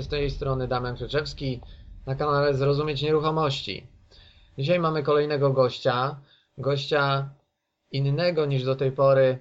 Z 0.00 0.08
tej 0.08 0.30
strony 0.30 0.68
Damian 0.68 0.94
Krzyczewski 0.94 1.60
na 2.06 2.14
kanale 2.14 2.54
Zrozumieć 2.54 3.02
Nieruchomości. 3.02 3.86
Dzisiaj 4.58 4.78
mamy 4.78 5.02
kolejnego 5.02 5.50
gościa, 5.50 6.16
gościa 6.58 7.30
innego 7.92 8.46
niż 8.46 8.64
do 8.64 8.76
tej 8.76 8.92
pory 8.92 9.38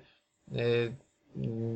y, 0.52 0.96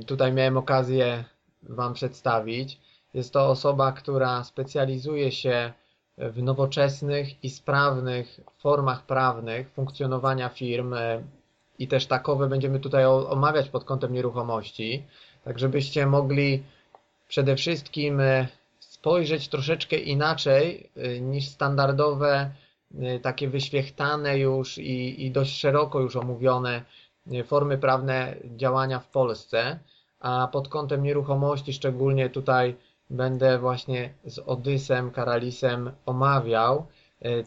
tutaj 0.05 0.33
miałem 0.33 0.57
okazję 0.57 1.23
Wam 1.63 1.93
przedstawić. 1.93 2.79
Jest 3.13 3.33
to 3.33 3.47
osoba, 3.47 3.91
która 3.91 4.43
specjalizuje 4.43 5.31
się 5.31 5.73
w 6.17 6.43
nowoczesnych 6.43 7.43
i 7.43 7.49
sprawnych 7.49 8.39
formach 8.57 9.05
prawnych 9.05 9.69
funkcjonowania 9.69 10.49
firm 10.49 10.93
y, 10.93 11.23
i 11.79 11.87
też 11.87 12.05
takowe 12.05 12.49
będziemy 12.49 12.79
tutaj 12.79 13.05
omawiać 13.05 13.69
pod 13.69 13.83
kątem 13.83 14.13
nieruchomości, 14.13 15.03
tak 15.43 15.59
żebyście 15.59 16.05
mogli 16.05 16.63
przede 17.27 17.55
wszystkim 17.55 18.19
e, 18.19 18.47
spojrzeć 19.03 19.47
troszeczkę 19.47 19.95
inaczej 19.95 20.89
e, 20.95 21.19
niż 21.19 21.47
standardowe, 21.47 22.51
e, 22.99 23.19
takie 23.19 23.49
wyświechtane 23.49 24.39
już 24.39 24.77
i, 24.77 25.25
i 25.25 25.31
dość 25.31 25.59
szeroko 25.59 25.99
już 25.99 26.15
omówione 26.15 26.81
formy 27.45 27.77
prawne 27.77 28.35
działania 28.55 28.99
w 28.99 29.07
Polsce, 29.07 29.79
a 30.19 30.47
pod 30.51 30.67
kątem 30.67 31.03
nieruchomości 31.03 31.73
szczególnie 31.73 32.29
tutaj 32.29 32.75
będę 33.09 33.59
właśnie 33.59 34.13
z 34.25 34.39
Odysem 34.39 35.11
Karalisem 35.11 35.91
omawiał 36.05 36.85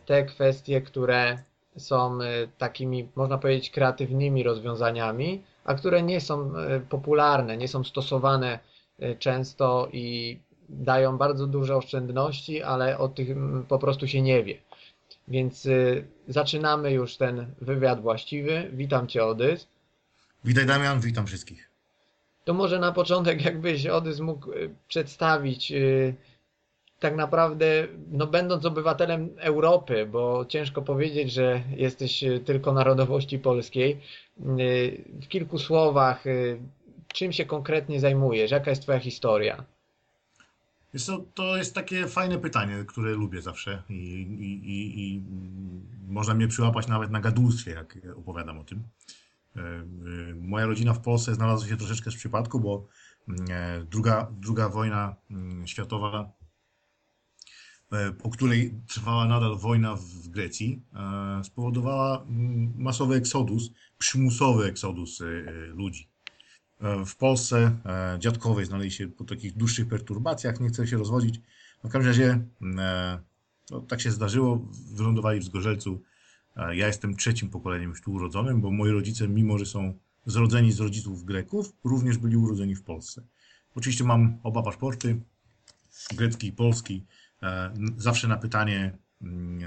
te 0.06 0.24
kwestie, 0.24 0.80
które 0.80 1.38
są 1.76 2.18
takimi, 2.58 3.08
można 3.14 3.38
powiedzieć, 3.38 3.70
kreatywnymi 3.70 4.42
rozwiązaniami, 4.42 5.42
a 5.64 5.74
które 5.74 6.02
nie 6.02 6.20
są 6.20 6.52
popularne, 6.88 7.56
nie 7.56 7.68
są 7.68 7.84
stosowane 7.84 8.58
Y, 9.02 9.16
często 9.18 9.88
i 9.92 10.38
dają 10.68 11.18
bardzo 11.18 11.46
duże 11.46 11.76
oszczędności, 11.76 12.62
ale 12.62 12.98
o 12.98 13.08
tym 13.08 13.64
po 13.68 13.78
prostu 13.78 14.08
się 14.08 14.22
nie 14.22 14.44
wie. 14.44 14.58
Więc 15.28 15.66
y, 15.66 16.04
zaczynamy 16.28 16.92
już 16.92 17.16
ten 17.16 17.54
wywiad 17.60 18.00
właściwy. 18.00 18.70
Witam 18.72 19.06
Cię, 19.06 19.24
Odys. 19.24 19.68
Witaj, 20.44 20.66
Damian, 20.66 21.00
witam 21.00 21.26
wszystkich. 21.26 21.70
To 22.44 22.54
może 22.54 22.78
na 22.78 22.92
początek, 22.92 23.44
jakbyś 23.44 23.86
Odys 23.86 24.20
mógł 24.20 24.52
y, 24.52 24.74
przedstawić, 24.88 25.72
tak 27.00 27.16
naprawdę, 27.16 27.86
no 28.10 28.26
będąc 28.26 28.64
obywatelem 28.64 29.30
Europy, 29.38 30.06
bo 30.06 30.44
ciężko 30.48 30.82
powiedzieć, 30.82 31.32
że 31.32 31.62
jesteś 31.76 32.24
tylko 32.44 32.72
narodowości 32.72 33.38
polskiej, 33.38 34.00
w 35.22 35.28
kilku 35.28 35.58
słowach, 35.58 36.24
czym 37.08 37.32
się 37.32 37.44
konkretnie 37.44 38.00
zajmujesz? 38.00 38.50
Jaka 38.50 38.70
jest 38.70 38.82
twoja 38.82 38.98
historia? 38.98 39.64
Wiesz 40.96 41.04
co, 41.04 41.18
to 41.18 41.56
jest 41.56 41.74
takie 41.74 42.06
fajne 42.06 42.38
pytanie, 42.38 42.84
które 42.88 43.10
lubię 43.10 43.42
zawsze 43.42 43.82
i, 43.88 43.94
i, 43.94 44.70
i, 44.70 45.14
i 45.16 45.22
można 46.08 46.34
mnie 46.34 46.48
przyłapać 46.48 46.88
nawet 46.88 47.10
na 47.10 47.20
gadulstwie, 47.20 47.70
jak 47.70 47.98
opowiadam 48.16 48.58
o 48.58 48.64
tym. 48.64 48.82
E, 49.56 49.60
e, 49.60 49.84
moja 50.34 50.66
rodzina 50.66 50.94
w 50.94 51.00
Polsce 51.00 51.34
znalazła 51.34 51.68
się 51.68 51.76
troszeczkę 51.76 52.10
z 52.10 52.16
przypadku, 52.16 52.60
bo 52.60 52.88
e, 53.50 53.84
druga, 53.90 54.32
druga 54.40 54.68
wojna 54.68 55.16
mm, 55.30 55.66
światowa, 55.66 56.32
po 58.22 58.30
której 58.30 58.80
trwała 58.88 59.26
nadal 59.26 59.58
wojna 59.58 59.96
w 59.96 60.28
Grecji, 60.28 60.82
spowodowała 61.42 62.22
mm, 62.22 62.74
masowy 62.76 63.14
eksodus, 63.14 63.70
przymusowy 63.98 64.64
eksodus 64.64 65.22
ludzi. 65.68 66.08
E, 66.80 67.04
w 67.04 67.16
Polsce 67.16 67.78
e, 67.86 68.18
dziadkowie 68.18 68.64
znaleźli 68.64 68.90
się 68.90 69.08
po 69.08 69.24
takich 69.24 69.56
dłuższych 69.56 69.88
perturbacjach, 69.88 70.60
nie 70.60 70.68
chcę 70.68 70.86
się 70.86 70.96
rozwodzić. 70.96 71.40
No 71.84 71.90
w 71.90 71.92
każdym 71.92 72.08
razie 72.08 72.40
e, 72.78 73.18
no, 73.70 73.80
tak 73.80 74.00
się 74.00 74.10
zdarzyło, 74.10 74.68
wylądowali 74.94 75.40
w 75.40 75.44
Zgorzelcu. 75.44 76.02
Ja 76.56 76.86
jestem 76.86 77.16
trzecim 77.16 77.50
pokoleniem 77.50 77.90
już 77.90 78.02
tu 78.02 78.12
urodzonym, 78.12 78.60
bo 78.60 78.70
moi 78.70 78.90
rodzice, 78.90 79.28
mimo 79.28 79.58
że 79.58 79.66
są 79.66 79.98
zrodzeni 80.26 80.72
z 80.72 80.80
rodziców 80.80 81.24
Greków, 81.24 81.72
również 81.84 82.18
byli 82.18 82.36
urodzeni 82.36 82.74
w 82.74 82.82
Polsce. 82.82 83.22
Oczywiście 83.74 84.04
mam 84.04 84.38
oba 84.42 84.62
paszporty, 84.62 85.20
grecki 86.16 86.46
i 86.46 86.52
polski. 86.52 87.04
Zawsze 87.96 88.28
na 88.28 88.36
pytanie, 88.36 88.98
mm, 89.22 89.60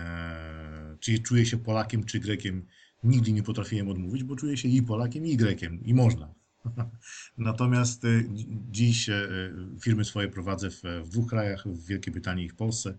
czy 1.00 1.20
czuję 1.20 1.46
się 1.46 1.58
Polakiem 1.58 2.04
czy 2.04 2.20
Grekiem, 2.20 2.66
nigdy 3.04 3.32
nie 3.32 3.44
potrafiłem 3.44 3.90
odmówić, 3.90 4.24
bo 4.24 4.36
czuję 4.36 4.58
się 4.58 4.68
i 4.68 4.84
Polakiem, 4.84 5.26
i 5.26 5.38
Grekiem, 5.38 5.84
i 5.84 5.94
można. 5.94 6.34
Natomiast 7.38 8.06
y, 8.06 8.30
dziś 8.72 9.10
y, 9.10 9.54
firmy 9.82 10.06
swoje 10.06 10.28
prowadzę 10.28 10.70
w, 10.70 10.82
w 11.04 11.10
dwóch 11.10 11.30
krajach, 11.30 11.68
w 11.68 11.86
Wielkiej 11.86 12.14
Brytanii 12.14 12.46
i 12.46 12.50
w 12.50 12.56
Polsce. 12.56 12.98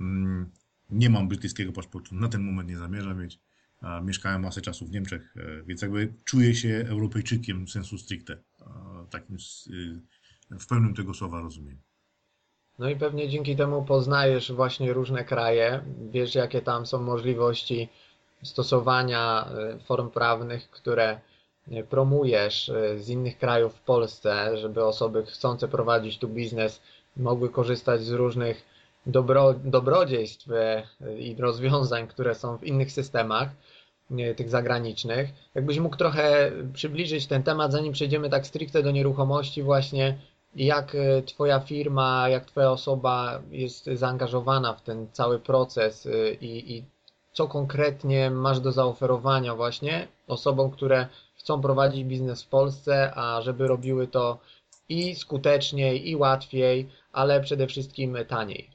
Mm, 0.00 0.50
nie 0.90 1.10
mam 1.10 1.28
brytyjskiego 1.28 1.72
paszportu, 1.72 2.14
na 2.14 2.28
ten 2.28 2.42
moment 2.42 2.68
nie 2.68 2.78
zamierzam 2.78 3.22
mieć. 3.22 3.40
Mieszkałem 4.02 4.42
masę 4.42 4.60
czasu 4.60 4.86
w 4.86 4.90
Niemczech, 4.90 5.34
e, 5.36 5.62
więc 5.62 5.82
jakby 5.82 6.12
czuję 6.24 6.54
się 6.54 6.84
Europejczykiem 6.88 7.68
sensu 7.68 7.98
stricte. 7.98 8.38
Takim 9.10 9.36
y, 10.50 10.58
w 10.58 10.66
pełnym 10.66 10.94
tego 10.94 11.14
słowa 11.14 11.40
rozumiem. 11.40 11.78
No 12.78 12.90
i 12.90 12.96
pewnie 12.96 13.28
dzięki 13.28 13.56
temu 13.56 13.84
poznajesz 13.84 14.52
właśnie 14.52 14.92
różne 14.92 15.24
kraje, 15.24 15.84
wiesz 16.10 16.34
jakie 16.34 16.62
tam 16.62 16.86
są 16.86 17.02
możliwości 17.02 17.88
stosowania 18.42 19.48
form 19.84 20.10
prawnych, 20.10 20.70
które 20.70 21.20
promujesz 21.90 22.68
e, 22.68 22.98
z 22.98 23.08
innych 23.08 23.38
krajów 23.38 23.74
w 23.74 23.80
Polsce, 23.80 24.58
żeby 24.58 24.84
osoby 24.84 25.26
chcące 25.26 25.68
prowadzić 25.68 26.18
tu 26.18 26.28
biznes 26.28 26.80
mogły 27.16 27.48
korzystać 27.48 28.02
z 28.02 28.10
różnych 28.10 28.64
dobro, 29.06 29.54
dobrodziejstw 29.64 30.50
e, 30.50 30.82
i 31.18 31.36
rozwiązań, 31.36 32.06
które 32.06 32.34
są 32.34 32.58
w 32.58 32.64
innych 32.64 32.92
systemach, 32.92 33.48
tych 34.36 34.50
zagranicznych. 34.50 35.30
Jakbyś 35.54 35.78
mógł 35.78 35.96
trochę 35.96 36.52
przybliżyć 36.72 37.26
ten 37.26 37.42
temat, 37.42 37.72
zanim 37.72 37.92
przejdziemy 37.92 38.30
tak 38.30 38.46
stricte 38.46 38.82
do 38.82 38.90
nieruchomości, 38.90 39.62
właśnie 39.62 40.18
jak 40.56 40.96
Twoja 41.26 41.60
firma, 41.60 42.28
jak 42.28 42.44
Twoja 42.44 42.70
osoba 42.70 43.42
jest 43.50 43.86
zaangażowana 43.86 44.72
w 44.72 44.82
ten 44.82 45.06
cały 45.12 45.38
proces 45.38 46.08
i, 46.40 46.76
i 46.76 46.84
co 47.32 47.48
konkretnie 47.48 48.30
masz 48.30 48.60
do 48.60 48.72
zaoferowania 48.72 49.54
właśnie 49.54 50.08
osobom, 50.28 50.70
które 50.70 51.06
chcą 51.46 51.60
prowadzić 51.60 52.04
biznes 52.04 52.42
w 52.42 52.48
Polsce, 52.48 53.12
a 53.14 53.42
żeby 53.42 53.66
robiły 53.66 54.08
to 54.08 54.40
i 54.88 55.14
skuteczniej, 55.14 56.10
i 56.10 56.16
łatwiej, 56.16 56.88
ale 57.12 57.40
przede 57.40 57.66
wszystkim 57.66 58.16
taniej. 58.28 58.70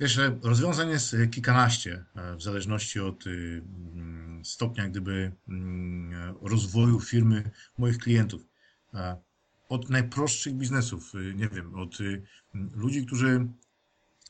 Wiesz, 0.00 0.20
rozwiązań 0.42 0.88
jest 0.88 1.16
kilkanaście, 1.30 2.04
e, 2.16 2.36
w 2.36 2.42
zależności 2.42 3.00
od 3.00 3.26
y, 3.26 3.62
mm, 3.94 4.44
stopnia 4.44 4.88
gdyby 4.88 5.32
mm, 5.48 6.34
rozwoju 6.42 7.00
firmy 7.00 7.50
moich 7.78 7.98
klientów. 7.98 8.46
E, 8.94 9.16
od 9.68 9.90
najprostszych 9.90 10.54
biznesów, 10.54 11.14
y, 11.14 11.34
nie 11.34 11.48
wiem, 11.48 11.74
od 11.74 12.00
y, 12.00 12.22
ludzi, 12.54 13.06
którzy 13.06 13.46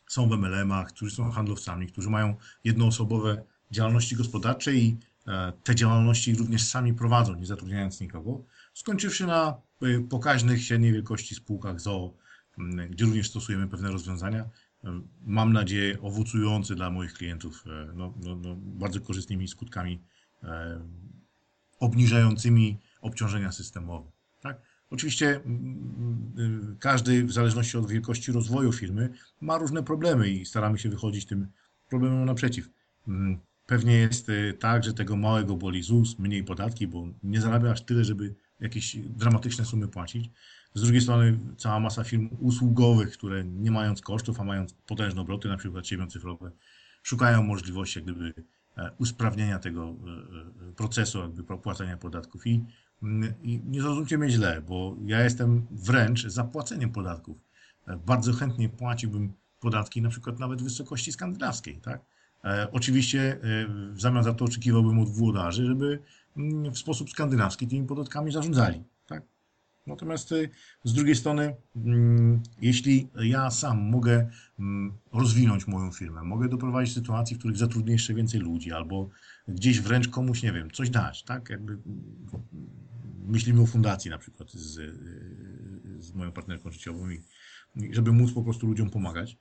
są 0.09 0.29
w 0.29 0.33
MLM-ach, 0.33 0.89
którzy 0.89 1.17
są 1.17 1.31
handlowcami, 1.31 1.87
którzy 1.87 2.11
mają 2.11 2.37
jednoosobowe 2.65 3.43
działalności 3.71 4.17
gospodarcze 4.17 4.75
i 4.75 4.97
te 5.65 5.75
działalności 5.75 6.35
również 6.35 6.65
sami 6.65 6.95
prowadzą, 6.95 7.35
nie 7.35 7.47
zatrudniając 7.47 8.01
nikogo, 8.01 8.45
skończywszy 8.75 9.27
na 9.27 9.57
e, 9.83 10.01
pokaźnych, 10.01 10.65
średniej 10.65 10.93
wielkości 10.93 11.35
spółkach 11.35 11.81
ZOO, 11.81 12.15
gdzie 12.91 13.05
również 13.05 13.31
stosujemy 13.31 13.69
pewne 13.69 13.91
rozwiązania. 13.91 14.49
E, 14.85 15.01
mam 15.27 15.53
nadzieję 15.53 16.01
owocujące 16.01 16.75
dla 16.75 16.91
moich 16.91 17.13
klientów 17.13 17.65
no, 17.95 18.15
no, 18.21 18.37
no, 18.37 18.57
bardzo 18.57 19.01
korzystnymi 19.01 19.49
skutkami 19.49 20.03
obniżającymi 21.81 22.79
obciążenia 23.01 23.53
systemowe. 23.53 24.11
Tak? 24.41 24.61
Oczywiście 24.91 25.41
każdy, 26.79 27.25
w 27.25 27.33
zależności 27.33 27.77
od 27.79 27.91
wielkości 27.91 28.33
rozwoju 28.33 28.73
firmy, 28.73 29.11
ma 29.41 29.59
różne 29.59 29.83
problemy 29.83 30.29
i 30.29 30.47
staramy 30.47 30.79
się 30.79 30.89
wychodzić 30.89 31.27
tym 31.27 31.47
problemom 31.89 32.25
naprzeciw. 32.25 32.69
Pewnie 33.67 33.93
jest 33.93 34.29
y, 34.29 34.57
tak, 34.61 34.85
że 34.85 34.95
tego 34.95 35.17
małego 35.17 35.57
boli 35.57 35.83
ZUS, 35.83 36.19
mniej 36.19 36.45
podatki, 36.45 36.87
bo 36.87 37.07
nie 37.23 37.41
zarabia 37.41 37.71
aż 37.71 37.85
tyle, 37.85 38.05
żeby 38.05 38.35
jakieś 38.61 38.97
dramatyczne 38.97 39.65
sumy 39.65 39.89
płacić. 39.89 40.31
Z 40.75 40.83
drugiej 40.83 41.01
strony 41.01 41.39
cała 41.57 41.81
masa 41.81 42.05
firm 42.05 42.29
usługowych, 42.41 43.13
które 43.13 43.45
nie 43.45 43.71
mając 43.71 44.01
kosztów, 44.01 44.41
a 44.41 44.45
mając 44.45 44.75
potężne 44.75 45.21
obroty, 45.21 45.49
na 45.49 45.57
przykład 45.57 45.87
siebie 45.87 46.07
cyfrowe, 46.07 46.51
szukają 47.03 47.43
możliwości 47.43 47.99
jak 47.99 48.05
gdyby 48.05 48.35
e, 48.77 48.91
usprawnienia 48.99 49.59
tego 49.59 49.83
e, 49.83 50.69
e, 50.69 50.73
procesu 50.73 51.19
jakby 51.19 51.45
płacenia 51.45 51.97
podatków. 51.97 52.47
I, 52.47 52.65
mm, 53.03 53.35
I 53.43 53.61
nie 53.67 53.83
zrozumcie 53.83 54.19
mnie 54.19 54.31
źle, 54.31 54.63
bo 54.63 54.97
ja 55.05 55.25
jestem 55.25 55.67
wręcz 55.71 56.27
za 56.27 56.45
płaceniem 56.45 56.91
podatków. 56.91 57.37
Bardzo 58.07 58.33
chętnie 58.33 58.69
płaciłbym 58.69 59.33
podatki 59.61 60.03
na 60.03 60.09
przykład 60.09 60.39
nawet 60.39 60.61
w 60.61 60.65
wysokości 60.65 61.13
skandynawskiej, 61.13 61.77
tak? 61.77 62.05
E, 62.45 62.69
oczywiście 62.73 63.33
e, 63.33 63.39
w 63.93 64.01
zamian 64.01 64.25
za 64.25 64.35
to 64.35 64.45
oczekiwałbym 64.45 64.99
od 64.99 65.09
włodarzy, 65.09 65.67
żeby 65.67 65.99
mm, 66.37 66.73
w 66.73 66.79
sposób 66.79 67.11
skandynawski 67.11 67.69
tymi 67.69 67.87
podatkami 67.87 68.33
zarządzali. 68.33 68.85
Tak? 69.07 69.23
Natomiast 69.87 70.33
y, 70.33 70.51
z 70.85 70.93
drugiej 70.93 71.17
strony, 71.17 71.55
mm, 71.77 72.43
jeśli 72.61 73.09
ja 73.23 73.51
sam 73.51 73.81
mogę 73.81 74.31
mm, 74.59 74.93
rozwinąć 75.13 75.67
moją 75.67 75.93
firmę, 75.93 76.23
mogę 76.23 76.49
doprowadzić 76.49 76.95
do 76.95 77.01
sytuacji, 77.01 77.37
w 77.37 77.39
których 77.39 77.57
zatrudnię 77.57 77.93
jeszcze 77.93 78.15
więcej 78.15 78.41
ludzi, 78.41 78.73
albo 78.73 79.09
gdzieś 79.49 79.81
wręcz 79.81 80.09
komuś, 80.09 80.43
nie 80.43 80.53
wiem, 80.53 80.71
coś 80.71 80.91
dać, 80.91 81.23
tak? 81.23 81.51
Jakby 81.51 81.79
myślimy 83.27 83.63
o 83.63 83.67
fundacji 83.67 84.11
na 84.11 84.19
przykład 84.19 84.51
z, 84.51 84.97
z 85.99 86.15
moją 86.15 86.33
partnerką 86.33 86.71
życiową 86.71 87.11
i 87.11 87.23
żeby 87.91 88.13
móc 88.13 88.33
po 88.33 88.43
prostu 88.43 88.67
ludziom 88.67 88.91
pomagać, 88.91 89.39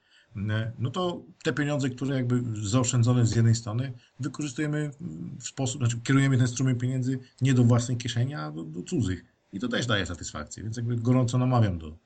no 0.79 0.91
to 0.91 1.23
te 1.43 1.53
pieniądze, 1.53 1.89
które 1.89 2.15
jakby 2.15 2.43
zaoszczędzone 2.67 3.25
z 3.25 3.35
jednej 3.35 3.55
strony, 3.55 3.93
wykorzystujemy 4.19 4.91
w 5.39 5.47
sposób, 5.47 5.81
znaczy 5.81 5.97
kierujemy 6.03 6.37
ten 6.37 6.47
strumień 6.47 6.75
pieniędzy 6.75 7.19
nie 7.41 7.53
do 7.53 7.63
własnej 7.63 7.97
kieszeni, 7.97 8.35
a 8.35 8.51
do, 8.51 8.63
do 8.63 8.83
cudzych. 8.83 9.25
I 9.53 9.59
to 9.59 9.67
też 9.67 9.85
daje 9.85 10.05
satysfakcję, 10.05 10.63
więc 10.63 10.77
jakby 10.77 10.95
gorąco 10.95 11.37
namawiam 11.37 11.77
do, 11.77 11.97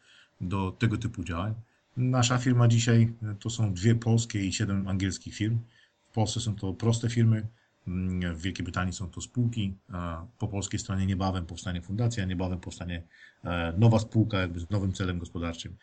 do 0.42 0.72
tego 0.72 0.98
typu 0.98 1.24
działań. 1.24 1.54
Nasza 1.98 2.38
firma 2.38 2.68
dzisiaj 2.68 3.14
to 3.40 3.50
są 3.50 3.74
dwie 3.74 3.96
polskie 3.96 4.46
i 4.46 4.54
siedem 4.54 4.88
angielskich 4.88 5.36
firm. 5.36 5.60
W 6.10 6.14
Polsce 6.14 6.40
są 6.40 6.56
to 6.56 6.74
proste 6.74 7.10
firmy, 7.10 7.48
w 8.36 8.42
Wielkiej 8.42 8.64
Brytanii 8.64 8.94
są 8.94 9.10
to 9.10 9.22
spółki, 9.22 9.78
po 10.38 10.48
polskiej 10.48 10.80
stronie 10.80 11.06
niebawem 11.06 11.46
powstanie 11.46 11.82
fundacja, 11.82 12.26
niebawem 12.26 12.60
powstanie 12.60 13.04
e, 13.44 13.74
nowa 13.78 14.00
spółka 14.00 14.40
jakby 14.40 14.60
z 14.60 14.70
nowym 14.70 14.94
celem 14.94 15.20
gospodarczym. 15.20 15.78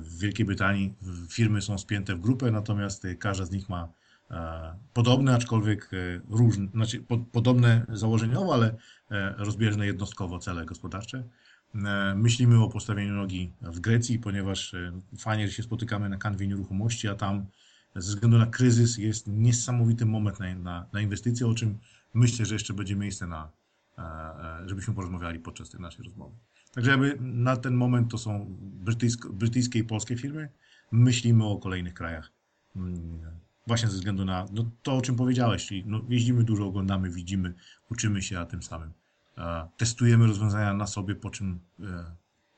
W 0.00 0.18
Wielkiej 0.18 0.46
Brytanii 0.46 0.94
firmy 1.30 1.62
są 1.62 1.78
spięte 1.78 2.14
w 2.14 2.20
grupę, 2.20 2.50
natomiast 2.50 3.06
każda 3.18 3.44
z 3.44 3.50
nich 3.50 3.68
ma 3.68 3.88
e, 4.30 4.74
podobne, 4.92 5.34
aczkolwiek 5.34 5.90
e, 5.92 6.20
różne, 6.30 6.66
znaczy 6.74 7.04
podobne 7.32 7.86
założeniowo, 7.88 8.54
ale 8.54 8.76
rozbieżne 9.36 9.86
jednostkowo 9.86 10.38
cele 10.38 10.64
gospodarcze. 10.64 11.24
Myślimy 12.16 12.62
o 12.62 12.68
postawieniu 12.68 13.14
nogi 13.14 13.52
w 13.60 13.80
Grecji, 13.80 14.18
ponieważ 14.18 14.74
fajnie, 15.18 15.48
że 15.48 15.54
się 15.54 15.62
spotykamy 15.62 16.08
na 16.08 16.16
kanwie 16.16 16.46
nieruchomości, 16.46 17.08
a 17.08 17.14
tam 17.14 17.46
ze 17.94 18.10
względu 18.10 18.38
na 18.38 18.46
kryzys 18.46 18.98
jest 18.98 19.26
niesamowity 19.26 20.06
moment 20.06 20.40
na, 20.40 20.54
na, 20.54 20.86
na 20.92 21.00
inwestycje, 21.00 21.46
o 21.46 21.54
czym 21.54 21.78
myślę, 22.14 22.46
że 22.46 22.54
jeszcze 22.54 22.74
będzie 22.74 22.96
miejsce 22.96 23.26
na, 23.26 23.50
e, 23.98 24.02
e, 24.02 24.68
żebyśmy 24.68 24.94
porozmawiali 24.94 25.40
podczas 25.40 25.70
tej 25.70 25.80
naszej 25.80 26.04
rozmowy. 26.04 26.36
Także 26.74 26.90
jakby 26.90 27.16
na 27.20 27.56
ten 27.56 27.74
moment 27.74 28.10
to 28.10 28.18
są 28.18 28.46
brytyjsko, 28.60 29.28
brytyjskie 29.28 29.78
i 29.78 29.84
polskie 29.84 30.16
firmy. 30.16 30.48
Myślimy 30.92 31.44
o 31.44 31.58
kolejnych 31.58 31.94
krajach. 31.94 32.30
Mm, 32.76 33.20
właśnie 33.66 33.88
ze 33.88 33.94
względu 33.94 34.24
na 34.24 34.46
no, 34.52 34.64
to, 34.82 34.96
o 34.96 35.02
czym 35.02 35.16
powiedziałeś, 35.16 35.66
czyli 35.66 35.84
no, 35.86 36.00
jeździmy 36.08 36.44
dużo, 36.44 36.66
oglądamy, 36.66 37.10
widzimy, 37.10 37.54
uczymy 37.90 38.22
się, 38.22 38.38
a 38.38 38.46
tym 38.46 38.62
samym 38.62 38.92
e, 39.38 39.68
testujemy 39.76 40.26
rozwiązania 40.26 40.74
na 40.74 40.86
sobie, 40.86 41.14
po 41.14 41.30
czym 41.30 41.60
e, 41.80 41.84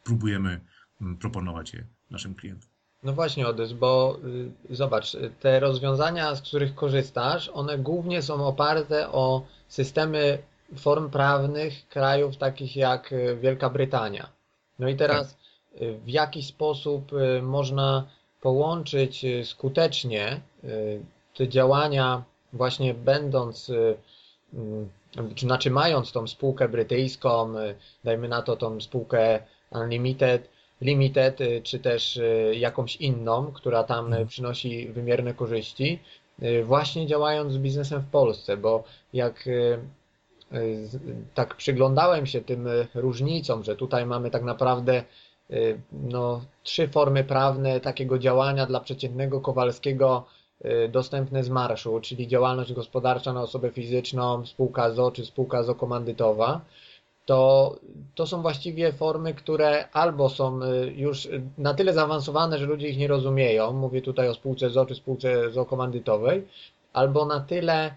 próbujemy 0.04 0.50
m, 0.50 0.60
mm, 1.00 1.16
proponować 1.16 1.74
je 1.74 1.86
naszym 2.10 2.34
klientom. 2.34 2.70
No 3.02 3.12
właśnie, 3.12 3.48
Odys, 3.48 3.72
bo 3.72 4.19
y, 4.70 4.76
zobacz, 4.76 5.16
te 5.40 5.60
rozwiązania, 5.60 6.34
z 6.34 6.42
których 6.42 6.74
korzystasz, 6.74 7.50
one 7.54 7.78
głównie 7.78 8.22
są 8.22 8.46
oparte 8.46 9.08
o 9.08 9.46
systemy 9.69 10.38
form 10.76 11.10
prawnych 11.10 11.88
krajów 11.88 12.36
takich 12.36 12.76
jak 12.76 13.12
y, 13.12 13.36
Wielka 13.36 13.70
Brytania. 13.70 14.28
No 14.78 14.88
i 14.88 14.96
teraz 14.96 15.36
y, 15.80 15.98
w 16.04 16.08
jaki 16.08 16.42
sposób 16.42 17.12
można 17.42 18.08
połączyć 18.40 19.26
skutecznie 19.44 20.40
te 21.34 21.48
działania, 21.48 22.22
właśnie 22.52 22.94
będąc, 22.94 23.72
czy 25.34 25.46
znaczy 25.46 25.70
mając 25.70 26.12
tą 26.12 26.26
spółkę 26.26 26.69
brytyjską, 26.69 27.54
dajmy 28.04 28.28
na 28.28 28.42
to 28.42 28.56
tą 28.56 28.80
spółkę 28.80 29.40
Unlimited, 29.70 30.48
Limited, 30.80 31.40
y, 31.40 31.60
czy 31.62 31.78
też 31.78 32.16
y, 32.16 32.52
jakąś 32.56 32.96
inną, 32.96 33.52
która 33.52 33.84
tam 33.84 34.06
mhm. 34.06 34.26
przynosi 34.26 34.88
wymierne 34.88 35.34
korzyści, 35.34 35.98
y, 36.42 36.64
właśnie 36.64 37.06
działając 37.06 37.52
z 37.52 37.58
biznesem 37.58 38.00
w 38.00 38.10
Polsce, 38.10 38.56
bo 38.56 38.84
jak 39.12 39.48
tak 41.34 41.54
przyglądałem 41.54 42.26
się 42.26 42.40
tym 42.40 42.69
różnicom, 42.94 43.64
że 43.64 43.76
tutaj 43.76 44.06
mamy 44.06 44.31
tak 44.31 44.43
naprawdę 44.43 45.02
no, 45.93 46.40
trzy 46.62 46.88
formy 46.88 47.25
prawne 47.25 47.81
takiego 47.81 48.19
działania 48.19 48.66
dla 48.66 48.81
przeciętnego 48.81 49.40
Kowalskiego 49.40 50.26
dostępne 50.88 51.44
z 51.44 51.48
marszu, 51.48 52.00
czyli 52.00 52.28
działalność 52.28 52.72
gospodarcza 52.72 53.32
na 53.32 53.43
osobę 53.43 53.70
fizyczną, 53.70 54.46
spółka 54.46 54.90
ZO 54.90 55.10
czy 55.10 55.26
spółka 55.26 55.62
ZO 55.62 55.75
komandytowa. 55.75 56.60
To, 57.26 57.76
to 58.14 58.26
są 58.26 58.43
właściwie 58.43 58.93
formy, 58.93 59.34
które 59.34 59.88
albo 59.93 60.28
są 60.28 60.62
y, 60.62 60.93
już 60.96 61.28
na 61.58 61.75
tyle 61.75 61.93
zaawansowane, 61.93 62.58
że 62.58 62.66
ludzie 62.66 62.88
ich 62.88 62.98
nie 62.98 63.08
rozumieją, 63.08 63.72
mówię 63.72 64.02
tutaj 64.02 64.28
o 64.28 64.34
spółce 64.34 64.70
ZO 64.70 64.87
czy 64.87 64.94
spółce 64.94 65.50
ZO 65.50 65.64
komandytowej, 65.64 66.48
albo 66.93 67.25
na 67.25 67.40
tyle 67.40 67.94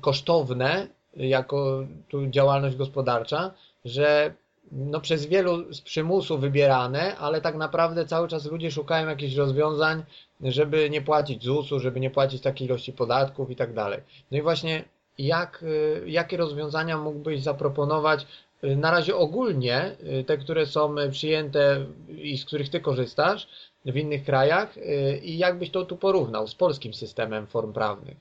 kosztowne 0.00 0.88
jako 1.16 1.86
tu 2.08 2.26
działalność 2.26 2.76
gospodarcza, 2.76 3.50
że 3.84 4.34
no 4.72 5.00
przez 5.00 5.26
wielu 5.26 5.72
z 5.72 5.80
przymusu 5.80 6.38
wybierane, 6.38 7.16
ale 7.16 7.40
tak 7.40 7.54
naprawdę 7.54 8.06
cały 8.06 8.28
czas 8.28 8.46
ludzie 8.46 8.70
szukają 8.70 9.08
jakichś 9.08 9.34
rozwiązań, 9.34 10.02
żeby 10.40 10.90
nie 10.90 11.02
płacić 11.02 11.44
ZUS-u, 11.44 11.80
żeby 11.80 12.00
nie 12.00 12.10
płacić 12.10 12.42
takiej 12.42 12.68
ilości 12.68 12.92
podatków 12.92 13.50
i 13.50 13.56
tak 13.56 13.72
dalej. 13.72 14.00
No 14.30 14.38
i 14.38 14.42
właśnie 14.42 14.84
jak, 15.18 15.64
jakie 16.06 16.36
rozwiązania 16.36 16.98
mógłbyś 16.98 17.42
zaproponować 17.42 18.26
na 18.62 18.90
razie 18.90 19.16
ogólnie, 19.16 19.96
te, 20.26 20.38
które 20.38 20.66
są 20.66 20.94
przyjęte 21.10 21.86
i 22.08 22.38
z 22.38 22.44
których 22.44 22.68
ty 22.68 22.80
korzystasz 22.80 23.48
w 23.84 23.96
innych 23.96 24.24
krajach 24.24 24.74
i 25.22 25.38
jak 25.38 25.58
byś 25.58 25.70
to 25.70 25.84
tu 25.84 25.96
porównał 25.96 26.46
z 26.46 26.54
polskim 26.54 26.94
systemem 26.94 27.46
form 27.46 27.72
prawnych? 27.72 28.16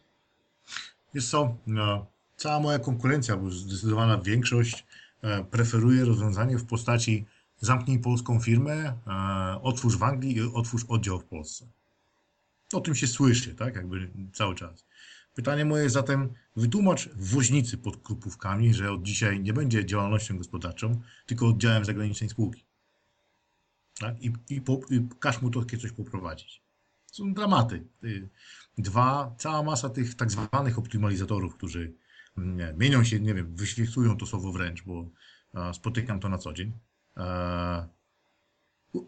Jest 1.14 1.32
co, 1.32 1.56
no, 1.68 2.06
cała 2.44 2.60
moja 2.60 2.80
konkurencja, 2.80 3.38
bo 3.38 3.50
zdecydowana 3.52 4.18
większość 4.18 4.86
e, 5.22 5.44
preferuje 5.44 6.06
rozwiązanie 6.06 6.58
w 6.58 6.66
postaci 6.66 7.26
zamknij 7.60 8.00
polską 8.00 8.40
firmę, 8.40 8.74
e, 8.74 9.62
otwórz 9.62 9.98
w 9.98 10.04
Anglii 10.04 10.36
i 10.36 10.42
otwórz 10.42 10.86
oddział 10.88 11.20
w 11.20 11.24
Polsce. 11.24 11.66
O 12.74 12.82
tym 12.82 12.96
się 12.96 13.08
słyszy, 13.08 13.56
tak, 13.56 13.76
jakby 13.76 14.12
cały 14.34 14.56
czas. 14.56 14.86
Pytanie 15.36 15.66
moje 15.66 15.90
zatem, 15.90 16.34
wytłumacz 16.56 17.10
woźnicy 17.16 17.78
pod 17.78 17.98
krupówkami, 17.98 18.74
że 18.74 18.92
od 18.92 19.04
dzisiaj 19.04 19.40
nie 19.40 19.54
będzie 19.54 19.86
działalnością 19.86 20.38
gospodarczą, 20.38 21.02
tylko 21.26 21.48
oddziałem 21.48 21.86
zagranicznej 21.86 22.30
spółki. 22.30 22.64
Tak? 24.00 24.22
I, 24.22 24.34
i, 24.50 24.62
po, 24.62 24.80
i 24.90 25.08
każ 25.20 25.42
mu 25.42 25.50
to 25.50 25.66
coś 25.82 25.92
poprowadzić. 25.92 26.62
Są 27.12 27.34
dramaty. 27.34 27.84
Dwa, 28.78 29.36
cała 29.38 29.64
masa 29.64 29.90
tych 29.90 30.16
tak 30.16 30.32
zwanych 30.32 30.80
optymalizatorów, 30.80 31.56
którzy 31.56 31.94
mienią 32.78 33.04
się, 33.04 33.20
nie 33.20 33.34
wiem, 33.34 33.56
wyświechują 33.56 34.18
to 34.18 34.26
słowo 34.26 34.52
wręcz, 34.52 34.84
bo 34.84 35.10
a, 35.54 35.74
spotykam 35.74 36.20
to 36.20 36.30
na 36.30 36.38
co 36.38 36.54
dzień. 36.54 36.74
A, 37.16 37.88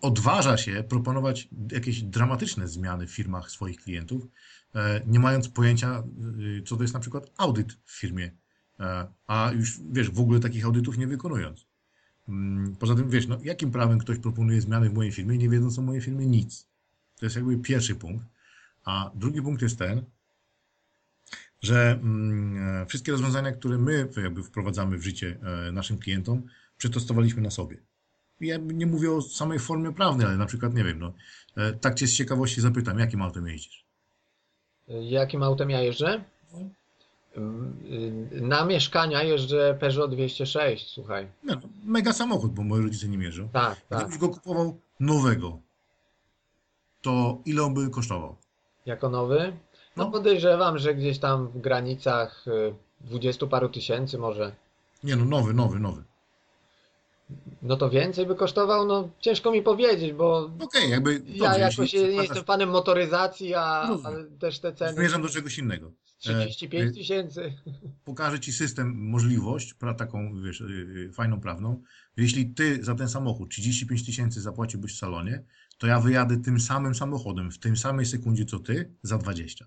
odważa 0.01 0.57
się 0.57 0.83
proponować 0.89 1.49
jakieś 1.71 2.01
dramatyczne 2.01 2.67
zmiany 2.67 3.07
w 3.07 3.11
firmach 3.11 3.51
swoich 3.51 3.77
klientów, 3.77 4.27
E, 4.75 5.01
nie 5.07 5.19
mając 5.19 5.49
pojęcia, 5.49 6.03
y, 6.39 6.63
co 6.65 6.75
to 6.75 6.81
jest 6.81 6.93
na 6.93 6.99
przykład 6.99 7.31
audyt 7.37 7.73
w 7.85 7.99
firmie, 7.99 8.31
e, 8.79 9.07
a 9.27 9.51
już, 9.51 9.79
wiesz, 9.91 10.09
w 10.11 10.19
ogóle 10.19 10.39
takich 10.39 10.65
audytów 10.65 10.97
nie 10.97 11.07
wykonując. 11.07 11.65
Mm, 12.29 12.75
poza 12.75 12.95
tym, 12.95 13.09
wiesz, 13.09 13.27
no, 13.27 13.37
jakim 13.43 13.71
prawem 13.71 13.99
ktoś 13.99 14.19
proponuje 14.19 14.61
zmiany 14.61 14.89
w 14.89 14.93
mojej 14.93 15.11
firmie, 15.11 15.37
nie 15.37 15.49
wiedząc 15.49 15.79
o 15.79 15.81
mojej 15.81 16.01
firmie 16.01 16.25
nic. 16.25 16.67
To 17.19 17.25
jest 17.25 17.35
jakby 17.35 17.57
pierwszy 17.57 17.95
punkt. 17.95 18.25
A 18.85 19.11
drugi 19.15 19.41
punkt 19.41 19.61
jest 19.61 19.79
ten, 19.79 20.05
że 21.65 21.91
mm, 21.91 22.81
e, 22.81 22.85
wszystkie 22.85 23.11
rozwiązania, 23.11 23.51
które 23.51 23.77
my 23.77 24.09
jakby 24.23 24.43
wprowadzamy 24.43 24.97
w 24.97 25.03
życie 25.03 25.37
naszym 25.71 25.97
klientom, 25.97 26.41
przetestowaliśmy 26.77 27.41
na 27.41 27.51
sobie. 27.51 27.77
Ja 28.41 28.57
nie 28.57 28.85
mówię 28.85 29.11
o 29.11 29.21
samej 29.21 29.59
formie 29.59 29.93
prawnej, 29.93 30.27
ale 30.27 30.37
na 30.37 30.45
przykład, 30.45 30.73
nie 30.73 30.83
wiem, 30.83 30.99
no, 30.99 31.13
tak 31.81 31.95
cię 31.95 32.07
z 32.07 32.13
ciekawości 32.13 32.61
zapytam, 32.61 32.99
jakim 32.99 33.21
autem 33.21 33.47
jeździsz? 33.47 33.85
Jakim 34.87 35.43
autem 35.43 35.69
ja 35.69 35.81
jeżdżę? 35.81 36.23
Na 38.31 38.65
mieszkania 38.65 39.23
jeżdżę 39.23 39.77
Peugeot 39.79 40.11
206, 40.11 40.87
słuchaj. 40.87 41.27
No, 41.43 41.55
mega 41.85 42.13
samochód, 42.13 42.53
bo 42.53 42.63
moi 42.63 42.81
rodzice 42.81 43.07
nie 43.07 43.17
mierzą. 43.17 43.49
Tak, 43.49 43.81
tak. 43.89 43.99
Gdybyś 43.99 44.17
go 44.17 44.29
kupował 44.29 44.79
nowego, 44.99 45.59
to 47.01 47.41
ile 47.45 47.63
on 47.63 47.73
by 47.73 47.89
kosztował? 47.89 48.35
Jako 48.85 49.09
nowy? 49.09 49.53
No, 49.95 50.05
no 50.05 50.11
podejrzewam, 50.11 50.77
że 50.77 50.95
gdzieś 50.95 51.19
tam 51.19 51.47
w 51.47 51.61
granicach 51.61 52.45
y, 52.47 52.73
dwudziestu 53.01 53.47
paru 53.47 53.69
tysięcy 53.69 54.17
może. 54.17 54.55
Nie 55.03 55.15
no, 55.15 55.25
nowy, 55.25 55.53
nowy, 55.53 55.79
nowy. 55.79 56.03
no 57.61 57.77
to 57.77 57.89
więcej 57.89 58.25
by 58.25 58.35
kosztował? 58.35 58.85
No 58.85 59.09
ciężko 59.19 59.51
mi 59.51 59.61
powiedzieć, 59.61 60.13
bo 60.13 60.51
Okej, 60.59 60.89
jakby 60.89 61.21
ja 61.27 61.49
dobrze, 61.49 61.59
jakoś 61.59 61.93
jeśli 61.93 62.09
nie 62.09 62.21
jestem 62.21 62.43
fanem 62.43 62.69
motoryzacji, 62.69 63.53
a, 63.55 63.89
też 64.39 64.59
te 64.59 64.73
ceny 64.73 64.93
Zmierzam 64.93 65.21
do 65.21 65.29
czegoś 65.29 65.57
innego. 65.57 65.91
35 66.19 66.91
E, 66.91 66.93
tysięcy. 66.93 67.53
pokaże 68.05 68.39
ci 68.39 68.53
system 68.53 69.09
możliwość, 69.09 69.75
taką 69.97 70.41
wiesz, 70.41 70.61
y, 70.61 71.11
fajną 71.13 71.41
prawną. 71.41 71.81
Jeśli 72.17 72.53
ty 72.53 72.83
za 72.83 72.95
ten 72.95 73.09
samochód 73.09 73.51
35 73.51 74.05
tysięcy 74.05 74.41
zapłaciłbyś 74.41 74.95
w 74.95 74.97
salonie, 74.97 75.43
to 75.77 75.87
ja 75.87 75.99
wyjadę 75.99 76.37
tym 76.37 76.59
samym 76.59 76.95
samochodem 76.95 77.51
w 77.51 77.59
tym 77.59 77.77
samej 77.77 78.05
sekundzie 78.05 78.45
co 78.45 78.59
ty 78.59 78.91
za 79.03 79.17
20. 79.17 79.65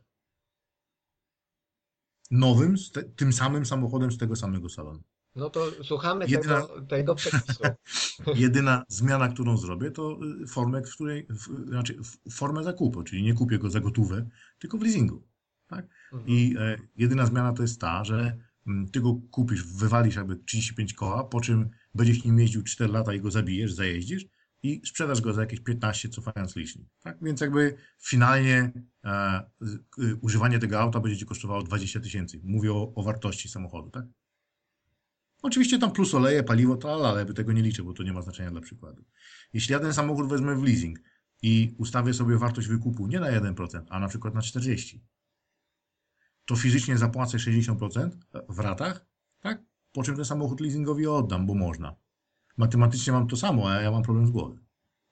Nowym, 2.30 2.74
tym 3.16 3.32
samym 3.32 3.66
samochodem 3.66 4.12
z 4.12 4.18
tego 4.18 4.36
samego 4.36 4.68
salonu. 4.68 5.02
No 5.36 5.50
to 5.50 5.66
słuchamy 5.84 6.26
Jedyna- 6.26 6.60
tego, 6.66 6.82
tego 6.86 7.14
przepisu. 7.14 7.62
Jedyna 8.34 8.84
zmiana, 8.88 9.28
którą 9.28 9.56
zrobię, 9.56 9.90
to 9.90 10.18
y, 10.42 10.46
formę, 10.46 10.82
w 10.82 10.94
której, 10.94 11.26
w, 11.30 11.68
znaczy 11.68 11.98
w- 12.02 12.34
formę 12.34 12.64
zakupu, 12.64 13.02
czyli 13.02 13.22
nie 13.22 13.34
kupię 13.34 13.58
go 13.58 13.70
za 13.70 13.80
gotówę, 13.80 14.28
tylko 14.58 14.78
w 14.78 14.82
leasingu. 14.82 15.22
Tak? 15.66 15.86
Mhm. 16.12 16.28
I 16.30 16.54
e, 16.58 16.76
jedyna 16.96 17.26
zmiana 17.26 17.52
to 17.52 17.62
jest 17.62 17.80
ta, 17.80 18.04
że 18.04 18.38
mm, 18.66 18.88
ty 18.88 19.00
go 19.00 19.14
kupisz, 19.30 19.64
wywalisz 19.64 20.16
jakby 20.16 20.36
35 20.36 20.94
koła, 20.94 21.24
po 21.24 21.40
czym 21.40 21.70
będziesz 21.94 22.24
nim 22.24 22.38
jeździł 22.38 22.62
4 22.62 22.92
lata 22.92 23.14
i 23.14 23.20
go 23.20 23.30
zabijesz, 23.30 23.72
zajeździsz 23.72 24.24
i 24.62 24.82
sprzedasz 24.86 25.20
go 25.20 25.32
za 25.32 25.40
jakieś 25.40 25.60
15, 25.60 26.08
cofając 26.08 26.56
licznik. 26.56 26.88
Tak? 27.00 27.18
Więc 27.22 27.40
jakby 27.40 27.76
finalnie 27.98 28.72
e, 29.04 29.42
y, 29.98 30.16
używanie 30.20 30.58
tego 30.58 30.80
auta 30.80 31.00
będzie 31.00 31.18
ci 31.18 31.26
kosztowało 31.26 31.62
20 31.62 32.00
tysięcy. 32.00 32.40
Mówię 32.44 32.72
o, 32.72 32.92
o 32.94 33.02
wartości 33.02 33.48
samochodu, 33.48 33.90
tak? 33.90 34.04
Oczywiście 35.42 35.78
tam 35.78 35.92
plus 35.92 36.14
oleje, 36.14 36.42
paliwo, 36.42 36.76
to 36.76 37.08
ale 37.08 37.24
by 37.24 37.34
tego 37.34 37.52
nie 37.52 37.62
liczę, 37.62 37.82
bo 37.82 37.92
to 37.92 38.02
nie 38.02 38.12
ma 38.12 38.22
znaczenia 38.22 38.50
dla 38.50 38.60
przykładu. 38.60 39.04
Jeśli 39.52 39.72
ja 39.72 39.80
ten 39.80 39.92
samochód 39.92 40.28
wezmę 40.28 40.56
w 40.56 40.62
leasing 40.62 40.98
i 41.42 41.74
ustawię 41.78 42.14
sobie 42.14 42.38
wartość 42.38 42.68
wykupu 42.68 43.06
nie 43.06 43.20
na 43.20 43.40
1%, 43.40 43.82
a 43.88 43.98
na 43.98 44.08
przykład 44.08 44.34
na 44.34 44.40
40%, 44.40 44.98
to 46.44 46.56
fizycznie 46.56 46.98
zapłacę 46.98 47.38
60% 47.38 48.10
w 48.48 48.58
ratach, 48.58 49.06
tak? 49.40 49.62
Po 49.92 50.02
czym 50.02 50.16
ten 50.16 50.24
samochód 50.24 50.60
leasingowi 50.60 51.06
oddam, 51.06 51.46
bo 51.46 51.54
można. 51.54 51.96
Matematycznie 52.58 53.12
mam 53.12 53.28
to 53.28 53.36
samo, 53.36 53.70
a 53.70 53.82
ja 53.82 53.90
mam 53.90 54.02
problem 54.02 54.26
z 54.26 54.30
głowy. 54.30 54.58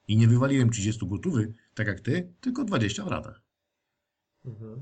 I 0.07 0.17
nie 0.17 0.27
wywaliłem 0.27 0.69
30 0.69 1.07
gotowy, 1.07 1.53
tak 1.73 1.87
jak 1.87 1.99
ty, 1.99 2.33
tylko 2.41 2.63
20 2.63 3.05
w 3.05 3.07
ratach. 3.07 3.41
Mhm. 4.45 4.81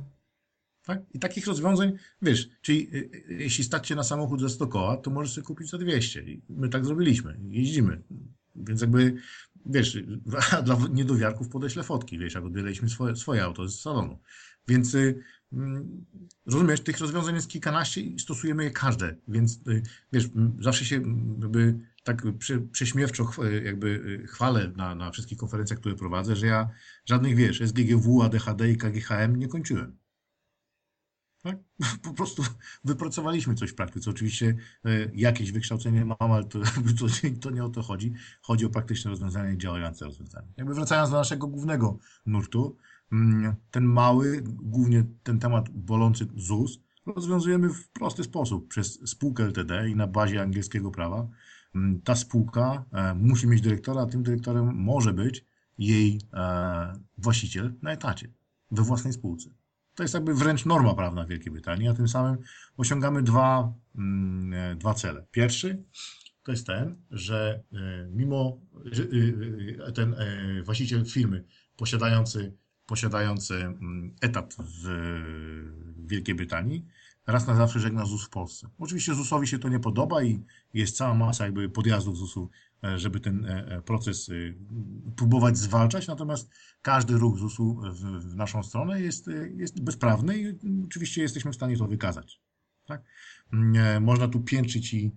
Tak? 0.86 1.01
I 1.13 1.19
takich 1.19 1.48
rozwiązań, 1.48 1.93
wiesz, 2.22 2.50
czyli 2.62 2.95
y, 2.95 3.10
y, 3.29 3.34
jeśli 3.34 3.63
stać 3.63 3.88
się 3.88 3.95
na 3.95 4.03
samochód 4.03 4.41
za 4.41 4.50
100 4.50 4.67
koła, 4.67 4.98
to 4.98 5.12
możesz 5.12 5.34
sobie 5.34 5.45
kupić 5.45 5.69
za 5.69 5.77
200. 5.77 6.24
I 6.24 6.41
my 6.50 6.69
tak 6.69 6.86
zrobiliśmy. 6.86 7.39
Jeździmy. 7.50 8.01
Więc 8.55 8.81
jakby, 8.81 9.15
wiesz, 9.65 9.98
dla 10.65 10.77
niedowiarków 10.91 11.50
podeślę 11.50 11.84
fotki, 11.84 12.19
wiesz, 12.19 12.34
jak 12.34 12.45
odbieraliśmy 12.45 12.89
swoje, 12.89 13.15
swoje 13.15 13.43
auto 13.43 13.67
z 13.67 13.81
salonu. 13.81 14.19
Więc 14.67 14.95
y, 14.95 15.24
mm, 15.53 16.05
rozumiesz, 16.45 16.81
tych 16.81 17.00
rozwiązań 17.00 17.36
jest 17.36 17.50
kilkanaście 17.50 18.01
i 18.01 18.19
stosujemy 18.19 18.63
je 18.63 18.72
każde. 18.72 19.15
Więc 19.27 19.60
wiesz, 20.13 20.29
zawsze 20.60 20.86
się 20.86 20.95
jakby 21.41 21.79
tak 22.05 22.24
prze, 22.39 22.59
prześmiewczo 22.59 23.31
jakby 23.63 23.88
y, 23.88 24.27
chwalę 24.27 24.71
na, 24.75 24.95
na 24.95 25.12
wszystkich 25.12 25.38
konferencjach, 25.38 25.79
które 25.79 25.95
prowadzę, 25.95 26.35
że 26.35 26.47
ja 26.47 26.69
żadnych, 27.05 27.35
wiesz, 27.35 27.62
SGGW, 27.62 28.21
ADHD 28.21 28.71
i 28.71 28.77
KGHM 28.77 29.35
nie 29.35 29.47
kończyłem. 29.47 29.97
Tak? 31.43 31.57
Po 32.03 32.13
prostu 32.13 32.43
wypracowaliśmy 32.83 33.55
coś 33.55 33.71
w 33.71 33.75
praktyce. 33.75 34.09
Oczywiście 34.09 34.55
e, 34.85 34.89
jakieś 35.13 35.51
wykształcenie 35.51 36.05
mam, 36.05 36.31
ale 36.31 36.43
to, 36.43 36.59
to, 37.00 37.05
to 37.41 37.50
nie 37.50 37.63
o 37.63 37.69
to 37.69 37.81
chodzi. 37.83 38.13
Chodzi 38.41 38.65
o 38.65 38.69
praktyczne 38.69 39.12
rozwiązania 39.12 39.51
i 39.51 39.57
działające 39.57 40.05
rozwiązania. 40.05 40.47
Jakby 40.57 40.74
wracając 40.74 41.09
do 41.09 41.17
naszego 41.17 41.47
głównego 41.47 42.00
nurtu, 42.25 42.77
mm, 43.12 43.55
ten 43.71 43.85
mały, 43.85 44.41
głównie 44.45 45.03
ten 45.24 45.39
temat 45.39 45.69
bolący 45.69 46.27
ZUS, 46.35 46.79
rozwiązujemy 47.05 47.69
w 47.69 47.89
prosty 47.89 48.24
sposób 48.24 48.67
przez 48.67 49.09
spółkę 49.09 49.43
LTD 49.43 49.89
i 49.89 49.95
na 49.95 50.07
bazie 50.07 50.41
angielskiego 50.41 50.91
prawa. 50.91 51.27
Mm, 51.75 52.01
Ta 52.01 52.15
spółka 52.15 52.86
e, 52.91 53.13
musi 53.13 53.48
mieć 53.48 53.62
dyrektora, 53.62 54.01
a 54.01 54.05
tym 54.05 54.24
dyrektorem 54.24 54.75
może 54.75 55.13
być 55.13 55.46
jej 55.77 56.22
e, 56.34 56.94
właściciel 57.17 57.74
na 57.82 57.91
etacie, 57.91 58.32
we 58.72 58.84
własnej 58.84 59.13
spółce. 59.13 59.50
To 59.96 60.03
jest 60.03 60.13
jakby 60.13 60.34
wręcz 60.34 60.65
norma 60.65 60.96
prawna 60.96 61.25
w 61.25 61.27
Wielkiej 61.29 61.51
Brytanii, 61.51 61.88
a 61.88 61.94
tym 61.94 62.08
samym 62.08 62.38
osiągamy 62.77 63.24
dwa, 63.24 63.74
mm, 63.96 64.53
e, 64.53 64.75
dwa 64.75 64.94
cele. 64.94 65.25
Pierwszy 65.32 65.84
to 66.44 66.51
jest 66.51 66.67
ten, 66.67 66.96
że 67.12 67.63
mimo, 68.12 68.62
że 68.86 69.03
ten 69.96 70.15
właściciel 70.63 71.05
firmy 71.05 71.44
posiadający, 71.77 72.58
posiadający 72.86 73.55
mm, 73.55 74.15
etat 74.22 74.55
w 74.60 74.88
Wielkiej 75.98 76.36
Brytanii 76.36 76.86
raz 77.27 77.48
na 77.48 77.55
zawsze 77.55 77.79
żegna 77.79 78.05
ZUS 78.05 78.25
w 78.25 78.29
Polsce. 78.29 78.70
Oczywiście 78.79 79.15
ZUS-owi 79.15 79.48
się 79.48 79.60
to 79.60 79.70
nie 79.70 79.79
podoba 79.79 80.24
i 80.24 80.44
jest 80.74 80.98
cała 80.98 81.13
masa 81.13 81.46
jakby 81.46 81.70
podjazdów 81.70 82.17
ZUS-u, 82.17 82.50
e, 82.84 83.00
żeby 83.00 83.20
ten 83.20 83.46
e, 83.46 83.67
e, 83.67 83.82
proces 83.82 84.29
e, 84.29 84.34
próbować 85.15 85.58
zwalczać, 85.58 86.08
natomiast 86.08 86.50
każdy 86.82 87.17
ruch 87.17 87.38
ZUS-u 87.38 87.82
w, 87.94 88.36
naszą 88.36 88.63
stronę 88.63 89.01
jest, 89.01 89.29
jest 89.55 89.84
bezprawny 89.84 90.38
i 90.38 90.60
oczywiście 90.86 91.22
jesteśmy 91.22 91.51
w 91.51 91.55
stanie 91.55 91.77
to 91.77 91.88
wykazać. 91.88 92.41
Tak? 92.86 93.03
Mm, 93.53 94.03
Można 94.03 94.27
tu 94.27 94.41
piętrzyć 94.41 94.94
i, 94.94 95.15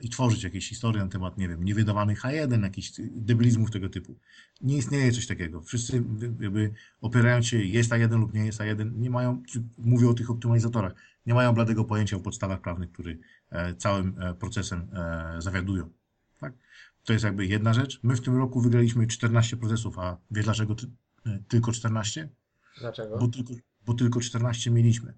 i 0.00 0.08
tworzyć 0.08 0.44
jakieś 0.44 0.68
historie 0.68 1.04
na 1.04 1.08
temat, 1.08 1.38
nie 1.38 1.48
wiem, 1.48 1.64
niewydawanych 1.64 2.22
H1, 2.22 2.62
jakichś 2.62 2.92
debilizmów 2.98 3.70
tego 3.70 3.88
typu. 3.88 4.18
Nie 4.60 4.76
istnieje 4.76 5.12
coś 5.12 5.26
takiego. 5.26 5.62
Wszyscy 5.62 6.04
jakby 6.40 6.72
opierając 7.00 7.46
się, 7.46 7.64
jest 7.64 7.90
A1 7.90 8.18
lub 8.18 8.34
nie 8.34 8.46
jest 8.46 8.60
A1, 8.60 8.96
nie 8.96 9.10
mają, 9.10 9.42
mówię 9.78 10.08
o 10.08 10.14
tych 10.14 10.30
optymalizatorach, 10.30 10.92
nie 11.26 11.34
mają 11.34 11.52
bladego 11.52 11.84
pojęcia 11.84 12.16
o 12.16 12.20
podstawach 12.20 12.60
prawnych, 12.60 12.92
które 12.92 13.14
e, 13.50 13.74
całym 13.74 14.14
e, 14.20 14.34
procesem 14.34 14.88
e, 14.92 15.42
zawiadują. 15.42 15.90
Tak? 16.40 16.52
To 17.04 17.12
jest 17.12 17.24
jakby 17.24 17.46
jedna 17.46 17.74
rzecz. 17.74 18.00
My 18.02 18.16
w 18.16 18.20
tym 18.20 18.36
roku 18.36 18.60
wygraliśmy 18.60 19.06
14 19.06 19.56
procesów, 19.56 19.98
a 19.98 20.16
wiesz 20.30 20.44
dlaczego 20.44 20.74
ty, 20.74 20.86
e, 21.26 21.38
tylko 21.48 21.72
14? 21.72 22.28
Dlaczego? 22.80 23.18
Bo 23.18 23.28
tylko, 23.28 23.54
bo 23.86 23.94
tylko 23.94 24.20
14 24.20 24.70
mieliśmy. 24.70 25.14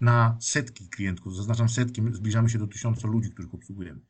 Na 0.00 0.36
setki 0.40 0.88
klientów, 0.88 1.36
zaznaczam 1.36 1.68
setki, 1.68 2.02
my 2.02 2.14
zbliżamy 2.14 2.50
się 2.50 2.58
do 2.58 2.66
tysiąca 2.66 3.08
ludzi, 3.08 3.30
których 3.30 3.54
obsługujemy. 3.54 4.00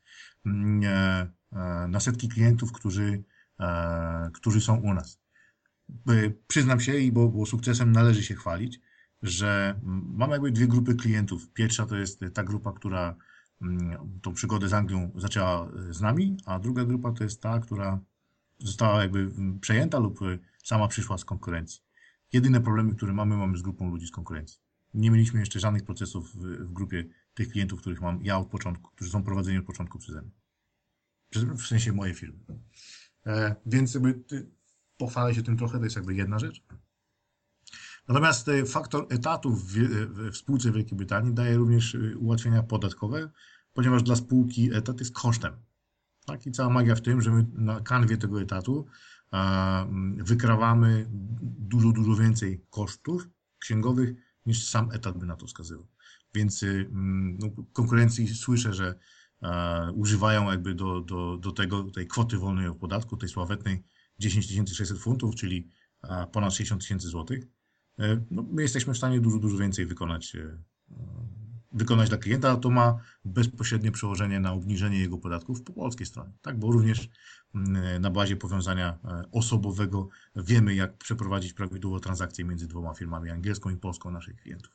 Mm, 0.46 0.80
e, 0.84 1.32
e, 1.52 1.88
Na 1.88 2.00
setki 2.00 2.28
klientów, 2.28 2.72
którzy, 2.72 3.24
e, 3.60 4.30
którzy 4.34 4.60
są 4.60 4.76
u 4.76 4.94
nas. 4.94 5.20
Przyznam 6.46 6.80
się, 6.80 6.98
i 6.98 7.12
bo, 7.12 7.28
bo 7.28 7.46
sukcesem 7.46 7.92
należy 7.92 8.22
się 8.22 8.34
chwalić, 8.34 8.80
że 9.22 9.80
mm, 9.82 10.14
mam 10.16 10.30
jakby 10.30 10.52
dwie 10.52 10.66
grupy 10.66 10.94
klientów. 10.94 11.52
Pierwsza 11.52 11.86
to 11.86 11.96
jest 11.96 12.20
ta 12.34 12.44
grupa, 12.44 12.72
która 12.72 13.16
mm, 13.62 14.20
tą 14.22 14.34
przygodę 14.34 14.68
z 14.68 14.72
Anglią 14.72 15.10
zaczęła 15.14 15.68
z 15.90 16.00
nami, 16.00 16.36
a 16.46 16.58
druga 16.58 16.84
grupa 16.84 17.12
to 17.12 17.24
jest 17.24 17.42
ta, 17.42 17.60
która 17.60 18.00
została 18.58 19.02
jakby 19.02 19.30
przejęta 19.60 19.98
lub 19.98 20.18
sama 20.64 20.88
przyszła 20.88 21.18
z 21.18 21.24
konkurencji. 21.24 21.80
Jedyne 22.32 22.60
problemy, 22.60 22.94
które 22.94 23.12
mamy, 23.12 23.36
mamy 23.36 23.58
z 23.58 23.62
grupą 23.62 23.90
ludzi 23.90 24.06
z 24.06 24.10
konkurencji. 24.10 24.63
Nie 24.94 25.10
mieliśmy 25.10 25.40
jeszcze 25.40 25.60
żadnych 25.60 25.84
procesów 25.84 26.34
w, 26.34 26.38
w 26.38 26.72
grupie 26.72 27.04
tych 27.34 27.48
klientów, 27.48 27.80
których 27.80 28.00
mam 28.00 28.24
ja 28.24 28.38
od 28.38 28.48
początku, 28.48 28.90
którzy 28.90 29.10
są 29.10 29.22
prowadzeni 29.22 29.58
od 29.58 29.64
początku 29.64 29.98
przeze 29.98 30.22
mnie. 30.22 30.30
W 31.56 31.66
sensie 31.66 31.92
mojej 31.92 32.14
firmy. 32.14 32.38
E, 33.26 33.56
więc 33.66 33.94
jakby 33.94 34.14
ty, 34.14 34.50
pochwalę 34.96 35.34
się 35.34 35.42
tym 35.42 35.56
trochę, 35.56 35.78
to 35.78 35.84
jest 35.84 35.96
jakby 35.96 36.14
jedna 36.14 36.38
rzecz. 36.38 36.62
Natomiast 38.08 38.48
e, 38.48 38.64
faktor 38.66 39.06
etatów 39.10 39.72
w, 39.72 39.76
w 40.30 40.36
spółce 40.36 40.72
Wielkiej 40.72 40.98
Brytanii 40.98 41.34
daje 41.34 41.56
również 41.56 41.94
e, 41.94 42.16
ułatwienia 42.16 42.62
podatkowe, 42.62 43.30
ponieważ 43.72 44.02
dla 44.02 44.16
spółki 44.16 44.74
etat 44.74 45.00
jest 45.00 45.14
kosztem. 45.14 45.56
Tak? 46.26 46.46
I 46.46 46.52
cała 46.52 46.70
magia 46.70 46.94
w 46.94 47.00
tym, 47.00 47.22
że 47.22 47.30
my 47.30 47.46
na 47.52 47.80
kanwie 47.80 48.16
tego 48.16 48.42
etatu 48.42 48.86
wykrawamy 50.18 51.06
dużo, 51.42 51.92
dużo 51.92 52.22
więcej 52.22 52.66
kosztów 52.70 53.28
księgowych 53.58 54.23
niż 54.46 54.68
sam 54.68 54.90
etat 54.92 55.18
by 55.18 55.26
na 55.26 55.36
to 55.36 55.46
wskazywał. 55.46 55.86
Więc 56.34 56.62
y, 56.62 56.88
mm, 56.92 57.38
no, 57.38 57.64
konkurencji 57.72 58.28
słyszę, 58.28 58.74
że 58.74 58.94
e, 59.42 59.92
używają 59.92 60.50
jakby 60.50 60.74
do, 60.74 61.00
do, 61.00 61.38
do 61.38 61.52
tego, 61.52 61.84
tej 61.84 62.06
kwoty 62.06 62.38
wolnej 62.38 62.68
od 62.68 62.78
podatku, 62.78 63.16
tej 63.16 63.28
sławetnej 63.28 63.84
10 64.18 64.76
600 64.76 64.98
funtów, 64.98 65.34
czyli 65.34 65.68
e, 66.02 66.26
ponad 66.26 66.52
60 66.52 66.82
tysięcy 66.82 67.08
złotych. 67.08 67.46
E, 67.98 68.24
no, 68.30 68.46
my 68.52 68.62
jesteśmy 68.62 68.94
w 68.94 68.96
stanie 68.96 69.20
dużo, 69.20 69.38
dużo 69.38 69.56
więcej 69.56 69.86
wykonać, 69.86 70.36
e, 70.36 70.58
wykonać 71.72 72.08
dla 72.08 72.18
klienta, 72.18 72.50
a 72.50 72.56
to 72.56 72.70
ma 72.70 72.98
bezpośrednie 73.24 73.92
przełożenie 73.92 74.40
na 74.40 74.52
obniżenie 74.52 74.98
jego 74.98 75.18
podatków 75.18 75.62
po 75.62 75.72
polskiej 75.72 76.06
stronie, 76.06 76.32
tak? 76.42 76.58
Bo 76.58 76.72
również 76.72 77.08
na 78.00 78.10
bazie 78.10 78.36
powiązania 78.36 78.98
e, 79.04 79.22
osobowego 79.32 80.08
wiemy, 80.36 80.74
jak 80.74 80.94
przeprowadzić 80.94 81.52
prawidłowo 81.52 82.00
transakcje 82.00 82.44
między 82.44 82.68
dwoma 82.68 82.94
firmami, 82.94 83.30
angielską 83.30 83.70
i 83.70 83.76
polską 83.76 84.10
naszych 84.10 84.36
klientów. 84.36 84.72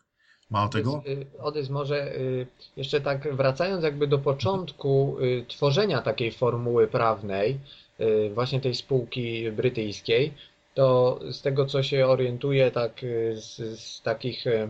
Mało 0.49 0.69
tego? 0.69 0.93
Odys, 0.93 1.17
y, 1.17 1.27
Odys, 1.39 1.69
może 1.69 2.15
y, 2.17 2.47
jeszcze 2.77 3.01
tak 3.01 3.35
wracając 3.35 3.83
jakby 3.83 4.07
do 4.07 4.19
początku 4.19 5.17
y, 5.21 5.45
tworzenia 5.47 6.01
takiej 6.01 6.31
formuły 6.31 6.87
prawnej, 6.87 7.59
y, 7.99 8.31
właśnie 8.33 8.61
tej 8.61 8.75
spółki 8.75 9.51
brytyjskiej, 9.51 10.33
to 10.73 11.19
z 11.31 11.41
tego 11.41 11.65
co 11.65 11.83
się 11.83 12.07
orientuję 12.07 12.71
tak 12.71 13.03
y, 13.03 13.35
z, 13.37 13.79
z 13.79 14.01
takich 14.01 14.47
y, 14.47 14.69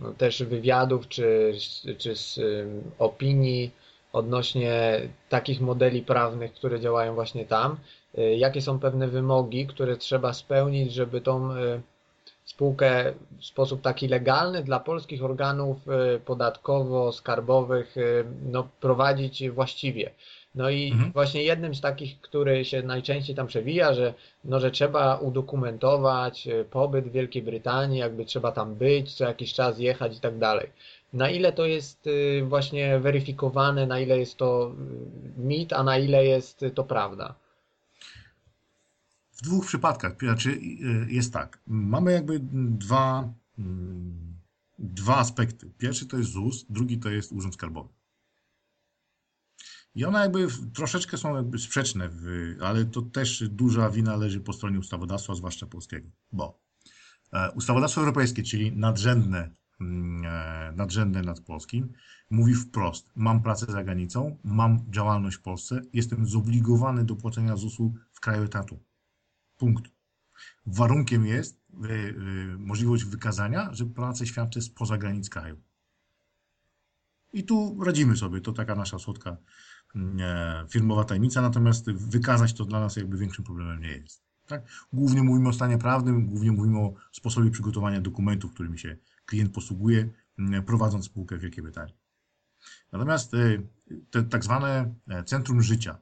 no, 0.00 0.12
też 0.12 0.42
wywiadów 0.42 1.08
czy, 1.08 1.54
czy 1.98 2.16
z 2.16 2.38
y, 2.38 2.66
opinii 2.98 3.70
odnośnie 4.12 5.00
takich 5.28 5.60
modeli 5.60 6.02
prawnych, 6.02 6.52
które 6.52 6.80
działają 6.80 7.14
właśnie 7.14 7.44
tam, 7.46 7.76
y, 8.18 8.36
jakie 8.36 8.62
są 8.62 8.78
pewne 8.78 9.08
wymogi, 9.08 9.66
które 9.66 9.96
trzeba 9.96 10.32
spełnić, 10.32 10.92
żeby 10.92 11.20
tą 11.20 11.52
y, 11.56 11.80
spółkę 12.44 13.12
w 13.38 13.44
sposób 13.44 13.80
taki 13.82 14.08
legalny 14.08 14.62
dla 14.62 14.80
polskich 14.80 15.24
organów 15.24 15.76
y, 15.88 16.20
podatkowo-skarbowych 16.20 17.96
no, 18.50 18.68
prowadzić 18.80 19.48
właściwie. 19.50 20.10
No 20.54 20.70
i 20.70 20.90
Mhm. 20.92 21.12
właśnie 21.12 21.42
jednym 21.42 21.74
z 21.74 21.80
takich, 21.80 22.20
który 22.20 22.64
się 22.64 22.82
najczęściej 22.82 23.36
tam 23.36 23.46
przewija, 23.46 23.94
że, 23.94 24.14
no, 24.44 24.60
że 24.60 24.70
trzeba 24.70 25.16
udokumentować 25.16 26.48
pobyt 26.70 27.08
w 27.08 27.12
Wielkiej 27.12 27.42
Brytanii, 27.42 27.98
jakby 27.98 28.24
trzeba 28.24 28.52
tam 28.52 28.74
być, 28.74 29.14
co 29.14 29.24
jakiś 29.24 29.54
czas 29.54 29.78
jechać 29.78 30.16
i 30.16 30.20
tak 30.20 30.38
dalej. 30.38 30.70
Na 31.12 31.30
ile 31.30 31.52
to 31.52 31.66
jest 31.66 32.06
y, 32.06 32.44
właśnie 32.48 32.98
weryfikowane, 33.00 33.86
na 33.86 34.00
ile 34.00 34.18
jest 34.18 34.36
to 34.36 34.74
y, 35.38 35.40
mit, 35.40 35.72
a 35.72 35.82
na 35.82 35.98
ile 35.98 36.24
jest 36.24 36.64
to 36.74 36.84
prawda? 36.84 37.34
W 39.32 39.42
dwóch 39.42 39.66
przypadkach, 39.66 40.16
znaczy 40.20 40.50
y, 40.50 41.06
jest 41.08 41.32
tak, 41.32 41.58
mamy 41.66 42.12
jakby 42.12 42.40
dwa, 42.78 43.32
mm, 43.58 44.34
dwa 44.78 45.16
aspekty. 45.16 45.70
Pierwszy 45.78 46.06
to 46.06 46.16
jest 46.16 46.30
ZUS, 46.30 46.66
drugi 46.68 46.98
to 46.98 47.10
jest 47.10 47.32
Urząd 47.32 47.54
Skarbowy. 47.54 47.88
I 49.94 50.04
one 50.04 50.18
jakby 50.18 50.46
troszeczkę 50.74 51.18
są 51.18 51.36
jakby 51.36 51.58
sprzeczne, 51.58 52.08
w, 52.12 52.26
ale 52.62 52.84
to 52.84 53.02
też 53.02 53.44
duża 53.48 53.90
wina 53.90 54.16
leży 54.16 54.40
po 54.40 54.52
stronie 54.52 54.78
ustawodawstwa, 54.78 55.34
zwłaszcza 55.34 55.66
polskiego, 55.66 56.08
bo 56.32 56.60
e, 57.32 57.50
ustawodawstwo 57.50 58.00
europejskie, 58.00 58.42
czyli 58.42 58.72
nadrzędne, 58.72 59.50
mm, 59.80 60.24
e, 60.24 60.72
nadrzędne 60.76 61.22
nad 61.22 61.40
polskim, 61.40 61.92
mówi 62.30 62.54
wprost, 62.54 63.10
mam 63.16 63.42
pracę 63.42 63.66
za 63.72 63.84
granicą, 63.84 64.36
mam 64.44 64.84
działalność 64.90 65.36
w 65.36 65.42
Polsce, 65.42 65.80
jestem 65.92 66.26
zobligowany 66.26 67.04
do 67.04 67.16
płacenia 67.16 67.56
ZUS-u 67.56 67.94
w 68.12 68.20
kraju 68.20 68.42
etatu. 68.42 68.80
Punkt. 69.56 69.90
Warunkiem 70.66 71.26
jest 71.26 71.60
y, 71.84 71.88
y, 71.88 72.58
możliwość 72.58 73.04
wykazania, 73.04 73.68
że 73.72 73.86
pracę 73.86 74.26
świadczę 74.26 74.62
spoza 74.62 74.98
granic 74.98 75.28
kraju. 75.28 75.56
I 77.32 77.44
tu 77.44 77.84
radzimy 77.84 78.16
sobie, 78.16 78.40
to 78.40 78.52
taka 78.52 78.74
nasza 78.74 78.98
słodka 78.98 79.36
mm, 79.94 80.16
e, 80.20 80.66
firmowa 80.68 81.04
tajemnica, 81.04 81.42
natomiast 81.42 81.90
wykazać 81.90 82.54
to 82.54 82.64
dla 82.64 82.80
nas 82.80 82.96
jakby 82.96 83.18
większym 83.18 83.44
problemem 83.44 83.80
nie 83.80 83.88
jest. 83.88 84.22
Tak? 84.46 84.62
Głównie 84.92 85.22
mówimy 85.22 85.48
o 85.48 85.52
stanie 85.52 85.78
prawnym, 85.78 86.26
głównie 86.26 86.52
mówimy 86.52 86.78
o 86.78 86.94
sposobie 87.12 87.50
przygotowania 87.50 88.00
dokumentów, 88.00 88.52
którymi 88.52 88.78
się 88.78 88.96
klient 89.30 89.54
posługuje, 89.54 90.08
mm, 90.38 90.64
prowadząc 90.64 91.04
spółkę 91.04 91.36
w 91.36 91.40
Wielkiej 91.40 91.62
Brytanii. 91.62 91.94
Natomiast 92.92 93.34
y, 93.34 93.66
te 94.10 94.22
tak 94.22 94.44
zwane 94.44 94.94
e, 95.08 95.24
centrum 95.24 95.62
życia, 95.62 95.98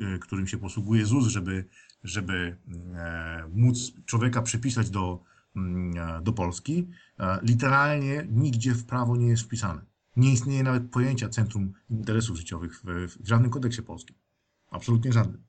y, 0.00 0.18
którym 0.18 0.46
się 0.46 0.58
posługuje 0.58 1.06
ZUS, 1.06 1.26
żeby, 1.26 1.68
żeby 2.02 2.56
e, 2.94 3.48
móc 3.54 3.92
człowieka 4.04 4.42
przypisać 4.42 4.90
do, 4.90 5.22
mm, 5.56 5.98
e, 5.98 6.22
do 6.22 6.32
Polski, 6.32 6.88
literalnie 7.42 8.26
nigdzie 8.30 8.74
w 8.74 8.84
prawo 8.84 9.16
nie 9.16 9.28
jest 9.28 9.42
wpisane. 9.42 9.84
Nie 10.16 10.32
istnieje 10.32 10.62
nawet 10.62 10.90
pojęcia 10.90 11.28
Centrum 11.28 11.72
Interesów 11.90 12.36
Życiowych 12.36 12.82
w, 12.84 13.16
w 13.22 13.28
żadnym 13.28 13.50
kodeksie 13.50 13.82
polskim. 13.82 14.16
Absolutnie 14.70 15.12
żadnym. 15.12 15.44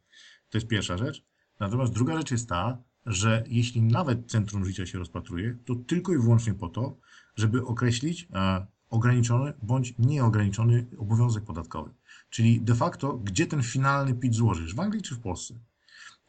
To 0.50 0.58
jest 0.58 0.68
pierwsza 0.68 0.98
rzecz. 0.98 1.26
Natomiast 1.60 1.94
druga 1.94 2.18
rzecz 2.18 2.32
jest 2.32 2.50
ta, 2.50 2.84
że 3.06 3.44
jeśli 3.48 3.82
nawet 3.82 4.32
Centrum 4.32 4.66
Życia 4.66 4.86
się 4.86 5.00
rozpatruje, 5.00 5.58
to 5.66 5.76
tylko 5.76 6.14
i 6.14 6.18
wyłącznie 6.18 6.54
po 6.54 6.70
to, 6.70 6.98
żeby 7.36 7.66
określić 7.66 8.28
e, 8.34 8.66
ograniczony 8.90 9.54
bądź 9.62 9.94
nieograniczony 10.00 10.86
obowiązek 10.98 11.44
podatkowy. 11.44 11.92
Czyli 12.30 12.62
de 12.62 12.76
facto, 12.76 13.18
gdzie 13.18 13.48
ten 13.48 13.64
finalny 13.64 14.14
PIT 14.14 14.36
złożysz? 14.36 14.76
W 14.76 14.80
Anglii 14.80 15.02
czy 15.02 15.16
w 15.16 15.20
Polsce? 15.20 15.54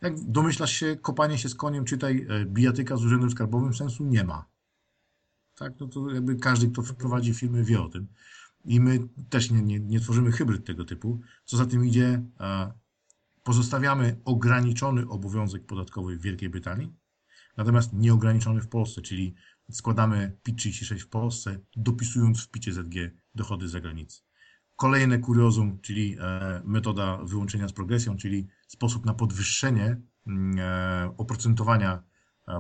Jak 0.01 0.21
domyślasz 0.21 0.73
się, 0.73 0.97
kopanie 0.97 1.39
się 1.39 1.49
z 1.49 1.55
koniem, 1.55 1.85
czytaj 1.85 2.27
e, 2.29 2.47
bijatyka 2.47 2.97
z 2.97 3.05
urzędem 3.05 3.31
skarbowym, 3.31 3.75
sensu 3.75 4.05
nie 4.05 4.25
ma. 4.25 4.45
Tak, 5.55 5.73
no 5.81 5.89
to 5.89 6.11
jakby 6.11 6.37
każdy, 6.37 6.69
kto 6.69 6.83
prowadzi 6.83 7.35
firmy, 7.35 7.65
wie 7.65 7.83
o 7.83 7.89
tym. 7.89 8.07
I 8.65 8.81
my 8.81 9.09
też 9.31 9.51
nie, 9.51 9.63
nie, 9.63 9.81
nie 9.81 10.01
tworzymy 10.01 10.33
hybryd 10.33 10.65
tego 10.65 10.85
typu. 10.85 11.21
Co 11.45 11.57
za 11.57 11.67
tym 11.67 11.85
idzie, 11.85 12.23
e, 12.41 12.73
pozostawiamy 13.45 14.21
ograniczony 14.25 15.09
obowiązek 15.09 15.67
podatkowy 15.67 16.17
w 16.17 16.23
Wielkiej 16.23 16.49
Brytanii, 16.49 16.93
natomiast 17.57 17.93
nieograniczony 17.93 18.61
w 18.61 18.69
Polsce, 18.69 19.03
czyli 19.03 19.35
składamy 19.71 20.39
PIT 20.43 20.57
36 20.59 21.05
w 21.05 21.09
Polsce, 21.09 21.59
dopisując 21.77 22.45
w 22.45 22.51
PIT 22.51 22.65
ZG 22.65 22.95
dochody 23.35 23.69
z 23.69 23.71
zagranicy. 23.71 24.23
Kolejne 24.77 25.19
kuriozum, 25.19 25.81
czyli 25.81 26.17
e, 26.21 26.63
metoda 26.65 27.19
wyłączenia 27.25 27.69
z 27.69 27.73
progresją, 27.73 28.17
czyli 28.17 28.49
sposób 28.69 29.07
na 29.07 29.15
podwyższenie 29.15 30.01
mm, 30.27 30.59
e, 30.59 31.15
oprocentowania 31.17 32.03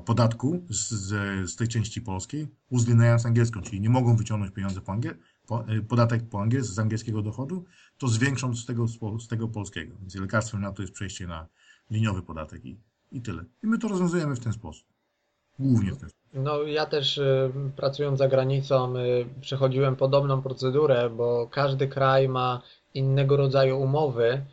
podatku 0.04 0.62
z, 0.70 0.90
z, 0.90 1.10
z 1.50 1.56
tej 1.56 1.68
części 1.68 2.02
polskiej, 2.02 2.48
uwzględniając 2.70 3.26
angielską, 3.26 3.62
czyli 3.62 3.80
nie 3.80 3.90
mogą 3.90 4.16
wyciągnąć 4.16 4.52
pieniądze 4.52 4.80
po 4.80 4.92
angiel, 4.92 5.14
po, 5.46 5.68
e, 5.68 5.82
podatek 5.82 6.28
po 6.28 6.42
angielsku 6.42 6.74
z 6.74 6.78
angielskiego 6.78 7.22
dochodu, 7.22 7.64
to 7.98 8.08
zwiększą 8.08 8.56
z 8.56 8.66
tego, 8.66 8.86
z 9.18 9.28
tego 9.28 9.48
polskiego. 9.48 9.96
Więc 10.00 10.14
lekarstwem 10.14 10.60
na 10.60 10.72
to 10.72 10.82
jest 10.82 10.94
przejście 10.94 11.26
na 11.26 11.46
liniowy 11.90 12.22
podatek 12.22 12.64
i, 12.64 12.80
i 13.12 13.22
tyle. 13.22 13.44
I 13.62 13.66
my 13.66 13.78
to 13.78 13.88
rozwiązujemy 13.88 14.36
w 14.36 14.40
ten 14.40 14.52
sposób. 14.52 14.86
Głównie 15.58 15.92
w 15.92 15.98
ten 15.98 16.08
sposób. 16.08 16.24
No, 16.34 16.62
ja 16.62 16.86
też 16.86 17.18
y, 17.18 17.50
pracując 17.76 18.18
za 18.18 18.28
granicą 18.28 18.94
przechodziłem 19.40 19.96
podobną 19.96 20.42
procedurę, 20.42 21.10
bo 21.10 21.48
każdy 21.50 21.88
kraj 21.88 22.28
ma 22.28 22.62
innego 22.94 23.36
rodzaju 23.36 23.78
umowy 23.78 24.44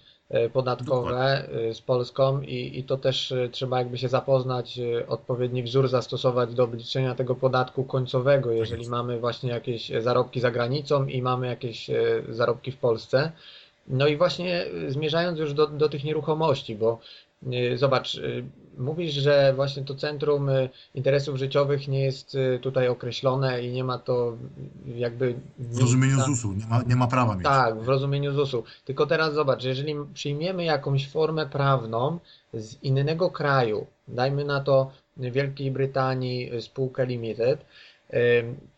podatkowe 0.53 1.47
y, 1.69 1.73
z 1.73 1.81
Polską 1.81 2.41
i, 2.41 2.79
i 2.79 2.83
to 2.83 2.97
też 2.97 3.31
y, 3.31 3.49
trzeba 3.51 3.77
jakby 3.77 3.97
się 3.97 4.09
zapoznać, 4.09 4.79
odpowiedni 5.07 5.63
wzór 5.63 5.87
zastosować 5.87 6.53
do 6.53 6.63
obliczenia 6.63 7.15
tego 7.15 7.35
podatku 7.35 7.83
końcowego, 7.83 8.51
jeżeli 8.51 8.81
jest. 8.81 8.91
mamy 8.91 9.19
właśnie 9.19 9.49
jakieś 9.49 9.91
zarobki 9.99 10.39
za 10.39 10.51
granicą 10.51 11.05
i 11.05 11.21
mamy 11.21 11.47
jakieś 11.47 11.89
zarobki 12.29 12.71
w 12.71 12.77
Polsce. 12.77 13.31
No 13.87 14.07
i 14.07 14.17
właśnie 14.17 14.65
zmierzając 14.87 15.39
już 15.39 15.53
do, 15.53 15.67
do 15.67 15.89
tych 15.89 16.03
nieruchomości, 16.03 16.75
bo 16.75 16.99
zobacz, 17.75 18.21
mówisz, 18.77 19.13
że 19.13 19.53
właśnie 19.55 19.83
to 19.83 19.95
centrum 19.95 20.49
y, 20.49 20.69
interesów 20.95 21.37
życiowych 21.37 21.87
nie 21.87 22.03
jest 22.03 22.35
y, 22.35 22.59
tutaj 22.61 22.87
określone 22.87 23.63
i 23.63 23.71
nie 23.71 23.83
ma 23.83 23.97
to 23.97 24.37
y, 24.87 24.97
jakby 24.97 25.35
W 25.59 25.79
rozumieniu 25.79 26.19
ZUS-u 26.25 26.53
nie 26.53 26.65
ma, 26.65 26.81
nie 26.81 26.95
ma 26.95 27.07
prawa 27.07 27.35
mieć. 27.35 27.43
Tak, 27.43 27.81
w 27.81 27.87
rozumieniu 27.87 28.33
ZUS-u. 28.33 28.63
Tylko 28.85 29.05
teraz 29.05 29.33
zobacz, 29.33 29.63
jeżeli 29.63 29.95
przyjmiemy 30.13 30.63
jakąś 30.63 31.09
formę 31.09 31.45
prawną 31.45 32.19
z 32.53 32.83
innego 32.83 33.29
kraju, 33.29 33.87
dajmy 34.07 34.45
na 34.45 34.59
to 34.59 34.91
Wielkiej 35.17 35.71
Brytanii 35.71 36.61
spółkę 36.61 37.05
Limited, 37.05 37.65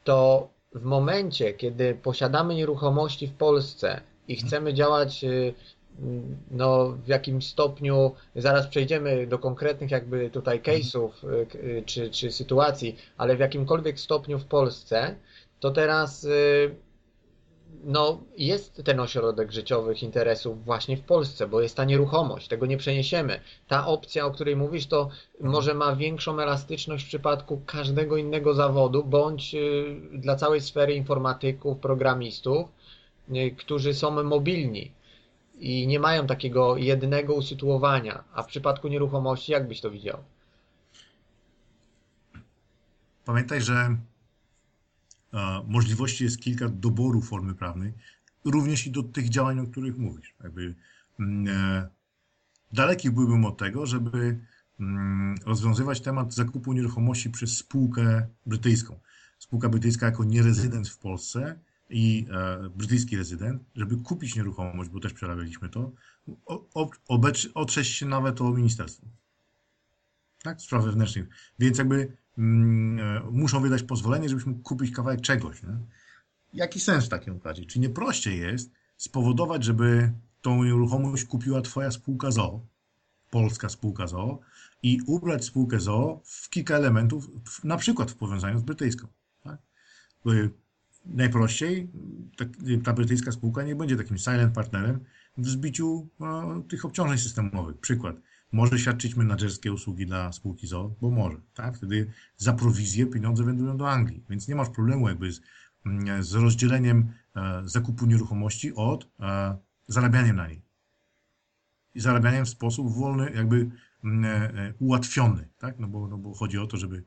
to 0.03 0.47
w 0.75 0.83
momencie, 0.83 1.53
kiedy 1.53 1.95
posiadamy 1.95 2.55
nieruchomości 2.55 3.27
w 3.27 3.33
Polsce 3.33 4.01
i 4.27 4.35
chcemy 4.35 4.73
działać 4.73 5.25
no, 6.51 6.89
w 6.89 7.07
jakimś 7.07 7.47
stopniu, 7.47 8.15
zaraz 8.35 8.67
przejdziemy 8.67 9.27
do 9.27 9.39
konkretnych 9.39 9.91
jakby 9.91 10.29
tutaj 10.29 10.61
case'ów 10.61 11.09
y, 11.23 11.57
y, 11.57 11.83
czy, 11.85 12.09
czy 12.09 12.31
sytuacji, 12.31 12.95
ale 13.17 13.35
w 13.35 13.39
jakimkolwiek 13.39 13.99
stopniu 13.99 14.39
w 14.39 14.45
Polsce, 14.45 15.15
to 15.59 15.71
teraz 15.71 16.23
y, 16.23 16.75
no, 17.83 18.21
jest 18.37 18.81
ten 18.85 18.99
ośrodek 18.99 19.51
życiowych 19.51 20.03
interesów 20.03 20.65
właśnie 20.65 20.97
w 20.97 21.01
Polsce, 21.01 21.47
bo 21.47 21.61
jest 21.61 21.77
ta 21.77 21.83
nieruchomość, 21.85 22.47
tego 22.47 22.65
nie 22.65 22.77
przeniesiemy. 22.77 23.39
Ta 23.67 23.87
opcja, 23.87 24.25
o 24.25 24.31
której 24.31 24.55
mówisz, 24.55 24.87
to 24.87 25.09
może 25.41 25.73
ma 25.73 25.95
większą 25.95 26.39
elastyczność 26.39 27.05
w 27.05 27.07
przypadku 27.07 27.61
każdego 27.65 28.17
innego 28.17 28.53
zawodu, 28.53 29.03
bądź 29.03 29.55
dla 30.11 30.35
całej 30.35 30.61
sfery 30.61 30.93
informatyków, 30.93 31.77
programistów, 31.77 32.69
którzy 33.57 33.93
są 33.93 34.23
mobilni 34.23 34.91
i 35.55 35.87
nie 35.87 35.99
mają 35.99 36.27
takiego 36.27 36.77
jednego 36.77 37.33
usytuowania. 37.33 38.23
A 38.33 38.43
w 38.43 38.47
przypadku 38.47 38.87
nieruchomości, 38.87 39.51
jak 39.51 39.67
byś 39.67 39.81
to 39.81 39.91
widział? 39.91 40.23
Pamiętaj, 43.25 43.61
że 43.61 43.73
e, 43.73 43.97
możliwości 45.67 46.23
jest 46.23 46.41
kilka 46.41 46.69
doboru 46.69 47.21
formy 47.21 47.53
prawnej, 47.53 47.93
również 48.45 48.87
i 48.87 48.91
do 48.91 49.03
tych 49.03 49.29
działań, 49.29 49.59
o 49.59 49.67
których 49.67 49.97
mówisz. 49.97 50.33
Jakby, 50.43 50.75
mm, 51.19 51.47
e, 51.47 51.87
daleki 52.73 53.11
byłbym 53.11 53.45
od 53.45 53.57
tego, 53.57 53.85
żeby 53.85 54.39
mm, 54.79 55.35
rozwiązywać 55.45 56.01
temat 56.01 56.33
zakupu 56.33 56.73
nieruchomości 56.73 57.29
przez 57.29 57.57
spółkę 57.57 58.27
brytyjską. 58.45 58.99
spółka 59.39 59.69
brytyjska 59.69 60.05
jako 60.05 60.23
nierezydent 60.23 60.89
w 60.89 60.97
Polsce 60.97 61.59
i 61.89 62.27
e, 62.31 62.69
brytyjski 62.69 63.17
rezydent, 63.17 63.63
żeby 63.75 63.97
kupić 63.97 64.35
nieruchomość, 64.35 64.89
bo 64.89 64.99
też 64.99 65.13
przerabialiśmy 65.13 65.69
to, 65.69 65.91
o, 66.45 66.89
obecz, 67.07 67.49
się 67.87 68.05
nawet 68.05 68.41
o 68.41 68.51
ministerstwo. 68.51 69.07
Tak? 70.43 70.61
Spraw 70.61 70.85
wewnętrznych. 70.85 71.27
Więc 71.59 71.77
jakby 71.77 72.17
mm, 72.37 72.99
e, 72.99 73.31
muszą 73.31 73.61
wydać 73.61 73.83
pozwolenie, 73.83 74.29
żebyśmy 74.29 74.53
kupić 74.53 74.95
kawałek 74.95 75.21
czegoś. 75.21 75.63
Nie? 75.63 75.77
Jaki 76.53 76.79
sens 76.79 77.05
w 77.05 77.09
takim 77.09 77.35
układzie? 77.35 77.65
Czy 77.65 77.79
nie 77.79 77.89
prościej 77.89 78.39
jest 78.39 78.71
spowodować, 78.97 79.63
żeby 79.63 80.13
tą 80.41 80.63
nieruchomość 80.63 81.25
kupiła 81.25 81.61
twoja 81.61 81.91
spółka 81.91 82.31
ZOO, 82.31 82.65
polska 83.29 83.69
spółka 83.69 84.07
ZOO, 84.07 84.39
i 84.83 85.01
ubrać 85.07 85.45
spółkę 85.45 85.79
ZOO 85.79 86.21
w 86.25 86.49
kilka 86.49 86.75
elementów, 86.75 87.31
na 87.63 87.77
przykład 87.77 88.11
w 88.11 88.15
powiązaniu 88.15 88.59
z 88.59 88.61
brytyjską. 88.61 89.07
Tak? 89.43 89.57
Najprościej 91.05 91.89
ta 92.83 92.93
brytyjska 92.93 93.31
spółka 93.31 93.63
nie 93.63 93.75
będzie 93.75 93.97
takim 93.97 94.17
silent 94.17 94.55
partnerem 94.55 94.99
w 95.37 95.47
zbiciu 95.47 96.07
no, 96.19 96.61
tych 96.61 96.85
obciążeń 96.85 97.17
systemowych. 97.17 97.77
Przykład. 97.77 98.15
Może 98.51 98.79
świadczyć 98.79 99.15
menedżerskie 99.15 99.73
usługi 99.73 100.05
dla 100.05 100.31
spółki 100.31 100.67
ZOO, 100.67 100.95
bo 101.01 101.11
może. 101.11 101.37
Tak? 101.53 101.77
Wtedy 101.77 102.11
za 102.37 102.53
prowizję 102.53 103.05
pieniądze 103.05 103.43
wędrują 103.43 103.77
do 103.77 103.89
Anglii, 103.89 104.23
więc 104.29 104.47
nie 104.47 104.55
masz 104.55 104.69
problemu 104.69 105.09
jakby 105.09 105.31
z, 105.31 105.41
z 106.19 106.33
rozdzieleniem 106.33 107.13
e, 107.35 107.61
zakupu 107.65 108.05
nieruchomości 108.05 108.73
od 108.75 109.09
e, 109.19 109.57
zarabianiem 109.87 110.35
na 110.35 110.47
niej. 110.47 110.61
I 111.95 111.99
zarabianiem 111.99 112.45
w 112.45 112.49
sposób 112.49 112.95
wolny, 112.95 113.31
jakby 113.35 113.69
E, 114.03 114.07
e, 114.07 114.73
ułatwiony, 114.79 115.47
tak? 115.57 115.79
No 115.79 115.87
bo, 115.87 116.07
no 116.07 116.17
bo 116.17 116.33
chodzi 116.33 116.57
o 116.57 116.67
to, 116.67 116.77
żeby 116.77 117.03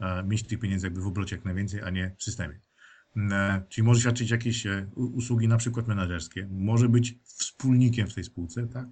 e, 0.00 0.22
mieć 0.22 0.42
tych 0.42 0.58
pieniędzy 0.58 0.86
jakby 0.86 1.00
w 1.00 1.06
obrocie 1.06 1.36
jak 1.36 1.44
najwięcej, 1.44 1.82
a 1.82 1.90
nie 1.90 2.14
w 2.18 2.24
systemie. 2.24 2.60
Czyli 3.68 3.86
może 3.86 4.00
świadczyć 4.00 4.30
jakieś 4.30 4.66
usługi 4.94 5.48
na 5.48 5.56
przykład 5.56 5.88
menedżerskie, 5.88 6.48
może 6.50 6.88
być 6.88 7.18
wspólnikiem 7.22 8.06
w 8.06 8.14
tej 8.14 8.24
spółce, 8.24 8.66
tak? 8.66 8.86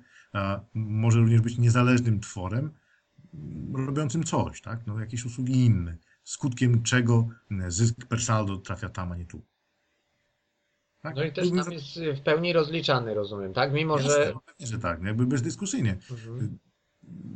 Może 0.75 1.21
również 1.21 1.41
być 1.41 1.59
niezależnym 1.59 2.21
tworem, 2.21 2.71
robiącym 3.75 4.25
coś, 4.25 4.61
tak? 4.61 4.87
No, 4.87 5.01
jakieś 5.01 5.25
usługi 5.25 5.65
inne, 5.65 5.97
skutkiem 6.25 6.83
czego 6.83 7.29
zysk 7.69 8.07
per 8.07 8.23
saldo 8.23 8.57
trafia 8.57 8.89
tam, 8.89 9.13
a 9.13 9.17
nie 9.17 9.27
tu. 9.27 9.43
Tak? 11.01 11.17
No 11.17 11.25
i 11.25 11.33
też 11.33 11.51
tam 11.51 11.73
jest 11.73 12.01
w 12.17 12.21
pełni 12.21 12.53
rozliczany, 12.53 13.15
rozumiem, 13.15 13.53
tak? 13.53 13.73
Mimo, 13.73 13.99
Jasne, 13.99 14.33
że... 14.59 14.67
że 14.67 14.79
tak, 14.79 15.03
jakby 15.03 15.27
bezdyskusyjnie. 15.27 15.99
Mhm 16.11 16.59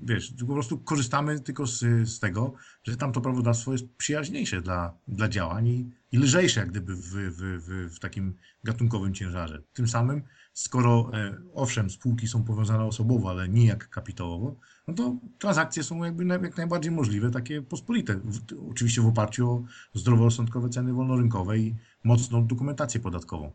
wiesz, 0.03 0.35
po 0.47 0.53
prostu 0.53 0.79
korzystamy 0.79 1.41
tylko 1.41 1.67
z, 1.67 1.81
z 2.09 2.21
tego, 2.21 2.55
że 2.85 2.97
tam 2.97 3.13
to 3.13 3.21
prawodawstwo 3.21 3.73
jest 3.73 3.97
przyjaźniejsze 3.97 4.63
dla, 4.63 4.95
dla 5.09 5.29
działań 5.29 5.69
i, 5.69 5.91
i 6.13 6.19
lżejsze 6.19 6.61
jak 6.61 6.71
gdyby 6.71 6.97
w, 6.97 7.01
w, 7.01 7.41
w, 7.67 7.95
w 7.95 7.99
takim 7.99 8.37
gatunkowym 8.65 9.15
ciężarze. 9.15 9.63
Tym 9.73 9.89
samym, 9.89 10.23
skoro 10.53 11.11
e, 11.15 11.39
owszem, 11.55 11.91
spółki 11.91 12.29
są 12.29 12.45
powiązane 12.45 12.85
osobowo, 12.85 13.31
ale 13.31 13.49
nie 13.49 13.67
jak 13.67 13.89
kapitałowo, 13.89 14.57
no 14.89 14.95
to 14.95 15.17
transakcje 15.39 15.83
są 15.83 16.05
jakby 16.05 16.25
jak 16.27 16.57
najbardziej 16.57 16.93
możliwe, 16.93 17.31
takie 17.31 17.63
pospolite. 17.63 18.17
W, 18.17 18.41
oczywiście 18.71 19.03
w 19.03 19.07
oparciu 19.07 19.51
o 19.51 19.65
zdroworozsądkowe 19.95 20.69
ceny 20.69 20.93
wolnorynkowe 20.93 21.59
i 21.59 21.77
mocną 22.05 22.47
dokumentację 22.47 23.01
podatkową. 23.01 23.53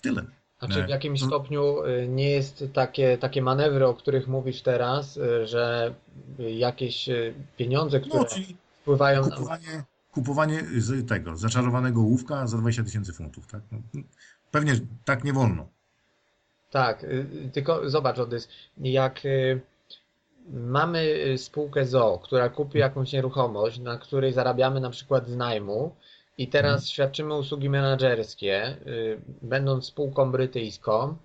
Tyle. 0.00 0.39
A 0.60 0.68
czy 0.68 0.82
w 0.82 0.88
jakimś 0.88 1.22
stopniu 1.22 1.84
y, 1.84 2.08
nie 2.08 2.30
jest 2.30 2.64
takie, 2.72 3.18
takie 3.18 3.42
manewry, 3.42 3.86
o 3.86 3.94
których 3.94 4.28
mówisz 4.28 4.62
teraz, 4.62 5.16
y, 5.16 5.46
że 5.46 5.94
jakieś 6.38 7.08
y, 7.08 7.34
pieniądze, 7.56 8.00
które 8.00 8.18
no, 8.18 8.26
wpływają 8.80 9.22
kupowanie, 9.22 9.76
na... 9.76 9.84
Kupowanie 10.12 10.62
z 10.76 11.08
tego, 11.08 11.36
zaczarowanego 11.36 12.00
łówka 12.00 12.46
za 12.46 12.58
20 12.58 12.84
tysięcy 12.84 13.12
funtów, 13.12 13.46
tak? 13.46 13.60
No, 13.72 13.78
pewnie 14.50 14.74
tak 15.04 15.24
nie 15.24 15.32
wolno. 15.32 15.68
Tak, 16.70 17.06
tylko 17.52 17.90
zobacz, 17.90 18.18
Odys, 18.18 18.48
jak 18.78 19.20
mamy 20.52 21.14
spółkę 21.36 21.86
ZO, 21.86 22.20
która 22.22 22.48
kupi 22.48 22.78
jakąś 22.78 23.12
nieruchomość, 23.12 23.78
na 23.78 23.98
której 23.98 24.32
zarabiamy 24.32 24.80
na 24.80 24.90
przykład 24.90 25.28
z 25.28 25.36
najmu, 25.36 25.94
i 26.40 26.48
teraz 26.48 26.72
mhm. 26.72 26.86
świadczymy 26.86 27.34
usługi 27.34 27.68
menedżerskie, 27.70 28.76
y, 28.86 29.20
będąc 29.42 29.86
spółką 29.86 30.32
brytyjską 30.32 31.16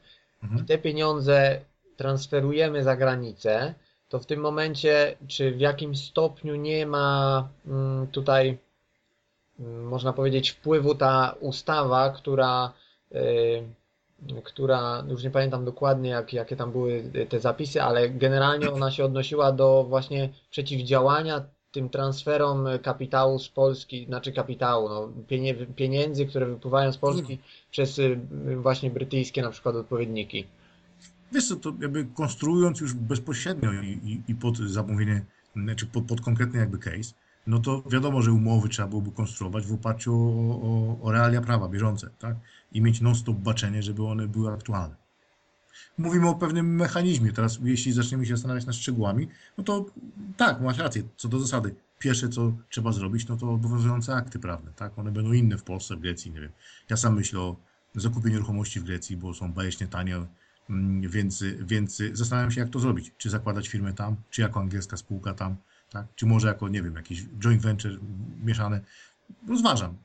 mhm. 0.43 0.61
i 0.61 0.67
te 0.67 0.77
pieniądze 0.77 1.61
transferujemy 1.97 2.83
za 2.83 2.95
granicę, 2.95 3.73
to 4.09 4.19
w 4.19 4.25
tym 4.25 4.39
momencie, 4.39 5.17
czy 5.27 5.51
w 5.51 5.59
jakim 5.59 5.95
stopniu 5.95 6.55
nie 6.55 6.85
ma 6.85 7.49
mm, 7.67 8.07
tutaj, 8.07 8.57
mm, 9.59 9.83
można 9.83 10.13
powiedzieć, 10.13 10.49
wpływu 10.49 10.95
ta 10.95 11.35
ustawa, 11.39 12.09
która, 12.09 12.73
y, 13.11 13.63
która 14.43 15.03
już 15.09 15.23
nie 15.23 15.31
pamiętam 15.31 15.65
dokładnie, 15.65 16.09
jak, 16.09 16.33
jakie 16.33 16.55
tam 16.55 16.71
były 16.71 17.03
te 17.29 17.39
zapisy, 17.39 17.81
ale 17.81 18.09
generalnie 18.09 18.71
ona 18.71 18.91
się 18.91 19.05
odnosiła 19.05 19.51
do 19.51 19.83
właśnie 19.83 20.29
przeciwdziałania 20.49 21.54
tym 21.75 21.89
transferom 21.89 22.65
kapitału 22.83 23.39
z 23.39 23.49
Polski, 23.49 24.05
znaczy 24.05 24.31
kapitału, 24.31 24.89
no, 24.89 25.09
pieniędzy, 25.75 26.25
które 26.25 26.45
wypływają 26.45 26.91
z 26.91 26.97
Polski 26.97 27.33
mm. 27.33 27.45
przez 27.71 27.99
y, 27.99 28.19
właśnie 28.61 28.89
brytyjskie 28.89 29.41
na 29.41 29.49
przykład 29.49 29.75
odpowiedniki. 29.75 30.45
Wiesz 31.31 31.47
co, 31.47 31.55
to 31.55 31.73
jakby 31.81 32.05
konstruując 32.05 32.79
już 32.79 32.93
bezpośrednio 32.93 33.73
i, 33.73 33.87
i, 33.87 34.31
i 34.31 34.35
pod 34.35 34.57
zamówienie, 34.57 35.25
czy 35.53 35.61
znaczy 35.61 35.85
pod, 35.85 36.05
pod 36.05 36.21
konkretny 36.21 36.59
jakby 36.59 36.77
case, 36.77 37.13
no 37.47 37.59
to 37.59 37.83
wiadomo, 37.91 38.21
że 38.21 38.31
umowy 38.31 38.69
trzeba 38.69 38.87
byłoby 38.87 39.11
konstruować 39.11 39.65
w 39.65 39.73
oparciu 39.73 40.13
o, 40.13 40.61
o, 40.67 40.97
o 41.01 41.11
realia 41.11 41.41
prawa 41.41 41.67
bieżące, 41.67 42.09
tak? 42.19 42.35
I 42.71 42.81
mieć 42.81 43.01
non-stop 43.01 43.37
baczenie, 43.37 43.83
żeby 43.83 44.05
one 44.05 44.27
były 44.27 44.53
aktualne. 44.53 44.95
Mówimy 45.97 46.29
o 46.29 46.35
pewnym 46.35 46.75
mechanizmie. 46.75 47.31
Teraz, 47.31 47.59
jeśli 47.63 47.93
zaczniemy 47.93 48.25
się 48.25 48.35
zastanawiać 48.35 48.65
nad 48.65 48.75
szczegółami, 48.75 49.27
no 49.57 49.63
to 49.63 49.85
tak, 50.37 50.61
masz 50.61 50.77
rację, 50.77 51.03
co 51.17 51.27
do 51.27 51.39
zasady. 51.39 51.75
Pierwsze, 51.99 52.29
co 52.29 52.53
trzeba 52.69 52.91
zrobić, 52.91 53.27
no 53.27 53.37
to 53.37 53.51
obowiązujące 53.51 54.15
akty 54.15 54.39
prawne, 54.39 54.71
tak? 54.75 54.99
One 54.99 55.11
będą 55.11 55.31
inne 55.31 55.57
w 55.57 55.63
Polsce, 55.63 55.95
w 55.95 55.99
Grecji, 55.99 56.31
nie 56.31 56.41
wiem. 56.41 56.51
Ja 56.89 56.97
sam 56.97 57.15
myślę 57.15 57.39
o 57.39 57.55
zakupie 57.95 58.29
nieruchomości 58.29 58.79
w 58.79 58.83
Grecji, 58.83 59.17
bo 59.17 59.33
są 59.33 59.53
bajecznie 59.53 59.87
tanie, 59.87 60.15
mm, 60.69 61.01
więc, 61.01 61.43
więc 61.59 62.01
zastanawiam 62.13 62.51
się, 62.51 62.61
jak 62.61 62.69
to 62.69 62.79
zrobić. 62.79 63.11
Czy 63.17 63.29
zakładać 63.29 63.67
firmę 63.67 63.93
tam, 63.93 64.15
czy 64.29 64.41
jako 64.41 64.59
angielska 64.59 64.97
spółka 64.97 65.33
tam, 65.33 65.55
tak? 65.89 66.05
Czy 66.15 66.25
może 66.25 66.47
jako, 66.47 66.67
nie 66.67 66.83
wiem, 66.83 66.95
jakiś 66.95 67.25
joint 67.39 67.61
venture 67.61 67.99
mieszane. 68.43 68.81
Rozważam. 69.47 69.97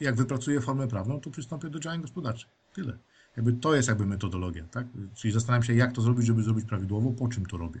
Jak 0.00 0.16
wypracuję 0.16 0.60
formę 0.60 0.88
prawną, 0.88 1.20
to 1.20 1.30
przystąpię 1.30 1.70
do 1.70 1.80
działań 1.80 2.00
gospodarczych. 2.00 2.48
Tyle. 2.72 2.98
Jakby 3.36 3.52
to 3.52 3.74
jest 3.74 3.88
jakby 3.88 4.06
metodologia, 4.06 4.64
tak? 4.70 4.86
Czyli 5.14 5.32
zastanawiam 5.32 5.62
się, 5.62 5.74
jak 5.74 5.92
to 5.92 6.02
zrobić, 6.02 6.26
żeby 6.26 6.42
zrobić 6.42 6.64
prawidłowo, 6.64 7.10
po 7.10 7.28
czym 7.28 7.46
to 7.46 7.56
robię. 7.56 7.80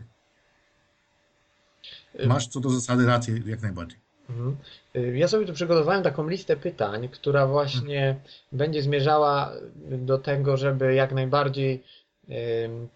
Masz 2.26 2.46
co 2.46 2.60
do 2.60 2.70
zasady 2.70 3.06
rację 3.06 3.42
jak 3.46 3.62
najbardziej. 3.62 3.98
Mhm. 4.30 4.56
Ja 5.14 5.28
sobie 5.28 5.46
tu 5.46 5.52
przygotowałem 5.52 6.02
taką 6.02 6.28
listę 6.28 6.56
pytań, 6.56 7.08
która 7.08 7.46
właśnie 7.46 8.00
hmm. 8.00 8.22
będzie 8.52 8.82
zmierzała 8.82 9.52
do 9.98 10.18
tego, 10.18 10.56
żeby 10.56 10.94
jak 10.94 11.12
najbardziej 11.12 11.82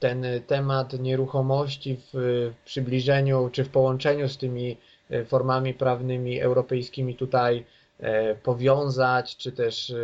ten 0.00 0.24
temat 0.46 0.92
nieruchomości 1.00 2.00
w 2.12 2.52
przybliżeniu 2.64 3.50
czy 3.52 3.64
w 3.64 3.68
połączeniu 3.68 4.28
z 4.28 4.38
tymi 4.38 4.76
e, 5.10 5.24
formami 5.24 5.74
prawnymi 5.74 6.40
europejskimi 6.40 7.14
tutaj 7.14 7.64
powiązać, 8.42 9.36
czy 9.36 9.52
też 9.52 9.90
e, 9.90 9.94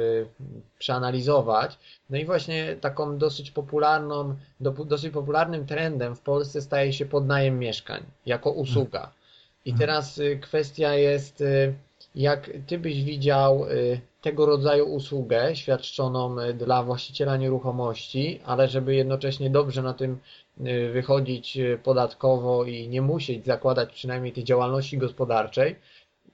przeanalizować. 0.79 1.79
No 2.11 2.19
i 2.19 2.25
właśnie 2.25 2.77
taką 2.81 3.19
dosyć 3.19 3.51
popularną, 3.51 4.35
dosyć 4.61 5.13
popularnym 5.13 5.67
trendem 5.67 6.17
w 6.17 6.21
Polsce 6.21 6.63
staje 6.63 6.93
się 6.93 7.07
podnajem 7.07 7.59
mieszkań 7.59 8.03
jako 8.27 8.51
usługa. 8.51 9.11
I 9.65 9.71
mhm. 9.71 9.79
teraz 9.79 10.19
e, 10.19 10.37
kwestia 10.37 10.95
jest, 10.95 11.45
jak 12.15 12.51
ty 12.67 12.79
byś 12.79 13.05
widział 13.05 13.67
tego 14.23 14.47
rodzaju 14.47 14.85
usługę 14.85 15.57
świadczoną 15.57 16.37
dla 16.55 16.83
właściciela 16.83 17.37
nieruchomości, 17.37 18.41
ale 18.45 18.69
żeby 18.69 18.95
jednocześnie 18.95 19.51
dobrze 19.51 19.83
na 19.83 19.95
tym 19.95 20.19
wychodzić 20.93 21.59
podatkowo 21.83 22.65
i 22.65 22.89
nie 22.89 23.03
musieć 23.03 23.47
zakładać 23.47 23.93
przynajmniej 23.93 24.33
tej 24.33 24.45
działalności 24.45 24.99
gospodarczej, 24.99 25.77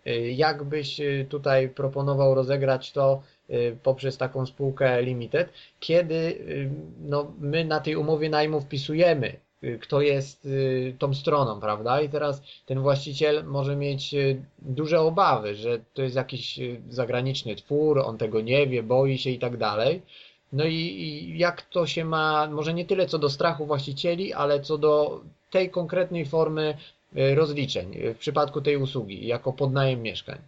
Y, 0.07 0.33
jak 0.33 0.64
byś 0.64 1.01
y, 1.01 1.27
tutaj 1.29 1.69
proponował 1.69 2.35
rozegrać 2.35 2.92
to 2.92 3.23
y, 3.51 3.77
poprzez 3.83 4.16
taką 4.16 4.47
spółkę 4.47 5.03
limited, 5.03 5.53
kiedy 5.81 6.38
no, 7.01 7.33
my 7.40 7.64
na 7.64 7.81
tej 7.81 7.97
umowie 7.97 8.31
najmu 8.31 8.61
wpisujemy, 8.61 9.37
kto 9.81 10.01
jest 10.01 10.49
tą 10.99 11.14
stroną, 11.14 11.61
prawda? 11.61 12.01
I 12.01 12.09
teraz 12.09 12.42
ten 12.66 12.81
właściciel 12.81 13.45
może 13.45 13.77
mieć 13.77 14.14
duże 14.59 15.01
obawy, 15.01 15.55
że 15.55 15.81
to 15.95 16.03
jest 16.03 16.16
jakiś 16.16 16.61
zagraniczny 16.90 17.57
twór, 17.57 17.99
on 17.99 18.19
tego 18.19 18.40
nie 18.40 18.66
wie, 18.66 18.83
boi 18.83 19.19
się 19.19 19.31
i 19.31 19.38
tak 19.38 19.57
dalej. 19.57 20.03
No 20.53 20.64
i, 20.64 21.35
jak 21.37 21.62
to 21.62 21.87
się 21.87 22.05
ma, 22.05 22.49
może 22.51 22.75
nie 22.75 22.85
tyle 22.85 23.07
co 23.07 23.19
do 23.19 23.31
strachu 23.31 23.66
właścicieli, 23.66 24.33
ale 24.33 24.61
co 24.61 24.79
do 24.79 25.21
tej 25.51 25.71
konkretnej 25.71 26.27
formy 26.27 26.75
E, 26.75 26.96
rozliczeń 27.12 27.95
w 28.14 28.19
przypadku 28.19 28.61
tej 28.61 28.77
usługi 28.77 29.27
jako 29.27 29.53
podnajem 29.53 30.03
mieszkań? 30.03 30.38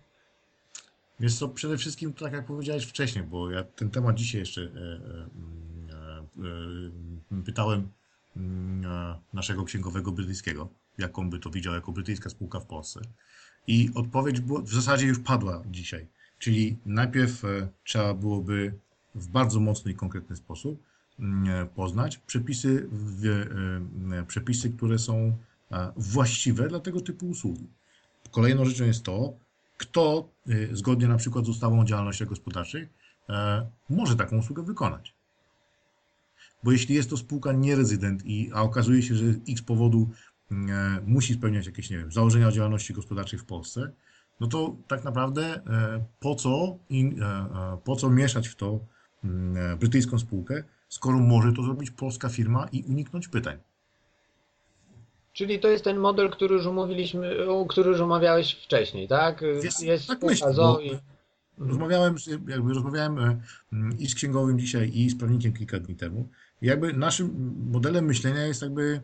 Więc 1.20 1.38
to 1.38 1.48
przede 1.48 1.76
wszystkim, 1.76 2.12
tak 2.12 2.32
jak 2.32 2.46
powiedziałeś 2.46 2.84
wcześniej, 2.84 3.24
bo 3.24 3.50
ja 3.50 3.64
ten 3.64 3.90
temat 3.90 4.16
dzisiaj 4.16 4.40
jeszcze 4.40 4.60
e, 4.62 4.66
e, 5.94 6.28
e, 7.38 7.42
pytałem 7.44 7.88
mm, 8.36 8.84
naszego 9.32 9.64
księgowego 9.64 10.12
brytyjskiego, 10.12 10.68
jaką 10.98 11.30
by 11.30 11.38
to 11.38 11.50
widział 11.50 11.74
jako 11.74 11.92
brytyjska 11.92 12.30
spółka 12.30 12.60
w 12.60 12.66
Polsce. 12.66 13.00
I 13.66 13.90
odpowiedź 13.94 14.40
była, 14.40 14.60
w 14.60 14.68
zasadzie 14.68 15.06
już 15.06 15.18
padła 15.18 15.62
dzisiaj. 15.70 16.06
Czyli 16.38 16.76
najpierw 16.86 17.42
trzeba 17.84 18.14
byłoby 18.14 18.74
w 19.14 19.28
bardzo 19.28 19.60
mocny 19.60 19.92
i 19.92 19.94
konkretny 19.94 20.36
sposób 20.36 20.82
mm, 21.18 21.68
poznać 21.68 22.18
przepisy, 22.18 22.88
przepisy, 24.26 24.70
które 24.70 24.98
są 24.98 25.36
właściwe 25.96 26.68
dla 26.68 26.80
tego 26.80 27.00
typu 27.00 27.28
usługi. 27.28 27.66
Kolejną 28.30 28.64
rzeczą 28.64 28.84
jest 28.84 29.02
to, 29.02 29.34
kto 29.78 30.28
y, 30.48 30.68
zgodnie 30.72 31.08
na 31.08 31.16
przykład 31.16 31.44
z 31.44 31.48
ustawą 31.48 31.80
o 31.80 31.84
działalnościach 31.84 32.28
gospodarczych 32.28 32.88
e, 33.28 33.66
może 33.90 34.16
taką 34.16 34.38
usługę 34.38 34.62
wykonać. 34.62 35.14
Bo 36.62 36.72
jeśli 36.72 36.94
jest 36.94 37.10
to 37.10 37.16
spółka 37.16 37.52
nierezydent, 37.52 38.26
i, 38.26 38.50
a 38.54 38.62
okazuje 38.62 39.02
się, 39.02 39.14
że 39.14 39.24
x 39.48 39.62
powodu 39.62 40.10
e, 40.50 40.54
musi 41.06 41.34
spełniać 41.34 41.66
jakieś, 41.66 41.90
nie 41.90 41.98
wiem, 41.98 42.12
założenia 42.12 42.48
o 42.48 42.52
działalności 42.52 42.94
gospodarczej 42.94 43.38
w 43.38 43.44
Polsce, 43.44 43.92
no 44.40 44.46
to 44.46 44.76
tak 44.88 45.04
naprawdę 45.04 45.54
e, 45.54 46.04
po 46.20 46.34
co, 46.34 46.78
po 47.84 47.96
co 47.96 48.10
mieszać 48.10 48.48
w 48.48 48.54
to 48.54 48.80
mm, 49.24 49.78
brytyjską 49.78 50.18
spółkę, 50.18 50.64
skoro 50.88 51.18
może 51.18 51.52
to 51.52 51.62
zrobić 51.62 51.90
polska 51.90 52.28
firma 52.28 52.68
i 52.72 52.82
uniknąć 52.82 53.28
pytań. 53.28 53.58
Czyli 55.38 55.58
to 55.60 55.68
jest 55.68 55.84
ten 55.84 55.98
model, 55.98 56.30
który 56.30 56.54
już 56.54 56.66
omówiliśmy, 56.66 57.36
który 57.68 57.90
już 57.90 58.00
omawiałeś 58.00 58.52
wcześniej, 58.64 59.08
tak? 59.08 59.42
Jest, 59.62 59.82
jest 59.82 60.06
tak 60.06 60.22
myślę, 60.22 60.52
zo 60.52 60.80
i... 60.80 60.98
Rozmawiałem, 61.58 62.14
jakby 62.48 62.74
rozmawiałem 62.74 63.18
e, 63.18 63.40
i 63.98 64.06
z 64.06 64.14
księgowym 64.14 64.58
dzisiaj, 64.58 64.90
i 64.94 65.10
z 65.10 65.18
prawnikiem 65.18 65.52
kilka 65.52 65.78
dni 65.78 65.96
temu. 65.96 66.28
I 66.62 66.66
jakby 66.66 66.92
naszym 66.92 67.54
modelem 67.70 68.04
myślenia 68.04 68.46
jest 68.46 68.62
jakby 68.62 69.00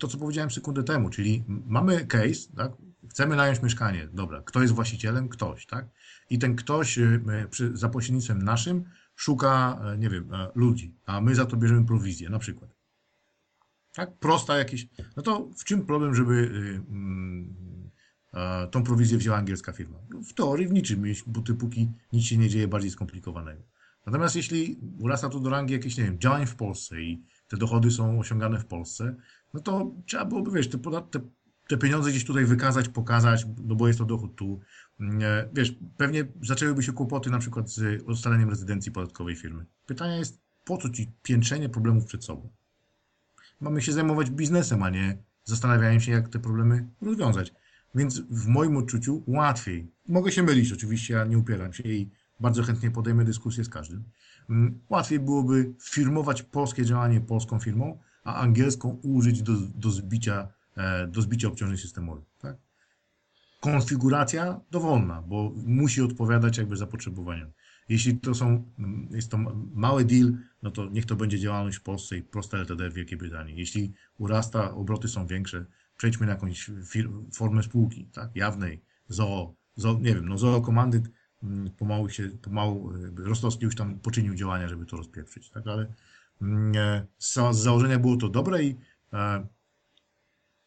to, 0.00 0.08
co 0.08 0.18
powiedziałem 0.18 0.50
sekundę 0.50 0.82
temu, 0.82 1.10
czyli 1.10 1.44
mamy 1.66 2.06
case, 2.06 2.52
tak? 2.56 2.72
Chcemy 3.10 3.36
nająć 3.36 3.62
mieszkanie. 3.62 4.08
Dobra, 4.12 4.42
kto 4.44 4.62
jest 4.62 4.74
właścicielem? 4.74 5.28
Ktoś, 5.28 5.66
tak? 5.66 5.86
I 6.30 6.38
ten 6.38 6.56
ktoś 6.56 6.98
e, 6.98 7.20
przy, 7.50 7.76
za 7.76 7.88
pośrednictwem 7.88 8.42
naszym 8.42 8.84
szuka, 9.16 9.80
e, 9.84 9.98
nie 9.98 10.10
wiem, 10.10 10.28
ludzi, 10.54 10.94
a 11.06 11.20
my 11.20 11.34
za 11.34 11.46
to 11.46 11.56
bierzemy 11.56 11.86
prowizję, 11.86 12.30
na 12.30 12.38
przykład 12.38 12.81
tak, 13.94 14.18
prosta 14.18 14.58
jakieś, 14.58 14.88
no 15.16 15.22
to 15.22 15.48
w 15.58 15.64
czym 15.64 15.86
problem, 15.86 16.14
żeby 16.14 16.34
y, 16.34 18.38
y, 18.38 18.70
tą 18.70 18.82
prowizję 18.82 19.18
wzięła 19.18 19.36
angielska 19.36 19.72
firma? 19.72 19.98
No, 20.10 20.22
w 20.22 20.34
teorii 20.34 20.66
w 20.66 20.72
niczym, 20.72 21.04
bo 21.26 21.42
póki 21.58 21.88
nic 22.12 22.24
się 22.24 22.38
nie 22.38 22.48
dzieje 22.48 22.68
bardziej 22.68 22.90
skomplikowanego. 22.90 23.62
Natomiast 24.06 24.36
jeśli 24.36 24.78
urasta 24.98 25.28
to 25.28 25.40
do 25.40 25.50
rangi 25.50 25.72
jakichś, 25.72 25.96
nie 25.96 26.04
wiem, 26.04 26.18
działań 26.18 26.46
w 26.46 26.54
Polsce 26.54 27.02
i 27.02 27.24
te 27.48 27.56
dochody 27.56 27.90
są 27.90 28.20
osiągane 28.20 28.58
w 28.58 28.66
Polsce, 28.66 29.14
no 29.54 29.60
to 29.60 29.94
trzeba 30.06 30.24
byłoby, 30.24 30.50
wiesz, 30.50 30.68
te, 30.68 30.78
te, 31.10 31.20
te 31.68 31.76
pieniądze 31.76 32.10
gdzieś 32.10 32.24
tutaj 32.24 32.44
wykazać, 32.44 32.88
pokazać, 32.88 33.46
no 33.64 33.74
bo 33.74 33.86
jest 33.86 33.98
to 33.98 34.04
dochód 34.04 34.36
tu. 34.36 34.60
Mm, 35.00 35.20
wiesz, 35.52 35.74
pewnie 35.96 36.24
zaczęłyby 36.42 36.82
się 36.82 36.92
kłopoty 36.92 37.30
na 37.30 37.38
przykład 37.38 37.70
z 37.70 38.02
ustaleniem 38.02 38.50
rezydencji 38.50 38.92
podatkowej 38.92 39.36
firmy. 39.36 39.66
Pytanie 39.86 40.16
jest, 40.16 40.40
po 40.64 40.76
co 40.76 40.88
ci 40.88 41.12
piętrzenie 41.22 41.68
problemów 41.68 42.04
przed 42.04 42.24
sobą? 42.24 42.50
Mamy 43.62 43.82
się 43.82 43.92
zajmować 43.92 44.30
biznesem, 44.30 44.82
a 44.82 44.90
nie 44.90 45.18
zastanawiają 45.44 46.00
się, 46.00 46.12
jak 46.12 46.28
te 46.28 46.38
problemy 46.38 46.88
rozwiązać. 47.00 47.54
Więc 47.94 48.20
w 48.20 48.46
moim 48.46 48.76
odczuciu 48.76 49.22
łatwiej. 49.26 49.92
Mogę 50.08 50.32
się 50.32 50.42
mylić, 50.42 50.72
oczywiście, 50.72 51.14
ja 51.14 51.24
nie 51.24 51.38
upieram 51.38 51.72
się 51.72 51.82
i 51.82 52.10
bardzo 52.40 52.62
chętnie 52.62 52.90
podejmę 52.90 53.24
dyskusję 53.24 53.64
z 53.64 53.68
każdym. 53.68 54.04
Mm, 54.50 54.80
łatwiej 54.88 55.20
byłoby 55.20 55.74
firmować 55.80 56.42
polskie 56.42 56.84
działanie 56.84 57.20
polską 57.20 57.60
firmą, 57.60 57.98
a 58.24 58.34
angielską 58.34 59.00
użyć 59.02 59.42
do, 59.42 59.52
do, 59.74 59.90
zbicia, 59.90 60.48
e, 60.76 61.06
do 61.06 61.22
zbicia 61.22 61.48
obciążeń 61.48 61.76
systemowych. 61.76 62.24
Tak? 62.38 62.56
Konfiguracja 63.60 64.60
dowolna, 64.70 65.22
bo 65.22 65.52
musi 65.66 66.02
odpowiadać 66.02 66.58
jakby 66.58 66.76
zapotrzebowaniom. 66.76 67.52
Jeśli 67.88 68.20
to 68.20 68.34
są, 68.34 68.72
mm, 68.78 69.08
jest 69.10 69.30
to 69.30 69.38
mały 69.74 70.04
deal, 70.04 70.32
no 70.62 70.70
to 70.70 70.90
niech 70.90 71.06
to 71.06 71.16
będzie 71.16 71.38
działalność 71.38 71.78
w 71.78 71.82
Polsce 71.82 72.16
i 72.16 72.22
proste 72.22 72.58
LTD 72.58 72.90
w 72.90 72.94
Wielkiej 72.94 73.18
Brytanii. 73.18 73.56
Jeśli 73.56 73.92
urasta, 74.18 74.74
obroty 74.74 75.08
są 75.08 75.26
większe, 75.26 75.64
przejdźmy 75.96 76.26
na 76.26 76.32
jakąś 76.32 76.70
formę 77.32 77.62
spółki, 77.62 78.06
tak, 78.12 78.36
jawnej, 78.36 78.82
ZOO, 79.08 79.54
ZOO 79.76 79.94
nie 79.94 80.14
wiem, 80.14 80.28
no 80.28 80.38
ZOO 80.38 80.60
Commanded 80.60 81.10
mm, 81.42 81.70
pomału 81.70 82.08
się, 82.08 82.28
pomału 82.28 82.92
Rostowski 83.16 83.64
już 83.64 83.76
tam 83.76 84.00
poczynił 84.00 84.34
działania, 84.34 84.68
żeby 84.68 84.86
to 84.86 84.96
rozpieprzyć, 84.96 85.50
tak, 85.50 85.66
ale 85.66 85.94
mm, 86.42 86.72
e, 86.76 87.06
z 87.18 87.34
założenia 87.52 87.98
było 87.98 88.16
to 88.16 88.28
dobre 88.28 88.64
i 88.64 88.76
e, 89.12 89.46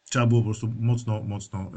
trzeba 0.04 0.26
było 0.26 0.40
po 0.40 0.44
prostu 0.44 0.74
mocno, 0.80 1.22
mocno 1.22 1.58
e, 1.60 1.70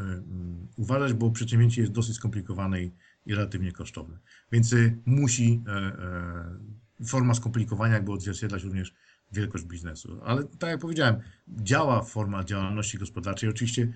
uważać, 0.78 1.14
bo 1.14 1.32
przedsięwzięcie 1.32 1.82
jest 1.82 1.94
dosyć 1.94 2.16
skomplikowane 2.16 2.84
i 2.84 2.92
i 3.26 3.36
relatywnie 3.36 3.72
kosztowne. 3.72 4.20
Więc 4.52 4.74
y, 4.74 4.98
musi 5.06 5.64
e, 5.68 5.72
e, 5.72 7.06
forma 7.06 7.34
skomplikowania 7.34 7.94
jakby 7.94 8.12
odzwierciedlać 8.12 8.64
również 8.64 8.94
wielkość 9.32 9.64
biznesu. 9.64 10.20
Ale 10.24 10.44
tak 10.44 10.70
jak 10.70 10.80
powiedziałem, 10.80 11.16
działa 11.48 12.04
forma 12.04 12.44
działalności 12.44 12.98
gospodarczej. 12.98 13.50
Oczywiście 13.50 13.94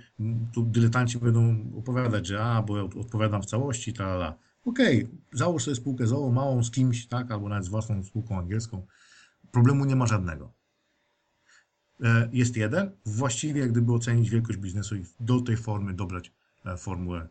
tu 0.53 0.63
dyletanci 0.63 1.17
będą 1.17 1.71
opowiadać, 1.77 2.27
że 2.27 2.43
a, 2.43 2.62
bo 2.62 2.77
ja 2.77 2.83
odpowiadam 2.83 3.41
w 3.41 3.45
całości, 3.45 3.93
ta 3.93 4.38
Okej, 4.65 5.03
okay, 5.03 5.17
załóż 5.33 5.63
sobie 5.63 5.75
spółkę 5.75 6.07
ZOO 6.07 6.31
małą 6.31 6.63
z 6.63 6.71
kimś, 6.71 7.07
tak, 7.07 7.31
albo 7.31 7.49
nawet 7.49 7.65
z 7.65 7.67
własną 7.67 8.03
spółką 8.03 8.39
angielską. 8.39 8.88
Problemu 9.51 9.86
nie 9.86 9.95
ma 9.95 10.07
żadnego. 10.07 10.53
E, 12.03 12.29
jest 12.33 12.57
jeden, 12.57 12.91
właściwie 13.05 13.62
jak 13.62 13.71
gdyby 13.71 13.93
ocenić 13.93 14.29
wielkość 14.29 14.59
biznesu 14.59 14.95
i 14.95 15.05
do 15.19 15.41
tej 15.41 15.57
formy 15.57 15.93
dobrać 15.93 16.33
formułę 16.77 17.27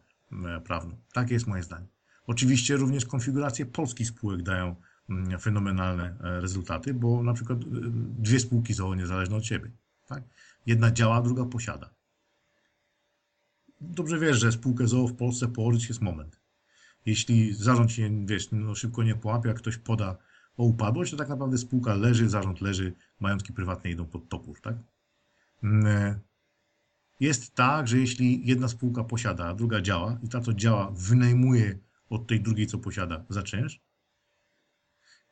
prawną. 0.64 0.96
Takie 1.12 1.34
jest 1.34 1.46
moje 1.46 1.62
zdanie. 1.62 1.86
Oczywiście 2.26 2.76
również 2.76 3.06
konfiguracje 3.06 3.66
polskich 3.66 4.08
spółek 4.08 4.42
dają 4.42 4.76
mm, 5.10 5.38
fenomenalne 5.38 6.16
e, 6.20 6.40
rezultaty, 6.40 6.94
bo 6.94 7.22
na 7.22 7.32
przykład 7.32 7.58
e, 7.58 7.64
dwie 8.18 8.40
spółki 8.40 8.74
ZOO 8.74 8.94
niezależne 8.94 9.36
od 9.36 9.46
siebie. 9.46 9.70
Tak? 10.08 10.22
Jedna 10.66 10.90
działa, 10.90 11.22
druga 11.22 11.44
posiada. 11.44 11.90
Dobrze 13.80 14.18
wiesz, 14.18 14.40
że 14.40 14.52
spółkę 14.52 14.88
ZOO 14.88 15.08
w 15.08 15.16
Polsce 15.16 15.48
położyć 15.48 15.88
jest 15.88 16.00
moment. 16.00 16.40
Jeśli 17.06 17.54
zarząd 17.54 17.92
się 17.92 18.26
wiesz, 18.26 18.48
no 18.52 18.74
szybko 18.74 19.02
nie 19.02 19.14
połapie, 19.14 19.48
jak 19.48 19.58
ktoś 19.58 19.76
poda 19.78 20.16
o 20.56 20.64
upadłość, 20.64 21.10
to 21.10 21.16
tak 21.16 21.28
naprawdę 21.28 21.58
spółka 21.58 21.94
leży, 21.94 22.28
zarząd 22.28 22.60
leży, 22.60 22.94
majątki 23.20 23.52
prywatne 23.52 23.90
idą 23.90 24.06
pod 24.06 24.28
topór. 24.28 24.60
Tak? 24.60 24.76
Jest 27.20 27.54
tak, 27.54 27.88
że 27.88 27.98
jeśli 27.98 28.46
jedna 28.46 28.68
spółka 28.68 29.04
posiada, 29.04 29.44
a 29.46 29.54
druga 29.54 29.80
działa 29.80 30.18
i 30.22 30.28
ta, 30.28 30.40
co 30.40 30.52
działa, 30.52 30.92
wynajmuje 30.96 31.78
od 32.10 32.26
tej 32.26 32.40
drugiej, 32.40 32.66
co 32.66 32.78
posiada, 32.78 33.24
za 33.28 33.42
czynsz, 33.42 33.80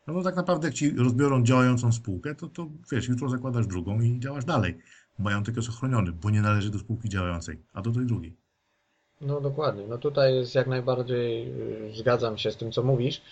no 0.07 0.15
to 0.15 0.23
tak 0.23 0.37
naprawdę 0.37 0.69
jak 0.69 0.75
ci 0.75 0.91
rozbiorą 0.91 1.45
działającą 1.45 1.93
spółkę, 1.93 2.35
to, 2.35 2.49
to 2.49 2.69
wiesz, 2.93 3.09
jutro 3.09 3.29
zakładasz 3.29 3.67
drugą 3.67 4.01
i 4.01 4.21
działasz 4.21 4.45
dalej. 4.45 4.79
Majątek 5.19 5.57
jest 5.57 5.69
ochroniony, 5.69 6.13
bo 6.13 6.31
nie 6.31 6.41
należy 6.41 6.71
do 6.71 6.79
spółki 6.79 7.09
działającej, 7.09 7.59
a 7.73 7.83
do 7.83 7.93
tej 7.93 8.07
drugiej. 8.07 8.37
No 9.21 9.41
dokładnie. 9.41 9.87
No 9.89 9.99
tutaj 9.99 10.35
jest 10.35 10.55
jak 10.55 10.67
najbardziej, 10.67 11.49
y, 11.89 11.93
zgadzam 11.97 12.39
się 12.39 12.51
z 12.51 12.57
tym, 12.57 12.73
co 12.73 12.83
mówisz. 12.83 13.23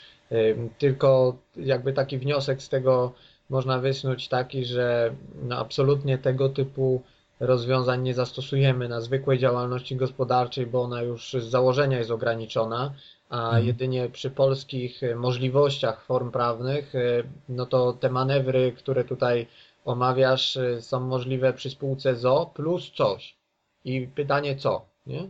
Tylko 0.79 1.37
jakby 1.57 1.93
taki 1.93 2.19
wniosek 2.19 2.63
z 2.63 2.69
tego 2.69 3.13
można 3.51 3.79
wysnuć 3.79 4.29
taki, 4.29 4.65
że 4.65 5.15
no 5.43 5.59
absolutnie 5.59 6.19
tego 6.19 6.49
typu 6.49 7.03
rozwiązań 7.40 8.03
nie 8.03 8.14
zastosujemy 8.14 8.88
na 8.88 9.01
zwykłej 9.01 9.38
działalności 9.38 9.96
gospodarczej, 9.96 10.66
bo 10.66 10.83
ona 10.83 11.03
już 11.03 11.33
z 11.33 11.51
założenia 11.51 11.98
jest 11.98 12.11
ograniczona, 12.11 12.94
a 13.29 13.44
mhm. 13.44 13.66
jedynie 13.66 14.09
przy 14.09 14.31
polskich 14.31 15.01
możliwościach 15.16 16.05
form 16.05 16.31
prawnych, 16.31 16.94
e, 16.94 17.22
no 17.48 17.66
to 17.66 17.92
te 17.92 18.11
manewry, 18.11 18.72
które 18.72 19.05
tutaj 19.05 19.46
omawiasz, 19.85 20.57
e, 20.57 20.83
są 20.83 21.01
możliwe 21.01 21.53
przy 21.53 21.70
spółce 21.70 22.16
ZO 22.16 22.51
plus 22.55 22.90
coś. 22.96 23.37
I 23.85 24.09
pytanie 24.14 24.57
co, 24.57 24.87
nie? 25.07 25.29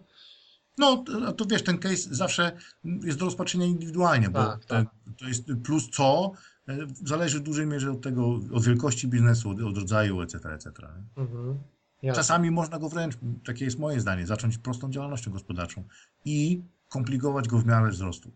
No, 0.78 1.04
to 1.36 1.44
wiesz, 1.46 1.62
ten 1.62 1.78
case 1.78 2.14
zawsze 2.14 2.52
jest 3.04 3.18
do 3.18 3.24
rozpatrzenia 3.24 3.66
indywidualnie, 3.66 4.28
bo 4.28 4.38
tak, 4.38 4.64
tak. 4.64 4.86
to 5.18 5.28
jest 5.28 5.44
plus 5.64 5.90
co, 5.90 6.32
e, 6.68 6.78
zależy 7.04 7.38
w 7.38 7.42
dużej 7.42 7.66
mierze 7.66 7.90
od 7.90 8.00
tego, 8.00 8.40
od 8.52 8.64
wielkości 8.64 9.08
biznesu, 9.08 9.50
od, 9.50 9.76
rodzaju, 9.76 10.20
etc., 10.20 10.48
etc. 10.48 10.70
Mhm. 11.16 11.58
Jasne. 12.02 12.22
Czasami 12.22 12.50
można 12.50 12.78
go 12.78 12.88
wręcz, 12.88 13.14
takie 13.46 13.64
jest 13.64 13.78
moje 13.78 14.00
zdanie, 14.00 14.26
zacząć 14.26 14.58
prostą 14.58 14.90
działalnością 14.90 15.30
gospodarczą 15.30 15.84
i 16.24 16.62
komplikować 16.88 17.48
go 17.48 17.58
w 17.58 17.66
miarę 17.66 17.90
wzrostu. 17.90 18.30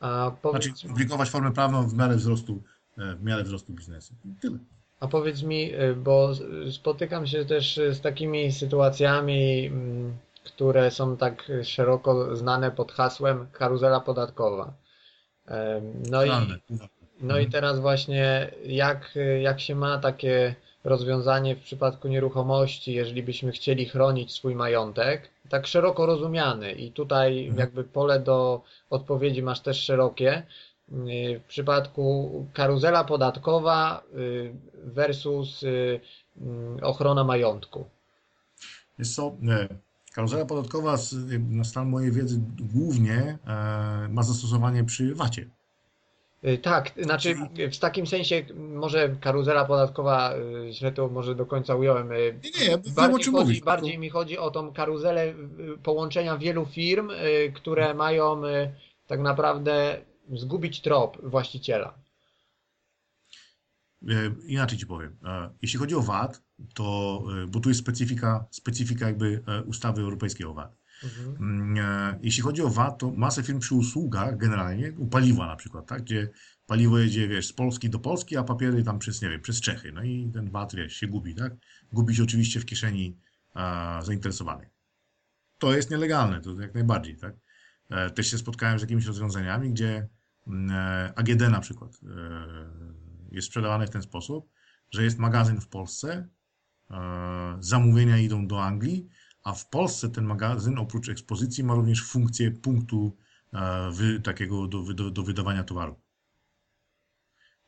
A 0.00 0.30
powiedz... 0.42 0.64
Znaczy 0.64 0.86
komplikować 0.86 1.30
formę 1.30 1.52
prawną 1.52 1.88
w 1.88 1.94
miarę 1.94 2.16
wzrostu, 2.16 2.62
e, 2.98 3.14
w 3.14 3.22
miarę 3.22 3.44
wzrostu 3.44 3.72
biznesu. 3.72 4.14
tyle. 4.40 4.58
A 5.00 5.08
powiedz 5.08 5.42
mi, 5.42 5.72
e, 5.74 5.94
bo 5.94 6.32
spotykam 6.70 7.26
się 7.26 7.44
też 7.44 7.80
z 7.90 8.00
takimi 8.00 8.52
sytuacjami, 8.52 9.66
mm, 9.66 10.16
które 10.44 10.90
są 10.90 11.16
tak 11.16 11.52
szeroko 11.62 12.36
znane 12.36 12.70
pod 12.70 12.92
hasłem 12.92 13.46
karuzela 13.52 14.00
podatkowa. 14.00 14.72
No 16.10 16.24
i, 16.24 16.30
no 17.20 17.38
i 17.38 17.50
teraz 17.50 17.80
właśnie 17.80 18.50
jak, 18.66 19.14
jak 19.40 19.60
się 19.60 19.74
ma 19.74 19.98
takie 19.98 20.54
rozwiązanie 20.84 21.56
w 21.56 21.60
przypadku 21.60 22.08
nieruchomości, 22.08 22.92
jeżeli 22.92 23.22
byśmy 23.22 23.52
chcieli 23.52 23.86
chronić 23.86 24.32
swój 24.32 24.54
majątek, 24.54 25.30
tak 25.48 25.66
szeroko 25.66 26.06
rozumiany 26.06 26.72
i 26.72 26.92
tutaj 26.92 27.38
mhm. 27.38 27.58
jakby 27.58 27.84
pole 27.84 28.20
do 28.20 28.62
odpowiedzi 28.90 29.42
masz 29.42 29.60
też 29.60 29.82
szerokie. 29.82 30.42
W 31.40 31.44
przypadku 31.48 32.46
karuzela 32.52 33.04
podatkowa 33.04 34.02
y, 34.14 34.52
versus 34.74 35.62
y, 35.62 36.00
mm, 36.40 36.78
ochrona 36.82 37.24
majątku. 37.24 37.84
Jest 38.98 39.14
co, 39.14 39.36
karuzela 40.14 40.44
podatkowa 40.44 40.96
na 41.48 41.64
stan 41.64 41.88
mojej 41.88 42.12
wiedzy 42.12 42.40
głównie 42.74 43.38
e, 43.46 44.08
ma 44.08 44.22
zastosowanie 44.22 44.84
przy 44.84 45.14
VAT-ie. 45.14 45.46
Y, 46.44 46.58
tak, 46.58 46.92
znaczy 47.02 47.36
w 47.72 47.78
takim 47.78 48.06
sensie 48.06 48.42
może 48.56 49.16
karuzela 49.20 49.64
podatkowa, 49.64 50.34
y, 50.36 50.72
źle 50.72 50.92
to 50.92 51.08
może 51.08 51.34
do 51.34 51.46
końca 51.46 51.74
ująłem. 51.74 52.12
Y, 52.12 52.40
nie, 52.60 52.68
nie, 52.68 52.78
bardziej, 52.78 53.12
chodzi, 53.12 53.30
mówisz, 53.30 53.60
bardziej 53.60 53.98
mi 53.98 54.10
chodzi 54.10 54.38
o 54.38 54.50
tą 54.50 54.72
karuzelę 54.72 55.34
połączenia 55.82 56.38
wielu 56.38 56.66
firm, 56.66 57.10
które 57.54 57.94
mają 57.94 58.42
tak 59.06 59.20
naprawdę 59.20 60.00
zgubić 60.32 60.80
trop 60.80 61.18
właściciela. 61.22 61.94
Inaczej 64.46 64.78
ci 64.78 64.86
powiem. 64.86 65.16
E, 65.24 65.50
jeśli 65.62 65.78
chodzi 65.78 65.94
o 65.94 66.00
VAT, 66.00 66.42
to, 66.74 67.22
bo 67.48 67.60
tu 67.60 67.68
jest 67.68 67.80
specyfika, 67.80 68.46
specyfika 68.50 69.06
jakby 69.06 69.42
e, 69.46 69.62
ustawy 69.62 70.02
europejskiej 70.02 70.46
o 70.46 70.54
VAT. 70.54 70.79
Mhm. 71.04 71.36
Mm, 71.40 71.78
e, 71.78 72.18
jeśli 72.22 72.42
chodzi 72.42 72.62
o 72.62 72.68
VAT, 72.68 72.98
to 72.98 73.10
masę 73.10 73.42
firm 73.42 73.58
przy 73.58 73.74
usługach 73.74 74.36
generalnie, 74.36 74.92
u 74.98 75.06
paliwa 75.06 75.46
na 75.46 75.56
przykład, 75.56 75.86
tak, 75.86 76.02
gdzie 76.02 76.28
paliwo 76.66 76.98
jedzie, 76.98 77.28
wiesz, 77.28 77.46
z 77.46 77.52
Polski 77.52 77.90
do 77.90 77.98
Polski, 77.98 78.36
a 78.36 78.44
papiery 78.44 78.84
tam 78.84 78.98
przez, 78.98 79.22
nie 79.22 79.28
wiem, 79.28 79.40
przez 79.40 79.60
Czechy. 79.60 79.92
No 79.92 80.02
i 80.02 80.30
ten 80.34 80.50
VAT, 80.50 80.74
wiesz, 80.74 80.96
się 80.96 81.06
gubi, 81.06 81.34
tak? 81.34 81.52
Gubi 81.92 82.14
się 82.14 82.22
oczywiście 82.22 82.60
w 82.60 82.66
kieszeni 82.66 83.16
a, 83.54 84.00
zainteresowanych. 84.04 84.68
To 85.58 85.74
jest 85.74 85.90
nielegalne, 85.90 86.40
to 86.40 86.60
jak 86.60 86.74
najbardziej, 86.74 87.16
tak? 87.16 87.34
E, 87.90 88.10
też 88.10 88.30
się 88.30 88.38
spotkałem 88.38 88.78
z 88.78 88.82
jakimiś 88.82 89.06
rozwiązaniami, 89.06 89.70
gdzie 89.70 90.08
mm, 90.46 90.70
e, 90.70 91.12
AGD 91.16 91.40
na 91.40 91.60
przykład 91.60 92.00
jest 93.32 93.46
sprzedawane 93.46 93.86
w 93.86 93.90
ten 93.90 94.02
sposób, 94.02 94.50
że 94.90 95.04
jest 95.04 95.18
magazyn 95.18 95.60
w 95.60 95.68
Polsce, 95.68 96.28
zamówienia 97.60 98.18
idą 98.18 98.46
do 98.46 98.62
Anglii, 98.62 99.08
a 99.42 99.54
w 99.54 99.68
Polsce 99.68 100.08
ten 100.08 100.24
magazyn 100.24 100.78
oprócz 100.78 101.08
ekspozycji 101.08 101.64
ma 101.64 101.74
również 101.74 102.04
funkcję 102.04 102.50
punktu 102.50 103.16
e, 103.52 103.90
wy, 103.92 104.20
takiego 104.20 104.66
do, 104.66 104.94
do, 104.94 105.10
do 105.10 105.22
wydawania 105.22 105.64
towaru. 105.64 105.96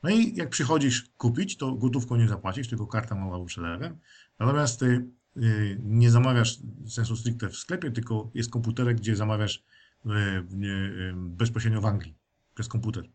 No 0.03 0.11
i 0.11 0.37
jak 0.37 0.51
przychodzisz 0.51 1.11
kupić, 1.17 1.57
to 1.57 1.73
gotówką 1.73 2.17
nie 2.17 2.29
zapłacisz, 2.29 2.69
tylko 2.69 2.87
karta 2.87 3.15
mała 3.15 3.45
przelewem. 3.45 3.99
Natomiast 4.39 4.81
ty 4.81 5.09
y, 5.37 5.81
nie 5.83 6.11
zamawiasz 6.11 6.59
sensu 6.89 7.17
stricte 7.17 7.49
w 7.49 7.57
sklepie, 7.57 7.91
tylko 7.91 8.31
jest 8.35 8.51
komputerek, 8.51 8.97
gdzie 8.97 9.17
zamawiasz 9.17 9.65
y, 10.07 10.09
bezpośrednio 11.15 11.81
w 11.81 11.87
Anglii 11.87 12.15
przez 12.55 12.69
komputer. 12.69 13.09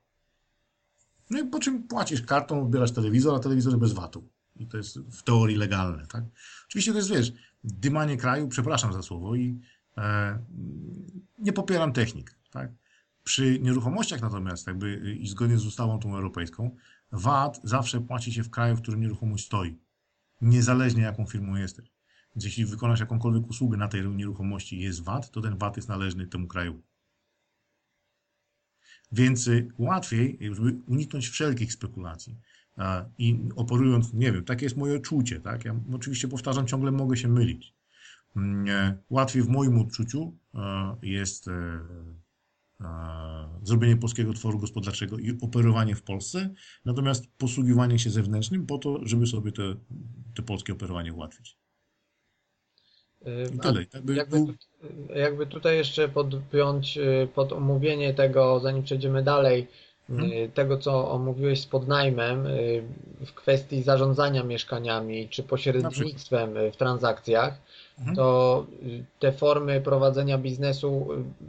No 1.30 1.39
i 1.39 1.48
po 1.48 1.60
czym 1.60 1.84
płacisz 1.84 2.22
kartą, 2.22 2.62
odbierasz 2.62 2.91
telewizor, 2.91 3.36
a 3.36 3.39
telewizor 3.39 3.78
bez 3.78 3.93
VAT-u. 3.93 4.30
I 4.60 4.67
to 4.67 4.78
jest 4.78 5.00
w 5.00 5.24
teorii 5.24 5.58
legalne, 5.58 6.08
tak? 6.08 6.24
Oczywiście 6.67 6.91
to 6.91 6.98
jest, 6.98 7.10
wiesz, 7.10 7.34
dymanie 7.63 8.17
kraju, 8.17 8.48
przepraszam 8.48 8.93
za 8.93 9.02
słowo, 9.02 9.36
i 9.36 9.60
e, 9.98 10.39
nie 11.39 11.54
popieram 11.54 11.93
technik. 11.93 12.36
Tak? 12.52 12.72
Przy 13.24 13.60
nieruchomościach 13.60 14.22
natomiast, 14.22 14.67
jakby 14.67 15.15
i 15.20 15.28
zgodnie 15.28 15.58
z 15.58 15.65
ustawą 15.65 16.00
tą 16.00 16.15
europejską, 16.15 16.76
VAT 17.12 17.60
zawsze 17.63 18.02
płaci 18.02 18.34
się 18.34 18.43
w 18.43 18.50
kraju, 18.50 18.76
w 18.76 18.82
którym 18.82 19.02
nieruchomość 19.02 19.46
stoi. 19.46 19.78
Niezależnie 20.41 21.04
jaką 21.04 21.26
firmą 21.26 21.56
jesteś. 21.56 21.91
Więc 22.36 22.46
jeśli 22.46 22.65
wykonasz 22.65 23.00
jakąkolwiek 23.00 23.50
usługę 23.50 23.78
na 23.78 23.88
tej 23.88 24.10
nieruchomości 24.10 24.80
jest 24.80 25.04
VAT, 25.04 25.32
to 25.32 25.41
ten 25.41 25.58
VAT 25.58 25.78
jest 25.78 25.89
należny 25.89 26.28
temu 26.28 26.48
kraju. 26.48 26.82
Więc 29.12 29.48
y, 29.48 29.72
łatwiej, 29.78 30.39
żeby 30.52 30.80
uniknąć 30.88 31.30
wszelkich 31.30 31.74
spekulacji, 31.74 32.39
i 33.17 33.39
operując, 33.55 34.13
nie 34.13 34.31
wiem, 34.31 34.45
takie 34.45 34.65
jest 34.65 34.77
moje 34.77 34.97
odczucie, 34.97 35.39
tak? 35.39 35.65
Ja 35.65 35.75
oczywiście 35.93 36.27
powtarzam, 36.27 36.67
ciągle 36.67 36.91
mogę 36.91 37.17
się 37.17 37.27
mylić. 37.27 37.77
Mm, 38.37 38.97
łatwiej 39.09 39.43
w 39.43 39.49
moim 39.49 39.79
odczuciu 39.79 40.37
e, 40.55 40.95
jest 41.01 41.47
e, 41.47 41.51
e, 42.81 42.87
zrobienie 43.63 43.97
polskiego 43.97 44.33
tworu 44.33 44.59
gospodarczego 44.59 45.17
i 45.17 45.37
operowanie 45.41 45.95
w 45.95 46.03
Polsce, 46.03 46.53
natomiast 46.85 47.27
posługiwanie 47.37 47.99
się 47.99 48.09
zewnętrznym 48.09 48.65
po 48.65 48.77
to, 48.77 48.99
żeby 49.03 49.27
sobie 49.27 49.51
te, 49.51 49.75
te 50.35 50.41
polskie 50.41 50.73
operowanie 50.73 51.13
ułatwić. 51.13 51.57
I 53.55 53.59
tyle. 53.59 53.85
Jakby, 53.93 54.15
jakby, 54.15 54.37
jakby 55.15 55.47
tutaj 55.47 55.77
jeszcze 55.77 56.09
podpiąć 56.09 56.99
pod 57.35 57.53
omówienie 57.53 58.13
tego, 58.13 58.59
zanim 58.59 58.83
przejdziemy 58.83 59.23
dalej, 59.23 59.67
Hmm. 60.08 60.32
Y, 60.32 60.50
tego, 60.54 60.78
co 60.78 61.12
omówiłeś 61.12 61.62
z 61.62 61.65
podnajmem 61.65 62.46
y, 62.46 62.84
w 63.26 63.34
kwestii 63.34 63.84
zarządzania 63.84 64.43
mieszkaniami 64.43 65.30
czy 65.30 65.43
pośrednictwem 65.43 66.58
y, 66.58 66.72
w 66.72 66.78
transakcjach, 66.78 67.54
hmm. 67.98 68.15
to 68.15 68.65
te 69.20 69.32
formy 69.32 69.82
prowadzenia 69.82 70.38
biznesu 70.38 71.08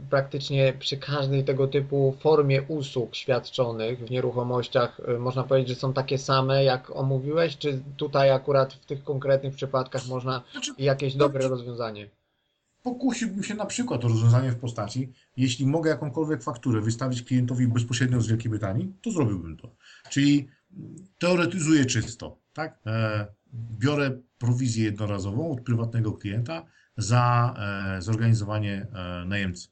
praktycznie 0.09 0.73
przy 0.79 0.97
każdej 0.97 1.43
tego 1.43 1.67
typu 1.67 2.15
formie 2.19 2.61
usług 2.61 3.15
świadczonych 3.15 3.99
w 3.99 4.11
nieruchomościach 4.11 5.01
można 5.19 5.43
powiedzieć, 5.43 5.69
że 5.69 5.75
są 5.75 5.93
takie 5.93 6.17
same, 6.17 6.63
jak 6.63 6.95
omówiłeś, 6.95 7.57
czy 7.57 7.81
tutaj 7.97 8.31
akurat 8.31 8.73
w 8.73 8.85
tych 8.85 9.03
konkretnych 9.03 9.55
przypadkach 9.55 10.07
można 10.07 10.41
znaczy, 10.51 10.71
jakieś 10.77 11.15
dobre 11.15 11.47
rozwiązanie? 11.47 12.07
Pokusiłbym 12.83 13.43
się 13.43 13.55
na 13.55 13.65
przykład 13.65 14.05
o 14.05 14.07
rozwiązanie 14.07 14.51
w 14.51 14.59
postaci, 14.59 15.13
jeśli 15.37 15.67
mogę 15.67 15.89
jakąkolwiek 15.89 16.43
fakturę 16.43 16.81
wystawić 16.81 17.23
klientowi 17.23 17.67
bezpośrednio 17.67 18.21
z 18.21 18.27
Wielkiej 18.27 18.49
Brytanii, 18.49 18.93
to 19.01 19.11
zrobiłbym 19.11 19.57
to. 19.57 19.75
Czyli 20.09 20.47
teoretyzuję 21.17 21.85
czysto, 21.85 22.39
tak? 22.53 22.79
E, 22.85 23.27
biorę 23.53 24.21
prowizję 24.37 24.83
jednorazową 24.83 25.51
od 25.51 25.61
prywatnego 25.61 26.13
klienta 26.13 26.65
za 26.97 27.55
e, 27.97 28.01
zorganizowanie 28.01 28.87
e, 28.93 29.25
najemcy. 29.25 29.67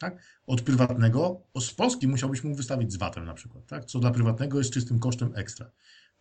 Tak? 0.00 0.22
Od 0.46 0.60
prywatnego, 0.60 1.42
z 1.60 1.74
Polski 1.74 2.08
musiałbyś 2.08 2.44
mu 2.44 2.54
wystawić 2.54 2.92
z 2.92 2.96
VAT-em 2.96 3.24
na 3.24 3.34
przykład, 3.34 3.66
tak? 3.66 3.84
co 3.84 3.98
dla 3.98 4.10
prywatnego 4.10 4.58
jest 4.58 4.72
czystym 4.72 4.98
kosztem 4.98 5.32
ekstra. 5.34 5.70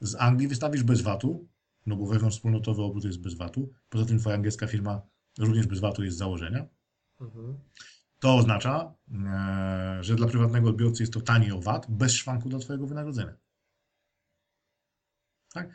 Z 0.02 0.16
Anglii 0.16 0.48
wystawisz 0.48 0.84
bez 0.84 1.02
VAT-u, 1.02 1.48
no 1.86 1.96
bo 1.96 2.06
wewnątrzwspólnotowy 2.06 2.82
obrót 2.82 3.04
jest 3.04 3.22
bez 3.22 3.34
VAT-u. 3.34 3.74
Poza 3.90 4.06
tym 4.06 4.20
twoja 4.20 4.36
angielska 4.36 4.68
firma 4.68 5.02
również 5.40 5.68
bez 5.68 5.80
VAT-u 5.80 6.04
jest 6.04 6.16
z 6.16 6.20
założenia. 6.20 6.66
Mhm. 7.22 7.58
To 8.20 8.36
oznacza, 8.36 8.94
e, 9.12 10.04
że 10.04 10.16
dla 10.16 10.28
prywatnego 10.28 10.70
odbiorcy 10.70 11.04
jest 11.04 11.14
to 11.14 11.22
taniej 11.22 11.52
o 11.52 11.62
VAT, 11.62 11.86
bez 11.90 12.14
szwanku 12.14 12.50
dla 12.50 12.60
twojego 12.60 12.88
wynagrodzenia. 12.88 13.34
Tak? 15.54 15.70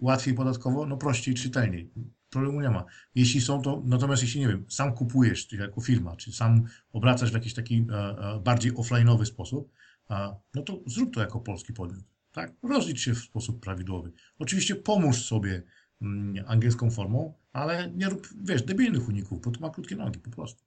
Łatwiej 0.00 0.34
podatkowo, 0.34 0.86
no 0.86 0.96
prościej, 0.96 1.34
czytelniej. 1.34 1.90
Problemu 2.30 2.60
nie 2.60 2.70
ma. 2.70 2.84
Jeśli 3.14 3.40
są 3.40 3.62
to, 3.62 3.82
natomiast 3.84 4.22
jeśli 4.22 4.40
nie 4.40 4.48
wiem, 4.48 4.64
sam 4.68 4.94
kupujesz 4.94 5.52
jako 5.52 5.80
firma, 5.80 6.16
czy 6.16 6.32
sam 6.32 6.64
obracasz 6.92 7.30
w 7.30 7.34
jakiś 7.34 7.54
taki 7.54 7.86
e, 7.90 7.94
e, 7.94 8.40
bardziej 8.40 8.72
offline'owy 8.72 9.24
sposób, 9.24 9.72
no 10.54 10.62
to 10.62 10.80
zrób 10.86 11.14
to 11.14 11.20
jako 11.20 11.40
polski 11.40 11.72
podmiot. 11.72 12.04
Tak? 12.38 12.52
Rozlicz 12.62 13.00
się 13.00 13.14
w 13.14 13.18
sposób 13.18 13.60
prawidłowy. 13.60 14.12
Oczywiście 14.38 14.74
pomóż 14.74 15.24
sobie 15.24 15.62
mm, 16.02 16.44
angielską 16.48 16.90
formą, 16.90 17.34
ale 17.52 17.90
nie 17.90 18.08
rób, 18.08 18.28
wiesz, 18.44 18.62
debilnych 18.62 19.08
uników, 19.08 19.40
bo 19.40 19.50
to 19.50 19.60
ma 19.60 19.70
krótkie 19.70 19.96
nogi 19.96 20.18
po 20.18 20.30
prostu. 20.30 20.64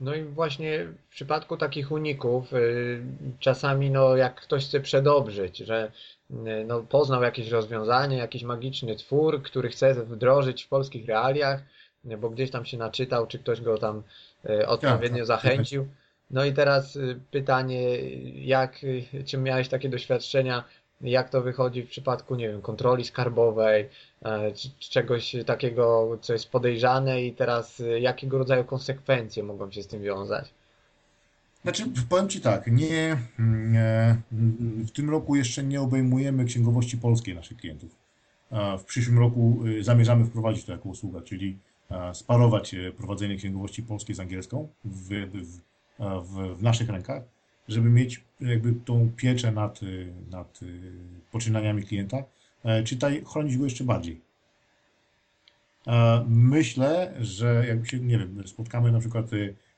No 0.00 0.14
i 0.14 0.24
właśnie 0.24 0.86
w 1.08 1.10
przypadku 1.10 1.56
takich 1.56 1.92
uników 1.92 2.52
y, 2.52 3.02
czasami 3.38 3.90
no 3.90 4.16
jak 4.16 4.40
ktoś 4.40 4.66
chce 4.66 4.80
przedobrzyć, 4.80 5.58
że 5.58 5.92
y, 6.30 6.34
no, 6.66 6.80
poznał 6.80 7.22
jakieś 7.22 7.48
rozwiązanie, 7.48 8.16
jakiś 8.16 8.42
magiczny 8.42 8.96
twór, 8.96 9.42
który 9.42 9.68
chce 9.68 9.94
wdrożyć 9.94 10.64
w 10.64 10.68
polskich 10.68 11.06
realiach, 11.06 11.62
bo 12.04 12.30
gdzieś 12.30 12.50
tam 12.50 12.64
się 12.64 12.78
naczytał, 12.78 13.26
czy 13.26 13.38
ktoś 13.38 13.60
go 13.60 13.78
tam 13.78 14.02
y, 14.50 14.66
odpowiednio 14.66 15.26
tak, 15.26 15.28
tak, 15.28 15.42
zachęcił. 15.42 15.88
No 16.30 16.44
i 16.44 16.52
teraz 16.52 16.96
y, 16.96 17.20
pytanie, 17.30 17.98
jak, 18.34 18.80
czy 19.26 19.38
miałeś 19.38 19.68
takie 19.68 19.88
doświadczenia, 19.88 20.64
jak 21.00 21.30
to 21.30 21.42
wychodzi 21.42 21.82
w 21.82 21.88
przypadku, 21.88 22.34
nie 22.34 22.48
wiem, 22.48 22.62
kontroli 22.62 23.04
skarbowej, 23.04 23.88
e, 24.22 24.52
czy 24.52 24.68
czegoś 24.78 25.36
takiego, 25.46 26.18
co 26.20 26.32
jest 26.32 26.50
podejrzane 26.50 27.22
i 27.22 27.32
teraz 27.32 27.80
y, 27.80 28.00
jakiego 28.00 28.38
rodzaju 28.38 28.64
konsekwencje 28.64 29.42
mogą 29.42 29.70
się 29.70 29.82
z 29.82 29.86
tym 29.86 30.02
wiązać? 30.02 30.54
Znaczy, 31.62 31.84
powiem 32.08 32.28
Ci 32.28 32.40
tak, 32.40 32.66
nie, 32.66 33.16
nie, 33.70 34.16
w 34.86 34.90
tym 34.90 35.10
roku 35.10 35.36
jeszcze 35.36 35.64
nie 35.64 35.80
obejmujemy 35.80 36.44
księgowości 36.44 36.98
polskiej 36.98 37.34
naszych 37.34 37.56
klientów. 37.58 37.90
e, 38.50 38.78
w 38.78 38.84
przyszłym 38.84 39.18
roku 39.18 39.66
y, 39.66 39.84
zamierzamy 39.84 40.24
wprowadzić 40.24 40.64
to 40.64 40.72
jako 40.72 40.88
usługa, 40.88 41.20
czyli 41.20 41.58
e, 41.90 42.14
sparować 42.14 42.74
e, 42.74 42.92
prowadzenie 42.92 43.36
księgowości 43.36 43.82
polskiej 43.82 44.14
z 44.14 44.20
angielską 44.20 44.68
w, 44.84 45.08
w, 45.08 45.69
w, 46.00 46.56
w 46.56 46.62
naszych 46.62 46.88
rękach, 46.88 47.22
żeby 47.68 47.90
mieć 47.90 48.24
jakby 48.40 48.72
tą 48.72 49.10
pieczę 49.16 49.52
nad, 49.52 49.82
y, 49.82 50.12
nad 50.30 50.62
y, 50.62 50.92
poczynaniami 51.30 51.82
klienta, 51.82 52.24
czytaj, 52.84 53.24
chronić 53.26 53.56
go 53.56 53.64
jeszcze 53.64 53.84
bardziej. 53.84 54.20
Myślę, 56.26 57.14
że 57.20 57.64
jak 57.68 57.90
się, 57.90 57.98
nie 57.98 58.18
wiem, 58.18 58.48
spotkamy 58.48 58.92
na 58.92 59.00
przykład 59.00 59.26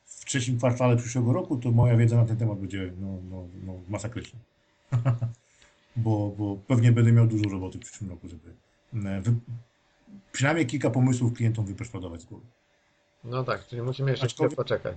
w 0.04 0.24
trzecim 0.24 0.58
kwartale 0.58 0.96
przyszłego 0.96 1.32
roku, 1.32 1.56
to 1.56 1.70
moja 1.70 1.96
wiedza 1.96 2.16
na 2.16 2.24
ten 2.24 2.36
temat 2.36 2.58
będzie 2.58 2.92
no, 3.00 3.18
no, 3.30 3.48
no 3.66 3.74
masakryczna. 3.88 4.38
bo, 5.96 6.34
bo 6.38 6.56
pewnie 6.56 6.92
będę 6.92 7.12
miał 7.12 7.26
dużo 7.26 7.50
roboty 7.50 7.78
w 7.78 7.80
przyszłym 7.80 8.10
roku, 8.10 8.28
żeby 8.28 8.54
wy, 8.92 9.34
przynajmniej 10.32 10.66
kilka 10.66 10.90
pomysłów 10.90 11.32
klientom 11.32 11.66
wyperspektować 11.66 12.20
z 12.20 12.24
głowy. 12.24 12.46
No 13.24 13.44
tak, 13.44 13.66
czyli 13.66 13.82
musimy 13.82 14.10
jeszcze 14.10 14.26
aczkolwiek, 14.26 14.56
poczekać. 14.56 14.96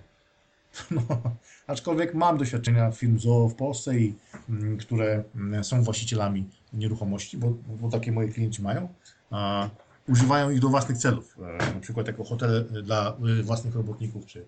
No, 0.92 1.22
aczkolwiek 1.68 2.14
mam 2.14 2.38
doświadczenia 2.38 2.92
firm 2.92 3.20
ZOO 3.20 3.50
w 3.50 3.56
Polsce, 3.56 4.00
i, 4.00 4.16
mm, 4.50 4.78
które 4.78 5.24
mm, 5.36 5.64
są 5.64 5.84
właścicielami 5.84 6.50
nieruchomości, 6.74 7.38
bo, 7.38 7.54
bo 7.82 7.90
takie 7.90 8.12
moi 8.12 8.32
klienci 8.32 8.62
mają. 8.62 8.90
A, 9.32 9.70
używają 10.08 10.50
ich 10.50 10.60
do 10.60 10.70
własnych 10.70 10.98
celów, 10.98 11.38
e, 11.40 11.74
na 11.74 11.80
przykład 11.80 12.08
jako 12.08 12.24
hotele 12.24 12.62
dla 12.62 13.18
e, 13.40 13.44
własnych 13.44 13.76
robotników, 13.76 14.26
czy 14.26 14.46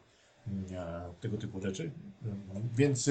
e, 0.72 1.04
tego 1.22 1.38
typu 1.38 1.62
rzeczy. 1.62 1.92
Więc 2.76 3.10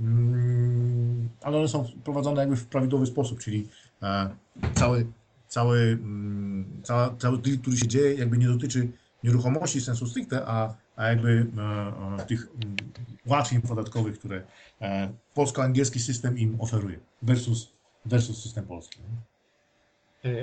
Mm, 0.00 1.28
ale 1.42 1.58
one 1.58 1.68
są 1.68 1.84
prowadzone 2.04 2.40
jakby 2.40 2.56
w 2.56 2.66
prawidłowy 2.66 3.06
sposób, 3.06 3.40
czyli 3.40 3.68
e, 4.02 4.30
cały, 4.74 5.06
cały, 5.48 5.78
mm, 5.78 6.82
cały, 6.82 7.16
cały 7.16 7.38
deal, 7.38 7.58
który 7.58 7.76
się 7.76 7.88
dzieje, 7.88 8.14
jakby 8.14 8.38
nie 8.38 8.48
dotyczy 8.48 8.88
nieruchomości 9.24 9.80
sensu 9.80 10.06
stricte, 10.06 10.46
a, 10.46 10.74
a 10.96 11.06
jakby 11.06 11.46
e, 11.58 12.22
e, 12.22 12.26
tych 12.26 12.48
ułatwień 13.26 13.60
podatkowych, 13.60 14.18
które 14.18 14.42
polsko-angielski 15.34 16.00
system 16.00 16.38
im 16.38 16.60
oferuje 16.60 16.98
versus, 17.22 17.72
versus 18.04 18.42
system 18.42 18.66
polski. 18.66 19.00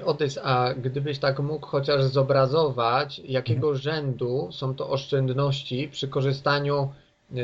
Odys, 0.06 0.40
a 0.44 0.74
gdybyś 0.74 1.20
tak 1.20 1.40
mógł 1.40 1.68
chociaż 1.68 2.04
zobrazować, 2.04 3.20
jakiego 3.20 3.68
mhm. 3.68 3.78
rzędu 3.78 4.50
są 4.52 4.76
to 4.76 4.90
oszczędności 4.90 5.90
przy 5.92 6.08
korzystaniu 6.08 6.92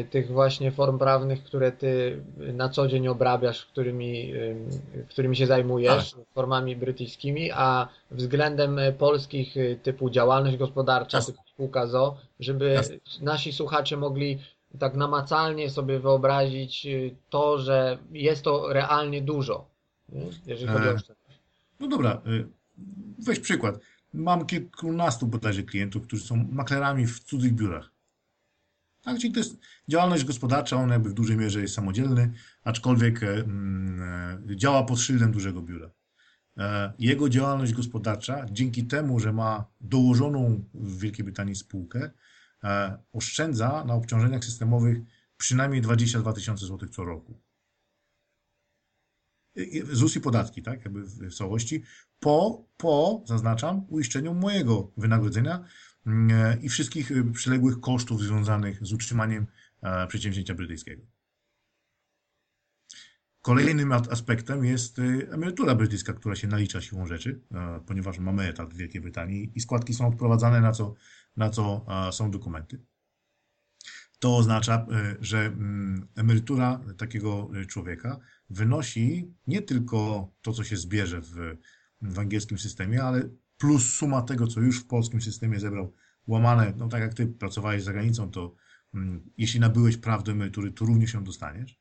tych 0.10 0.32
właśnie 0.32 0.72
form 0.72 1.00
prawnych, 1.00 1.44
które 1.44 1.72
ty 1.72 2.24
na 2.38 2.70
co 2.70 2.88
dzień 2.88 3.08
obrabiasz, 3.08 3.66
którymi, 3.66 4.34
którymi 5.10 5.36
się 5.36 5.48
zajmujesz, 5.48 6.12
tak. 6.12 6.26
formami 6.34 6.76
brytyjskimi, 6.76 7.52
a 7.52 7.88
względem 8.12 8.80
polskich 8.98 9.58
y, 9.58 9.80
typu 9.84 10.10
działalność 10.10 10.58
gospodarcza, 10.58 11.22
typu 11.22 11.42
spółka 11.54 11.88
ZO, 11.88 12.18
żeby 12.40 12.70
Jasne. 12.70 12.96
nasi 13.22 13.54
słuchacze 13.54 13.98
mogli 13.98 14.40
tak 14.80 14.96
namacalnie 14.96 15.70
sobie 15.70 16.00
wyobrazić 16.00 16.86
y, 16.86 17.16
to, 17.30 17.60
że 17.60 17.98
jest 18.12 18.44
to 18.44 18.74
realnie 18.74 19.22
dużo, 19.22 19.66
nie? 20.10 20.26
jeżeli 20.46 20.68
chodzi 20.68 20.88
o 20.88 20.92
e, 20.92 20.96
oszczędność. 20.96 21.40
No 21.80 21.88
dobra, 21.88 22.22
weź 23.20 23.40
przykład. 23.40 23.80
Mam 24.14 24.46
kilkunastu 24.46 25.28
bodajże 25.28 25.64
klientów, 25.64 26.08
którzy 26.08 26.24
są 26.24 26.48
maklerami 26.52 27.08
w 27.08 27.20
cudzych 27.20 27.54
biurach. 27.54 27.97
Tak, 29.08 29.20
czyli 29.20 29.34
to 29.34 29.39
jest 29.39 29.58
działalność 29.88 30.24
gospodarcza, 30.24 30.78
on 30.78 30.89
jakby 30.89 31.10
w 31.10 31.14
dużej 31.14 31.38
mierze 31.38 31.62
jest 31.62 31.74
samodzielny, 31.74 32.34
aczkolwiek 32.64 33.24
e, 33.24 33.34
mm, 33.34 34.01
e, 34.51 34.55
działa 34.55 34.84
pod 34.84 34.99
szyldem 34.99 35.32
dużego 35.32 35.62
biura. 35.62 35.91
E, 36.58 36.93
jego 36.99 37.30
działalność 37.30 37.74
gospodarcza, 37.74 38.45
dzięki 38.51 38.88
temu, 38.88 39.20
że 39.20 39.34
ma 39.34 39.66
dołożoną 39.82 40.64
w 40.74 40.99
Wielkiej 40.99 41.26
Brytanii 41.26 41.55
spółkę, 41.55 42.12
oszczędza 43.14 43.84
na 43.86 43.93
obciążeniach 43.93 44.45
systemowych 44.45 44.97
przynajmniej 45.38 45.82
22 45.82 46.34
tysiące 46.34 46.66
złotych 46.66 46.89
co 46.89 47.05
roku. 47.05 47.41
ZUS 49.91 50.16
i 50.16 50.22
podatki, 50.22 50.62
tak, 50.62 50.86
jakby 50.86 51.03
w 51.03 51.36
całości, 51.36 51.84
po, 52.20 52.66
po, 52.78 53.24
zaznaczam, 53.26 53.86
uiszczeniu 53.89 54.34
mojego 54.34 54.91
wynagrodzenia, 54.97 55.66
i 56.62 56.70
wszystkich 56.70 57.12
e, 57.12 57.32
przyległych 57.34 57.80
kosztów 57.80 58.22
związanych 58.22 58.86
z 58.86 58.93
utrzymaniem 58.93 59.47
e, 59.82 60.08
przedsięwzięcia 60.08 60.53
brytyjskiego. 60.55 61.03
Kolejnym 63.41 63.91
aspektem 63.91 64.66
jest 64.66 64.99
emerytura 65.32 65.76
brytyjska, 65.76 66.14
która 66.14 66.36
się 66.36 66.47
nalicza 66.47 66.82
siłą 66.82 67.08
rzeczy, 67.08 67.41
ponieważ 67.86 68.20
mamy 68.20 68.47
etat 68.47 68.74
w 68.74 68.78
Wielkiej 68.78 69.01
Brytanii 69.01 69.51
i 69.55 69.62
składki 69.62 69.93
są 69.93 70.08
odprowadzane, 70.08 70.62
na 70.62 70.72
co, 70.72 70.95
na 71.38 71.49
co 71.49 71.86
są 72.12 72.32
dokumenty. 72.32 72.82
To 74.20 74.38
oznacza, 74.38 74.86
że 75.20 75.45
mm, 75.45 76.08
emerytura 76.16 76.82
takiego 76.97 77.49
człowieka 77.68 78.20
wynosi 78.49 79.34
nie 79.47 79.62
tylko 79.62 80.32
to, 80.41 80.53
co 80.53 80.64
się 80.64 80.78
zbierze 80.78 81.22
w, 81.22 81.58
w 82.01 82.20
angielskim 82.20 82.58
systemie, 82.58 83.03
ale 83.03 83.30
plus 83.58 83.93
suma 83.93 84.22
tego, 84.22 84.47
co 84.47 84.62
już 84.62 84.80
w 84.80 84.88
polskim 84.88 85.22
systemie 85.22 85.60
zebrał, 85.60 85.93
łamane, 86.28 86.74
no 86.78 86.88
tak 86.88 87.01
jak 87.01 87.14
ty 87.14 87.28
pracowałeś 87.28 87.84
za 87.84 87.93
granicą, 87.93 88.32
to 88.32 88.55
mm, 88.93 89.30
jeśli 89.38 89.60
nabyłeś 89.60 89.97
praw 89.97 90.24
do 90.24 90.32
emerytury, 90.32 90.72
to 90.72 90.86
również 90.86 91.14
ją 91.14 91.24
dostaniesz, 91.24 91.80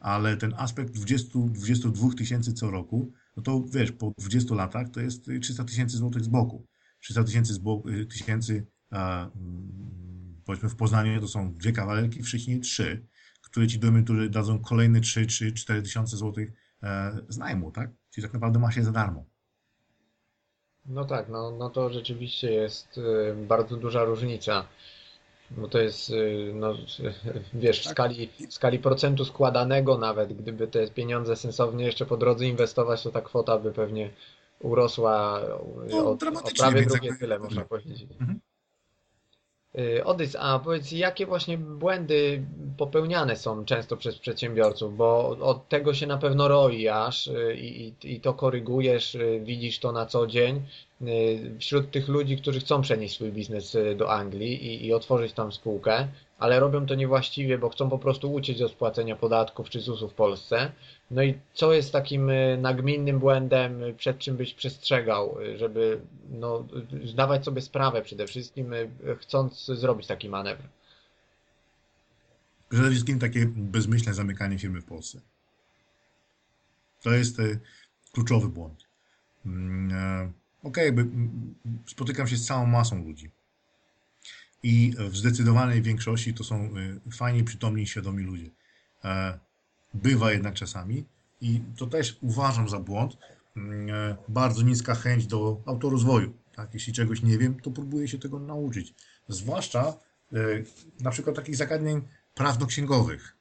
ale 0.00 0.36
ten 0.36 0.54
aspekt 0.56 0.92
20, 0.92 1.38
22 1.38 2.14
tysięcy 2.14 2.52
co 2.52 2.70
roku, 2.70 3.12
no 3.36 3.42
to 3.42 3.64
wiesz, 3.72 3.92
po 3.92 4.12
20 4.18 4.54
latach 4.54 4.88
to 4.90 5.00
jest 5.00 5.30
300 5.42 5.64
tysięcy 5.64 5.96
złotych 5.96 6.24
z 6.24 6.28
boku. 6.28 6.66
300 7.00 7.24
tysięcy 7.24 7.52
y, 7.88 8.06
tysięcy, 8.06 8.66
mm, 8.90 10.42
powiedzmy 10.44 10.68
w 10.68 10.76
Poznaniu 10.76 11.20
to 11.20 11.28
są 11.28 11.54
dwie 11.54 11.72
kawalerki, 11.72 12.22
w 12.22 12.28
Szczecinie 12.28 12.60
trzy, 12.60 13.06
które 13.42 13.66
ci 13.66 13.78
do 13.78 13.88
emerytury 13.88 14.30
dadzą 14.30 14.58
kolejne 14.58 15.00
3 15.00 15.26
czy 15.26 15.52
4 15.52 15.82
tysiące 15.82 16.16
złotych 16.16 16.52
e, 16.82 17.20
z 17.28 17.38
najmu, 17.38 17.72
tak? 17.72 17.90
Czyli 18.10 18.22
tak 18.22 18.32
naprawdę 18.32 18.58
masz 18.58 18.76
je 18.76 18.84
za 18.84 18.92
darmo. 18.92 19.26
No 20.88 21.04
tak, 21.04 21.28
no, 21.28 21.50
no 21.50 21.70
to 21.70 21.90
rzeczywiście 21.90 22.52
jest 22.52 22.98
y, 22.98 23.34
bardzo 23.36 23.76
duża 23.76 24.04
różnica. 24.04 24.64
Bo 25.50 25.68
to 25.68 25.78
jest, 25.78 26.10
y, 26.10 26.52
no, 26.54 26.74
wiesz, 27.54 27.80
w 27.80 27.84
tak. 27.84 27.92
skali, 27.92 28.28
w 28.48 28.52
skali 28.52 28.78
procentu 28.78 29.24
składanego 29.24 29.98
nawet, 29.98 30.32
gdyby 30.32 30.68
te 30.68 30.90
pieniądze 30.90 31.36
sensownie 31.36 31.84
jeszcze 31.84 32.06
po 32.06 32.16
drodze 32.16 32.46
inwestować, 32.46 33.02
to 33.02 33.10
ta 33.10 33.20
kwota 33.20 33.58
by 33.58 33.72
pewnie 33.72 34.10
urosła 34.60 35.40
no, 35.90 35.98
o, 35.98 36.10
o 36.10 36.16
prawie 36.58 36.82
drugie 36.82 37.14
tyle, 37.20 37.38
można 37.38 37.64
powiedzieć. 37.64 38.06
Mhm. 38.20 38.40
Y, 39.74 40.04
Odys, 40.04 40.36
a 40.40 40.58
powiedz, 40.58 40.92
jakie 40.92 41.26
właśnie 41.26 41.58
błędy 41.58 42.46
popełniane 42.76 43.36
są 43.36 43.64
często 43.64 43.96
przez 43.96 44.18
przedsiębiorców, 44.18 44.96
bo 44.96 45.28
od 45.28 45.68
tego 45.68 45.94
się 45.94 46.06
na 46.06 46.18
pewno 46.18 46.48
roisz 46.48 47.26
y, 47.26 47.56
i, 47.56 47.94
i 48.02 48.20
to 48.20 48.34
korygujesz, 48.34 49.14
y, 49.14 49.40
widzisz 49.44 49.78
to 49.78 49.92
na 49.92 50.06
co 50.06 50.26
dzień 50.26 50.62
wśród 51.60 51.90
tych 51.90 52.08
ludzi, 52.08 52.36
którzy 52.36 52.60
chcą 52.60 52.82
przenieść 52.82 53.14
swój 53.14 53.32
biznes 53.32 53.76
do 53.96 54.12
Anglii 54.12 54.66
i, 54.66 54.86
i 54.86 54.92
otworzyć 54.92 55.32
tam 55.32 55.52
spółkę, 55.52 56.08
ale 56.38 56.60
robią 56.60 56.86
to 56.86 56.94
niewłaściwie, 56.94 57.58
bo 57.58 57.68
chcą 57.68 57.90
po 57.90 57.98
prostu 57.98 58.32
uciec 58.32 58.60
od 58.60 58.72
płacenia 58.72 59.16
podatków 59.16 59.70
czy 59.70 59.80
ZUS-u 59.80 60.08
w 60.08 60.14
Polsce. 60.14 60.72
No 61.10 61.22
i 61.22 61.38
co 61.54 61.72
jest 61.72 61.92
takim 61.92 62.30
y, 62.30 62.58
nagminnym 62.60 63.18
błędem, 63.18 63.82
y, 63.82 63.94
przed 63.94 64.18
czym 64.18 64.36
byś 64.36 64.54
przestrzegał, 64.54 65.40
y, 65.40 65.58
żeby 65.58 66.00
no, 66.30 66.66
zdawać 67.04 67.44
sobie 67.44 67.62
sprawę 67.62 68.02
przede 68.02 68.26
wszystkim, 68.26 68.74
chcąc 69.20 69.66
zrobić 69.66 70.06
taki 70.06 70.28
manewr? 70.28 70.62
Przede 72.68 72.90
wszystkim 72.90 73.18
takie 73.18 73.46
bezmyślne 73.46 74.14
zamykanie 74.14 74.58
firmy 74.58 74.80
w 74.80 74.84
Polsce. 74.84 75.20
To 77.02 77.10
jest 77.10 77.36
kluczowy 78.12 78.48
błąd. 78.48 78.84
Mm, 79.46 79.92
e, 79.92 80.32
okej, 80.62 80.90
okay, 80.90 81.06
spotykam 81.86 82.28
się 82.28 82.36
z 82.36 82.46
całą 82.46 82.66
masą 82.66 83.04
ludzi. 83.04 83.30
I 84.62 84.94
w 84.98 85.16
zdecydowanej 85.16 85.82
większości 85.82 86.34
to 86.34 86.44
są 86.44 86.70
fajni, 87.12 87.44
przytomni, 87.44 87.86
świadomi 87.86 88.22
ludzie. 88.22 88.50
E, 89.04 89.38
bywa 89.94 90.32
jednak 90.32 90.54
czasami 90.54 91.04
i 91.40 91.60
to 91.76 91.86
też 91.86 92.18
uważam 92.20 92.68
za 92.68 92.80
błąd. 92.80 93.16
Mm, 93.56 93.90
e, 93.90 94.16
bardzo 94.28 94.62
niska 94.62 94.94
chęć 94.94 95.26
do 95.26 95.62
autorozwoju. 95.66 96.32
Tak? 96.54 96.74
Jeśli 96.74 96.92
czegoś 96.92 97.22
nie 97.22 97.38
wiem, 97.38 97.60
to 97.60 97.70
próbuję 97.70 98.08
się 98.08 98.18
tego 98.18 98.38
nauczyć. 98.38 98.94
Zwłaszcza 99.28 99.94
e, 100.32 100.36
na 101.00 101.10
przykład 101.10 101.36
takich 101.36 101.56
zagadnień 101.56 102.02
prawno-księgowych. 102.34 103.36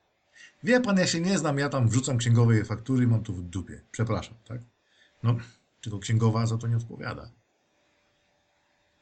Wie 0.63 0.82
pan, 0.82 0.97
ja 0.97 1.07
się 1.07 1.22
nie 1.22 1.38
znam, 1.38 1.57
ja 1.57 1.70
tam 1.70 1.89
wrzucam 1.89 2.18
księgowe 2.18 2.65
faktury 2.65 3.07
mam 3.07 3.24
to 3.24 3.34
w 3.34 3.41
dupie. 3.41 3.82
Przepraszam, 3.91 4.36
tak? 4.47 4.61
No, 5.24 5.38
tylko 5.82 5.99
księgowa 5.99 6.45
za 6.45 6.57
to 6.57 6.67
nie 6.67 6.78
odpowiada. 6.78 7.32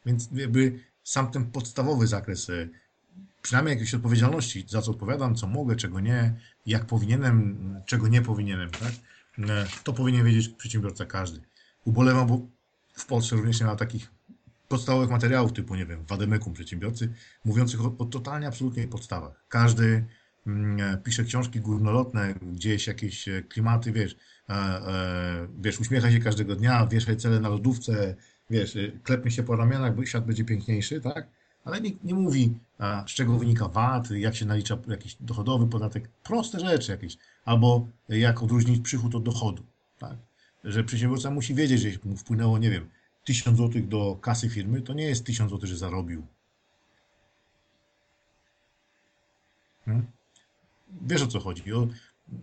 Więc 0.05 0.29
jakby 0.31 0.79
sam 1.03 1.31
ten 1.31 1.51
podstawowy 1.51 2.07
zakres 2.07 2.49
e, 2.49 2.67
przynajmniej 3.41 3.73
jakiejś 3.73 3.93
odpowiedzialności, 3.93 4.65
za 4.67 4.81
co 4.81 4.91
odpowiadam, 4.91 5.35
co 5.35 5.47
mogę, 5.47 5.75
czego 5.75 5.99
nie, 5.99 6.33
jak 6.65 6.85
powinienem, 6.85 7.57
czego 7.85 8.07
nie 8.07 8.21
powinienem, 8.21 8.69
tak? 8.69 8.91
E, 9.49 9.67
to 9.83 9.93
powinien 9.93 10.25
wiedzieć 10.25 10.49
przedsiębiorca 10.49 11.05
każdy. 11.05 11.41
Ubolewam, 11.85 12.27
bo 12.27 12.41
w 12.93 13.05
Polsce 13.05 13.35
również 13.35 13.59
nie 13.59 13.65
ma 13.65 13.75
takich 13.75 14.11
podstawowych 14.67 15.09
materiałów 15.09 15.53
typu, 15.53 15.75
nie 15.75 15.85
wiem, 15.85 16.05
wademekum 16.05 16.53
przedsiębiorcy, 16.53 17.13
mówiących 17.45 17.85
o, 17.85 17.95
o 17.97 18.05
totalnie, 18.05 18.47
absolutnie 18.47 18.87
podstawach. 18.87 19.43
Każdy 19.49 20.05
mm, 20.47 21.01
pisze 21.01 21.23
książki 21.23 21.61
górnolotne, 21.61 22.33
gdzieś 22.41 22.87
jakieś 22.87 23.27
e, 23.27 23.41
klimaty, 23.41 23.91
wiesz, 23.91 24.13
e, 24.13 24.17
e, 24.17 24.19
wiesz, 25.59 25.79
uśmiecha 25.79 26.11
się 26.11 26.19
każdego 26.19 26.55
dnia, 26.55 26.87
wieszaj 26.87 27.17
cele 27.17 27.39
na 27.39 27.49
lodówce, 27.49 28.15
wiesz, 28.49 28.75
e, 28.75 28.91
klepnie 29.03 29.31
się 29.31 29.43
po 29.43 29.55
ramionach, 29.55 29.95
bo 29.95 30.05
świat 30.05 30.25
będzie 30.25 30.45
piękniejszy, 30.45 31.01
tak? 31.01 31.27
Ale 31.65 31.81
nikt 31.81 32.03
nie 32.03 32.13
mówi, 32.13 32.59
z 33.07 33.11
czego 33.11 33.37
wynika 33.37 33.67
VAT, 33.67 34.11
jak 34.11 34.35
się 34.35 34.45
nalicza 34.45 34.77
jakiś 34.87 35.17
dochodowy 35.19 35.67
podatek, 35.67 36.09
proste 36.23 36.59
rzeczy 36.59 36.91
jakieś, 36.91 37.17
albo 37.45 37.87
jak 38.09 38.43
odróżnić 38.43 38.81
przychód 38.81 39.15
od 39.15 39.23
dochodu, 39.23 39.63
tak? 39.99 40.17
Że 40.63 40.83
przedsiębiorca 40.83 41.31
musi 41.31 41.55
wiedzieć, 41.55 41.81
że 41.81 41.87
jeśli 41.87 42.09
mu 42.09 42.17
wpłynęło, 42.17 42.57
nie 42.57 42.69
wiem, 42.69 42.89
1000 43.23 43.57
zł 43.57 43.81
do 43.81 44.15
kasy 44.15 44.49
firmy, 44.49 44.81
to 44.81 44.93
nie 44.93 45.03
jest 45.03 45.25
1000 45.25 45.51
zł, 45.51 45.67
że 45.67 45.77
zarobił. 45.77 46.27
Hmm? 49.85 50.05
Wiesz 51.01 51.21
o 51.21 51.27
co 51.27 51.39
chodzi? 51.39 51.73
O, 51.73 51.87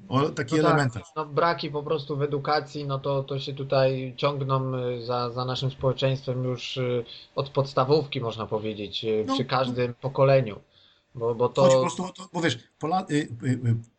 o 0.09 0.29
taki 0.29 0.55
No 0.57 0.63
tak, 0.63 0.71
elementarz. 0.71 1.09
no 1.17 1.27
braki 1.27 1.71
po 1.71 1.83
prostu 1.83 2.17
w 2.17 2.23
edukacji, 2.23 2.85
no 2.85 2.99
to, 2.99 3.23
to 3.23 3.39
się 3.39 3.55
tutaj 3.55 4.15
ciągną 4.17 4.75
y, 4.75 5.05
za, 5.07 5.31
za 5.31 5.45
naszym 5.45 5.71
społeczeństwem 5.71 6.45
już 6.45 6.77
y, 6.77 7.05
od 7.35 7.51
podstawówki, 7.51 8.21
można 8.21 8.47
powiedzieć, 8.47 9.05
y, 9.05 9.25
No, 9.27 9.35
przy 9.35 9.45
każdym 9.45 9.95
pokoleniu. 9.95 10.61
Bo, 11.15 11.35
bo 11.35 11.49
Chodzi 11.49 11.55
po 11.55 11.69
to, 11.69 11.81
prostu 11.81 12.05
o 12.05 12.13
to, 12.13 12.29
bo 12.33 12.41
wiesz, 12.41 12.59
Pola, 12.79 13.07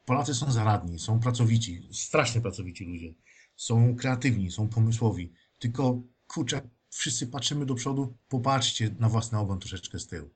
Polacy 0.05 0.35
są 0.35 0.51
zaradni, 0.51 0.99
są 0.99 1.19
pracowici, 1.19 1.87
strasznie 1.91 2.41
pracowici 2.41 2.85
ludzie. 2.85 3.13
Są 3.55 3.95
kreatywni, 3.95 4.51
są 4.51 4.69
pomysłowi. 4.69 5.33
Tylko, 5.59 5.99
kurczę, 6.27 6.61
wszyscy 6.89 7.27
patrzymy 7.27 7.65
do 7.65 7.75
przodu, 7.75 8.13
popatrzcie 8.29 8.95
na 8.99 9.09
własny 9.09 9.39
ogon 9.39 9.59
troszeczkę 9.59 9.99
z 9.99 10.07
tyłu. 10.07 10.29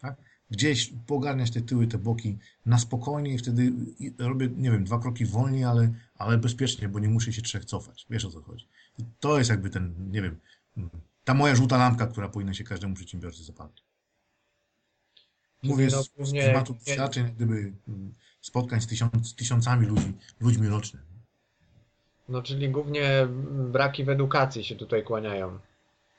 Tak? 0.00 0.16
Gdzieś 0.52 0.92
pogarniać 1.06 1.50
te 1.50 1.60
tyły, 1.60 1.86
te 1.86 1.98
boki 1.98 2.38
na 2.66 2.78
spokojnie 2.78 3.34
i 3.34 3.38
wtedy 3.38 3.72
robię, 4.18 4.48
nie 4.56 4.70
wiem, 4.70 4.84
dwa 4.84 4.98
kroki 4.98 5.26
wolniej, 5.26 5.64
ale, 5.64 5.92
ale 6.14 6.38
bezpiecznie, 6.38 6.88
bo 6.88 6.98
nie 6.98 7.08
muszę 7.08 7.32
się 7.32 7.42
trzech 7.42 7.64
cofać. 7.64 8.06
Wiesz 8.10 8.24
o 8.24 8.30
co 8.30 8.42
chodzi. 8.42 8.68
I 8.98 9.02
to 9.20 9.38
jest 9.38 9.50
jakby 9.50 9.70
ten, 9.70 9.94
nie 10.10 10.22
wiem, 10.22 10.36
ta 11.24 11.34
moja 11.34 11.56
żółta 11.56 11.78
lampka, 11.78 12.06
która 12.06 12.28
powinna 12.28 12.54
się 12.54 12.64
każdemu 12.64 12.94
przedsiębiorcy 12.94 13.44
zapalić. 13.44 13.82
Mówię 15.62 15.88
no, 15.92 16.02
z, 16.02 16.10
z 16.28 16.32
tematu 16.32 16.76
doświadczeń, 16.86 17.32
gdyby 17.36 17.72
mm, 17.88 18.14
spotkań 18.40 18.80
z, 18.80 18.86
tysiąc, 18.86 19.28
z 19.28 19.34
tysiącami 19.34 19.86
ludzi, 19.86 20.12
ludźmi 20.40 20.68
rocznie. 20.68 21.00
no 22.28 22.42
czyli 22.42 22.68
głównie 22.68 23.28
braki 23.72 24.04
w 24.04 24.08
edukacji 24.08 24.64
się 24.64 24.76
tutaj 24.76 25.04
kłaniają. 25.04 25.58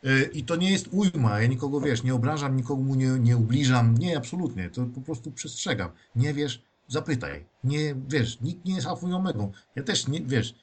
Y, 0.06 0.30
I 0.34 0.43
to 0.43 0.56
nie 0.56 0.72
jest 0.72 0.89
ujma, 0.91 1.41
ja 1.41 1.47
nikogo, 1.47 1.82
wiesz, 1.82 2.04
nie 2.04 2.14
obrażam, 2.14 2.58
nikomu 2.58 2.95
nie, 2.95 3.08
nie 3.08 3.38
ubliżam, 3.38 3.97
nie, 3.97 4.18
absolutnie, 4.18 4.70
to 4.70 4.86
po 4.86 5.01
prostu 5.01 5.32
przestrzegam. 5.32 5.89
Nie 6.16 6.34
wiesz, 6.34 6.64
zapytaj. 6.88 7.45
Nie, 7.64 7.95
wiesz, 8.10 8.41
nikt 8.41 8.66
nie 8.66 8.76
jest 8.76 8.88
alfą. 8.88 9.51
Ja 9.76 9.84
też, 9.84 10.08
nie, 10.08 10.22
wiesz, 10.22 10.56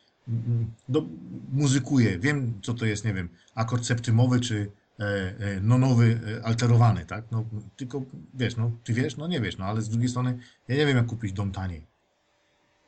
do, 0.88 1.06
muzykuję, 1.52 2.18
wiem, 2.18 2.60
co 2.62 2.74
to 2.74 2.86
jest, 2.86 3.04
nie 3.04 3.14
wiem, 3.14 3.28
akord 3.54 3.84
septymowy, 3.84 4.40
czy 4.40 4.70
e, 5.00 5.04
e, 5.38 5.60
nonowy, 5.60 6.20
e, 6.38 6.44
alterowany, 6.44 7.06
tak? 7.06 7.24
No, 7.30 7.44
tylko, 7.76 8.02
wiesz, 8.34 8.56
no, 8.56 8.70
ty 8.84 8.92
wiesz, 8.92 9.16
no 9.16 9.28
nie 9.28 9.40
wiesz, 9.40 9.58
no, 9.58 9.64
ale 9.64 9.82
z 9.82 9.88
drugiej 9.88 10.08
strony, 10.08 10.38
ja 10.68 10.76
nie 10.76 10.86
wiem, 10.86 10.96
jak 10.96 11.06
kupić 11.06 11.32
dom 11.32 11.52
taniej. 11.52 11.86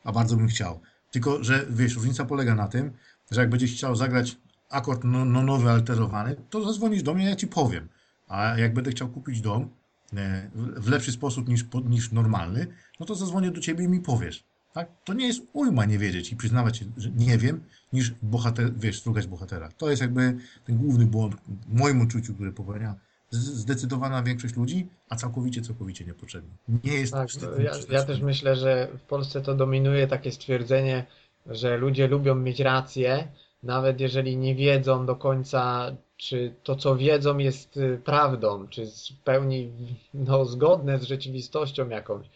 A 0.03 0.11
bardzo 0.11 0.35
bym 0.35 0.47
chciał. 0.47 0.79
Tylko, 1.11 1.43
że, 1.43 1.65
wiesz, 1.69 1.95
różnica 1.95 2.25
polega 2.25 2.55
na 2.55 2.67
tym, 2.67 2.91
że 3.31 3.41
jak 3.41 3.49
będziesz 3.49 3.71
chciał 3.71 3.95
zagrać 3.95 4.37
akord 4.73 5.03
no, 5.03 5.25
no 5.25 5.43
nowy, 5.43 5.69
alterowany, 5.69 6.35
to 6.49 6.63
zadzwonisz 6.63 7.03
do 7.03 7.13
mnie, 7.13 7.25
ja 7.25 7.35
ci 7.35 7.47
powiem. 7.47 7.87
A 8.27 8.57
jak 8.57 8.73
będę 8.73 8.91
chciał 8.91 9.07
kupić 9.07 9.41
dom 9.41 9.69
e, 10.17 10.49
w 10.55 10.89
lepszy 10.89 11.11
sposób 11.11 11.47
niż, 11.47 11.65
niż 11.85 12.11
normalny, 12.11 12.67
no 12.99 13.05
to 13.05 13.15
zadzwonię 13.15 13.51
do 13.51 13.61
ciebie 13.61 13.85
i 13.85 13.87
mi 13.87 13.99
powiesz. 13.99 14.43
Tak? 14.73 14.87
To 15.03 15.13
nie 15.13 15.27
jest 15.27 15.41
ujma 15.53 15.85
nie 15.85 15.97
wiedzieć 15.97 16.31
i 16.31 16.35
przyznawać 16.35 16.77
się, 16.77 16.85
że 16.97 17.11
nie 17.11 17.37
wiem, 17.37 17.63
niż 17.93 18.13
bohater, 18.21 18.73
wiesz, 18.75 19.03
szukać 19.03 19.27
bohatera. 19.27 19.69
To 19.77 19.89
jest 19.89 20.01
jakby 20.01 20.37
ten 20.65 20.77
główny 20.77 21.05
błąd 21.05 21.35
w 21.35 21.79
moim 21.79 22.01
odczuciu, 22.01 22.33
który 22.33 22.51
popełnia 22.51 22.95
zdecydowana 23.31 24.23
większość 24.23 24.55
ludzi, 24.55 24.87
a 25.09 25.15
całkowicie, 25.15 25.61
całkowicie 25.61 26.05
niepotrzebnie. 26.05 26.49
Nie 26.83 26.93
jest 26.93 27.13
Tak, 27.13 27.29
no, 27.41 27.63
ja, 27.63 27.71
ja 27.89 28.03
też 28.03 28.21
myślę, 28.21 28.55
że 28.55 28.87
w 28.97 29.01
Polsce 29.01 29.41
to 29.41 29.55
dominuje 29.55 30.07
takie 30.07 30.31
stwierdzenie, 30.31 31.05
że 31.45 31.77
ludzie 31.77 32.07
lubią 32.07 32.35
mieć 32.35 32.59
rację, 32.59 33.27
nawet 33.63 33.99
jeżeli 33.99 34.37
nie 34.37 34.55
wiedzą 34.55 35.05
do 35.05 35.15
końca, 35.15 35.91
czy 36.17 36.53
to, 36.63 36.75
co 36.75 36.95
wiedzą, 36.95 37.37
jest 37.37 37.77
y, 37.77 38.01
prawdą, 38.05 38.67
czy 38.67 38.85
w 38.85 39.23
pełni 39.23 39.71
no, 40.13 40.45
zgodne 40.45 40.99
z 40.99 41.03
rzeczywistością 41.03 41.89
jakąś. 41.89 42.27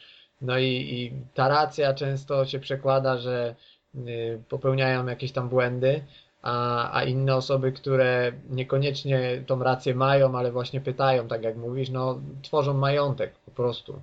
No 0.42 0.58
i, 0.58 0.66
i 0.66 1.12
ta 1.34 1.48
racja 1.48 1.94
często 1.94 2.46
się 2.46 2.60
przekłada, 2.60 3.18
że 3.18 3.56
y, 3.96 4.42
popełniają 4.50 5.06
jakieś 5.08 5.32
tam 5.32 5.50
błędy, 5.50 6.04
a, 6.42 6.92
a 6.98 7.04
inne 7.04 7.36
osoby, 7.36 7.72
które 7.72 8.32
niekoniecznie 8.50 9.44
tą 9.48 9.64
rację 9.64 9.96
mają, 9.96 10.38
ale 10.38 10.52
właśnie 10.52 10.82
pytają, 10.82 11.28
tak 11.28 11.44
jak 11.44 11.58
mówisz, 11.58 11.90
no 11.90 12.22
tworzą 12.42 12.74
majątek 12.74 13.34
po 13.46 13.52
prostu. 13.52 14.02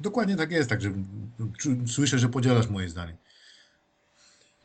Dokładnie 0.00 0.36
tak 0.36 0.50
jest, 0.50 0.70
także 0.70 0.92
słyszę, 1.86 2.18
że 2.18 2.28
podzielasz 2.28 2.68
moje 2.68 2.88
zdanie. 2.88 3.16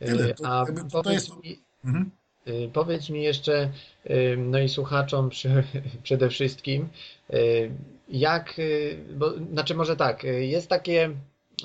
Tyle, 0.05 0.33
to 0.33 0.47
A 0.47 0.65
to 0.65 0.73
powiedz 0.91 1.13
jest- 1.13 1.43
mi, 1.43 1.59
Mhm. 1.85 2.11
y, 2.47 2.69
powiedz 2.73 3.09
mi 3.09 3.23
jeszcze, 3.23 3.69
y, 4.09 4.35
no 4.37 4.59
i 4.59 4.69
słuchaczom 4.69 5.29
przy, 5.29 5.63
przede 6.03 6.29
wszystkim, 6.29 6.89
jak, 8.09 8.53
bo, 9.13 9.31
znaczy 9.51 9.75
może 9.75 9.95
tak, 9.95 10.23
jest 10.23 10.69
takie, 10.69 11.09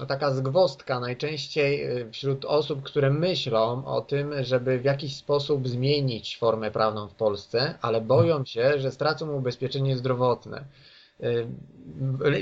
taka 0.08 0.30
zgwostka 0.34 1.00
najczęściej 1.00 1.86
wśród 2.12 2.44
osób, 2.44 2.82
które 2.82 3.10
myślą 3.10 3.84
o 3.86 4.00
tym, 4.00 4.44
żeby 4.44 4.78
w 4.78 4.84
jakiś 4.84 5.16
sposób 5.16 5.68
zmienić 5.68 6.38
formę 6.38 6.70
prawną 6.70 7.08
w 7.08 7.14
Polsce, 7.14 7.74
ale 7.82 8.00
boją 8.00 8.44
się, 8.44 8.78
że 8.80 8.90
stracą 8.90 9.32
ubezpieczenie 9.32 9.96
zdrowotne. 9.96 10.64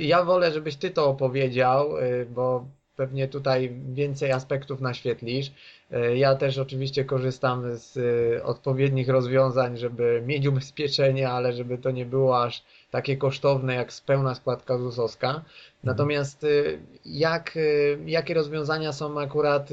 Ja 0.00 0.24
wolę, 0.24 0.52
żebyś 0.52 0.76
ty 0.76 0.90
to 0.90 1.06
opowiedział, 1.08 1.88
bo 2.34 2.64
pewnie 2.96 3.28
tutaj 3.28 3.72
więcej 3.94 4.32
aspektów 4.32 4.80
naświetlisz. 4.80 5.52
Y, 5.92 6.16
Ja 6.16 6.34
też 6.34 6.58
oczywiście 6.58 7.04
korzystam 7.04 7.76
z 7.76 7.96
y, 7.96 8.44
odpowiednich 8.44 9.08
rozwiązań, 9.08 9.76
żeby 9.76 10.22
mieć 10.26 10.46
ubezpieczenie, 10.46 11.30
ale 11.30 11.52
żeby 11.52 11.78
to 11.78 11.90
nie 11.90 12.06
było 12.06 12.42
aż 12.42 12.62
takie 12.90 13.16
kosztowne 13.16 13.74
jak 13.74 13.92
pełna 14.06 14.34
składka 14.34 14.78
ZUS-owska. 14.78 15.44
Natomiast 15.84 16.44
y, 16.44 16.78
jak, 17.04 17.58
jakie 18.06 18.34
rozwiązania 18.34 18.92
są 18.92 19.20
akurat 19.20 19.70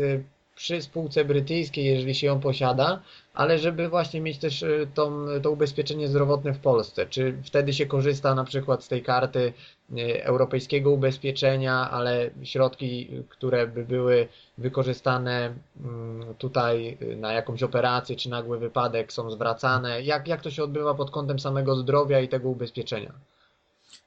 przy 0.62 0.82
spółce 0.82 1.26
brytyjskiej, 1.26 1.86
jeżeli 1.86 2.16
się 2.16 2.28
ją 2.28 2.40
posiada, 2.40 3.02
ale 3.34 3.60
żeby 3.60 3.90
właśnie 3.90 4.22
mieć 4.22 4.38
też 4.38 4.62
y, 4.62 4.88
tą, 4.94 5.26
to 5.44 5.52
ubezpieczenie 5.52 6.08
zdrowotne 6.08 6.54
w 6.54 6.60
Polsce. 6.60 7.06
Czy 7.06 7.38
wtedy 7.44 7.74
się 7.74 7.86
korzysta 7.86 8.36
na 8.36 8.44
przykład 8.44 8.84
z 8.84 8.88
tej 8.88 9.04
karty 9.04 9.54
y, 9.98 10.24
europejskiego 10.24 10.92
ubezpieczenia, 10.92 11.92
ale 11.92 12.30
środki, 12.44 13.10
które 13.30 13.68
by 13.68 13.86
były 13.86 14.28
wykorzystane 14.58 15.54
mm, 15.84 16.36
tutaj 16.36 16.98
y, 17.02 17.16
na 17.16 17.34
jakąś 17.34 17.64
operację 17.64 18.16
czy 18.16 18.30
nagły 18.30 18.60
wypadek 18.60 19.14
są 19.14 19.32
zwracane? 19.32 20.02
Jak, 20.02 20.28
jak 20.28 20.42
to 20.42 20.52
się 20.52 20.64
odbywa 20.64 20.94
pod 20.94 21.12
kątem 21.12 21.40
samego 21.40 21.76
zdrowia 21.76 22.20
i 22.20 22.28
tego 22.28 22.50
ubezpieczenia? 22.50 23.14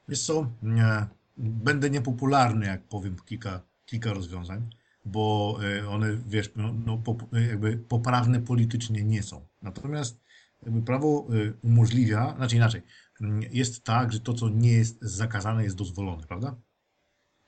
Wiesz 0.08 0.22
co, 0.22 0.46
nie, 0.62 1.06
będę 1.36 1.90
niepopularny, 1.90 2.66
jak 2.66 2.82
powiem 2.82 3.16
kilka, 3.26 3.60
kilka 3.86 4.12
rozwiązań, 4.12 4.70
bo 5.04 5.58
e, 5.78 5.88
one, 5.88 6.16
wiesz, 6.26 6.50
no, 6.56 6.72
no, 6.86 6.98
pop- 6.98 7.36
jakby 7.48 7.76
poprawne 7.76 8.40
politycznie 8.40 9.04
nie 9.04 9.22
są. 9.22 9.46
Natomiast 9.62 10.20
jakby 10.62 10.82
prawo 10.82 11.26
e, 11.30 11.52
umożliwia, 11.62 12.34
znaczy 12.36 12.56
inaczej, 12.56 12.82
mm, 13.20 13.40
jest 13.50 13.84
tak, 13.84 14.12
że 14.12 14.20
to, 14.20 14.34
co 14.34 14.48
nie 14.48 14.72
jest 14.72 14.98
zakazane, 15.02 15.64
jest 15.64 15.76
dozwolone, 15.76 16.26
prawda? 16.26 16.56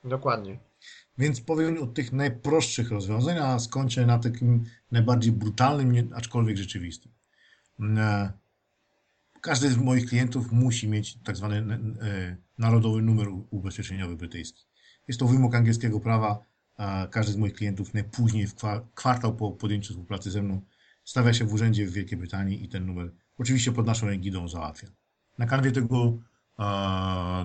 Dokładnie. 0.03 0.59
Więc 1.17 1.41
powiem 1.41 1.83
od 1.83 1.93
tych 1.93 2.13
najprostszych 2.13 2.91
rozwiązań, 2.91 3.37
a 3.37 3.59
skończę 3.59 4.05
na 4.05 4.19
takim 4.19 4.63
najbardziej 4.91 5.31
brutalnym, 5.31 6.09
aczkolwiek 6.15 6.57
rzeczywistym. 6.57 7.11
E, 7.79 8.31
Każdy 9.41 9.69
z 9.69 9.77
moich 9.77 10.05
klientów 10.05 10.51
musi 10.51 10.87
mieć 10.87 11.17
tak 11.23 11.35
zwany 11.37 11.55
e, 11.57 12.37
narodowy 12.57 13.01
numer 13.01 13.27
ubezpieczeniowy 13.49 14.15
brytyjski. 14.15 14.65
Jest 15.07 15.19
to 15.19 15.27
wymóg 15.27 15.55
angielskiego 15.55 15.99
prawa. 15.99 16.39
Każdy 17.11 17.33
z 17.33 17.37
moich 17.37 17.53
klientów 17.53 17.93
najpóźniej 17.93 18.47
w 18.47 18.55
kwa- 18.55 18.87
kwartał 18.95 19.35
po 19.35 19.51
podjęciu 19.51 19.93
współpracy 19.93 20.31
ze 20.31 20.41
mną 20.41 20.61
stawia 21.03 21.33
się 21.33 21.45
w 21.45 21.53
urzędzie 21.53 21.87
w 21.87 21.91
Wielkiej 21.91 22.17
Brytanii 22.17 22.63
i 22.63 22.69
ten 22.69 22.85
numer 22.85 23.11
oczywiście 23.37 23.71
pod 23.71 23.85
naszą 23.85 24.07
egidą 24.07 24.47
załatwia. 24.47 24.87
Na 25.37 25.45
kanwie 25.45 25.71
tego 25.71 26.17
e, 26.59 26.65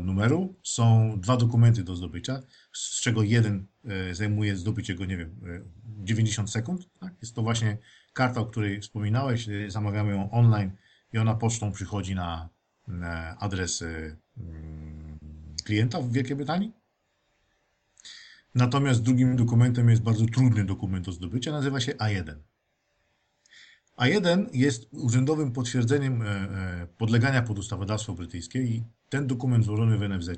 numeru 0.01 0.55
są 0.62 1.14
dwa 1.20 1.37
dokumenty 1.37 1.85
do 1.85 1.97
zdobycia, 1.97 2.41
z 2.72 3.01
czego 3.01 3.22
jeden 3.22 3.66
e, 3.85 4.14
zajmuje 4.14 4.57
zdobycie 4.57 4.95
go, 4.95 5.05
nie 5.05 5.16
wiem, 5.16 5.41
e, 5.47 6.05
90 6.05 6.51
sekund. 6.51 6.89
Tak? 7.01 7.14
Jest 7.22 7.35
to 7.35 7.43
właśnie 7.43 7.78
karta, 8.12 8.41
o 8.41 8.47
której 8.47 8.80
wspominałeś, 8.80 9.49
y, 9.49 9.70
zamawiamy 9.70 10.11
ją 10.11 10.30
online 10.30 10.70
i 11.12 11.18
ona 11.18 11.35
pocztą 11.35 11.72
przychodzi 11.72 12.14
na 12.14 12.49
e, 12.89 13.35
adres 13.39 13.83
y, 13.83 14.16
mm, 14.39 15.18
klienta 15.64 16.01
w 16.01 16.12
Wielkiej 16.12 16.37
Brytanii. 16.37 16.72
Natomiast 18.55 19.03
drugim 19.03 19.36
dokumentem 19.36 19.88
jest 19.88 20.03
bardzo 20.03 20.26
trudny 20.26 20.64
dokument 20.64 21.07
do 21.07 21.12
zdobycia, 21.12 21.53
nazywa 21.53 21.80
się 21.80 21.92
A1. 21.92 22.34
A1 23.98 24.46
jest 24.53 24.88
urzędowym 24.90 25.53
potwierdzeniem 25.53 26.22
e, 26.22 26.26
e, 26.26 26.86
podlegania 26.98 27.42
pod 27.42 27.59
ustawodawstwo 27.59 28.14
brytyjskie 28.14 28.62
i 28.62 28.84
ten 29.09 29.26
dokument 29.26 29.64
złożony 29.64 29.98
w 29.98 30.09
NFZ 30.09 30.30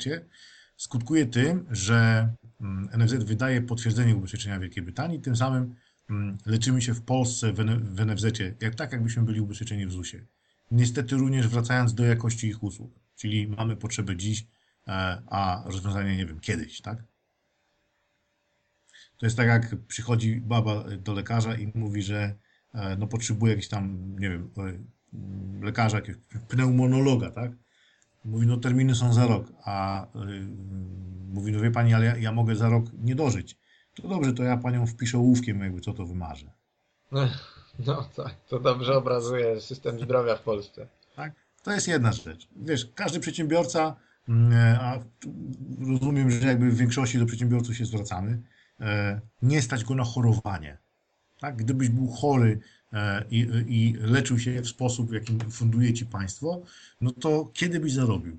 skutkuje 0.76 1.26
tym, 1.26 1.66
że 1.70 2.28
mm, 2.60 2.88
NFZ 2.98 3.14
wydaje 3.14 3.62
potwierdzenie 3.62 4.16
ubezpieczenia 4.16 4.60
Wielkiej 4.60 4.82
Brytanii, 4.82 5.20
tym 5.20 5.36
samym 5.36 5.74
mm, 6.10 6.38
leczymy 6.46 6.82
się 6.82 6.94
w 6.94 7.02
Polsce 7.02 7.52
w 7.52 8.06
NFZ 8.06 8.24
jak 8.60 8.74
tak, 8.74 8.92
jakbyśmy 8.92 9.22
byli 9.22 9.40
ubezpieczeni 9.40 9.86
w 9.86 9.92
ZUS-ie. 9.92 10.26
Niestety 10.70 11.16
również 11.16 11.48
wracając 11.48 11.94
do 11.94 12.04
jakości 12.04 12.46
ich 12.46 12.62
usług, 12.62 13.00
czyli 13.16 13.48
mamy 13.48 13.76
potrzebę 13.76 14.16
dziś, 14.16 14.46
e, 14.86 15.22
a 15.26 15.62
rozwiązanie 15.66 16.16
nie 16.16 16.26
wiem, 16.26 16.40
kiedyś, 16.40 16.80
tak? 16.80 17.13
To 19.24 19.26
jest 19.26 19.36
tak, 19.36 19.46
jak 19.46 19.76
przychodzi 19.88 20.40
baba 20.40 20.84
do 20.98 21.12
lekarza 21.12 21.54
i 21.54 21.72
mówi, 21.74 22.02
że 22.02 22.34
e, 22.74 22.96
no, 22.96 23.06
potrzebuje 23.06 23.52
jakiś 23.52 23.68
tam, 23.68 24.14
nie 24.18 24.30
wiem, 24.30 24.50
e, 24.58 25.64
lekarza, 25.64 25.96
jakiegoś 25.96 26.22
pneumonologa, 26.48 27.30
tak? 27.30 27.52
Mówi, 28.24 28.46
no 28.46 28.56
terminy 28.56 28.94
są 28.94 29.12
za 29.12 29.26
rok, 29.26 29.46
a 29.64 30.06
yy, 30.14 30.46
mówi, 31.28 31.52
no 31.52 31.60
wie 31.60 31.70
pani, 31.70 31.94
ale 31.94 32.06
ja, 32.06 32.16
ja, 32.16 32.32
mogę 32.32 32.56
za 32.56 32.68
rok 32.68 32.84
nie 32.98 33.14
dożyć. 33.14 33.58
To 33.94 34.08
dobrze, 34.08 34.32
to 34.32 34.42
ja 34.42 34.56
panią 34.56 34.86
wpiszę 34.86 35.18
ołówkiem, 35.18 35.60
jakby 35.60 35.80
co 35.80 35.92
to 35.92 36.06
wymarzę. 36.06 36.50
No, 37.12 37.28
no 37.86 38.08
tak, 38.16 38.34
to 38.48 38.60
dobrze 38.60 38.96
obrazuje 38.96 39.60
system 39.60 40.00
zdrowia 40.00 40.36
w 40.36 40.42
Polsce. 40.42 40.86
Tak, 41.16 41.32
to 41.62 41.72
jest 41.72 41.88
jedna 41.88 42.12
rzecz. 42.12 42.48
Wiesz, 42.56 42.86
każdy 42.94 43.20
przedsiębiorca, 43.20 43.96
a 44.80 44.98
rozumiem, 45.88 46.30
że 46.30 46.48
jakby 46.48 46.70
w 46.70 46.76
większości 46.76 47.18
do 47.18 47.26
przedsiębiorców 47.26 47.76
się 47.76 47.84
zwracamy, 47.84 48.42
E, 48.42 48.53
nie 49.42 49.62
stać 49.62 49.84
go 49.84 49.94
na 49.94 50.04
chorowanie. 50.04 50.78
Tak? 51.40 51.56
Gdybyś 51.56 51.88
był 51.88 52.08
chory 52.08 52.60
e, 52.92 53.24
i, 53.30 53.48
i 53.68 53.96
leczył 54.00 54.38
się 54.38 54.62
w 54.62 54.68
sposób, 54.68 55.10
w 55.10 55.12
jakim 55.12 55.50
funduje 55.50 55.94
ci 55.94 56.06
państwo, 56.06 56.62
no 57.00 57.10
to 57.10 57.50
kiedy 57.54 57.80
byś 57.80 57.92
zarobił? 57.92 58.38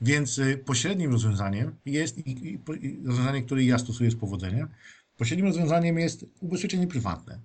Więc 0.00 0.38
e, 0.38 0.56
pośrednim 0.56 1.12
rozwiązaniem 1.12 1.76
jest, 1.86 2.18
i, 2.18 2.54
i 2.80 3.06
rozwiązanie, 3.06 3.42
które 3.42 3.64
ja 3.64 3.78
stosuję 3.78 4.10
z 4.10 4.16
powodzeniem, 4.16 4.68
pośrednim 5.16 5.46
rozwiązaniem 5.46 5.98
jest 5.98 6.26
ubezpieczenie 6.40 6.86
prywatne. 6.86 7.40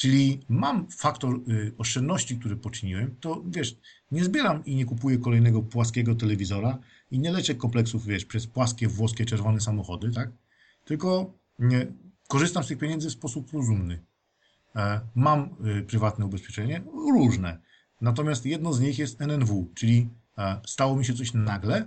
Czyli 0.00 0.40
mam 0.48 0.90
faktor 0.90 1.40
y, 1.48 1.72
oszczędności, 1.78 2.38
który 2.38 2.56
poczyniłem, 2.56 3.16
to 3.20 3.42
wiesz, 3.46 3.76
nie 4.10 4.24
zbieram 4.24 4.64
i 4.64 4.74
nie 4.74 4.84
kupuję 4.84 5.18
kolejnego 5.18 5.62
płaskiego 5.62 6.14
telewizora 6.14 6.78
i 7.10 7.18
nie 7.18 7.30
leczę 7.30 7.54
kompleksów, 7.54 8.06
wiesz, 8.06 8.24
przez 8.24 8.46
płaskie, 8.46 8.88
włoskie, 8.88 9.24
czerwone 9.24 9.60
samochody, 9.60 10.12
tak? 10.12 10.30
Tylko 10.84 11.32
nie, 11.58 11.86
korzystam 12.28 12.64
z 12.64 12.66
tych 12.66 12.78
pieniędzy 12.78 13.08
w 13.08 13.12
sposób 13.12 13.52
rozumny. 13.52 14.02
E, 14.76 15.00
mam 15.14 15.56
y, 15.66 15.82
prywatne 15.82 16.26
ubezpieczenie, 16.26 16.82
różne. 16.94 17.58
Natomiast 18.00 18.46
jedno 18.46 18.72
z 18.72 18.80
nich 18.80 18.98
jest 18.98 19.20
NNW, 19.20 19.70
czyli 19.74 20.08
e, 20.38 20.60
stało 20.66 20.96
mi 20.96 21.04
się 21.04 21.14
coś 21.14 21.34
nagle, 21.34 21.86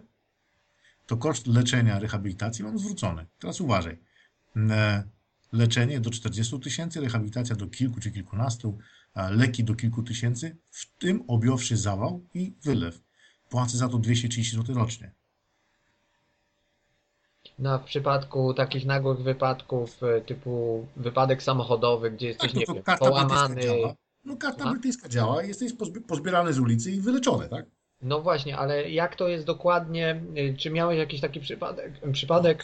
to 1.07 1.17
koszt 1.17 1.47
leczenia, 1.47 1.99
rehabilitacji 1.99 2.63
mam 2.63 2.79
zwrócony. 2.79 3.25
Teraz 3.39 3.61
uważaj. 3.61 3.97
Leczenie 5.53 5.99
do 5.99 6.09
40 6.09 6.59
tysięcy, 6.59 7.01
rehabilitacja 7.01 7.55
do 7.55 7.67
kilku 7.67 7.99
czy 7.99 8.11
kilkunastu, 8.11 8.77
leki 9.29 9.63
do 9.63 9.75
kilku 9.75 10.03
tysięcy, 10.03 10.57
w 10.71 10.97
tym 10.99 11.23
objąwszy 11.27 11.77
zawał 11.77 12.23
i 12.33 12.53
wylew. 12.63 13.01
Płacę 13.49 13.77
za 13.77 13.89
to 13.89 13.97
230 13.97 14.55
zł 14.55 14.75
rocznie. 14.75 15.11
No, 17.59 17.79
w 17.79 17.83
przypadku 17.83 18.53
takich 18.53 18.85
nagłych 18.85 19.19
wypadków 19.19 20.03
e, 20.03 20.21
typu 20.21 20.87
wypadek 20.95 21.43
samochodowy, 21.43 22.11
gdzie 22.11 22.27
jesteś, 22.27 22.51
tak, 22.51 22.67
no 22.67 22.73
nie 22.73 22.83
wiem, 22.87 22.97
połamany... 22.99 23.61
No 24.25 24.37
karta 24.37 24.71
brytyjska 24.71 25.09
działa, 25.09 25.43
jesteś 25.43 25.73
pozbierany 26.07 26.53
z 26.53 26.59
ulicy 26.59 26.91
i 26.91 27.01
wyleczony, 27.01 27.49
tak? 27.49 27.65
No 28.03 28.21
właśnie, 28.21 28.57
ale 28.57 28.89
jak 28.89 29.15
to 29.15 29.27
jest 29.27 29.45
dokładnie? 29.45 30.21
Y, 30.37 30.55
czy 30.57 30.69
miałeś 30.69 30.97
jakiś 30.97 31.21
taki 31.21 31.39
przypadek, 31.39 31.91
przypadek 32.11 32.63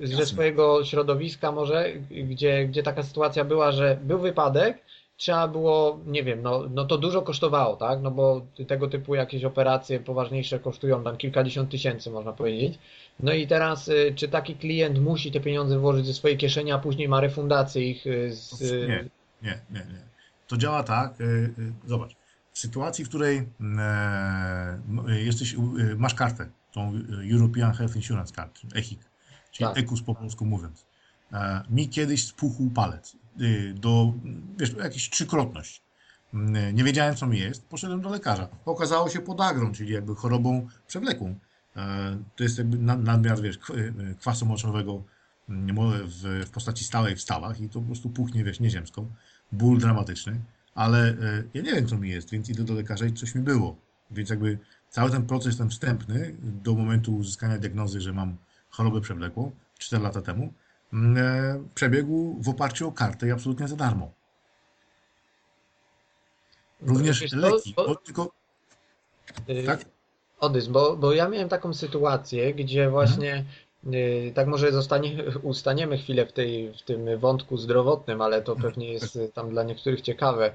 y, 0.00 0.06
ze 0.06 0.26
swojego 0.26 0.84
środowiska 0.84 1.52
może, 1.52 1.92
gdzie, 2.10 2.66
gdzie 2.68 2.82
taka 2.82 3.02
sytuacja 3.02 3.44
była, 3.44 3.72
że 3.72 3.98
był 4.02 4.18
wypadek, 4.18 4.78
trzeba 5.16 5.48
było, 5.48 5.98
nie 6.06 6.24
wiem, 6.24 6.42
no, 6.42 6.64
no 6.70 6.84
to 6.84 6.98
dużo 6.98 7.22
kosztowało, 7.22 7.76
tak? 7.76 8.00
No 8.02 8.10
bo 8.10 8.46
tego 8.68 8.88
typu 8.88 9.14
jakieś 9.14 9.44
operacje 9.44 10.00
poważniejsze 10.00 10.58
kosztują 10.58 11.04
tam 11.04 11.16
kilkadziesiąt 11.16 11.70
tysięcy, 11.70 12.10
można 12.10 12.32
powiedzieć. 12.32 12.78
No 13.20 13.32
i 13.32 13.46
teraz, 13.46 13.88
y, 13.88 14.12
czy 14.16 14.28
taki 14.28 14.54
klient 14.54 14.98
musi 14.98 15.32
te 15.32 15.40
pieniądze 15.40 15.78
włożyć 15.78 16.06
ze 16.06 16.14
swojej 16.14 16.36
kieszeni, 16.36 16.72
a 16.72 16.78
później 16.78 17.08
ma 17.08 17.20
refundację 17.20 17.90
ich 17.90 18.04
z... 18.28 18.60
Nie, 18.60 19.04
nie, 19.42 19.60
nie, 19.70 19.80
nie. 19.80 20.10
To 20.48 20.56
działa 20.56 20.82
tak, 20.82 21.14
zobacz 21.86 22.19
w 22.52 22.58
sytuacji, 22.58 23.04
w 23.04 23.08
której 23.08 23.48
e, 23.78 25.20
jesteś, 25.20 25.54
e, 25.54 25.58
masz 25.96 26.14
kartę, 26.14 26.46
tą 26.72 26.92
European 27.32 27.72
Health 27.72 27.96
Insurance 27.96 28.34
Card, 28.34 28.60
EHIC, 28.74 29.00
czyli 29.50 29.68
tak. 29.68 29.78
EKUS 29.78 30.02
po 30.02 30.14
polsku 30.14 30.46
mówiąc. 30.46 30.86
E, 31.32 31.62
mi 31.70 31.88
kiedyś 31.88 32.26
spuchł 32.26 32.70
palec 32.70 33.16
do, 33.74 34.12
wiesz, 34.58 34.72
jakiejś 34.72 35.10
trzykrotność. 35.10 35.82
Nie 36.72 36.84
wiedziałem, 36.84 37.16
co 37.16 37.26
mi 37.26 37.38
jest. 37.38 37.68
Poszedłem 37.68 38.00
do 38.00 38.10
lekarza. 38.10 38.48
Okazało 38.64 39.10
się 39.10 39.20
podagrą, 39.20 39.72
czyli 39.72 39.92
jakby 39.92 40.14
chorobą 40.14 40.68
przewlekłą. 40.86 41.34
To 42.36 42.42
jest 42.42 42.58
jakby 42.58 42.78
nadmiar, 42.78 43.40
wiesz, 43.40 43.58
kwasu 44.18 44.46
moczowego 44.46 45.02
w, 45.48 46.44
w 46.46 46.50
postaci 46.50 46.84
stałej 46.84 47.16
w 47.16 47.20
stawach 47.20 47.60
i 47.60 47.68
to 47.68 47.80
po 47.80 47.86
prostu 47.86 48.08
puchnie, 48.08 48.44
wiesz, 48.44 48.60
nieziemską. 48.60 49.10
Ból 49.52 49.78
dramatyczny 49.78 50.40
ale 50.80 51.08
e, 51.08 51.42
ja 51.54 51.62
nie 51.62 51.72
wiem, 51.72 51.86
co 51.86 51.96
mi 51.96 52.10
jest, 52.10 52.30
więc 52.30 52.48
idę 52.48 52.64
do 52.64 52.74
lekarza 52.74 53.06
i 53.06 53.12
coś 53.12 53.34
mi 53.34 53.42
było. 53.42 53.76
Więc 54.10 54.30
jakby 54.30 54.58
cały 54.88 55.10
ten 55.10 55.26
proces 55.26 55.56
ten 55.56 55.70
wstępny 55.70 56.36
do 56.38 56.74
momentu 56.74 57.16
uzyskania 57.16 57.58
diagnozy, 57.58 58.00
że 58.00 58.12
mam 58.12 58.36
chorobę 58.70 59.00
przewlekłą 59.00 59.52
4 59.78 60.02
lata 60.02 60.22
temu, 60.22 60.52
mm, 60.92 61.16
e, 61.16 61.64
przebiegł 61.74 62.42
w 62.42 62.48
oparciu 62.48 62.88
o 62.88 62.92
kartę 62.92 63.28
i 63.28 63.30
absolutnie 63.30 63.68
za 63.68 63.76
darmo. 63.76 64.12
Również 66.82 67.20
Wiesz, 67.20 67.32
leki, 67.32 67.74
bo, 67.76 67.94
tylko... 67.94 68.32
Yy, 69.48 69.62
tak? 69.62 69.84
Odys, 70.38 70.66
bo, 70.66 70.96
bo 70.96 71.12
ja 71.12 71.28
miałem 71.28 71.48
taką 71.48 71.74
sytuację, 71.74 72.54
gdzie 72.54 72.90
właśnie 72.90 73.32
mhm. 73.32 73.54
Yy, 73.84 74.32
tak 74.34 74.46
może 74.46 74.72
zostanie, 74.72 75.24
ustaniemy 75.42 75.98
chwilę 75.98 76.26
w, 76.26 76.32
tej, 76.32 76.72
w 76.72 76.82
tym 76.82 77.18
wątku 77.18 77.56
zdrowotnym, 77.56 78.20
ale 78.20 78.42
to 78.42 78.56
pewnie 78.56 78.92
jest 78.92 79.18
tam 79.34 79.50
dla 79.50 79.62
niektórych 79.62 80.00
ciekawe. 80.00 80.52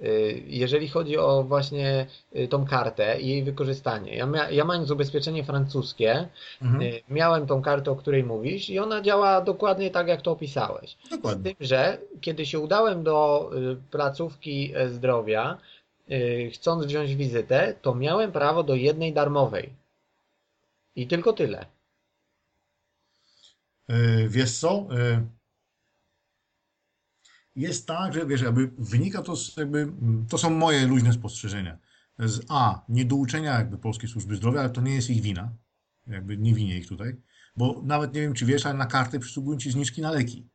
Yy, 0.00 0.42
jeżeli 0.46 0.88
chodzi 0.88 1.18
o 1.18 1.42
właśnie 1.42 2.06
yy, 2.32 2.48
tą 2.48 2.66
kartę 2.66 3.20
i 3.20 3.28
jej 3.28 3.44
wykorzystanie. 3.44 4.16
Ja, 4.16 4.26
mia, 4.26 4.50
ja 4.50 4.64
mając 4.64 4.90
ubezpieczenie 4.90 5.44
francuskie, 5.44 6.28
mhm. 6.62 6.92
miałem 7.08 7.46
tą 7.46 7.62
kartę, 7.62 7.90
o 7.90 7.96
której 7.96 8.24
mówisz 8.24 8.70
i 8.70 8.78
ona 8.78 9.00
działa 9.00 9.40
dokładnie 9.40 9.90
tak, 9.90 10.08
jak 10.08 10.22
to 10.22 10.32
opisałeś. 10.32 10.96
Dokładnie. 11.10 11.50
Z 11.50 11.56
tym, 11.56 11.66
że 11.66 11.98
kiedy 12.20 12.46
się 12.46 12.58
udałem 12.58 13.02
do 13.02 13.50
placówki 13.90 14.72
zdrowia, 14.88 15.58
chcąc 16.52 16.86
wziąć 16.86 17.14
wizytę, 17.14 17.74
to 17.82 17.94
miałem 17.94 18.32
prawo 18.32 18.62
do 18.62 18.74
jednej 18.74 19.12
darmowej. 19.12 19.70
I 20.96 21.06
tylko 21.06 21.32
tyle. 21.32 21.66
E, 23.88 24.28
wiesz 24.28 24.58
co? 24.58 24.88
E, 24.98 25.26
jest 27.56 27.86
tak, 27.86 28.14
że 28.14 28.26
wiesz, 28.26 28.40
jakby 28.40 28.70
wynika 28.78 29.22
to 29.22 29.36
z 29.36 29.56
jakby, 29.56 29.92
to 30.28 30.38
są 30.38 30.50
moje 30.50 30.86
luźne 30.86 31.12
spostrzeżenia. 31.12 31.78
Z 32.18 32.40
A, 32.48 32.84
niedouczenia 32.88 33.58
jakby 33.58 33.78
Polskiej 33.78 34.08
Służby 34.08 34.36
Zdrowia, 34.36 34.60
ale 34.60 34.70
to 34.70 34.80
nie 34.80 34.94
jest 34.94 35.10
ich 35.10 35.22
wina. 35.22 35.56
Jakby 36.06 36.36
nie 36.36 36.54
winię 36.54 36.78
ich 36.78 36.88
tutaj. 36.88 37.16
Bo 37.56 37.82
nawet 37.84 38.14
nie 38.14 38.20
wiem, 38.20 38.34
czy 38.34 38.46
wiesz, 38.46 38.66
ale 38.66 38.78
na 38.78 38.86
kartę 38.86 39.18
przysługują 39.18 39.58
ci 39.58 39.70
zniżki 39.70 40.02
na 40.02 40.10
leki. 40.10 40.48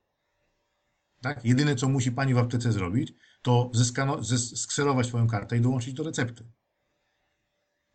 Tak? 1.21 1.45
Jedyne, 1.45 1.75
co 1.75 1.89
musi 1.89 2.11
pani 2.11 2.33
w 2.33 2.37
aptece 2.37 2.71
zrobić, 2.71 3.13
to 3.41 3.71
zeskano, 3.73 4.23
skserować 4.23 5.07
swoją 5.07 5.27
kartę 5.27 5.57
i 5.57 5.61
dołączyć 5.61 5.93
do 5.93 6.03
recepty. 6.03 6.43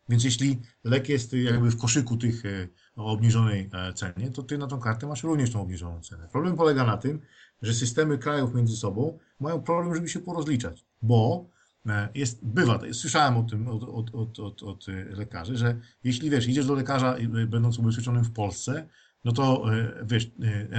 Więc 0.09 0.23
jeśli 0.23 0.59
lek 0.83 1.09
jest 1.09 1.33
jakby 1.33 1.71
w 1.71 1.77
koszyku 1.77 2.17
tych 2.17 2.45
e, 2.45 2.67
o 2.95 3.05
obniżonej 3.05 3.69
e, 3.73 3.93
cenie, 3.93 4.31
to 4.31 4.43
ty 4.43 4.57
na 4.57 4.67
tą 4.67 4.79
kartę 4.79 5.07
masz 5.07 5.23
również 5.23 5.51
tą 5.51 5.61
obniżoną 5.61 6.01
cenę. 6.01 6.27
Problem 6.31 6.55
polega 6.55 6.85
na 6.85 6.97
tym, 6.97 7.21
że 7.61 7.73
systemy 7.73 8.17
krajów 8.17 8.55
między 8.55 8.77
sobą 8.77 9.19
mają 9.39 9.61
problem, 9.61 9.95
żeby 9.95 10.09
się 10.09 10.19
porozliczać, 10.19 10.85
bo 11.01 11.49
e, 11.85 12.09
jest, 12.15 12.45
bywa, 12.45 12.79
słyszałem 12.93 13.37
o 13.37 13.43
tym 13.43 13.67
od, 13.67 13.83
od, 13.83 14.15
od, 14.15 14.39
od, 14.39 14.63
od 14.63 14.85
lekarzy, 15.09 15.57
że 15.57 15.79
jeśli 16.03 16.29
wiesz, 16.29 16.47
idziesz 16.47 16.65
do 16.65 16.73
lekarza 16.73 17.15
będąc 17.47 17.79
ubezpieczonym 17.79 18.23
w 18.23 18.31
Polsce, 18.31 18.87
no 19.25 19.31
to 19.31 19.65
wiesz, 20.03 20.31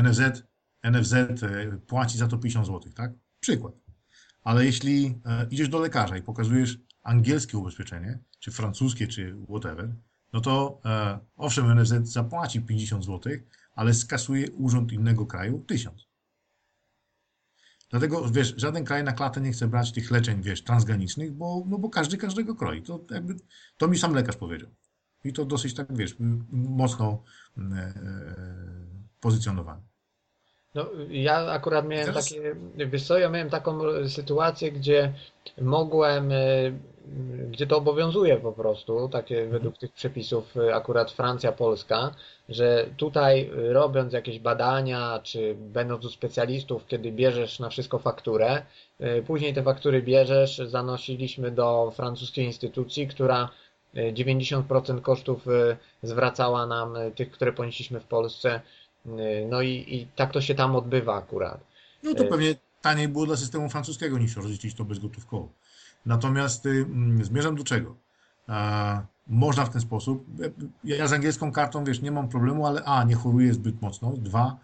NFZ 0.02 0.42
NFZ 0.82 1.14
płaci 1.86 2.18
za 2.18 2.28
to 2.28 2.38
50 2.38 2.66
zł, 2.66 2.92
tak? 2.94 3.12
Przykład. 3.40 3.74
Ale 4.44 4.64
jeśli 4.64 5.20
idziesz 5.50 5.68
do 5.68 5.78
lekarza 5.78 6.16
i 6.16 6.22
pokazujesz 6.22 6.78
angielskie 7.08 7.58
ubezpieczenie, 7.58 8.18
czy 8.38 8.50
francuskie, 8.50 9.06
czy 9.06 9.36
whatever, 9.48 9.94
no 10.32 10.40
to 10.40 10.80
e, 10.84 11.18
owszem, 11.36 11.80
NFZ 11.80 11.94
zapłaci 12.02 12.60
50 12.60 13.04
zł, 13.04 13.32
ale 13.74 13.94
skasuje 13.94 14.50
urząd 14.52 14.92
innego 14.92 15.26
kraju 15.26 15.64
1000. 15.66 16.08
Dlatego, 17.90 18.28
wiesz, 18.30 18.54
żaden 18.56 18.84
kraj 18.84 19.04
na 19.04 19.12
klatę 19.12 19.40
nie 19.40 19.52
chce 19.52 19.68
brać 19.68 19.92
tych 19.92 20.10
leczeń, 20.10 20.42
wiesz, 20.42 20.64
transgranicznych, 20.64 21.32
bo, 21.32 21.64
no 21.66 21.78
bo 21.78 21.88
każdy 21.88 22.16
każdego 22.16 22.54
kroi. 22.54 22.82
To, 22.82 23.00
jakby, 23.10 23.36
to 23.76 23.88
mi 23.88 23.98
sam 23.98 24.14
lekarz 24.14 24.36
powiedział. 24.36 24.70
I 25.24 25.32
to 25.32 25.44
dosyć 25.44 25.74
tak, 25.74 25.96
wiesz, 25.96 26.16
mocno 26.50 27.22
e, 27.58 27.60
e, 27.62 27.94
pozycjonowany. 29.20 29.82
No, 30.74 30.86
ja 31.10 31.52
akurat 31.52 31.88
miałem 31.88 32.06
Teraz- 32.06 32.28
takie, 32.28 32.56
wiesz 32.86 33.06
co, 33.06 33.18
ja 33.18 33.28
miałem 33.28 33.50
taką 33.50 33.78
sytuację, 34.08 34.72
gdzie 34.72 35.14
mogłem, 35.60 36.32
e, 36.32 36.36
gdzie 37.50 37.66
to 37.66 37.76
obowiązuje 37.76 38.36
po 38.36 38.52
prostu, 38.52 39.08
takie 39.08 39.46
według 39.46 39.78
tych 39.78 39.92
przepisów, 39.92 40.56
e, 40.56 40.74
akurat 40.74 41.10
Francja, 41.10 41.52
Polska, 41.52 42.14
że 42.48 42.86
tutaj 42.96 43.40
e, 43.40 43.72
robiąc 43.72 44.12
jakieś 44.12 44.38
badania, 44.38 45.20
czy 45.22 45.54
będąc 45.54 46.04
u 46.04 46.10
specjalistów, 46.10 46.86
kiedy 46.86 47.12
bierzesz 47.12 47.58
na 47.58 47.68
wszystko 47.68 47.98
fakturę, 47.98 48.62
e, 49.00 49.22
później 49.22 49.54
te 49.54 49.62
faktury 49.62 50.02
bierzesz, 50.02 50.58
zanosiliśmy 50.66 51.50
do 51.50 51.92
francuskiej 51.96 52.46
instytucji, 52.46 53.08
która 53.08 53.48
e, 53.94 54.12
90% 54.12 55.00
kosztów 55.00 55.46
zwracała 56.02 56.66
nam 56.66 56.94
tych, 57.14 57.30
które 57.30 57.52
ponieśliśmy 57.52 58.00
w 58.00 58.04
Polsce. 58.04 58.60
Y, 59.06 59.46
No 59.50 59.62
i, 59.62 59.70
i 59.88 60.06
tak 60.16 60.32
to 60.32 60.40
się 60.40 60.54
tam 60.54 60.76
odbywa 60.76 61.14
akurat. 61.14 61.60
No 62.02 62.14
to 62.14 62.24
pewnie 62.24 62.54
taniej 62.82 63.08
było 63.08 63.26
dla 63.26 63.36
systemu 63.36 63.68
francuskiego 63.68 64.18
niż 64.18 64.36
rozliczyć 64.36 64.74
to 64.74 64.84
bezgotówkowo. 64.84 65.48
Natomiast 66.08 66.66
y, 66.66 66.70
mm, 66.70 67.24
zmierzam 67.24 67.56
do 67.56 67.64
czego? 67.64 67.96
Można 69.26 69.64
w 69.64 69.70
ten 69.70 69.80
sposób. 69.80 70.26
Ja, 70.84 71.06
z 71.06 71.12
angielską 71.12 71.52
kartą, 71.52 71.84
wiesz, 71.84 72.02
nie 72.02 72.12
mam 72.12 72.28
problemu, 72.28 72.66
ale 72.66 72.84
a, 72.84 73.04
nie 73.04 73.14
choruję 73.14 73.54
zbyt 73.54 73.82
mocno. 73.82 74.12
Dwa, 74.12 74.56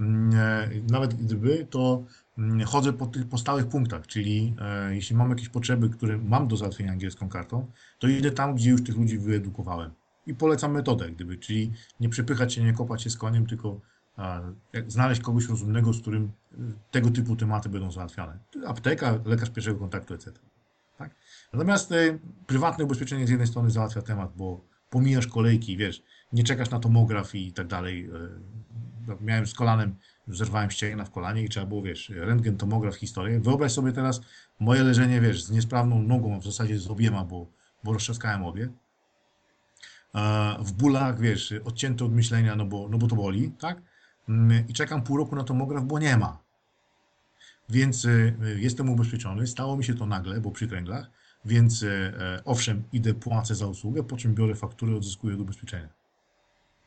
mm, 0.00 0.30
e, 0.34 0.68
nawet 0.90 1.14
gdyby, 1.14 1.66
to 1.70 2.02
mm, 2.38 2.66
chodzę 2.66 2.92
po 2.92 3.06
tych 3.06 3.28
po 3.28 3.38
stałych 3.38 3.68
punktach, 3.68 4.06
czyli 4.06 4.54
e, 4.60 4.94
jeśli 4.94 5.16
mam 5.16 5.30
jakieś 5.30 5.48
potrzeby, 5.48 5.90
które 5.90 6.18
mam 6.18 6.48
do 6.48 6.56
załatwienia 6.56 6.92
angielską 6.92 7.28
kartą, 7.28 7.66
to 7.98 8.08
idę 8.08 8.30
tam, 8.30 8.54
gdzie 8.54 8.70
już 8.70 8.84
tych 8.84 8.96
ludzi 8.96 9.18
wyedukowałem. 9.18 9.90
I 10.26 10.34
polecam 10.34 10.72
metodę, 10.72 11.10
gdyby, 11.10 11.36
czyli 11.36 11.72
nie 12.00 12.08
przepychać 12.08 12.54
się, 12.54 12.64
nie 12.64 12.72
kopać 12.72 13.02
się 13.02 13.10
z 13.10 13.16
koniem, 13.16 13.46
tylko 13.46 13.80
znaleźć 14.86 15.20
kogoś 15.20 15.48
rozumnego, 15.48 15.92
z 15.92 16.00
którym 16.00 16.24
y, 16.24 16.56
tego 16.90 17.10
typu 17.10 17.36
tematy 17.36 17.68
będą 17.68 17.90
załatwiane. 17.90 18.38
Apteka, 18.66 19.18
lekarz 19.24 19.50
pierwszego 19.50 19.78
kontaktu, 19.78 20.14
etc. 20.14 20.32
Tak? 20.98 21.14
Natomiast 21.52 21.92
y, 21.92 22.18
prywatne 22.46 22.84
ubezpieczenie 22.84 23.26
z 23.26 23.30
jednej 23.30 23.48
strony 23.48 23.70
załatwia 23.70 24.02
temat, 24.02 24.32
bo 24.36 24.64
pomijasz 24.90 25.26
kolejki, 25.26 25.76
wiesz, 25.76 26.02
nie 26.32 26.44
czekasz 26.44 26.70
na 26.70 26.80
tomograf 26.80 27.34
i 27.34 27.52
tak 27.52 27.66
dalej. 27.66 28.10
Y, 28.10 29.16
miałem 29.20 29.46
z 29.46 29.54
kolanem, 29.54 29.96
zerwałem 30.28 30.70
ścięgna 30.70 31.04
w 31.04 31.10
kolanie 31.10 31.42
i 31.42 31.48
trzeba 31.48 31.66
było, 31.66 31.82
wiesz, 31.82 32.08
rentgen, 32.08 32.56
tomograf, 32.56 32.94
historię. 32.94 33.40
Wyobraź 33.40 33.72
sobie 33.72 33.92
teraz 33.92 34.20
moje 34.60 34.82
leżenie, 34.82 35.20
wiesz, 35.20 35.44
z 35.44 35.50
niesprawną 35.50 36.02
nogą, 36.02 36.40
w 36.40 36.44
zasadzie 36.44 36.78
z 36.78 36.88
obiema, 36.88 37.24
bo, 37.24 37.46
bo 37.84 37.96
obie. 38.44 38.68
E, 40.14 40.56
w 40.60 40.72
bólach, 40.72 41.20
wiesz, 41.20 41.54
odcięty 41.64 42.04
od 42.04 42.12
myślenia, 42.12 42.56
no 42.56 42.64
bo, 42.64 42.88
no 42.88 42.98
bo 42.98 43.06
to 43.06 43.16
boli, 43.16 43.50
tak? 43.50 43.82
Mm, 44.28 44.68
I 44.68 44.72
czekam 44.72 45.02
pół 45.02 45.16
roku 45.16 45.36
na 45.36 45.44
tomograf, 45.44 45.84
bo 45.84 45.98
nie 45.98 46.16
ma. 46.16 46.47
Więc 47.68 48.04
y, 48.04 48.34
jestem 48.58 48.90
ubezpieczony. 48.90 49.46
Stało 49.46 49.76
mi 49.76 49.84
się 49.84 49.94
to 49.94 50.06
nagle, 50.06 50.40
bo 50.40 50.50
przy 50.50 50.68
kręglach, 50.68 51.10
więc 51.44 51.82
e, 51.82 52.42
owszem, 52.44 52.82
idę, 52.92 53.14
płacę 53.14 53.54
za 53.54 53.66
usługę, 53.66 54.02
po 54.02 54.16
czym 54.16 54.34
biorę 54.34 54.54
fakturę, 54.54 54.96
odzyskuję 54.96 55.34
od 55.34 55.40
ubezpieczenia. 55.40 55.88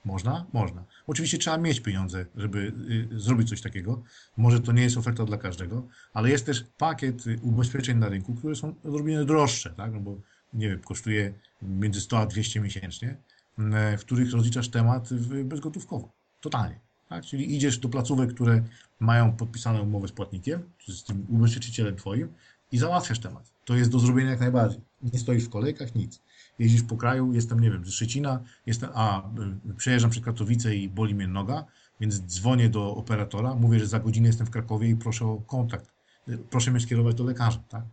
Można? 0.06 0.46
Można. 0.54 0.84
Oczywiście 1.08 1.38
trzeba 1.38 1.58
mieć 1.58 1.80
pieniądze, 1.80 2.26
żeby 2.36 2.74
y, 3.14 3.20
zrobić 3.20 3.50
coś 3.50 3.62
takiego. 3.62 4.04
Może 4.38 4.60
to 4.60 4.72
nie 4.72 4.84
jest 4.84 4.98
oferta 4.98 5.26
dla 5.26 5.38
każdego, 5.38 5.88
ale 6.14 6.30
jest 6.30 6.46
też 6.46 6.66
pakiet 6.78 7.24
ubezpieczeń 7.42 7.98
na 7.98 8.10
rynku, 8.10 8.36
które 8.36 8.56
są 8.56 8.76
odrobinę 8.84 9.26
droższe, 9.26 9.70
tak? 9.70 9.94
No 9.94 10.00
bo 10.00 10.18
nie 10.54 10.70
wiem, 10.70 10.80
kosztuje 10.80 11.34
między 11.62 12.02
100 12.02 12.20
a 12.20 12.26
200 12.26 12.60
miesięcznie, 12.60 13.18
m, 13.60 13.74
w 13.98 14.06
których 14.06 14.34
rozliczasz 14.34 14.70
temat 14.70 15.10
bezgotówkowo. 15.44 16.12
Totalnie. 16.42 16.80
Tak? 17.12 17.26
Czyli 17.26 17.56
idziesz 17.56 17.78
do 17.78 17.90
placówek, 17.90 18.34
które 18.34 18.64
mają 19.00 19.32
podpisaną 19.32 19.82
umowę 19.82 20.08
z 20.08 20.12
płatnikiem, 20.12 20.70
czy 20.78 20.94
z 20.94 21.04
tym 21.04 21.26
ubezpieczycielem 21.30 21.96
twoim 21.96 22.34
i 22.72 22.78
załatwiasz 22.78 23.20
temat. 23.20 23.52
To 23.66 23.76
jest 23.76 23.92
do 23.92 24.00
zrobienia 24.00 24.30
jak 24.30 24.40
najbardziej. 24.40 24.82
Nie 25.14 25.20
stoisz 25.20 25.44
w 25.44 25.50
kolejkach, 25.50 25.96
nic. 25.96 26.22
Jeździsz 26.60 26.84
po 26.84 26.98
kraju, 26.98 27.34
jestem, 27.34 27.60
nie 27.60 27.72
wiem, 27.72 27.86
ze 27.86 27.92
Szczecina, 27.92 28.40
jestem, 28.66 28.90
a 28.94 29.30
y, 29.70 29.74
przejeżdżam 29.74 30.12
przez 30.12 30.24
Katowice 30.24 30.76
i 30.76 30.90
boli 30.90 31.16
mnie 31.16 31.28
noga, 31.28 31.66
więc 32.00 32.20
dzwonię 32.20 32.70
do 32.70 32.96
operatora, 32.96 33.56
mówię, 33.56 33.80
że 33.80 33.88
za 33.88 34.00
godzinę 34.00 34.28
jestem 34.28 34.48
w 34.48 34.52
Krakowie 34.52 34.90
i 34.90 34.96
proszę 34.96 35.26
o 35.26 35.38
kontakt. 35.38 35.92
Y, 36.30 36.38
Proszę 36.38 36.72
mnie 36.72 36.80
skierować 36.80 37.16
do 37.16 37.24
lekarza, 37.24 37.60
tak? 37.70 37.84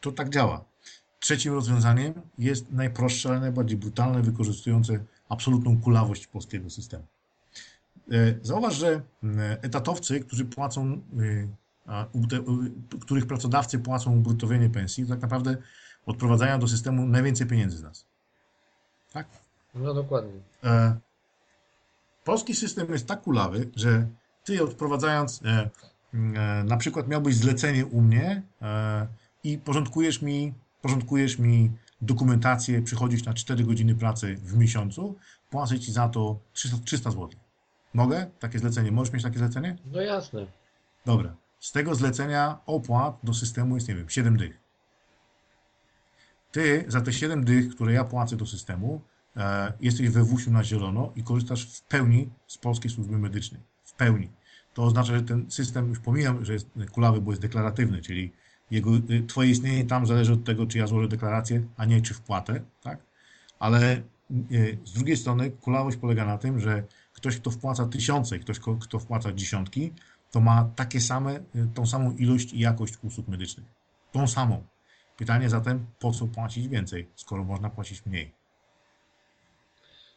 To 0.00 0.12
tak 0.12 0.30
działa. 0.30 0.64
Trzecim 1.20 1.52
rozwiązaniem 1.52 2.14
jest 2.38 2.72
najprostsze, 2.72 3.28
ale 3.28 3.40
najbardziej 3.40 3.78
brutalne, 3.78 4.22
wykorzystujące 4.22 5.04
absolutną 5.28 5.80
kulawość 5.80 6.26
polskiego 6.26 6.70
systemu. 6.70 7.06
E, 8.12 8.34
Zauważ, 8.42 8.76
że 8.76 9.02
m, 9.22 9.38
etatowcy, 9.62 10.20
którzy 10.20 10.44
płacą, 10.44 11.00
y, 11.20 11.48
których 13.00 13.26
pracodawcy 13.26 13.78
płacą 13.78 14.16
ubruttowienie 14.16 14.70
pensji, 14.70 15.06
tak 15.06 15.22
naprawdę 15.22 15.56
odprowadzają 16.06 16.58
do 16.58 16.68
systemu 16.68 17.06
najwięcej 17.06 17.46
pieniędzy 17.46 17.76
z 17.76 17.82
nas. 17.82 18.06
Tak? 19.12 19.26
No 19.74 19.94
dokładnie. 19.94 20.40
E, 20.64 20.96
Polski 22.24 22.54
system 22.54 22.92
jest 22.92 23.06
tak 23.06 23.22
kulawy, 23.22 23.70
że 23.76 24.06
ty 24.44 24.64
odprowadzając, 24.64 25.42
e, 25.44 25.70
e, 26.14 26.64
na 26.64 26.76
przykład 26.76 27.08
miałbyś 27.08 27.36
zlecenie 27.36 27.86
u 27.86 28.00
mnie 28.00 28.42
e, 28.62 29.06
i 29.44 29.58
porządkujesz 29.58 30.22
mi, 30.22 30.54
porządkujesz 30.82 31.38
mi 31.38 31.70
dokumentację, 32.00 32.82
przychodzisz 32.82 33.24
na 33.24 33.34
4 33.34 33.64
godziny 33.64 33.94
pracy 33.94 34.36
w 34.36 34.56
miesiącu, 34.56 35.16
płacę 35.50 35.80
ci 35.80 35.92
za 35.92 36.08
to 36.08 36.38
300, 36.52 36.76
300 36.84 37.10
zł. 37.10 37.30
Mogę? 37.96 38.26
Takie 38.38 38.58
zlecenie. 38.58 38.92
Możesz 38.92 39.14
mieć 39.14 39.22
takie 39.22 39.38
zlecenie? 39.38 39.76
No 39.92 40.00
jasne. 40.00 40.46
Dobra. 41.06 41.36
Z 41.60 41.72
tego 41.72 41.94
zlecenia 41.94 42.58
opłat 42.66 43.18
do 43.22 43.34
systemu 43.34 43.74
jest, 43.74 43.88
nie 43.88 43.94
wiem, 43.94 44.08
7 44.08 44.36
dych. 44.36 44.60
Ty 46.52 46.84
za 46.88 47.00
te 47.00 47.12
7 47.12 47.44
dych, 47.44 47.74
które 47.74 47.92
ja 47.92 48.04
płacę 48.04 48.36
do 48.36 48.46
systemu, 48.46 49.00
e, 49.36 49.72
jesteś 49.80 50.08
we 50.08 50.24
WUS-u 50.24 50.50
na 50.50 50.64
zielono 50.64 51.12
i 51.16 51.22
korzystasz 51.22 51.64
w 51.64 51.82
pełni 51.82 52.30
z 52.46 52.58
Polskiej 52.58 52.90
Służby 52.90 53.18
Medycznej. 53.18 53.60
W 53.84 53.92
pełni. 53.92 54.30
To 54.74 54.82
oznacza, 54.84 55.14
że 55.14 55.22
ten 55.22 55.50
system, 55.50 55.88
już 55.88 55.98
pomijam, 55.98 56.44
że 56.44 56.52
jest 56.52 56.66
kulawy, 56.92 57.20
bo 57.20 57.32
jest 57.32 57.42
deklaratywny, 57.42 58.02
czyli 58.02 58.32
jego, 58.70 58.90
y, 59.10 59.22
twoje 59.26 59.50
istnienie 59.50 59.84
tam 59.84 60.06
zależy 60.06 60.32
od 60.32 60.44
tego, 60.44 60.66
czy 60.66 60.78
ja 60.78 60.86
złożę 60.86 61.08
deklarację, 61.08 61.62
a 61.76 61.84
nie 61.84 62.02
czy 62.02 62.14
wpłatę, 62.14 62.60
tak? 62.82 62.98
Ale 63.58 64.02
y, 64.52 64.78
z 64.84 64.92
drugiej 64.92 65.16
strony 65.16 65.50
kulawość 65.50 65.96
polega 65.96 66.26
na 66.26 66.38
tym, 66.38 66.60
że 66.60 66.82
ktoś, 67.16 67.40
kto 67.40 67.50
wpłaca 67.50 67.86
tysiące 67.86 68.36
i 68.36 68.40
ktoś, 68.40 68.60
kto 68.80 68.98
wpłaca 68.98 69.32
dziesiątki, 69.32 69.92
to 70.30 70.40
ma 70.40 70.70
takie 70.76 71.00
same, 71.00 71.34
y, 71.36 71.40
tą 71.74 71.86
samą 71.86 72.12
ilość 72.16 72.52
i 72.52 72.58
jakość 72.58 72.94
usług 73.02 73.28
medycznych. 73.28 73.66
Tą 74.12 74.28
samą. 74.28 74.64
Pytanie 75.16 75.50
zatem, 75.50 75.86
po 75.98 76.12
co 76.12 76.26
płacić 76.26 76.68
więcej, 76.68 77.08
skoro 77.14 77.44
można 77.44 77.70
płacić 77.70 78.06
mniej? 78.06 78.32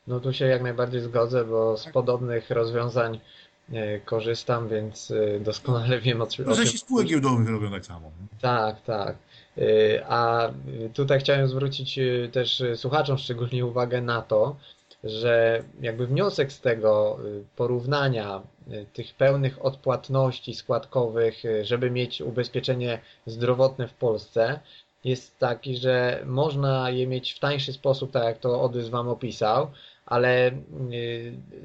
No 0.07 0.19
tu 0.19 0.33
się 0.33 0.45
jak 0.45 0.61
najbardziej 0.61 1.01
zgodzę, 1.01 1.45
bo 1.45 1.77
z 1.77 1.85
podobnych 1.85 2.49
rozwiązań 2.49 3.19
e, 3.73 3.99
korzystam, 3.99 4.69
więc 4.69 5.11
e, 5.11 5.39
doskonale 5.39 5.99
wiem 6.05 6.21
o 6.21 6.27
czym. 6.27 6.45
No, 6.45 6.55
że 6.55 6.67
się 6.67 6.77
spółek 6.77 7.07
giełdowych 7.07 7.49
robią 7.49 7.71
tak 7.71 7.85
samo. 7.85 8.11
Tak, 8.41 8.81
tak. 8.81 9.15
Y, 9.57 10.01
A 10.07 10.49
y, 10.49 10.89
tutaj 10.93 11.19
chciałem 11.19 11.47
zwrócić 11.47 11.99
y, 11.99 12.29
też 12.33 12.61
y, 12.61 12.77
słuchaczom 12.77 13.17
szczególnie 13.17 13.65
uwagę 13.65 14.01
na 14.01 14.21
to, 14.21 14.55
że 15.03 15.63
jakby 15.81 16.07
wniosek 16.07 16.51
z 16.51 16.61
tego 16.61 17.19
y, 17.25 17.43
porównania 17.55 18.41
y, 18.71 18.85
tych 18.93 19.13
pełnych 19.13 19.65
odpłatności 19.65 20.55
składkowych, 20.55 21.45
y, 21.45 21.65
żeby 21.65 21.91
mieć 21.91 22.21
ubezpieczenie 22.21 22.99
zdrowotne 23.25 23.87
w 23.87 23.93
Polsce, 23.93 24.59
jest 25.03 25.39
taki, 25.39 25.77
że 25.77 26.23
można 26.25 26.89
je 26.89 27.07
mieć 27.07 27.33
w 27.33 27.39
tańszy 27.39 27.73
sposób, 27.73 28.11
tak 28.11 28.23
jak 28.23 28.37
to 28.37 28.61
Odys 28.61 28.89
Wam 28.89 29.07
opisał, 29.07 29.67
ale 30.05 30.51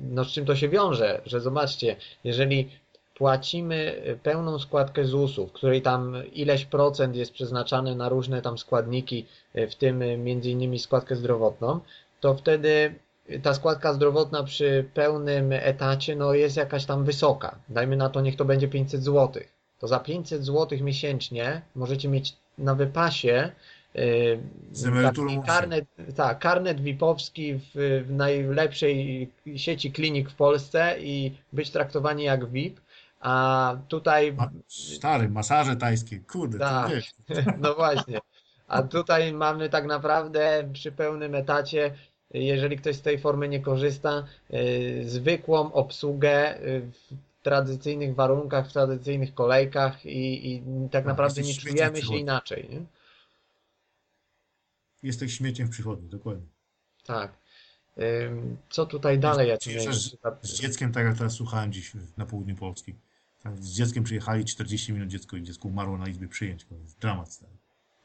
no 0.02 0.24
z 0.24 0.28
czym 0.28 0.46
to 0.46 0.56
się 0.56 0.68
wiąże? 0.68 1.20
Że 1.26 1.40
zobaczcie, 1.40 1.96
jeżeli 2.24 2.70
płacimy 3.14 4.02
pełną 4.22 4.58
składkę 4.58 5.04
ZUS-u, 5.04 5.46
w 5.46 5.52
której 5.52 5.82
tam 5.82 6.22
ileś 6.32 6.64
procent 6.64 7.16
jest 7.16 7.32
przeznaczany 7.32 7.96
na 7.96 8.08
różne 8.08 8.42
tam 8.42 8.58
składniki, 8.58 9.26
w 9.54 9.74
tym 9.74 10.24
między 10.24 10.50
innymi 10.50 10.78
składkę 10.78 11.16
zdrowotną, 11.16 11.80
to 12.20 12.34
wtedy 12.34 12.94
ta 13.42 13.54
składka 13.54 13.92
zdrowotna 13.92 14.44
przy 14.44 14.88
pełnym 14.94 15.52
etacie 15.52 16.16
no 16.16 16.34
jest 16.34 16.56
jakaś 16.56 16.84
tam 16.84 17.04
wysoka. 17.04 17.58
Dajmy 17.68 17.96
na 17.96 18.08
to, 18.10 18.20
niech 18.20 18.36
to 18.36 18.44
będzie 18.44 18.68
500 18.68 19.04
zł. 19.04 19.42
To 19.78 19.88
za 19.88 20.00
500 20.00 20.44
zł 20.44 20.78
miesięcznie 20.82 21.62
możecie 21.74 22.08
mieć 22.08 22.36
na 22.58 22.74
wypasie 22.74 23.52
Z 24.72 24.84
emeryturą 24.86 25.26
taki 25.26 25.36
łącznie. 25.38 25.54
karnet, 25.54 25.84
tak, 26.16 26.38
karnet 26.38 26.80
VIP-owski 26.80 27.54
w, 27.54 27.70
w 28.06 28.10
najlepszej 28.10 29.30
sieci 29.56 29.92
klinik 29.92 30.30
w 30.30 30.34
Polsce 30.34 30.96
i 31.00 31.36
być 31.52 31.70
traktowani 31.70 32.24
jak 32.24 32.50
VIP. 32.50 32.80
A 33.20 33.76
tutaj 33.88 34.36
stary, 34.68 35.28
masaże 35.28 35.76
tajskie, 35.76 36.20
kurde, 36.20 36.58
Tak. 36.58 36.90
No 37.62 37.74
właśnie. 37.74 38.18
A 38.68 38.82
tutaj 38.82 39.32
mamy 39.32 39.68
tak 39.68 39.86
naprawdę 39.86 40.70
przy 40.72 40.92
pełnym 40.92 41.34
etacie, 41.34 41.94
jeżeli 42.34 42.76
ktoś 42.76 42.96
z 42.96 43.02
tej 43.02 43.18
formy 43.18 43.48
nie 43.48 43.60
korzysta, 43.60 44.26
yy, 44.50 45.08
zwykłą 45.08 45.72
obsługę 45.72 46.58
yy, 46.62 46.80
w 46.80 47.42
tradycyjnych 47.42 48.14
warunkach, 48.14 48.68
w 48.68 48.72
tradycyjnych 48.72 49.34
kolejkach 49.34 50.06
i, 50.06 50.52
i 50.52 50.62
tak 50.90 51.04
No, 51.04 51.10
naprawdę 51.10 51.42
nie 51.42 51.48
jesteś 51.48 51.62
śmieciem 51.62 51.92
czujemy 51.92 52.02
się 52.02 52.16
inaczej. 52.16 52.68
Nie? 52.70 52.80
Jesteś 55.02 55.36
śmieciem 55.36 55.66
w 55.66 55.70
przychodni, 55.70 56.08
dokładnie. 56.08 56.46
Tak. 57.06 57.32
Co 58.70 58.86
tutaj 58.86 59.18
dalej? 59.18 59.48
Ja 59.48 59.56
przypadki. 59.56 60.48
Z 60.48 60.60
dzieckiem, 60.60 60.92
tak 60.92 61.04
jak 61.04 61.16
teraz 61.16 61.32
słuchałem 61.32 61.72
dziś 61.72 61.92
na 62.16 62.26
południu 62.26 62.56
Polski. 62.56 62.94
Tak, 63.42 63.62
Z 63.62 63.70
dzieckiem 63.70 64.04
przyjechali 64.04 64.44
40 64.44 64.92
minut 64.92 65.08
dziecko 65.08 65.36
i 65.36 65.42
dziecko 65.42 65.68
umarło 65.68 65.98
na 65.98 66.08
izbie 66.08 66.28
przyjęć. 66.28 66.66
Dramat. 67.00 67.32
Stary. 67.32 67.53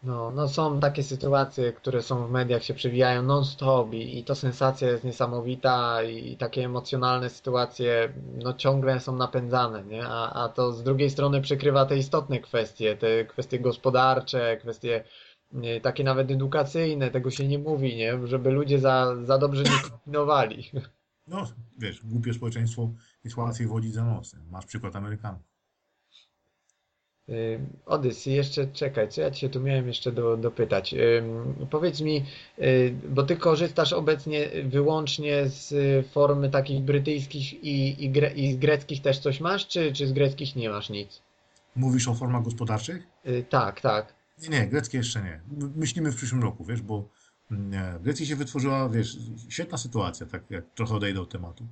No, 0.04 0.32
no 0.32 0.48
są 0.48 0.80
takie 0.80 1.04
sytuacje, 1.04 1.74
które 1.74 2.02
są 2.02 2.28
w 2.28 2.32
mediach, 2.32 2.64
się 2.64 2.74
przewijają 2.74 3.24
non-stop 3.24 3.94
i, 3.94 4.20
i 4.20 4.24
to 4.24 4.36
sensacja 4.36 4.88
jest 4.88 5.04
niesamowita 5.04 6.04
i 6.04 6.38
takie 6.38 6.66
emocjonalne 6.66 7.30
sytuacje 7.30 8.14
no 8.44 8.54
ciągle 8.54 9.00
są 9.00 9.16
napędzane, 9.16 9.84
nie? 9.84 10.08
A, 10.08 10.44
a 10.44 10.50
to 10.50 10.74
z 10.74 10.84
drugiej 10.84 11.10
strony 11.10 11.42
przykrywa 11.42 11.86
te 11.86 11.98
istotne 11.98 12.40
kwestie, 12.40 12.98
te 12.98 13.26
kwestie 13.26 13.60
gospodarcze, 13.60 14.58
kwestie 14.58 15.04
nie, 15.52 15.82
takie 15.82 16.04
nawet 16.04 16.32
edukacyjne, 16.32 17.12
tego 17.12 17.32
się 17.32 17.48
nie 17.48 17.60
mówi, 17.60 17.96
nie? 17.96 18.28
Żeby 18.28 18.52
ludzie 18.52 18.80
za, 18.80 19.16
za 19.24 19.38
dobrze 19.38 19.64
nie 19.64 19.90
kombinowali. 19.90 20.72
No, 21.28 21.48
wiesz, 21.78 22.06
głupie 22.06 22.34
społeczeństwo 22.34 22.90
jest 23.24 23.38
łatwiej 23.38 23.68
wodzić 23.68 23.94
za 23.94 24.06
nosem. 24.06 24.40
Masz 24.50 24.66
przykład 24.66 24.96
Amerykanów. 24.96 25.49
Ym, 27.30 27.68
Odyssey, 27.86 28.34
jeszcze 28.34 28.68
czekaj, 28.68 29.10
co 29.10 29.22
ja 29.22 29.32
Cię 29.32 29.50
tu 29.50 29.60
miałem 29.62 29.88
jeszcze 29.88 30.12
do, 30.12 30.38
dopytać. 30.38 30.96
Powiedz 31.70 32.02
mi, 32.02 32.26
y, 32.60 32.96
bo 33.10 33.24
Ty 33.24 33.36
korzystasz 33.36 33.94
obecnie 33.94 34.50
wyłącznie 34.66 35.50
z 35.50 35.72
y, 35.72 36.04
formy 36.12 36.50
takich 36.50 36.82
brytyjskich 36.82 37.64
i, 37.64 38.06
i, 38.06 38.10
gre, 38.10 38.32
i 38.32 38.54
z 38.54 38.58
greckich 38.58 39.02
też 39.02 39.20
coś 39.20 39.40
masz, 39.40 39.68
czy, 39.68 39.94
czy 39.94 40.08
z 40.08 40.14
greckich 40.14 40.56
nie 40.56 40.70
masz 40.70 40.90
nic? 40.90 41.22
Mówisz 41.76 42.08
o 42.08 42.14
formach 42.14 42.44
gospodarczych? 42.44 43.08
Y, 43.28 43.46
Tak, 43.50 43.82
tak. 43.82 44.14
Nie, 44.42 44.50
nie, 44.50 44.68
greckie 44.68 44.98
jeszcze 44.98 45.22
nie. 45.22 45.42
My- 45.58 45.70
Myślimy 45.76 46.12
w 46.12 46.16
przyszłym 46.16 46.44
roku, 46.44 46.66
wiesz, 46.66 46.82
bo 46.82 47.04
mm, 47.52 47.98
w 48.00 48.02
Grecji 48.02 48.26
się 48.26 48.36
wytworzyła, 48.36 48.90
wiesz, 48.90 49.18
świetna 49.50 49.78
sytuacja, 49.78 50.26
tak 50.26 50.44
jak 50.50 50.64
trochę 50.76 50.96
odejdę 50.96 51.22
od 51.22 51.30
tematu. 51.30 51.66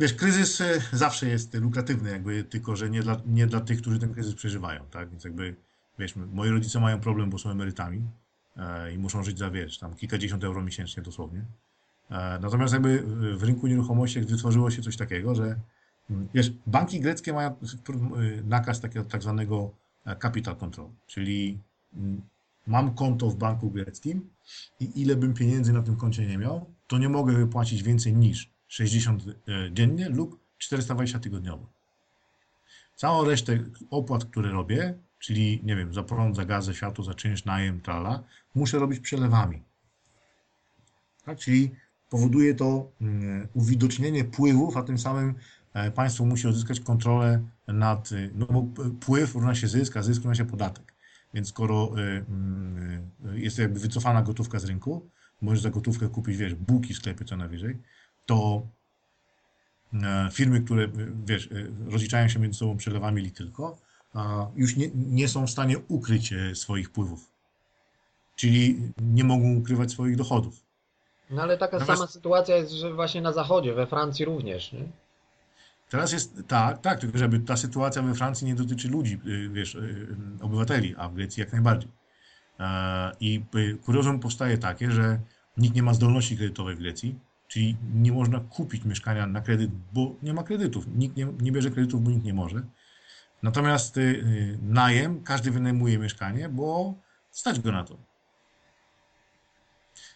Wiesz, 0.00 0.14
kryzys 0.14 0.60
e, 0.60 0.80
zawsze 0.92 1.28
jest 1.28 1.54
lukratywny, 1.54 2.10
jakby, 2.10 2.44
tylko 2.44 2.76
że 2.76 2.90
nie 2.90 3.02
dla, 3.02 3.20
nie 3.26 3.46
dla 3.46 3.60
tych, 3.60 3.80
którzy 3.80 3.98
ten 3.98 4.14
kryzys 4.14 4.34
przeżywają, 4.34 4.84
tak? 4.90 5.10
Więc 5.10 5.24
jakby, 5.24 5.56
wiesz, 5.98 6.16
moi 6.16 6.50
rodzice 6.50 6.80
mają 6.80 7.00
problem, 7.00 7.30
bo 7.30 7.38
są 7.38 7.50
emerytami 7.50 8.02
e, 8.56 8.92
i 8.92 8.98
muszą 8.98 9.22
żyć 9.22 9.38
za, 9.38 9.50
wiesz, 9.50 9.78
tam 9.78 9.94
kilkadziesiąt 9.94 10.44
euro 10.44 10.62
miesięcznie 10.62 11.02
dosłownie. 11.02 11.44
E, 12.10 12.38
natomiast 12.42 12.72
jakby 12.72 13.02
w 13.36 13.42
rynku 13.42 13.66
nieruchomości 13.66 14.20
wytworzyło 14.20 14.70
się 14.70 14.82
coś 14.82 14.96
takiego, 14.96 15.34
że 15.34 15.60
wiesz, 16.34 16.52
banki 16.66 17.00
greckie 17.00 17.32
mają 17.32 17.50
y, 17.50 18.42
nakaz 18.44 18.80
takiego 18.80 19.04
tak 19.04 19.22
zwanego 19.22 19.70
e, 20.06 20.16
capital 20.16 20.56
control, 20.56 20.88
czyli 21.06 21.58
mam 22.66 22.94
konto 22.94 23.30
w 23.30 23.36
banku 23.36 23.70
greckim 23.70 24.30
i 24.80 25.02
ile 25.02 25.16
bym 25.16 25.34
pieniędzy 25.34 25.72
na 25.72 25.82
tym 25.82 25.96
koncie 25.96 26.26
nie 26.26 26.38
miał, 26.38 26.74
to 26.86 26.98
nie 26.98 27.08
mogę 27.08 27.32
wypłacić 27.32 27.82
więcej 27.82 28.14
niż 28.14 28.55
60 28.68 29.22
e, 29.26 29.32
dziennie 29.72 30.08
lub 30.08 30.40
420 30.58 31.18
tygodniowo. 31.18 31.66
Całą 32.96 33.24
resztę 33.24 33.58
opłat, 33.90 34.24
które 34.24 34.50
robię, 34.50 34.94
czyli 35.18 35.60
nie 35.64 35.76
wiem, 35.76 35.94
za 35.94 36.02
prąd, 36.02 36.36
za 36.36 36.44
gaz, 36.44 36.64
za 36.64 36.74
światło, 36.74 37.04
za 37.04 37.14
czynsz, 37.14 37.44
najem, 37.44 37.80
trala, 37.80 38.24
muszę 38.54 38.78
robić 38.78 39.00
przelewami. 39.00 39.62
Tak? 41.24 41.38
Czyli 41.38 41.70
powoduje 42.10 42.54
to 42.54 42.92
mm, 43.00 43.48
uwidocznienie 43.54 44.24
wpływów, 44.24 44.76
a 44.76 44.82
tym 44.82 44.98
samym 44.98 45.34
e, 45.74 45.90
państwo 45.90 46.24
musi 46.24 46.48
odzyskać 46.48 46.80
kontrolę 46.80 47.42
nad, 47.66 48.12
y, 48.12 48.30
no 48.34 48.46
bo 48.46 48.62
p- 48.62 48.90
wpływ 48.90 49.34
równa 49.34 49.54
się 49.54 49.68
zysk, 49.68 49.96
a 49.96 50.02
zysk 50.02 50.22
równa 50.22 50.34
się 50.34 50.44
podatek. 50.44 50.94
Więc 51.34 51.48
skoro 51.48 51.98
y, 51.98 52.00
mm, 52.00 53.10
y, 53.34 53.40
jest 53.40 53.58
jakby 53.58 53.80
wycofana 53.80 54.22
gotówka 54.22 54.58
z 54.58 54.64
rynku, 54.64 55.10
możesz 55.40 55.62
za 55.62 55.70
gotówkę 55.70 56.08
kupić, 56.08 56.36
wiesz, 56.36 56.54
bułki 56.54 56.94
w 56.94 56.96
sklepie 56.96 57.24
co 57.24 57.36
najwyżej, 57.36 57.78
to 58.26 58.66
e, 59.92 60.28
firmy, 60.32 60.60
które, 60.60 60.82
y, 60.82 60.90
wiesz, 61.26 61.46
y, 61.46 61.72
rozliczają 61.90 62.28
się 62.28 62.38
między 62.38 62.58
sobą 62.58 62.76
przelewami 62.76 63.22
li 63.22 63.32
tylko, 63.32 63.86
już 64.56 64.76
nie, 64.76 64.90
nie 64.94 65.28
są 65.28 65.46
w 65.46 65.50
stanie 65.50 65.78
ukryć 65.78 66.32
e, 66.32 66.54
swoich 66.54 66.88
wpływów. 66.88 67.30
Czyli 68.36 68.92
nie 69.00 69.24
mogą 69.24 69.54
ukrywać 69.54 69.90
swoich 69.92 70.16
dochodów. 70.16 70.66
No 71.30 71.42
ale 71.42 71.58
taka 71.58 71.78
Natomiast- 71.78 71.98
sama 71.98 72.06
sytuacja 72.06 72.56
jest, 72.56 72.72
że 72.72 72.94
właśnie 72.94 73.22
na 73.22 73.32
zachodzie, 73.32 73.74
we 73.74 73.86
Francji 73.86 74.24
również, 74.24 74.72
nie? 74.72 74.84
Teraz 75.88 76.12
jest 76.12 76.42
tak, 76.48 76.80
tak, 76.80 77.00
tylko 77.00 77.18
żeby 77.18 77.40
ta 77.40 77.56
sytuacja 77.56 78.02
we 78.02 78.14
Francji 78.14 78.46
nie 78.46 78.54
dotyczy 78.54 78.88
ludzi, 78.88 79.20
wiesz, 79.50 79.78
obywateli, 80.40 80.94
a 80.98 81.08
w 81.08 81.14
Grecji 81.14 81.40
jak 81.40 81.52
najbardziej. 81.52 81.90
E, 82.60 83.12
I 83.20 83.44
kuriozum 83.84 84.20
powstaje 84.20 84.58
takie, 84.58 84.90
że 84.90 85.20
nikt 85.56 85.74
nie 85.76 85.82
ma 85.82 85.94
zdolności 85.94 86.36
kredytowej 86.36 86.76
w 86.76 86.78
Grecji, 86.78 87.18
czyli 87.48 87.76
nie 87.94 88.12
można 88.12 88.40
kupić 88.40 88.84
mieszkania 88.84 89.26
na 89.26 89.40
kredyt, 89.40 89.70
bo 89.92 90.16
nie 90.22 90.34
ma 90.34 90.42
kredytów. 90.42 90.86
Nikt 90.94 91.16
nie, 91.16 91.26
nie 91.40 91.52
bierze 91.52 91.70
kredytów, 91.70 92.02
bo 92.02 92.10
nikt 92.10 92.24
nie 92.24 92.34
może. 92.34 92.62
Natomiast 93.42 93.96
y, 93.96 94.00
y, 94.00 94.58
najem, 94.62 95.22
każdy 95.22 95.50
wynajmuje 95.50 95.98
mieszkanie, 95.98 96.48
bo 96.48 96.94
stać 97.30 97.60
go 97.60 97.72
na 97.72 97.84
to. 97.84 97.98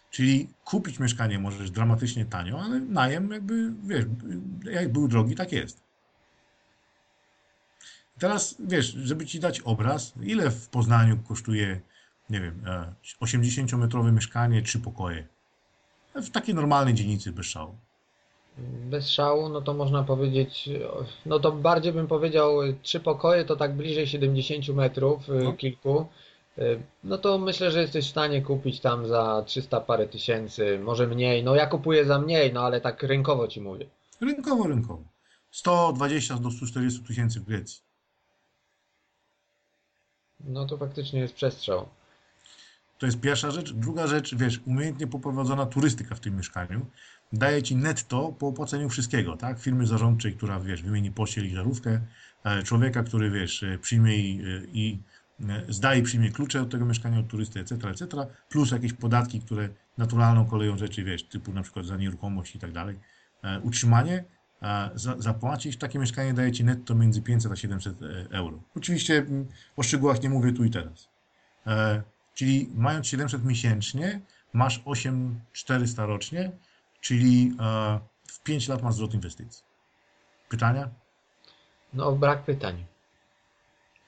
Czyli 0.09 0.49
kupić 0.65 0.99
mieszkanie 0.99 1.39
możesz 1.39 1.71
dramatycznie 1.71 2.25
tanio, 2.25 2.61
ale 2.61 2.79
najem 2.79 3.31
jakby, 3.31 3.73
wiesz, 3.83 4.05
jak 4.71 4.91
był 4.91 5.07
drogi, 5.07 5.35
tak 5.35 5.51
jest. 5.51 5.83
Teraz, 8.19 8.55
wiesz, 8.59 8.85
żeby 8.85 9.25
ci 9.25 9.39
dać 9.39 9.61
obraz, 9.61 10.13
ile 10.21 10.51
w 10.51 10.69
Poznaniu 10.69 11.17
kosztuje, 11.17 11.81
nie 12.29 12.41
wiem, 12.41 12.63
e, 12.67 12.93
80-metrowe 13.21 14.13
mieszkanie, 14.13 14.61
trzy 14.61 14.79
pokoje? 14.79 15.27
W 16.15 16.29
takiej 16.29 16.55
normalnej 16.55 16.93
dzielnicy 16.93 17.31
bez 17.31 17.45
szału. 17.45 17.75
Bez 18.89 19.09
szału, 19.09 19.49
no 19.49 19.61
to 19.61 19.73
można 19.73 20.03
powiedzieć, 20.03 20.69
no 21.25 21.39
to 21.39 21.51
bardziej 21.51 21.93
bym 21.93 22.07
powiedział 22.07 22.57
trzy 22.81 22.99
pokoje, 22.99 23.45
to 23.45 23.55
tak 23.55 23.75
bliżej 23.75 24.07
70 24.07 24.67
metrów, 24.69 25.29
y, 25.29 25.33
No. 25.43 25.53
kilku. 25.53 26.05
Y, 26.57 26.81
No 27.03 27.17
to 27.17 27.37
myślę, 27.37 27.71
że 27.71 27.81
jesteś 27.81 28.05
w 28.07 28.09
stanie 28.09 28.41
kupić 28.41 28.79
tam 28.79 29.07
za 29.07 29.43
300 29.45 29.81
parę 29.81 30.07
tysięcy, 30.07 30.79
może 30.79 31.07
mniej. 31.07 31.43
No 31.43 31.55
ja 31.55 31.65
kupuję 31.65 32.05
za 32.05 32.19
mniej, 32.19 32.53
no 32.53 32.61
ale 32.61 32.81
tak 32.81 33.03
rynkowo 33.03 33.47
ci 33.47 33.61
mówię. 33.61 33.85
Rynkowo, 34.21 34.67
rynkowo. 34.67 35.03
120 35.51 36.35
do 36.35 36.51
140 36.51 37.03
tysięcy 37.03 37.39
w 37.39 37.43
Grecji. 37.43 37.81
No 40.39 40.65
to 40.65 40.77
faktycznie 40.77 41.19
jest 41.19 41.33
przestrzał. 41.33 41.85
To 43.01 43.05
jest 43.05 43.19
pierwsza 43.19 43.51
rzecz. 43.51 43.73
Druga 43.73 44.07
rzecz, 44.07 44.35
wiesz, 44.35 44.61
umiejętnie 44.65 45.07
poprowadzona 45.07 45.65
turystyka 45.65 46.15
w 46.15 46.19
tym 46.19 46.37
mieszkaniu 46.37 46.85
daje 47.33 47.63
ci 47.63 47.75
netto 47.75 48.35
po 48.39 48.47
opłaceniu 48.47 48.89
wszystkiego, 48.89 49.37
tak? 49.37 49.59
Firmy 49.59 49.87
zarządczej, 49.87 50.33
która, 50.33 50.59
wiesz, 50.59 50.83
wymieni 50.83 51.11
pościel 51.11 51.45
i 51.45 51.49
żarówkę, 51.49 52.01
e, 52.43 52.63
człowieka, 52.63 53.03
który, 53.03 53.31
wiesz, 53.31 53.63
e, 53.63 53.77
przyjmie 53.77 54.17
i, 54.17 54.41
e, 54.41 54.65
i 54.73 54.99
zdaje 55.69 55.99
i 55.99 56.03
przyjmie 56.03 56.31
klucze 56.31 56.61
od 56.61 56.71
tego 56.71 56.85
mieszkania 56.85 57.19
od 57.19 57.27
turysty, 57.27 57.59
etc., 57.59 57.89
etc., 57.89 58.07
plus 58.49 58.71
jakieś 58.71 58.93
podatki, 58.93 59.41
które 59.41 59.69
naturalną 59.97 60.45
koleją 60.45 60.77
rzeczy, 60.77 61.03
wiesz, 61.03 61.23
typu 61.23 61.53
na 61.53 61.61
przykład 61.61 61.85
za 61.85 61.97
nieruchomość 61.97 62.55
i 62.55 62.59
tak 62.59 62.71
dalej, 62.71 62.99
utrzymanie, 63.63 64.23
za, 64.95 65.15
zapłacić, 65.17 65.77
takie 65.77 65.99
mieszkanie 65.99 66.33
daje 66.33 66.51
ci 66.51 66.63
netto 66.63 66.95
między 66.95 67.21
500 67.21 67.51
a 67.51 67.55
700 67.55 68.01
e, 68.01 68.05
euro. 68.31 68.59
Oczywiście 68.75 69.17
mm, 69.17 69.47
o 69.75 69.83
szczegółach 69.83 70.23
nie 70.23 70.29
mówię 70.29 70.51
tu 70.51 70.63
i 70.63 70.69
teraz. 70.69 71.09
Czyli 72.33 72.69
mając 72.75 73.07
700 73.07 73.45
miesięcznie, 73.45 74.21
masz 74.53 74.81
8400 74.85 76.05
rocznie, 76.05 76.51
czyli 77.01 77.53
e, 77.59 77.99
w 78.27 78.43
5 78.43 78.67
lat 78.67 78.83
masz 78.83 78.95
zwrot 78.95 79.13
inwestycji. 79.13 79.63
Pytania? 80.49 80.89
No 81.93 82.11
brak 82.11 82.43
pytań. 82.43 82.85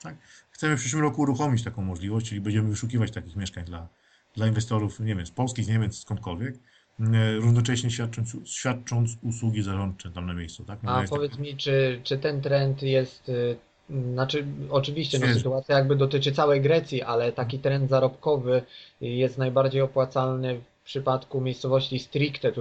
Tak? 0.01 0.15
Chcemy 0.51 0.77
w 0.77 0.79
przyszłym 0.79 1.01
roku 1.01 1.21
uruchomić 1.21 1.63
taką 1.63 1.81
możliwość, 1.81 2.29
czyli 2.29 2.41
będziemy 2.41 2.69
wyszukiwać 2.69 3.11
takich 3.11 3.35
mieszkań 3.35 3.65
dla, 3.65 3.87
dla 4.35 4.47
inwestorów, 4.47 4.99
nie 4.99 5.15
wiem, 5.15 5.25
z 5.25 5.31
Polski, 5.31 5.63
z 5.63 5.67
Niemiec, 5.67 5.99
skądkolwiek. 5.99 6.55
e, 6.99 7.35
równocześnie 7.35 7.91
świadcząc, 7.91 8.37
świadcząc 8.45 9.11
usługi 9.21 9.61
zarządcze 9.61 10.11
tam 10.11 10.25
na 10.25 10.33
miejscu, 10.33 10.65
tak? 10.65 10.83
No, 10.83 10.91
A 10.91 11.03
powiedz 11.03 11.37
mi, 11.37 11.57
czy, 11.57 12.01
czy 12.03 12.17
ten 12.17 12.41
trend 12.41 12.81
jest, 12.81 13.29
y, 13.29 13.57
znaczy 13.89 14.45
oczywiście 14.69 15.19
no, 15.19 15.33
sytuacja 15.33 15.77
jakby 15.77 15.95
dotyczy 15.95 16.31
całej 16.31 16.61
Grecji, 16.61 17.01
ale 17.01 17.31
taki 17.31 17.59
trend 17.59 17.89
zarobkowy 17.89 18.61
jest 19.01 19.37
najbardziej 19.37 19.81
opłacalny 19.81 20.61
w 20.83 20.85
przypadku 20.85 21.41
miejscowości 21.41 21.99
stricte 21.99 22.51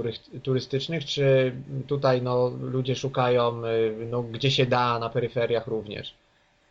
turystycznych, 0.42 1.04
czy 1.04 1.52
tutaj 1.86 2.22
no, 2.22 2.48
ludzie 2.60 2.96
szukają 2.96 3.64
y, 3.66 4.06
no, 4.10 4.22
gdzie 4.22 4.50
się 4.50 4.66
da, 4.66 4.98
na 4.98 5.08
peryferiach 5.08 5.66
również? 5.66 6.14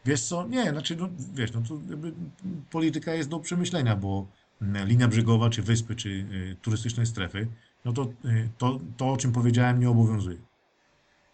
Wiesz 0.06 0.22
co? 0.22 0.48
Nie, 0.48 0.70
znaczy, 0.70 0.96
no, 0.96 1.10
wiesz, 1.34 1.54
no 1.54 1.62
to 1.70 1.80
polityka 2.72 3.14
jest 3.14 3.30
do 3.30 3.40
przemyślenia, 3.40 3.96
bo 3.96 4.28
mm, 4.62 4.88
linia 4.88 5.08
brzegowa, 5.08 5.50
czy 5.50 5.62
wyspy, 5.62 5.96
czy 5.96 6.10
y, 6.10 6.56
turystyczne 6.62 7.06
strefy, 7.06 7.48
no 7.86 7.94
to, 7.94 8.04
y, 8.26 8.50
to 8.58 8.80
to, 8.98 9.12
o 9.12 9.18
czym 9.18 9.32
powiedziałem, 9.32 9.80
nie 9.80 9.90
obowiązuje. 9.90 10.38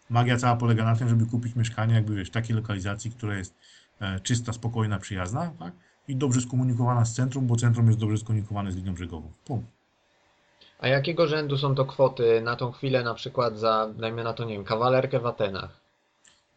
Magia 0.10 0.38
cała 0.38 0.56
polega 0.56 0.84
na 0.86 0.96
tym, 0.96 1.10
żeby 1.10 1.26
kupić 1.26 1.56
mieszkanie, 1.56 1.96
jakby 1.96 2.16
wiesz, 2.16 2.28
w 2.28 2.32
takiej 2.32 2.56
lokalizacji, 2.56 3.12
która 3.12 3.38
jest 3.38 3.56
e, 4.00 4.20
czysta, 4.20 4.54
spokojna, 4.54 5.00
przyjazna, 5.00 5.52
tak? 5.60 5.74
I 6.08 6.16
dobrze 6.16 6.42
skomunikowana 6.42 7.06
z 7.06 7.14
centrum, 7.14 7.48
bo 7.48 7.56
centrum 7.56 7.88
jest 7.88 8.00
dobrze 8.00 8.18
skomunikowane 8.18 8.72
z 8.72 8.76
linią 8.76 8.94
brzegową. 8.94 9.32
Punkt. 9.46 9.68
A 10.80 10.88
jakiego 10.88 11.28
rzędu 11.28 11.58
są 11.58 11.76
to 11.76 11.86
kwoty 11.86 12.42
na 12.42 12.56
tą 12.56 12.72
chwilę, 12.72 13.04
na 13.04 13.14
przykład 13.14 13.58
za, 13.58 13.94
dajmy 13.98 14.24
na 14.24 14.34
to, 14.34 14.46
nie 14.46 14.54
wiem, 14.54 14.64
kawalerkę 14.64 15.20
w 15.20 15.26
Atenach? 15.26 15.82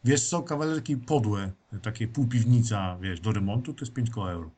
Wiesz 0.03 0.29
co, 0.29 0.43
kawalerki 0.43 0.97
podłe, 0.97 1.51
takie 1.81 2.07
półpiwnica, 2.07 2.97
wiesz, 3.01 3.19
do 3.19 3.31
remontu, 3.31 3.73
to 3.73 3.81
jest 3.81 3.93
5 3.93 4.09
koła 4.09 4.31
euro. 4.31 4.49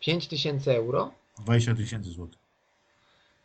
5 0.00 0.28
tysięcy 0.28 0.76
euro? 0.76 1.10
20 1.38 1.74
tysięcy 1.74 2.10
złotych. 2.10 2.38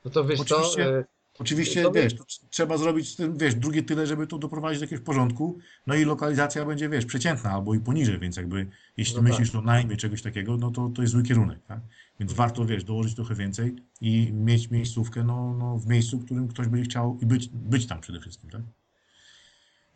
No 0.05 0.11
to 0.11 0.25
wiesz 0.25 0.43
co, 0.43 0.57
Oczywiście- 0.57 0.89
y, 0.89 1.05
Oczywiście, 1.39 1.83
To 1.83 1.91
wiesz, 1.91 2.15
to 2.15 2.23
tr- 2.23 2.45
trzeba 2.49 2.77
zrobić 2.77 3.09
z 3.09 3.15
tym, 3.15 3.37
wiesz, 3.37 3.55
drugie 3.55 3.83
tyle, 3.83 4.07
żeby 4.07 4.27
to 4.27 4.37
doprowadzić 4.37 4.79
do 4.79 4.83
jakiegoś 4.85 5.05
porządku, 5.05 5.57
no 5.87 5.95
i 5.95 6.05
lokalizacja 6.05 6.65
będzie, 6.65 6.89
wiesz, 6.89 7.05
przeciętna 7.05 7.51
albo 7.51 7.75
i 7.75 7.79
poniżej, 7.79 8.19
więc 8.19 8.37
jakby, 8.37 8.67
jeśli 8.97 9.15
No 9.15 9.21
myślisz 9.21 9.55
o 9.55 9.61
najmie 9.61 9.97
czegoś 9.97 10.21
takiego, 10.21 10.57
no 10.57 10.71
to, 10.71 10.89
to 10.89 11.01
jest 11.01 11.11
zły 11.11 11.23
kierunek, 11.23 11.59
tak? 11.67 11.79
Więc 12.19 12.33
warto, 12.33 12.65
wiesz, 12.65 12.83
dołożyć 12.83 13.15
trochę 13.15 13.35
więcej 13.35 13.75
i 14.01 14.33
mieć 14.33 14.71
miejscówkę, 14.71 15.23
no, 15.23 15.55
no 15.59 15.77
w 15.77 15.87
miejscu, 15.87 16.19
w 16.19 16.25
którym 16.25 16.47
ktoś 16.47 16.67
będzie 16.67 16.89
chciał 16.89 17.17
i 17.21 17.25
być, 17.25 17.49
być 17.49 17.87
tam 17.87 18.01
przede 18.01 18.19
wszystkim, 18.19 18.49
tak? 18.49 18.61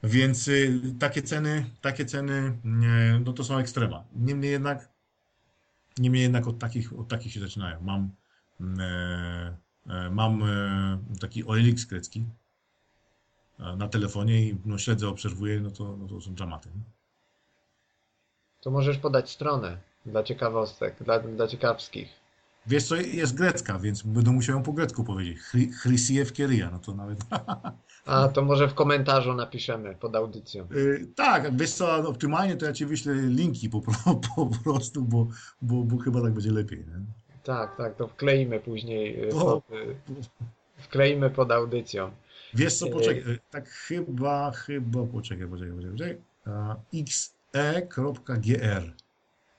Więc 0.03 0.47
y, 0.47 0.81
takie 0.99 1.21
ceny, 1.21 1.65
takie 1.81 2.05
ceny, 2.05 2.57
no 3.25 3.33
to 3.33 3.43
są 3.43 3.57
ekstrema. 3.57 4.03
Niemniej 4.15 4.51
jednak, 4.51 4.89
niemniej 5.97 6.23
jednak 6.23 6.47
od 6.47 6.59
takich, 6.59 6.99
od 6.99 7.07
takich 7.07 7.33
się 7.33 7.39
zaczynają. 7.39 7.81
Mam, 7.81 8.11
mm, 8.59 8.79
e, 8.79 9.57
mam 10.11 10.43
e, 10.43 11.17
taki 11.19 11.43
OLX 11.43 11.85
grecki 11.85 12.23
e, 13.59 13.75
na 13.75 13.87
telefonie 13.87 14.41
i 14.47 14.57
no, 14.65 14.77
śledzę, 14.77 15.07
obserwuję, 15.09 15.59
no 15.59 15.71
to, 15.71 15.97
no 15.97 16.07
to 16.07 16.21
są 16.21 16.35
dramaty. 16.35 16.69
nie? 16.75 16.81
to 18.61 18.71
możesz 18.71 18.97
podać 18.97 19.29
stronę 19.31 19.77
dla 20.05 20.23
ciekawostek, 20.23 21.03
dla, 21.03 21.19
dla 21.19 21.47
ciekawskich. 21.47 22.07
Wiesz 22.67 22.83
co, 22.83 22.95
jest 22.95 23.35
grecka, 23.35 23.79
więc 23.79 24.01
będę 24.01 24.31
musiał 24.31 24.55
ją 24.55 24.63
po 24.63 24.73
grecku 24.73 25.03
powiedzieć. 25.03 25.37
Chry- 25.39 25.71
Chrysiew 25.73 26.33
Kieria, 26.33 26.69
no 26.71 26.79
to 26.79 26.93
nawet... 26.93 27.19
A 28.05 28.27
to 28.27 28.41
może 28.41 28.67
w 28.67 28.73
komentarzu 28.73 29.33
napiszemy 29.33 29.95
pod 29.95 30.15
audycją. 30.15 30.67
Y, 30.71 31.07
Tak, 31.15 31.57
wiesz 31.57 31.71
co, 31.71 32.09
optymalnie 32.09 32.55
to 32.55 32.65
ja 32.65 32.73
ci 32.73 32.85
wyślę 32.85 33.13
linki 33.13 33.69
po, 33.69 33.81
pro- 33.81 34.15
po 34.35 34.45
prostu, 34.45 35.01
bo, 35.01 35.27
bo, 35.61 35.83
bo 35.83 35.97
chyba 35.97 36.21
tak 36.21 36.33
będzie 36.33 36.51
lepiej. 36.51 36.79
Nie? 36.79 36.99
Tak, 37.43 37.77
tak, 37.77 37.95
to 37.95 38.07
wkleimy 38.07 38.59
później, 38.59 39.23
y, 39.23 39.35
O. 39.35 39.61
pod, 39.61 39.71
y, 39.71 39.95
wkleimy 40.77 41.29
pod 41.29 41.51
audycją. 41.51 42.11
Wiesz 42.53 42.77
co, 42.77 42.87
poczekaj, 42.87 43.33
y, 43.33 43.39
tak 43.51 43.69
chyba, 43.69 44.51
chyba, 44.51 45.05
poczekaj, 45.05 45.47
poczekaj, 45.47 45.75
poczekaj, 45.75 45.91
poczekaj. 45.91 46.17
Xe.gr. 46.93 48.83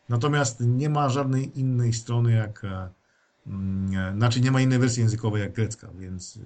Natomiast 0.09 0.61
nie 0.61 0.91
ma 0.91 1.09
żadnej 1.09 1.59
innej 1.59 1.93
strony 1.93 2.33
jak, 2.33 2.65
e, 2.65 2.89
mm, 3.47 3.99
e, 3.99 4.13
znaczy 4.17 4.41
nie 4.41 4.51
ma 4.51 4.61
innej 4.61 4.79
wersji 4.79 5.03
językowej 5.03 5.43
jak 5.43 5.53
grecka, 5.53 5.89
więc 5.99 6.37
y, 6.37 6.41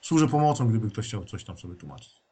służę 0.00 0.28
pomocą, 0.28 0.68
gdyby 0.68 0.90
ktoś 0.90 1.06
chciał 1.06 1.24
coś 1.24 1.44
tam 1.44 1.58
sobie 1.58 1.74
tłumaczyć. 1.74 2.22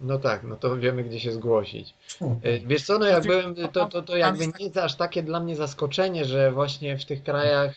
No 0.00 0.18
tak, 0.18 0.42
no 0.44 0.56
to 0.56 0.76
wiemy 0.76 1.04
gdzie 1.04 1.20
się 1.20 1.32
zgłosić. 1.32 1.94
O, 2.20 2.24
Y, 2.48 2.62
Wiesz 2.66 2.82
co, 2.84 2.98
no 2.98 3.06
jak 3.06 3.26
byłem, 3.26 3.54
to, 3.72 3.86
to, 3.86 4.02
to 4.02 4.16
jakby 4.16 4.46
tak- 4.46 4.58
nie 4.58 4.64
jest 4.64 4.76
aż 4.76 4.94
takie 4.96 5.22
dla 5.22 5.40
mnie 5.40 5.56
zaskoczenie, 5.56 6.24
że 6.24 6.52
właśnie 6.52 6.98
w 6.98 7.04
tych 7.04 7.22
krajach 7.22 7.74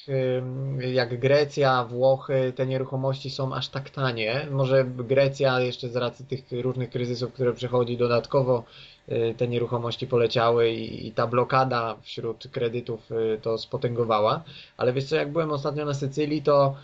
jak 0.80 1.19
Grecja, 1.19 1.84
Włochy, 1.84 2.53
te 2.55 2.65
nieruchomości 2.65 3.30
są 3.30 3.55
aż 3.55 3.69
tak 3.69 3.89
tanie. 3.89 4.47
Może 4.51 4.86
Grecja 4.86 5.59
jeszcze 5.59 5.89
z 5.89 5.95
racji 5.95 6.26
tych 6.26 6.43
różnych 6.61 6.89
kryzysów, 6.89 7.34
które 7.34 7.53
przechodzi 7.53 7.97
dodatkowo, 7.97 8.63
y, 9.09 9.36
te 9.38 9.47
nieruchomości 9.47 10.07
poleciały 10.07 10.69
i, 10.69 11.07
i 11.07 11.11
ta 11.11 11.28
blokada 11.28 11.95
wśród 12.01 12.47
kredytów 12.51 13.11
y, 13.11 13.39
to 13.41 13.57
spotęgowała. 13.57 14.43
Ale 14.78 14.93
wiesz 14.93 15.05
co, 15.05 15.15
jak 15.15 15.32
byłem 15.32 15.51
ostatnio 15.51 15.86
na 15.86 15.93
Sycylii, 15.93 16.41
to 16.41 16.76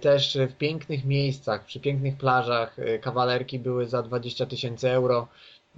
też 0.00 0.38
w 0.50 0.56
pięknych 0.56 1.04
miejscach, 1.04 1.64
przy 1.64 1.80
pięknych 1.80 2.16
plażach 2.16 2.78
y, 2.78 2.98
kawalerki 2.98 3.58
były 3.58 3.86
za 3.86 4.02
20 4.02 4.46
tysięcy 4.46 4.90
euro. 4.90 5.28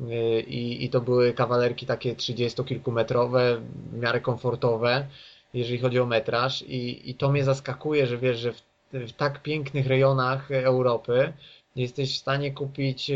Y, 0.00 0.40
I, 0.40 0.84
I 0.84 0.90
to 0.90 1.00
były 1.00 1.32
kawalerki 1.32 1.86
takie 1.86 2.14
30-kilkumetrowe, 2.14 3.60
w 3.92 3.98
miarę 3.98 4.20
komfortowe, 4.20 5.06
jeżeli 5.54 5.78
chodzi 5.78 6.00
o 6.00 6.06
metraż. 6.06 6.62
I, 6.62 7.10
i 7.10 7.14
to 7.14 7.30
mnie 7.32 7.44
zaskakuje, 7.44 8.06
że 8.06 8.18
wiesz, 8.18 8.38
że 8.38 8.52
w, 8.52 8.62
w 8.92 9.12
tak 9.12 9.42
pięknych 9.42 9.86
rejonach 9.86 10.50
Europy 10.50 11.32
jesteś 11.76 12.14
w 12.14 12.20
stanie 12.20 12.52
kupić 12.52 13.10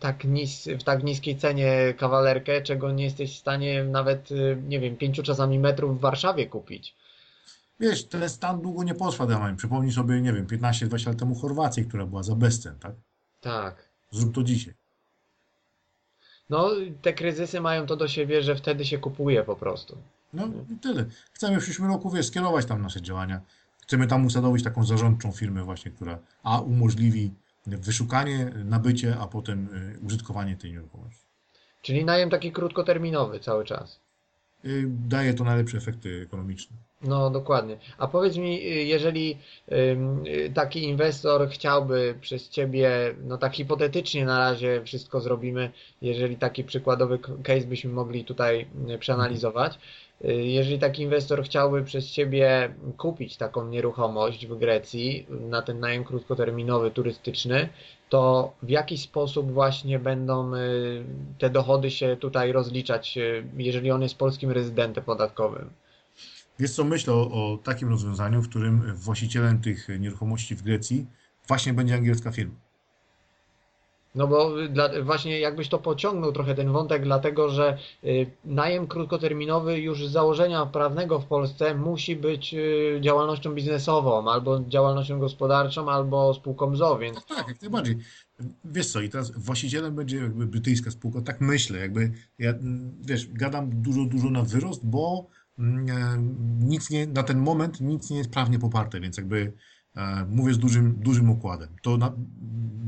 tak 0.00 0.24
nis, 0.24 0.68
w 0.78 0.82
tak 0.82 1.02
niskiej 1.04 1.36
cenie 1.36 1.94
kawalerkę, 1.98 2.62
czego 2.62 2.92
nie 2.92 3.04
jesteś 3.04 3.34
w 3.34 3.38
stanie 3.38 3.84
nawet, 3.84 4.28
nie 4.68 4.80
wiem, 4.80 4.96
pięciu 4.96 5.22
czasami 5.22 5.58
metrów 5.58 5.98
w 5.98 6.00
Warszawie 6.00 6.46
kupić. 6.46 6.94
Wiesz, 7.80 8.04
ten 8.04 8.28
stan 8.28 8.60
długo 8.60 8.82
nie 8.82 8.94
potrwa, 8.94 9.26
Damian. 9.26 9.56
Przypomnij 9.56 9.92
sobie, 9.92 10.20
nie 10.20 10.32
wiem, 10.32 10.46
15-20 10.46 11.06
lat 11.06 11.18
temu 11.18 11.34
Chorwację, 11.34 11.84
która 11.84 12.06
była 12.06 12.22
za 12.22 12.34
bezcen, 12.34 12.78
tak? 12.78 12.92
Tak. 13.40 13.88
Zrób 14.10 14.34
to 14.34 14.42
dzisiaj. 14.42 14.74
No, 16.50 16.70
te 17.02 17.12
kryzysy 17.12 17.60
mają 17.60 17.86
to 17.86 17.96
do 17.96 18.08
siebie, 18.08 18.42
że 18.42 18.56
wtedy 18.56 18.84
się 18.86 18.98
kupuje 18.98 19.44
po 19.44 19.56
prostu. 19.56 19.96
No 20.32 20.48
i 20.70 20.76
tyle. 20.76 21.04
Chcemy 21.32 21.60
w 21.60 21.62
przyszłym 21.62 21.88
roku, 21.88 22.10
wiesz, 22.10 22.26
skierować 22.26 22.66
tam 22.66 22.82
nasze 22.82 23.02
działania. 23.02 23.40
Chcemy 23.82 24.06
tam 24.06 24.26
usadowić 24.26 24.64
taką 24.64 24.84
zarządczą 24.84 25.32
firmę 25.32 25.64
właśnie, 25.64 25.90
która 25.90 26.18
a 26.42 26.60
umożliwi 26.60 27.30
wyszukanie, 27.66 28.44
nabycie, 28.64 29.16
a 29.20 29.26
potem 29.26 29.68
y, 29.74 29.98
użytkowanie 30.06 30.56
tej 30.56 30.72
nieruchomości. 30.72 31.22
Czyli 31.82 32.04
najem 32.04 32.30
taki 32.30 32.52
krótkoterminowy 32.52 33.40
cały 33.40 33.64
czas. 33.64 34.00
Y, 34.64 34.84
Daje 34.88 35.34
to 35.34 35.44
najlepsze 35.44 35.78
efekty 35.78 36.22
ekonomiczne. 36.26 36.76
No, 37.02 37.30
dokładnie. 37.30 37.76
A 37.98 38.06
powiedz 38.06 38.36
mi, 38.36 38.54
y, 38.54 38.84
jeżeli 38.84 39.38
y, 39.72 40.52
taki 40.54 40.84
inwestor 40.84 41.48
chciałby 41.48 42.14
przez 42.20 42.48
ciebie, 42.48 42.90
no 43.24 43.38
tak 43.38 43.54
hipotetycznie 43.54 44.24
na 44.24 44.38
razie 44.38 44.82
wszystko 44.84 45.20
zrobimy, 45.20 45.70
jeżeli 46.02 46.36
taki 46.36 46.64
przykładowy 46.64 47.18
case 47.18 47.66
byśmy 47.66 47.92
mogli 47.92 48.24
tutaj 48.24 48.66
y, 48.90 48.98
przeanalizować, 48.98 49.78
jeżeli 50.24 50.78
taki 50.78 51.02
inwestor 51.02 51.44
chciałby 51.44 51.84
przez 51.84 52.10
ciebie 52.10 52.74
kupić 52.98 53.36
taką 53.36 53.68
nieruchomość 53.68 54.46
w 54.46 54.58
Grecji 54.58 55.26
na 55.30 55.62
ten 55.62 55.80
najem 55.80 56.04
krótkoterminowy, 56.04 56.90
turystyczny, 56.90 57.68
to 58.08 58.52
w 58.62 58.70
jaki 58.70 58.98
sposób 58.98 59.52
właśnie 59.52 59.98
będą 59.98 60.52
te 61.38 61.50
dochody 61.50 61.90
się 61.90 62.16
tutaj 62.16 62.52
rozliczać, 62.52 63.18
jeżeli 63.56 63.90
on 63.90 64.02
jest 64.02 64.18
polskim 64.18 64.50
rezydentem 64.50 65.04
podatkowym? 65.04 65.70
Wiesz 66.60 66.72
co, 66.72 66.84
myślę 66.84 67.14
o, 67.14 67.30
o 67.30 67.58
takim 67.64 67.88
rozwiązaniu, 67.88 68.42
w 68.42 68.48
którym 68.48 68.94
właścicielem 68.94 69.60
tych 69.60 69.88
nieruchomości 70.00 70.56
w 70.56 70.62
Grecji 70.62 71.06
właśnie 71.48 71.74
będzie 71.74 71.94
angielska 71.94 72.30
firma. 72.30 72.54
No 74.14 74.26
bo 74.26 74.68
dla, 74.68 75.02
właśnie 75.02 75.40
jakbyś 75.40 75.68
to 75.68 75.78
pociągnął 75.78 76.32
trochę 76.32 76.54
ten 76.54 76.72
wątek, 76.72 77.02
dlatego 77.02 77.48
że 77.48 77.78
y, 78.04 78.30
najem 78.44 78.86
krótkoterminowy 78.86 79.78
już 79.78 80.06
z 80.06 80.10
założenia 80.10 80.66
prawnego 80.66 81.20
w 81.20 81.26
Polsce 81.26 81.74
musi 81.74 82.16
być 82.16 82.54
y, 82.54 82.98
działalnością 83.00 83.54
biznesową, 83.54 84.30
albo 84.30 84.60
działalnością 84.60 85.18
gospodarczą, 85.18 85.90
albo 85.90 86.34
spółką 86.34 86.76
ZOO, 86.76 86.98
więc 86.98 87.26
Tak, 87.26 87.48
jak 87.48 87.62
najbardziej. 87.62 87.98
Wiesz 88.64 88.86
co, 88.92 89.00
i 89.00 89.08
teraz 89.08 89.30
właścicielem 89.30 89.94
będzie 89.94 90.16
jakby 90.16 90.46
brytyjska 90.46 90.90
spółka, 90.90 91.20
tak 91.20 91.40
myślę, 91.40 91.78
jakby 91.78 92.12
ja, 92.38 92.50
mm, 92.50 92.92
wiesz, 93.00 93.32
gadam 93.32 93.82
dużo, 93.82 94.04
dużo 94.04 94.30
na 94.30 94.42
wyrost, 94.42 94.86
bo 94.86 95.26
nic 96.60 96.90
nie, 96.90 97.06
na 97.06 97.22
ten 97.22 97.38
moment 97.38 97.80
nic 97.80 98.10
nie 98.10 98.18
jest 98.18 98.30
prawnie 98.30 98.58
poparte, 98.58 99.00
więc 99.00 99.16
jakby 99.16 99.52
e, 99.96 100.24
mówię 100.24 100.54
z 100.54 100.58
dużym, 100.58 100.94
dużym 100.98 101.30
układem. 101.30 101.68
To 101.82 101.96
na, 101.96 102.12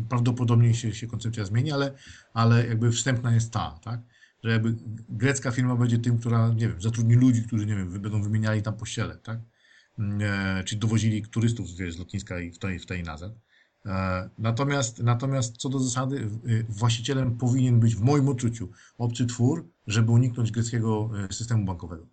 prawdopodobnie 0.08 0.74
się, 0.74 0.94
się 0.94 1.06
koncepcja 1.06 1.44
zmieni, 1.44 1.72
ale, 1.72 1.94
ale 2.34 2.66
jakby 2.66 2.92
wstępna 2.92 3.34
jest 3.34 3.52
ta, 3.52 3.78
tak? 3.82 4.00
Że 4.44 4.50
jakby 4.50 4.74
grecka 5.08 5.50
firma 5.50 5.76
będzie 5.76 5.98
tym, 5.98 6.18
która, 6.18 6.48
nie 6.48 6.68
wiem, 6.68 6.82
zatrudni 6.82 7.14
ludzi, 7.14 7.42
którzy, 7.42 7.66
nie 7.66 7.76
wiem, 7.76 7.90
będą 7.90 8.22
wymieniali 8.22 8.62
tam 8.62 8.76
pościele, 8.76 9.16
tak? 9.16 9.40
e, 10.20 10.64
czyli 10.64 10.80
dowozili 10.80 11.22
turystów 11.22 11.68
z 11.68 11.98
lotniska 11.98 12.40
i 12.40 12.52
w 12.52 12.58
tej, 12.58 12.78
w 12.78 12.86
tej 12.86 13.02
nazad. 13.02 13.32
E, 13.86 14.30
Natomiast, 14.38 15.02
natomiast 15.02 15.56
co 15.56 15.68
do 15.68 15.78
zasady, 15.78 16.30
y, 16.46 16.66
właścicielem 16.68 17.38
powinien 17.38 17.80
być 17.80 17.96
w 17.96 18.00
moim 18.00 18.28
odczuciu 18.28 18.70
obcy 18.98 19.26
twór, 19.26 19.68
żeby 19.86 20.12
uniknąć 20.12 20.50
greckiego 20.50 21.10
e, 21.30 21.32
systemu 21.32 21.64
bankowego. 21.64 22.06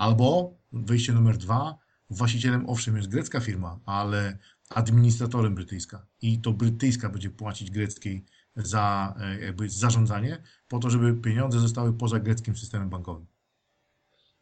Albo 0.00 0.54
wyjście 0.72 1.12
numer 1.12 1.36
dwa, 1.36 1.78
właścicielem 2.10 2.68
owszem 2.68 2.96
jest 2.96 3.08
grecka 3.08 3.40
firma, 3.40 3.78
ale 3.86 4.38
administratorem 4.70 5.54
brytyjska 5.54 6.06
i 6.22 6.40
to 6.40 6.52
brytyjska 6.52 7.08
będzie 7.08 7.30
płacić 7.30 7.70
greckiej 7.70 8.24
za 8.56 9.14
e, 9.20 9.40
jakby 9.40 9.68
zarządzanie 9.68 10.42
po 10.68 10.78
to, 10.78 10.90
żeby 10.90 11.14
pieniądze 11.14 11.58
zostały 11.60 11.92
poza 11.92 12.18
greckim 12.18 12.56
systemem 12.56 12.90
bankowym. 12.90 13.26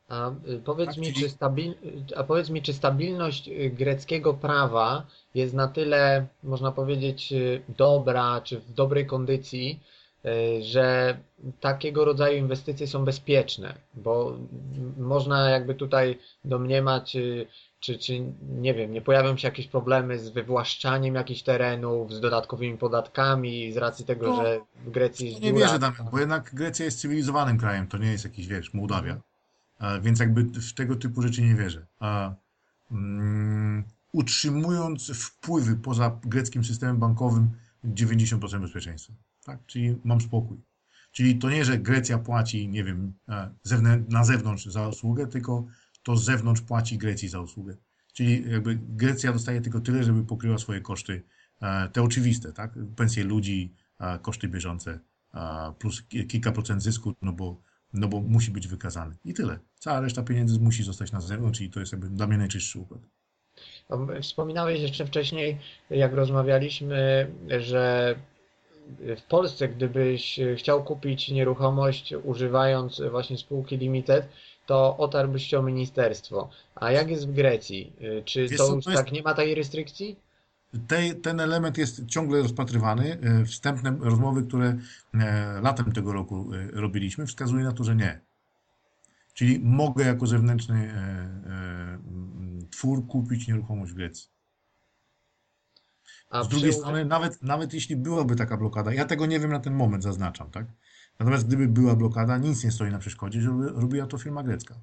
A 0.09 0.31
y, 0.31 0.61
powiedz 0.65 0.89
Tak, 0.89 0.97
mi, 0.97 1.07
czyli- 1.07 1.21
czy 1.21 1.29
stabil... 1.29 1.75
A 2.17 2.25
powiedz 2.25 2.51
mi, 2.51 2.63
czy 2.63 2.73
stabilność 2.73 3.49
y, 3.49 3.71
greckiego 3.71 4.35
prawa 4.35 5.07
jest 5.35 5.55
na 5.55 5.69
tyle, 5.69 6.27
można 6.43 6.73
powiedzieć, 6.73 7.33
y, 7.33 7.63
dobra, 7.69 8.41
czy 8.41 8.61
w 8.61 8.73
dobrej 8.73 9.07
kondycji, 9.07 9.81
y, 9.83 9.98
że 10.61 11.17
takiego 11.61 12.05
rodzaju 12.05 12.39
inwestycje 12.39 12.87
są 12.87 13.05
bezpieczne? 13.05 13.75
Bo 13.95 14.39
można 14.99 15.51
jakby 15.51 15.75
tutaj 15.75 16.19
domniemać, 16.45 17.17
y, 17.17 17.47
czy, 17.81 17.99
czy 17.99 18.13
nie 18.59 18.75
wiem, 18.75 18.93
nie 18.93 19.03
pojawią 19.03 19.37
się 19.37 19.49
jakieś 19.49 19.67
problemy 19.67 20.19
z 20.19 20.29
wywłaszczaniem 20.29 21.15
jakichś 21.15 21.43
terenów, 21.43 22.13
z 22.13 22.21
dodatkowymi 22.21 22.79
podatkami, 22.79 23.73
z 23.73 23.77
racji 23.77 24.05
tego, 24.05 24.27
No, 24.27 24.37
że 24.37 24.61
w 24.87 24.91
Grecji 24.91 25.29
jest 25.29 25.41
Nie 25.41 25.49
dziura. 25.53 25.67
wierzę, 25.67 25.79
Damian, 25.79 26.09
bo 26.13 26.19
jednak 26.19 26.55
Grecja 26.55 26.85
jest 26.85 27.01
cywilizowanym 27.01 27.59
krajem, 27.59 27.87
to 27.87 27.99
nie 27.99 28.13
jest 28.13 28.25
jakiś, 28.25 28.47
wiesz, 28.47 28.75
Mołdawia, 28.75 29.21
E, 29.81 30.01
więc 30.01 30.21
jakby 30.21 30.45
w 30.45 30.73
tego 30.75 30.97
typu 30.97 31.23
rzeczy 31.23 31.43
nie 31.43 31.55
wierzę. 31.55 31.87
A, 32.01 32.33
mm, 32.91 33.85
utrzymując 34.13 35.11
wpływy 35.11 35.77
poza 35.77 36.19
greckim 36.25 36.65
systemem 36.65 36.97
bankowym 36.99 37.51
90% 37.85 38.61
bezpieczeństwa, 38.63 39.13
tak? 39.49 39.67
Czyli 39.67 39.97
mam 40.05 40.21
spokój. 40.21 40.59
Czyli 41.13 41.39
to 41.39 41.51
nie, 41.51 41.65
że 41.65 41.79
Grecja 41.79 42.19
płaci, 42.19 42.69
nie 42.69 42.85
wiem, 42.85 43.13
e, 43.29 43.51
na 44.09 44.25
zewnątrz 44.25 44.67
za 44.67 44.89
usługę, 44.89 45.27
tylko 45.27 45.67
to 46.03 46.17
z 46.17 46.25
zewnątrz 46.25 46.61
płaci 46.61 46.99
Grecji 46.99 47.29
za 47.29 47.41
usługę. 47.41 47.77
Czyli 48.13 48.51
jakby 48.51 48.79
Grecja 48.83 49.33
dostaje 49.33 49.61
tylko 49.61 49.81
tyle, 49.81 50.05
żeby 50.05 50.25
pokryła 50.25 50.59
swoje 50.59 50.81
koszty, 50.81 51.23
e, 51.63 51.89
te 51.89 52.03
oczywiste, 52.03 52.53
tak? 52.53 52.75
Pensje 52.97 53.25
ludzi, 53.25 53.75
e, 54.01 54.19
koszty 54.19 54.49
bieżące, 54.49 55.01
plus 55.79 56.03
ki- 56.03 56.27
kilka 56.27 56.53
procent 56.53 56.83
zysku, 56.83 57.15
no 57.23 57.33
bo, 57.33 57.63
no 57.93 58.09
bo 58.09 58.21
musi 58.21 58.51
być 58.51 58.69
wykazany. 58.69 59.17
I 59.25 59.35
tyle. 59.35 59.59
Cała 59.79 60.01
reszta 60.01 60.23
pieniędzy 60.23 60.61
musi 60.61 60.83
zostać 60.83 61.13
na 61.13 61.21
zewnątrz 61.21 61.61
i 61.61 61.71
to 61.71 61.81
jest 61.81 61.93
jakby 61.93 62.09
dla 62.09 62.27
mnie 62.27 62.39
najczystszy 62.39 62.79
układ. 62.79 63.01
Wspominałeś 64.23 64.81
jeszcze 64.81 65.07
wcześniej, 65.07 65.59
jak 65.91 66.13
rozmawialiśmy, 66.13 67.31
że 67.61 68.15
w 69.17 69.23
Polsce, 69.29 69.69
gdybyś 69.69 70.41
chciał 70.57 70.85
kupić 70.85 71.29
nieruchomość 71.29 72.15
używając 72.25 73.03
właśnie 73.11 73.39
spółki 73.39 73.77
limited, 73.77 74.29
to 74.67 74.97
otarłbyś 74.97 75.47
się 75.47 75.59
o 75.59 75.63
ministerstwo. 75.63 76.51
A 76.75 76.93
jak 76.93 77.11
jest 77.11 77.29
w 77.29 77.33
Grecji? 77.33 77.93
Czy 78.25 78.49
Wiesz 78.49 78.59
to 78.59 78.75
już 78.75 78.85
tak 78.85 79.13
nie 79.13 79.23
ma 79.23 79.35
tej 79.35 79.55
restrykcji? 79.55 80.17
Te, 80.87 81.15
ten 81.15 81.41
element 81.41 81.79
jest 81.79 82.07
ciągle 82.07 82.43
rozpatrywany. 82.43 83.19
E, 83.23 83.45
Wstępne 83.45 83.97
rozmowy, 84.01 84.43
które 84.43 84.77
e, 85.15 85.61
latem 85.63 85.93
tego 85.93 86.13
roku 86.13 86.51
e, 86.55 86.81
robiliśmy, 86.81 87.27
wskazują 87.27 87.65
na 87.65 87.73
to, 87.73 87.85
że 87.85 87.97
nie. 87.97 88.21
Czyli 89.35 89.59
mogę 89.59 90.05
jako 90.05 90.27
zewnętrzny 90.27 90.93
e, 90.93 90.97
e, 90.97 91.99
twór 92.71 93.07
kupić 93.07 93.49
nieruchomość 93.49 93.93
w 93.93 93.95
Grecji. 93.95 94.29
A 96.31 96.45
Z 96.45 96.49
drugiej 96.49 96.71
przy- 96.71 96.79
strony, 96.81 97.05
nawet, 97.05 97.43
nawet 97.43 97.75
jeśli 97.75 97.97
byłaby 97.97 98.37
taka 98.37 98.57
blokada, 98.57 98.93
ja 98.95 99.05
tego 99.05 99.27
nie 99.27 99.41
wiem 99.41 99.51
na 99.51 99.61
ten 99.61 99.75
moment, 99.75 100.03
zaznaczam, 100.03 100.51
tak? 100.51 100.67
Natomiast 101.19 101.47
gdyby 101.47 101.69
była 101.69 101.97
blokada, 101.97 102.39
nic 102.39 102.65
nie 102.65 102.71
stoi 102.71 102.91
na 102.91 102.99
przeszkodzie, 102.99 103.41
żeby 103.41 103.69
robiła 103.69 104.07
to 104.07 104.19
firma 104.19 104.43
grecka. 104.43 104.75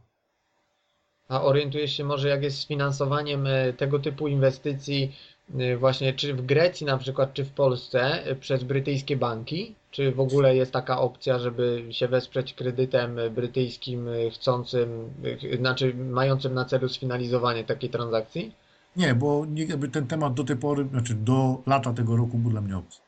A 1.28 1.42
orientujesz 1.44 1.94
się 1.98 2.04
może, 2.04 2.30
jak 2.30 2.44
jest 2.44 2.58
z 2.58 2.68
finansowaniem 2.68 3.48
e, 3.48 3.74
tego 3.74 4.00
typu 4.00 4.28
inwestycji, 4.28 5.16
e, 5.60 5.78
właśnie 5.78 6.14
czy 6.14 6.34
w 6.34 6.46
Grecji 6.46 6.86
na 6.86 6.98
przykład, 6.98 7.34
czy 7.34 7.46
w 7.46 7.52
Polsce 7.52 8.26
e, 8.26 8.36
przez 8.36 8.64
brytyjskie 8.64 9.18
banki? 9.18 9.76
Czy 9.92 10.12
w 10.12 10.20
ogóle 10.20 10.56
jest 10.56 10.72
taka 10.72 11.00
opcja, 11.02 11.40
żeby 11.40 11.88
się 11.92 12.08
wesprzeć 12.08 12.54
kredytem 12.54 13.20
brytyjskim 13.36 14.10
chcącym, 14.34 15.14
znaczy 15.60 15.94
mającym 15.94 16.54
na 16.54 16.66
celu 16.66 16.90
sfinalizowanie 16.90 17.64
takiej 17.64 17.90
transakcji? 17.90 18.52
Nie, 18.96 19.16
bo 19.16 19.46
nie, 19.46 19.66
jakby 19.66 19.90
ten 19.90 20.08
temat 20.08 20.34
do 20.34 20.44
tej 20.44 20.58
pory, 20.58 20.88
znaczy 20.88 21.14
do 21.16 21.64
lata 21.66 21.94
tego 21.94 22.16
roku 22.16 22.38
był 22.38 22.52
dla 22.52 22.62
mnie 22.62 22.78
obcy. 22.78 23.00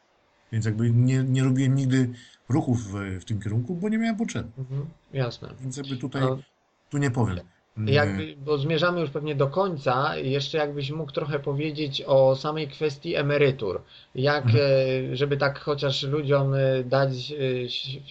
Więc 0.51 0.65
jakby 0.65 0.91
nie, 0.91 1.23
nie 1.23 1.43
robiłem 1.43 1.75
nigdy 1.75 2.09
ruchów 2.49 2.83
w, 2.83 3.19
w 3.21 3.25
tym 3.25 3.41
kierunku, 3.41 3.75
bo 3.75 3.89
nie 3.89 3.97
miałem 3.97 4.17
potrzeby. 4.17 4.49
Mhm, 4.57 4.85
jasne. 5.13 5.49
Więc 5.61 5.77
jakby 5.77 5.97
tutaj, 5.97 6.23
A 6.23 6.27
tu 6.89 6.97
nie 6.97 7.11
powiem. 7.11 7.39
Jakby, 7.85 8.35
bo 8.37 8.57
zmierzamy 8.57 9.01
już 9.01 9.09
pewnie 9.09 9.35
do 9.35 9.47
końca, 9.47 10.17
jeszcze 10.17 10.57
jakbyś 10.57 10.91
mógł 10.91 11.11
trochę 11.11 11.39
powiedzieć 11.39 12.03
o 12.07 12.35
samej 12.35 12.67
kwestii 12.67 13.15
emerytur. 13.15 13.81
Jak, 14.15 14.45
Mhm. 14.45 14.63
e, 15.11 15.15
żeby 15.15 15.37
tak 15.37 15.59
chociaż 15.59 16.03
ludziom 16.03 16.53
e, 16.53 16.83
dać 16.83 17.09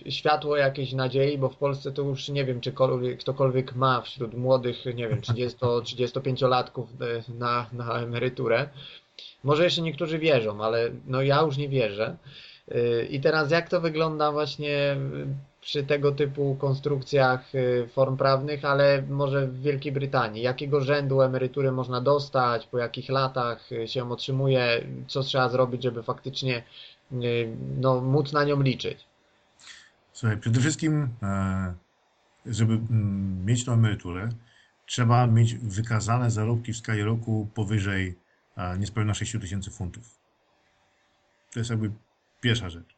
e, 0.06 0.10
światło 0.10 0.56
jakiejś 0.56 0.92
nadziei, 0.92 1.38
bo 1.38 1.48
w 1.48 1.56
Polsce 1.56 1.92
to 1.92 2.02
już 2.02 2.28
nie 2.28 2.44
wiem, 2.44 2.60
czy 2.60 2.72
kolwiek- 2.72 3.16
ktokolwiek 3.16 3.74
ma 3.74 4.00
wśród 4.00 4.34
młodych, 4.34 4.84
nie 4.94 5.08
wiem, 5.08 5.20
30-35-latków 5.20 6.86
e, 7.00 7.32
na, 7.38 7.66
na 7.72 7.98
emeryturę. 8.00 8.68
Może 9.44 9.64
jeszcze 9.64 9.82
niektórzy 9.82 10.18
wierzą, 10.18 10.64
ale 10.64 10.90
no 11.06 11.22
ja 11.22 11.40
już 11.42 11.56
nie 11.56 11.68
wierzę. 11.68 12.16
I 13.10 13.20
teraz 13.20 13.50
jak 13.50 13.68
to 13.68 13.80
wygląda 13.80 14.32
właśnie 14.32 14.96
przy 15.66 15.84
tego 15.84 16.12
typu 16.12 16.56
konstrukcjach 16.60 17.54
y, 17.54 17.88
form 17.92 18.16
prawnych, 18.16 18.64
ale 18.64 19.02
może 19.02 19.46
w 19.46 19.60
Wielkiej 19.60 19.92
Brytanii? 19.92 20.42
Jakiego 20.42 20.80
rzędu 20.80 21.22
emerytury 21.22 21.72
można 21.72 22.00
dostać, 22.00 22.66
po 22.66 22.78
jakich 22.78 23.08
latach 23.08 23.72
y, 23.72 23.88
się 23.88 24.12
otrzymuje, 24.12 24.86
co 25.06 25.22
trzeba 25.22 25.48
zrobić, 25.48 25.82
żeby 25.82 26.02
faktycznie 26.02 26.62
y, 27.12 27.56
no, 27.80 28.00
móc 28.00 28.32
na 28.32 28.44
nią 28.44 28.62
liczyć? 28.62 29.06
Słuchaj, 30.12 30.38
przede 30.38 30.60
wszystkim, 30.60 31.08
e, 31.22 31.74
żeby 32.46 32.72
mm, 32.72 33.44
mieć 33.44 33.64
tą 33.64 33.72
emeryturę, 33.72 34.28
trzeba 34.86 35.26
mieć 35.26 35.54
wykazane 35.54 36.30
zarobki 36.30 36.72
w 36.72 36.76
skali 36.76 37.02
roku 37.02 37.48
powyżej 37.54 38.18
niespełna 38.78 39.14
6 39.14 39.32
tysięcy 39.40 39.70
funtów. 39.70 40.18
To 41.52 41.60
jest 41.60 41.70
jakby 41.70 41.90
pierwsza 42.40 42.70
rzecz. 42.70 42.95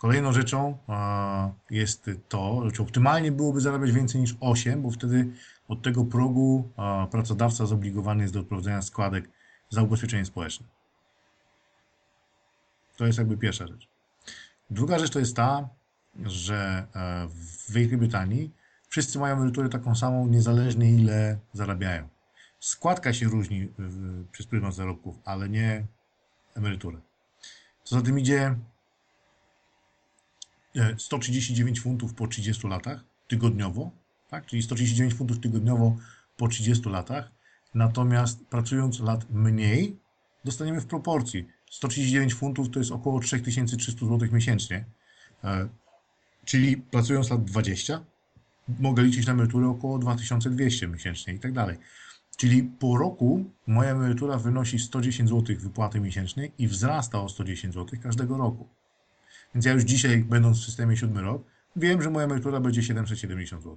Kolejną 0.00 0.32
rzeczą 0.32 0.78
e, 0.88 1.52
jest 1.70 2.10
to, 2.28 2.70
że 2.74 2.82
optymalnie 2.82 3.32
byłoby 3.32 3.60
zarabiać 3.60 3.92
więcej 3.92 4.20
niż 4.20 4.36
8, 4.40 4.82
bo 4.82 4.90
wtedy 4.90 5.32
od 5.68 5.82
tego 5.82 6.04
progu 6.04 6.70
e, 6.78 7.06
pracodawca 7.10 7.66
zobligowany 7.66 8.22
jest 8.22 8.34
do 8.34 8.40
odprowadzenia 8.40 8.82
składek 8.82 9.30
za 9.70 9.82
ubezpieczenie 9.82 10.24
społeczne. 10.24 10.66
To 12.96 13.06
jest 13.06 13.18
jakby 13.18 13.36
pierwsza 13.36 13.66
rzecz. 13.66 13.88
Druga 14.70 14.98
rzecz 14.98 15.10
to 15.10 15.18
jest 15.18 15.36
ta, 15.36 15.68
że 16.24 16.86
e, 16.94 17.28
w 17.28 17.72
Wielkiej 17.72 17.98
Brytanii 17.98 18.50
wszyscy 18.88 19.18
mają 19.18 19.36
emeryturę 19.36 19.68
taką 19.68 19.94
samą, 19.94 20.26
niezależnie 20.26 20.90
ile 20.90 21.38
zarabiają. 21.52 22.08
Składka 22.60 23.12
się 23.12 23.28
różni 23.28 23.68
przez 24.32 24.46
pryzmat 24.46 24.74
zarobków, 24.74 25.16
ale 25.24 25.48
nie 25.48 25.86
emeryturę. 26.56 26.98
Co 27.84 27.96
za 27.96 28.02
tym 28.02 28.18
idzie 28.18 28.56
139 30.98 31.80
funtów 31.80 32.14
po 32.14 32.26
30 32.26 32.68
latach 32.68 33.04
tygodniowo, 33.28 33.90
tak? 34.28 34.46
czyli 34.46 34.62
139 34.62 35.14
funtów 35.14 35.40
tygodniowo 35.40 35.96
po 36.36 36.48
30 36.48 36.88
latach, 36.88 37.30
natomiast 37.74 38.44
pracując 38.44 39.00
lat 39.00 39.30
mniej, 39.30 39.96
dostaniemy 40.44 40.80
w 40.80 40.86
proporcji. 40.86 41.46
139 41.70 42.34
funtów 42.34 42.70
to 42.70 42.78
jest 42.78 42.92
około 42.92 43.20
3300 43.20 44.06
zł 44.06 44.28
miesięcznie, 44.32 44.84
E, 45.44 45.68
czyli 46.44 46.76
pracując 46.76 47.30
lat 47.30 47.44
20, 47.44 48.04
mogę 48.80 49.02
liczyć 49.02 49.26
na 49.26 49.32
emeryturę 49.32 49.68
około 49.68 49.98
2200 49.98 50.88
miesięcznie 50.88 51.34
i 51.34 51.38
tak 51.38 51.52
dalej. 51.52 51.76
Czyli 52.36 52.62
po 52.62 52.98
roku 52.98 53.44
moja 53.66 53.90
emerytura 53.90 54.38
wynosi 54.38 54.78
110 54.78 55.28
zł 55.28 55.56
wypłaty 55.58 56.00
miesięcznej 56.00 56.52
i 56.58 56.68
wzrasta 56.68 57.20
o 57.20 57.28
110 57.28 57.74
zł 57.74 58.00
każdego 58.02 58.36
roku. 58.36 58.68
Więc 59.54 59.66
ja 59.66 59.72
już 59.72 59.82
dzisiaj, 59.82 60.18
będąc 60.18 60.60
w 60.60 60.64
systemie 60.64 60.96
7 60.96 61.18
rok, 61.18 61.42
wiem, 61.76 62.02
że 62.02 62.10
moja 62.10 62.24
emerytura 62.24 62.60
będzie 62.60 62.82
770 62.82 63.62
zł. 63.62 63.76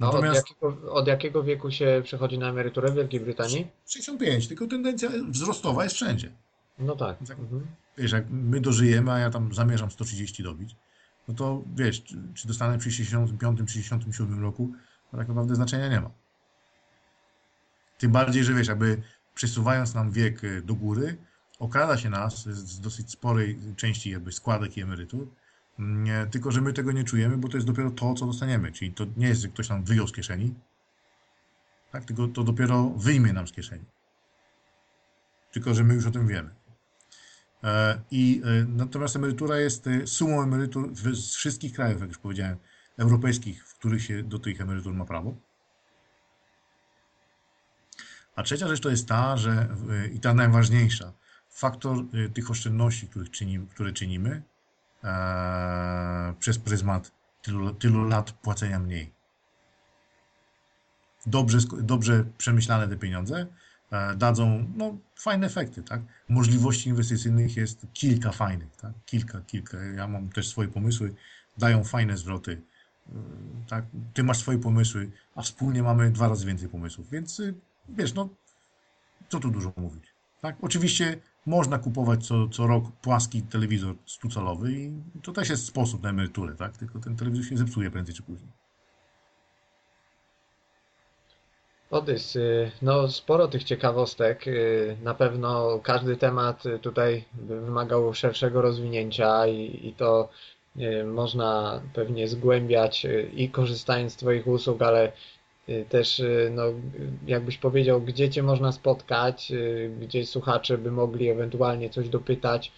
Natomiast 0.00 0.36
jakiego, 0.36 0.92
od 0.92 1.06
jakiego 1.06 1.42
wieku 1.42 1.70
się 1.70 2.00
przechodzi 2.04 2.38
na 2.38 2.48
emeryturę 2.48 2.90
w 2.90 2.94
Wielkiej 2.94 3.20
Brytanii? 3.20 3.68
65, 3.86 4.48
tylko 4.48 4.66
tendencja 4.66 5.10
wzrostowa 5.28 5.84
jest 5.84 5.96
wszędzie. 5.96 6.32
No 6.78 6.96
tak. 6.96 7.18
Tak. 7.18 7.38
Mhm. 7.38 7.66
Wiesz, 7.98 8.12
jak 8.12 8.24
my 8.30 8.60
dożyjemy, 8.60 9.12
a 9.12 9.18
ja 9.18 9.30
tam 9.30 9.54
zamierzam 9.54 9.90
130 9.90 10.42
dobić, 10.42 10.76
no 11.28 11.34
to 11.34 11.62
wiesz, 11.74 12.02
czy, 12.02 12.16
czy 12.34 12.48
dostanę 12.48 12.78
przy 12.78 12.92
65, 12.92 13.70
67 13.70 14.42
roku 14.42 14.72
tak 15.12 15.28
naprawdę 15.28 15.54
znaczenia 15.54 15.88
nie 15.88 16.00
ma. 16.00 16.10
Tym 17.98 18.12
bardziej, 18.12 18.44
że 18.44 18.54
wiesz, 18.54 18.68
jakby 18.68 19.02
przesuwając 19.34 19.94
nam 19.94 20.10
wiek 20.10 20.44
y, 20.44 20.62
do 20.62 20.74
góry, 20.74 21.16
okrada 21.58 21.98
się 21.98 22.10
nas 22.10 22.44
z 22.48 22.80
dosyć 22.80 23.10
sporej 23.10 23.58
części 23.76 24.10
jakby 24.10 24.32
składek 24.32 24.76
i 24.76 24.82
emerytur, 24.82 25.28
nie, 25.78 26.26
tylko 26.30 26.50
że 26.50 26.60
my 26.60 26.72
tego 26.72 26.92
nie 26.92 27.04
czujemy, 27.04 27.36
bo 27.36 27.48
to 27.48 27.56
jest 27.56 27.66
dopiero 27.66 27.90
to, 27.90 28.14
co 28.14 28.26
dostaniemy. 28.26 28.72
Czyli 28.72 28.92
to 28.92 29.06
nie 29.16 29.28
jest, 29.28 29.40
że 29.40 29.48
ktoś 29.48 29.68
nam 29.68 29.84
wyjął 29.84 30.08
z 30.08 30.12
kieszeni, 30.12 30.54
tak? 31.92 32.04
tylko 32.04 32.28
to 32.28 32.44
dopiero 32.44 32.90
wyjmie 32.90 33.32
nam 33.32 33.48
z 33.48 33.52
kieszeni. 33.52 33.84
Tylko, 35.52 35.74
że 35.74 35.84
my 35.84 35.94
już 35.94 36.06
o 36.06 36.10
tym 36.10 36.28
wiemy. 36.28 36.50
E, 37.64 38.00
I 38.10 38.42
e, 38.44 38.64
natomiast 38.64 39.16
emerytura 39.16 39.58
jest 39.58 39.86
e, 39.86 40.06
sumą 40.06 40.42
emerytur 40.42 40.94
z 40.94 41.34
wszystkich 41.34 41.72
krajów, 41.72 42.00
jak 42.00 42.08
już 42.08 42.18
powiedziałem, 42.18 42.56
europejskich, 42.98 43.68
w 43.68 43.74
których 43.78 44.02
się 44.02 44.22
do 44.22 44.38
tych 44.38 44.60
emerytur 44.60 44.94
ma 44.94 45.04
prawo. 45.04 45.34
A 48.36 48.42
trzecia 48.42 48.68
rzecz 48.68 48.80
to 48.80 48.90
jest 48.90 49.08
ta, 49.08 49.36
że 49.36 49.68
i 50.12 50.20
ta 50.20 50.34
najważniejsza, 50.34 51.12
faktor 51.58 51.96
tych 52.34 52.50
oszczędności, 52.50 53.08
których 53.08 53.30
które 53.70 53.92
czynimy 53.92 54.42
e, 55.04 56.34
przez 56.38 56.58
pryzmat 56.58 57.12
tylu, 57.42 57.74
tylu 57.74 58.04
lat 58.04 58.32
płacenia 58.32 58.78
mniej. 58.78 59.12
Dobrze, 61.26 61.58
dobrze 61.80 62.24
przemyślane 62.38 62.88
te 62.88 62.96
pieniądze 62.96 63.46
E, 63.90 64.16
dadzą 64.16 64.64
no, 64.76 64.96
fajne 65.16 65.46
efekty, 65.46 65.82
tak? 65.82 66.00
Możliwości 66.28 66.88
inwestycyjnych 66.88 67.56
jest 67.56 67.86
kilka 67.92 68.32
fajnych, 68.32 68.76
tak? 68.76 68.92
Kilka, 69.06 69.40
kilka. 69.40 69.84
Ja 69.84 70.08
mam 70.08 70.28
też 70.28 70.48
swoje 70.48 70.68
pomysły, 70.68 71.14
dają 71.58 71.84
fajne 71.84 72.16
zwroty, 72.16 72.62
e, 73.08 73.12
tak? 73.68 73.84
Ty 74.14 74.24
masz 74.24 74.38
swoje 74.38 74.58
pomysły, 74.58 75.10
a 75.34 75.42
wspólnie 75.42 75.82
mamy 75.82 76.10
dwa 76.10 76.28
razy 76.28 76.46
więcej 76.46 76.68
pomysłów, 76.68 77.10
więc 77.10 77.40
y, 77.40 77.54
wiesz, 77.88 78.14
no, 78.14 78.28
co 79.28 79.40
tu 79.40 79.50
dużo 79.50 79.72
mówić, 79.76 80.04
tak? 80.40 80.56
Oczywiście 80.62 81.20
można 81.46 81.78
kupować 81.78 82.26
co, 82.26 82.48
co 82.48 82.66
rok 82.66 82.84
płaski 83.02 83.42
telewizor 83.42 83.94
stucalowy 84.06 84.72
i 84.72 84.92
to 85.22 85.32
też 85.32 85.50
jest 85.50 85.66
sposób 85.66 86.02
na 86.02 86.10
emeryturę, 86.10 86.54
tak? 86.54 86.76
Tylko 86.76 86.98
ten 86.98 87.16
telewizor 87.16 87.46
się 87.46 87.56
zepsuje 87.56 87.90
prędzej 87.90 88.14
czy 88.14 88.22
później. 88.22 88.50
Odys, 91.90 92.36
y, 92.36 92.70
no 92.82 93.08
sporo 93.08 93.48
tych 93.48 93.64
ciekawostek. 93.64 94.48
Y, 94.48 94.96
na 95.02 95.14
pewno 95.14 95.80
każdy 95.82 96.16
temat 96.16 96.66
y, 96.66 96.78
tutaj 96.78 97.24
wymagał 97.32 98.14
szerszego 98.14 98.62
rozwinięcia 98.62 99.46
i, 99.46 99.88
i 99.88 99.94
to 99.94 100.28
można 101.06 101.80
pewnie 101.94 102.28
zgłębiać 102.28 103.06
i 103.32 103.50
korzystając 103.50 104.12
z 104.12 104.16
Twoich 104.16 104.46
usług, 104.46 104.82
ale 104.82 105.12
też 105.88 106.22
no, 106.50 106.62
jakbyś 107.26 107.58
powiedział, 107.58 108.00
gdzie 108.00 108.30
Cię 108.30 108.42
można 108.42 108.72
spotkać, 108.72 109.52
gdzie 110.00 110.26
słuchacze 110.26 110.78
by 110.78 110.90
mogli 110.90 111.28
ewentualnie 111.28 111.90
coś 111.90 112.08
dopytać, 112.08 112.72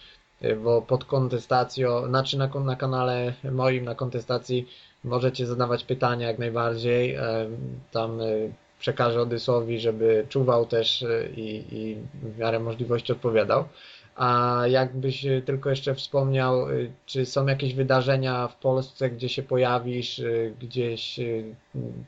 bo 0.63 0.81
pod 0.81 1.05
kontestacją, 1.05 2.07
znaczy 2.07 2.37
na, 2.37 2.47
na 2.47 2.75
kanale 2.75 3.33
moim, 3.51 3.85
na 3.85 3.95
kontestacji 3.95 4.67
możecie 5.03 5.45
zadawać 5.45 5.83
pytania 5.83 6.27
jak 6.27 6.39
najbardziej. 6.39 7.17
Tam 7.91 8.19
przekażę 8.81 9.21
Odysowi, 9.21 9.79
żeby 9.79 10.25
czuwał 10.29 10.65
też 10.65 11.03
e, 11.03 11.29
i, 11.35 11.75
i 11.75 11.95
w 12.23 12.37
miarę 12.37 12.59
możliwości 12.59 13.11
odpowiadał. 13.11 13.63
A 14.15 14.61
jakbyś 14.67 15.25
e, 15.25 15.41
tylko 15.41 15.69
jeszcze 15.69 15.95
wspomniał, 15.95 16.69
e, 16.69 16.73
czy 17.05 17.25
są 17.25 17.47
jakieś 17.47 17.73
wydarzenia 17.73 18.47
w 18.47 18.55
Polsce, 18.55 19.09
gdzie 19.09 19.29
się 19.29 19.43
pojawisz, 19.43 20.21
gdzieś 20.59 21.19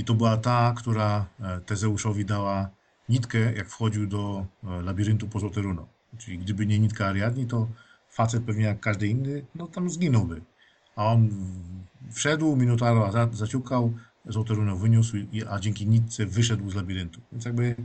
I 0.01 0.05
to 0.05 0.15
była 0.15 0.37
ta, 0.37 0.75
która 0.77 1.27
e, 1.41 1.61
Tezeuszowi 1.61 2.25
dała 2.25 2.71
nitkę, 3.09 3.39
jak 3.39 3.69
wchodził 3.69 4.07
do 4.07 4.47
e, 4.65 4.83
labiryntu 4.83 5.29
po 5.29 5.41
Złoteruno. 5.41 5.87
Czyli 6.19 6.39
gdyby 6.39 6.67
nie 6.67 6.79
nitka 6.79 7.07
Ariadni, 7.07 7.47
to 7.47 7.69
facet 8.11 8.45
pewnie 8.45 8.65
jak 8.65 8.81
każdy 8.81 9.09
inny, 9.09 9.45
no 9.55 9.67
tam 9.67 9.91
zginąłby. 9.91 10.41
A 10.97 11.07
on 11.07 11.29
wszedł, 12.13 12.57
Minotauro 12.57 13.13
zaciukał, 13.33 13.93
Złoteruno 14.27 14.77
wyniósł, 14.77 15.17
a 15.51 15.61
dzięki 15.61 15.87
nitce 15.87 16.27
wyszedł 16.27 16.71
z 16.71 16.75
labiryntu. 16.75 17.21
Więc 17.33 17.45
jakby 17.45 17.77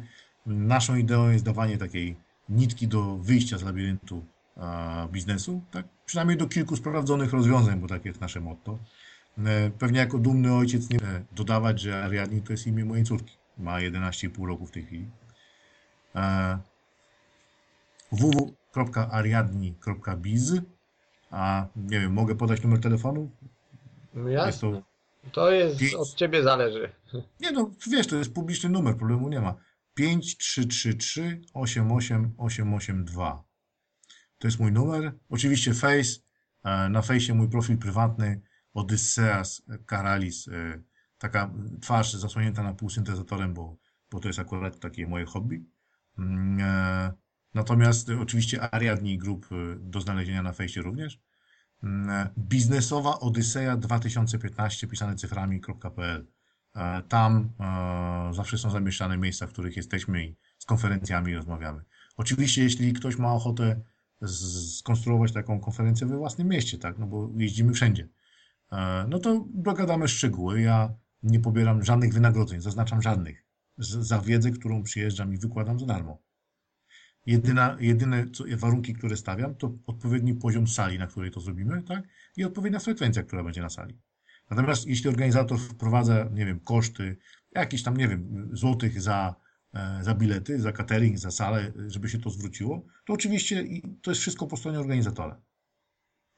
naszą 0.46 0.96
ideą 0.96 1.30
jest 1.30 1.46
dawanie 1.46 1.78
takiej 1.78 2.16
nitki 2.50 2.88
do 2.88 3.18
wyjścia 3.18 3.58
z 3.58 3.64
labiryntu 3.64 4.26
biznesu, 5.12 5.62
tak? 5.72 5.86
przynajmniej 6.06 6.38
do 6.38 6.48
kilku 6.48 6.76
sprawdzonych 6.76 7.34
rozwiązań, 7.34 7.80
bo 7.80 7.88
takie 7.88 8.10
jest 8.10 8.22
nasze 8.22 8.42
motto. 8.42 8.78
E, 9.38 9.70
pewnie 9.70 10.00
jako 10.00 10.18
dumny 10.18 10.54
ojciec 10.54 10.90
nie 10.90 11.00
dodawać, 11.32 11.82
że 11.82 12.04
Ariadni 12.04 12.42
to 12.42 12.54
jest 12.54 12.68
imię 12.68 12.86
mojej 12.86 13.06
córki. 13.06 13.38
Ma 13.58 13.78
11,5 13.78 14.46
roku 14.46 14.66
w 14.66 14.72
tej 14.72 14.86
chwili. 14.86 15.10
E, 16.16 16.58
www.ariadni.biz 18.12 20.54
a 21.32 21.68
nie 21.76 22.00
wiem, 22.00 22.14
mogę 22.14 22.36
podać 22.36 22.64
numer 22.64 22.80
telefonu? 22.80 23.32
No 24.14 24.30
jasne. 24.30 24.48
Jest 24.48 24.62
to, 24.62 24.82
to 25.32 25.52
jest, 25.52 25.80
pięć... 25.80 25.94
od 25.94 26.14
ciebie 26.14 26.44
zależy. 26.44 26.92
Nie 27.40 27.52
no, 27.52 27.72
wiesz, 27.92 28.08
to 28.08 28.16
jest 28.16 28.34
publiczny 28.34 28.70
numer, 28.70 28.98
problemu 28.98 29.30
nie 29.30 29.42
ma. 29.42 29.56
5333 29.94 31.42
88882. 31.54 33.44
To 34.40 34.48
jest 34.48 34.60
mój 34.60 34.72
numer. 34.72 35.14
Oczywiście 35.30 35.74
Face. 35.74 36.20
E, 36.64 36.90
na 36.90 37.02
Face 37.02 37.34
mój 37.34 37.50
profil 37.50 37.78
prywatny 37.78 38.42
Odysseas 38.76 39.62
Karalis. 39.86 40.48
E, 40.48 40.82
taka 41.18 41.52
twarz 41.82 42.14
zasłonięta 42.14 42.64
na 42.64 42.74
pół 42.74 42.90
syntezatorem, 42.90 43.54
bo, 43.54 43.78
bo 44.12 44.20
to 44.20 44.28
jest 44.28 44.40
akurat 44.40 44.80
takie 44.80 45.08
moje 45.08 45.26
hobby. 45.26 45.66
Mm, 46.18 46.60
e, 46.62 47.14
natomiast 47.54 48.10
oczywiście 48.22 48.74
Ariadni 48.74 49.18
Group 49.18 49.50
do 49.80 50.02
znalezienia 50.02 50.44
na 50.44 50.54
Face 50.54 50.82
również. 50.82 51.20
Mm, 51.84 52.30
biznesowa 52.38 53.20
Odyseja 53.20 53.78
2015 53.78 54.88
pisane 54.88 55.16
cyframi.pl. 55.16 56.28
Tam 57.08 57.50
zawsze 58.32 58.58
są 58.58 58.70
zamieszczane 58.70 59.18
miejsca, 59.18 59.48
w 59.48 59.50
których 59.50 59.78
jesteśmy 59.78 60.26
i 60.26 60.36
z 60.58 60.66
konferencjami 60.66 61.36
rozmawiamy. 61.36 61.82
Oczywiście, 62.18 62.64
jeśli 62.64 62.94
ktoś 62.94 63.18
ma 63.18 63.34
ochotę 63.34 63.82
skonstruować 64.78 65.32
taką 65.32 65.60
konferencję 65.60 66.08
we 66.08 66.18
własnym 66.18 66.48
mieście, 66.48 66.78
tak, 66.78 66.98
no 67.00 67.08
bo 67.08 67.30
jeździmy 67.38 67.74
wszędzie. 67.74 68.08
E, 68.76 69.06
no 69.10 69.20
to 69.20 69.46
dogadamy 69.54 70.08
szczegóły. 70.08 70.62
Ja 70.62 70.94
nie 71.24 71.40
pobieram 71.40 71.84
żadnych 71.84 72.14
wynagrodzeń, 72.14 72.62
zaznaczam 72.62 73.02
żadnych, 73.02 73.46
za 73.78 74.20
wiedzę, 74.20 74.52
którą 74.52 74.84
przyjeżdżam 74.84 75.34
i 75.34 75.38
wykładam 75.38 75.80
za 75.80 75.86
darmo. 75.86 76.22
Jedyna, 77.26 77.78
jedyne 77.80 78.30
co, 78.30 78.44
warunki, 78.58 78.94
które 78.94 79.18
stawiam, 79.18 79.56
to 79.56 79.74
odpowiedni 79.88 80.34
poziom 80.34 80.68
sali, 80.68 81.00
na 81.00 81.08
której 81.08 81.32
to 81.32 81.40
zrobimy, 81.40 81.84
tak? 81.84 82.04
I 82.38 82.44
odpowiednia 82.44 82.80
frekwencja, 82.80 83.24
która 83.24 83.44
będzie 83.44 83.62
na 83.62 83.70
sali. 83.70 84.00
Natomiast 84.50 84.88
jeśli 84.88 85.10
organizator 85.10 85.60
wprowadza, 85.60 86.30
nie 86.34 86.46
wiem, 86.46 86.60
koszty, 86.60 87.18
jakieś 87.52 87.84
tam, 87.84 87.98
nie 87.98 88.08
wiem, 88.08 88.50
złotych 88.54 89.02
za 89.02 89.36
E, 89.76 90.04
za 90.04 90.16
bilety, 90.16 90.60
za 90.60 90.72
catering, 90.72 91.18
za 91.18 91.32
salę, 91.32 91.72
żeby 91.88 92.10
się 92.10 92.20
to 92.20 92.30
zwróciło, 92.30 92.86
to 93.06 93.14
oczywiście 93.14 93.64
to 94.02 94.12
jest 94.12 94.22
wszystko 94.22 94.48
po 94.48 94.58
stronie 94.58 94.80
organizatora. 94.80 95.42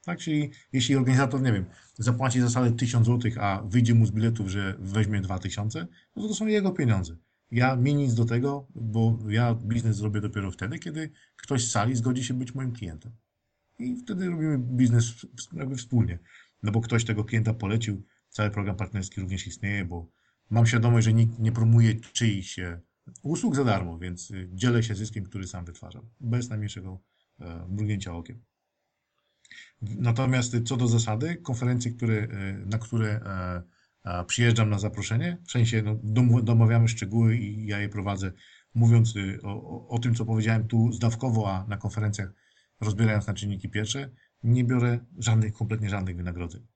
Tak, 0.08 0.18
czyli 0.18 0.50
jeśli 0.72 0.96
organizator, 0.96 1.42
nie 1.42 1.52
wiem, 1.52 1.64
zapłaci 1.98 2.40
za 2.40 2.50
salę 2.50 2.72
1000 2.72 3.06
zł, 3.06 3.32
a 3.40 3.62
wyjdzie 3.62 3.94
mu 3.94 4.06
z 4.06 4.10
biletów, 4.10 4.48
że 4.48 4.76
weźmie 4.78 5.20
2000, 5.20 5.86
no 6.16 6.22
to 6.22 6.28
to 6.28 6.34
są 6.34 6.46
jego 6.46 6.70
pieniądze. 6.70 7.16
Ja 7.50 7.76
mi 7.76 7.94
nic 7.94 8.14
do 8.14 8.24
tego, 8.24 8.66
bo 8.74 9.18
ja 9.28 9.54
biznes 9.54 9.96
zrobię 9.96 10.20
dopiero 10.20 10.50
wtedy, 10.50 10.78
kiedy 10.78 11.10
ktoś 11.36 11.64
z 11.64 11.70
sali 11.70 11.96
zgodzi 11.96 12.24
się 12.24 12.34
być 12.34 12.54
moim 12.54 12.72
klientem. 12.72 13.12
I 13.78 13.96
wtedy 13.96 14.30
robimy 14.30 14.58
biznes 14.58 15.26
jakby 15.52 15.76
wspólnie. 15.76 16.18
No 16.62 16.72
bo 16.72 16.80
ktoś 16.80 17.04
tego 17.04 17.24
klienta 17.24 17.54
polecił, 17.54 18.02
cały 18.28 18.50
program 18.50 18.76
partnerski 18.76 19.20
również 19.20 19.46
istnieje, 19.46 19.84
bo 19.84 20.10
mam 20.50 20.66
świadomość, 20.66 21.04
że 21.04 21.12
nikt 21.12 21.38
nie 21.38 21.52
promuje 21.52 21.94
czyichś 22.00 22.60
usług 23.22 23.56
za 23.56 23.64
darmo, 23.64 23.98
więc 23.98 24.30
y, 24.30 24.50
dzielę 24.52 24.82
się 24.82 24.94
zyskiem, 24.94 25.24
który 25.24 25.46
sam 25.46 25.64
wytwarzam, 25.64 26.10
bez 26.20 26.48
najmniejszego 26.48 27.00
e, 27.40 27.66
mrugnięcia 27.68 28.14
okiem. 28.14 28.47
Natomiast 29.82 30.56
co 30.64 30.76
do 30.76 30.88
zasady, 30.88 31.36
konferencje, 31.36 31.90
które, 31.90 32.14
e, 32.14 32.52
na 32.66 32.78
które 32.78 33.20
e, 34.04 34.24
przyjeżdżam 34.24 34.70
na 34.70 34.78
zaproszenie, 34.78 35.38
w 35.46 35.50
sensie 35.50 35.82
no, 35.82 35.96
domawiamy 36.42 36.88
szczegóły 36.88 37.36
i 37.36 37.66
ja 37.66 37.78
je 37.78 37.88
prowadzę, 37.88 38.32
mówiąc 38.74 39.16
y, 39.16 39.38
o, 39.42 39.88
o, 39.88 39.98
tym, 39.98 40.14
co 40.14 40.24
powiedziałem 40.24 40.68
tu 40.68 40.92
zdawkowo, 40.92 41.52
a 41.52 41.66
na 41.66 41.76
konferencjach 41.76 42.32
rozbierając 42.80 43.26
na 43.26 43.34
czynniki 43.34 43.68
pierwsze, 43.68 44.10
nie 44.42 44.64
biorę 44.64 44.98
żadnych, 45.18 45.52
kompletnie 45.52 45.90
żadnych 45.90 46.16
wynagrodzeń. 46.16 46.66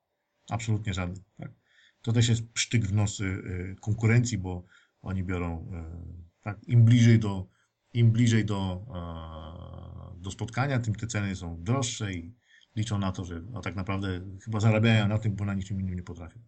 Absolutnie 0.50 0.94
żadnych. 0.94 1.24
Tak? 1.36 1.52
To 2.02 2.12
też 2.12 2.28
jest 2.28 2.52
psztyk 2.52 2.86
w 2.86 2.92
nos 2.92 3.20
y, 3.20 3.76
konkurencji, 3.80 4.38
bo 4.38 4.66
oni 5.02 5.24
biorą, 5.24 5.60
y, 5.60 6.42
tak, 6.42 6.68
im 6.68 6.84
bliżej 6.84 7.18
do, 7.18 7.48
im 7.92 8.10
bliżej 8.10 8.44
do, 8.44 8.86
do 10.16 10.30
spotkania, 10.30 10.78
tym 10.78 10.94
te 10.94 11.06
ceny 11.06 11.36
są 11.36 11.62
droższe 11.62 12.12
i 12.12 12.34
liczą 12.76 12.98
na 12.98 13.12
to, 13.12 13.24
że 13.24 13.40
no, 13.52 13.60
tak 13.60 13.74
naprawdę 13.74 14.20
chyba 14.44 14.60
zarabiają 14.60 15.08
na 15.08 15.18
tym, 15.18 15.36
bo 15.36 15.44
na 15.44 15.54
niczym 15.54 15.80
innym 15.80 15.94
nie 15.94 16.02
potrafią. 16.02 16.40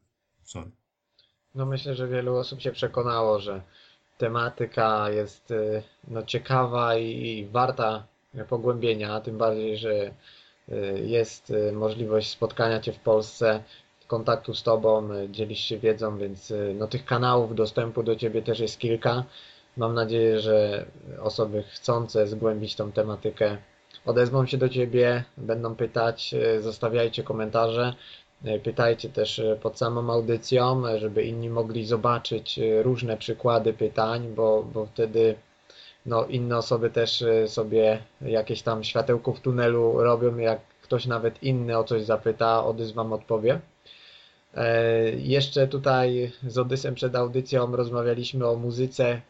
Sorry. 0.42 0.70
No 1.55 1.66
myślę, 1.66 1.94
że 1.94 2.09
wielu 2.09 2.36
osób 2.36 2.60
się 2.60 2.72
przekonało, 2.72 3.38
że 3.38 3.62
tematyka 4.18 5.10
jest 5.10 5.51
y, 5.51 5.82
no, 6.09 6.22
ciekawa 6.22 6.96
i 6.96 7.48
warta 7.52 8.06
pogłębienia, 8.48 9.20
tym 9.20 9.38
bardziej, 9.38 9.76
że 9.76 10.14
y, 10.68 11.02
jest 11.06 11.51
y, 11.51 11.72
możliwość 11.72 12.30
spotkania 12.30 12.80
Cię 12.80 12.92
w 12.92 13.01
Polsce, 13.01 13.62
kontaktu 14.06 14.55
z 14.55 14.62
Tobą, 14.62 15.09
dzielisz 15.30 15.60
się 15.60 15.78
wiedzą, 15.78 16.18
więc 16.18 16.52
no, 16.74 16.86
tych 16.86 17.05
kanałów 17.05 17.55
dostępu 17.55 18.02
do 18.02 18.16
Ciebie 18.16 18.42
też 18.42 18.60
jest 18.60 18.78
kilka. 18.78 19.24
Mam 19.76 19.94
nadzieję, 19.94 20.40
że 20.40 20.86
osoby 21.20 21.62
chcące 21.62 22.26
zgłębić 22.26 22.74
tą 22.74 22.92
tematykę 22.92 23.56
odezwą 24.06 24.47
się 24.47 24.59
do 24.59 24.68
Ciebie, 24.68 25.24
będą 25.36 25.74
pytać, 25.74 26.35
zostawiajcie 26.60 27.22
komentarze. 27.22 27.94
E, 28.44 28.59
pytajcie 28.59 29.09
też 29.09 29.39
e, 29.39 29.56
pod 29.56 29.78
samą 29.78 30.12
audycją, 30.12 30.86
e, 30.86 30.98
żeby 30.98 31.24
inni 31.24 31.51
mogli 31.51 31.86
zobaczyć 31.86 32.60
różne 32.82 33.16
przykłady 33.16 33.72
pytań, 33.72 34.28
bo, 34.36 34.62
bo 34.74 34.86
wtedy 34.86 35.35
no, 36.06 36.24
inne 36.26 36.56
osoby 36.56 36.90
też 36.90 37.24
sobie 37.47 37.98
jakieś 38.20 38.62
tam 38.62 38.85
światełko 38.85 39.32
w 39.32 39.40
tunelu 39.40 40.02
robią, 40.02 40.36
jak 40.36 40.60
ktoś 40.82 41.06
nawet 41.06 41.43
inny 41.43 41.78
o 41.78 41.85
coś 41.85 42.02
zapyta, 42.02 42.64
Odys 42.64 42.93
Wam 42.93 43.12
odpowie. 43.12 43.60
Jeszcze 45.16 45.68
tutaj 45.68 46.32
z 46.47 46.59
Odysem 46.59 46.94
przed 46.94 47.16
audycją 47.16 47.76
rozmawialiśmy 47.76 48.48
o 48.48 48.56
muzyce, 48.56 49.20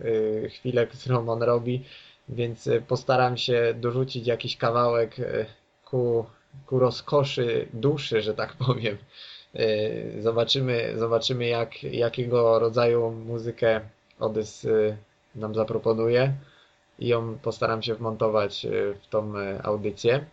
chwilę, 0.50 0.86
którą 0.86 1.28
on 1.28 1.42
robi, 1.42 1.84
więc 2.28 2.68
postaram 2.88 3.36
się 3.36 3.74
dorzucić 3.80 4.26
jakiś 4.26 4.56
kawałek 4.56 5.16
ku 5.84 6.26
ku 6.66 6.78
rozkoszy 6.78 7.68
duszy, 7.72 8.22
że 8.22 8.34
tak 8.34 8.56
powiem. 8.66 8.96
E, 9.54 10.22
zobaczymy, 10.22 10.94
zobaczymy 10.98 11.46
jak, 11.46 11.82
jakiego 11.82 12.58
rodzaju 12.58 13.10
muzykę 13.10 13.80
Odys 14.18 14.64
e, 14.64 14.96
nam 15.34 15.54
zaproponuje 15.54 16.34
i 16.98 17.08
ją 17.08 17.38
postaram 17.38 17.82
się 17.82 17.94
wmontować 17.94 18.64
e, 18.64 18.70
w 19.02 19.06
tą 19.10 19.32
audycję. 19.62 20.26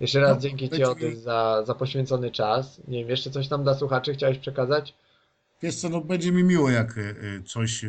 Jeszcze 0.00 0.20
raz 0.20 0.34
no, 0.34 0.40
dzięki 0.40 0.70
Ci 0.70 0.84
Odys 0.84 1.18
za, 1.18 1.62
za 1.66 1.74
poświęcony 1.74 2.30
czas. 2.30 2.80
Nie 2.88 2.98
wiem, 2.98 3.10
jeszcze 3.10 3.30
coś 3.30 3.48
tam 3.48 3.62
dla 3.62 3.74
słuchaczy 3.74 4.14
chciałeś 4.14 4.38
przekazać? 4.38 4.94
Wiesz 5.62 5.76
co, 5.76 5.88
no 5.88 6.00
będzie 6.00 6.32
mi 6.32 6.44
miło 6.44 6.70
jak 6.70 6.94
coś 7.46 7.84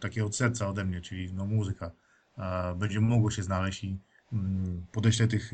takiego 0.00 0.26
od 0.26 0.36
serca 0.36 0.68
ode 0.68 0.84
mnie, 0.84 1.00
czyli 1.00 1.32
no 1.32 1.46
muzyka 1.46 1.90
będzie 2.76 3.00
mogło 3.00 3.30
się 3.30 3.42
znaleźć 3.42 3.84
i 3.84 3.98
mm, 4.32 4.86
podeślę 4.92 5.28
tych 5.28 5.52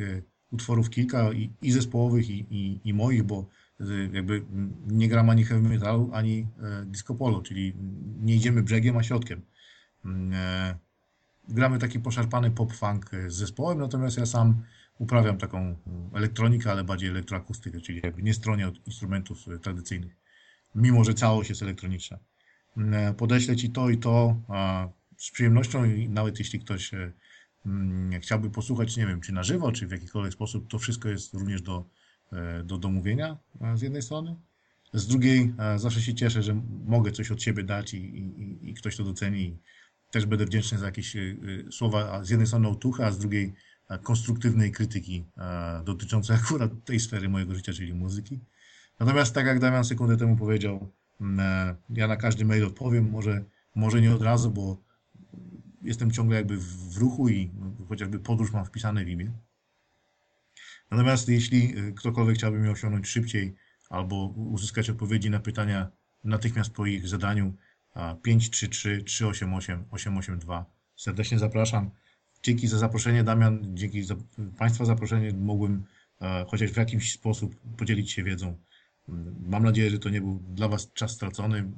utworów 0.55 0.91
kilka 0.91 1.33
i, 1.33 1.51
i 1.63 1.73
zespołowych, 1.73 2.31
i, 2.31 2.47
i, 2.51 2.81
i, 2.85 2.95
moich, 2.95 3.23
bo 3.23 3.47
y, 3.81 4.11
jakby 4.13 4.43
nie 4.87 5.09
gram 5.09 5.31
ani 5.31 5.45
heavy 5.45 5.69
metalu, 5.69 6.11
ani 6.13 6.47
e, 6.63 6.85
disco 6.87 7.15
polo, 7.15 7.43
czyli 7.43 7.75
nie 8.21 8.35
idziemy 8.35 8.63
brzegiem, 8.63 8.97
a 8.97 9.03
środkiem. 9.03 9.43
Mm, 10.05 10.33
e, 10.35 10.79
gramy 11.49 11.79
taki 11.79 12.01
poszarpany 12.01 12.51
pop-funk 12.51 13.15
e, 13.15 13.31
z 13.31 13.35
zespołem, 13.35 13.79
natomiast 13.79 14.17
ja 14.17 14.27
sam 14.27 14.63
uprawiam 14.99 15.39
taką 15.39 15.77
elektronikę, 16.15 16.71
ale 16.71 16.85
bardziej 16.85 17.11
elektroakustykę, 17.11 17.81
czyli 17.81 18.03
nie 18.19 18.35
stronię 18.35 18.69
od 18.69 18.87
instrumentów 18.87 19.39
tradycyjnych, 19.63 20.17
mimo 20.75 21.05
że 21.05 21.15
całość 21.15 21.51
jest 21.51 21.63
elektroniczna. 21.63 22.19
Mm, 22.77 23.15
podeślę 23.15 23.57
Ci 23.57 23.71
to 23.71 23.91
i 23.91 23.99
to 23.99 24.37
z 25.19 25.31
przyjemnością 25.31 25.85
i 25.85 26.09
nawet 26.09 26.39
jeśli 26.39 26.61
ktoś 26.61 26.91
Mm, 27.67 28.21
chciałby 28.21 28.51
posłuchać, 28.51 28.97
nie 28.97 29.07
wiem, 29.07 29.21
czy 29.21 29.33
na 29.33 29.43
żywo, 29.43 29.73
czy 29.73 29.87
w 29.87 29.91
jakikolwiek 29.91 30.33
sposób, 30.33 30.71
to 30.71 30.79
wszystko 30.79 31.09
jest 31.09 31.35
również 31.35 31.63
do, 31.63 31.85
e, 32.33 32.65
do 32.65 32.79
domówienia 32.79 33.39
e, 33.61 33.77
z 33.77 33.83
jednej 33.83 34.03
strony. 34.03 34.37
Z 34.93 35.07
drugiej 35.07 35.53
e, 35.59 35.79
zawsze 35.79 36.03
się 36.03 36.15
cieszę, 36.15 36.43
że 36.43 36.63
mogę 36.87 37.13
coś 37.13 37.31
od 37.31 37.43
siebie 37.43 37.63
dać 37.63 37.95
i, 37.95 37.99
i, 37.99 38.71
i 38.71 38.75
ktoś 38.75 38.97
to 38.97 39.05
doceni. 39.05 39.59
Też 40.11 40.27
będę 40.27 40.47
wdzięczny 40.47 40.79
za 40.79 40.87
jakieś 40.87 41.17
słowa 41.71 42.25
z 42.25 42.31
jednej 42.31 42.47
strony 42.47 42.69
otucha, 42.69 43.07
a 43.07 43.13
z 43.13 43.19
drugiej 43.19 43.55
konstruktywnej 44.03 44.73
krytyki 44.73 45.25
dotyczącej 45.85 46.37
akurat 46.45 46.71
tej 46.85 47.01
sfery 47.01 47.29
mojego 47.29 47.55
życia, 47.55 47.73
czyli 47.73 47.95
muzyki. 47.95 48.41
Natomiast 49.01 49.35
tak 49.35 49.47
jak 49.47 49.59
Damian 49.59 49.85
sekundę 49.85 50.17
temu 50.17 50.37
powiedział, 50.37 50.93
mm, 51.21 51.77
ja 51.91 52.09
na 52.09 52.17
każdy 52.17 52.45
mail 52.45 52.65
odpowiem, 52.65 53.11
może, 53.11 53.45
może 53.75 54.01
nie 54.01 54.15
od 54.15 54.23
razu, 54.23 54.51
bo 54.51 54.85
jestem 55.85 56.11
ciągle 56.11 56.37
jakby 56.37 56.57
w 56.59 56.97
ruchu 56.97 57.29
i 57.29 57.51
chociażby 57.89 58.19
podróż 58.19 58.53
mam 58.53 58.65
wpisane 58.65 59.05
w 59.05 59.09
imię. 59.09 59.33
Natomiast 60.91 61.29
jeśli 61.29 61.79
y, 61.79 61.93
ktokolwiek 61.93 62.37
chciałby 62.37 62.59
mnie 62.59 62.71
osiągnąć 62.71 63.09
szybciej 63.09 63.55
albo 63.91 64.27
uzyskać 64.27 64.91
odpowiedzi 64.91 65.31
na 65.31 65.41
pytania 65.41 65.91
natychmiast 66.25 66.71
po 66.71 66.87
ich 66.87 67.09
zadaniu 67.09 67.55
533 68.23 69.03
388 69.03 69.85
882 69.91 70.65
serdecznie 70.97 71.39
zapraszam. 71.39 71.91
Dzięki 72.43 72.69
za 72.69 72.79
zaproszenie 72.79 73.25
Damian, 73.25 73.77
dzięki 73.77 74.03
za 74.03 74.15
Państwa 74.59 74.85
zaproszenie 74.85 75.33
mogłem 75.33 75.85
chociaż 76.47 76.71
w 76.71 76.77
jakiś 76.77 77.13
sposób 77.13 77.57
podzielić 77.77 78.13
się 78.13 78.23
wiedzą. 78.23 78.59
Mam 79.47 79.63
nadzieję, 79.63 79.91
że 79.91 79.99
to 79.99 80.09
nie 80.09 80.21
był 80.21 80.43
dla 80.49 80.69
Was 80.69 80.93
czas 80.93 81.11
stracony, 81.11 81.73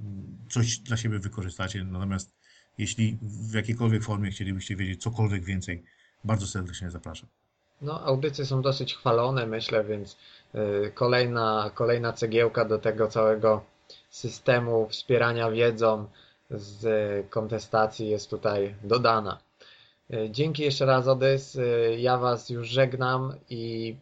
coś 0.50 0.78
dla 0.78 0.96
siebie 0.96 1.18
wykorzystacie, 1.18 1.84
natomiast 1.84 2.36
jeśli 2.78 3.18
w 3.22 3.54
jakiejkolwiek 3.54 4.02
formie 4.02 4.30
chcielibyście 4.30 4.76
wiedzieć 4.76 5.02
cokolwiek 5.02 5.44
więcej, 5.44 5.82
bardzo 6.24 6.46
serdecznie 6.46 6.90
zapraszam. 6.90 7.28
No, 7.82 8.00
audycje 8.00 8.46
są 8.46 8.62
dosyć 8.62 8.94
chwalone, 8.94 9.46
myślę, 9.46 9.84
więc 9.84 10.16
y, 10.54 10.92
kolejna, 10.94 11.70
kolejna 11.74 12.12
cegiełka 12.12 12.64
do 12.64 12.78
tego 12.78 13.08
całego 13.08 13.64
systemu 14.10 14.88
wspierania 14.88 15.50
wiedzą 15.50 16.06
z 16.50 17.30
kontestacji 17.30 18.08
jest 18.08 18.30
tutaj 18.30 18.74
dodana. 18.84 19.38
Y, 20.14 20.28
dzięki 20.30 20.62
jeszcze 20.62 20.86
raz, 20.86 21.08
Odys. 21.08 21.54
Y, 21.54 21.96
ja 21.98 22.18
Was 22.18 22.50
już 22.50 22.68
żegnam 22.68 23.32
i 23.50 23.96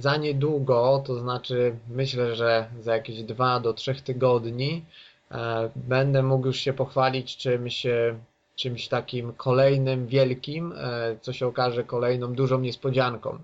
za 0.00 0.16
niedługo, 0.16 1.02
to 1.06 1.18
znaczy 1.18 1.76
myślę, 1.88 2.36
że 2.36 2.68
za 2.80 2.94
jakieś 2.94 3.22
dwa 3.22 3.60
do 3.60 3.74
trzech 3.74 4.02
tygodni, 4.02 4.84
będę 5.76 6.22
mógł 6.22 6.46
już 6.46 6.56
się 6.56 6.72
pochwalić 6.72 7.36
czymś, 7.36 7.86
e, 7.86 8.18
czymś 8.56 8.88
takim 8.88 9.32
kolejnym, 9.32 10.06
wielkim, 10.06 10.72
e, 10.76 11.16
co 11.20 11.32
się 11.32 11.46
okaże 11.46 11.84
kolejną 11.84 12.34
dużą 12.34 12.60
niespodzianką. 12.60 13.38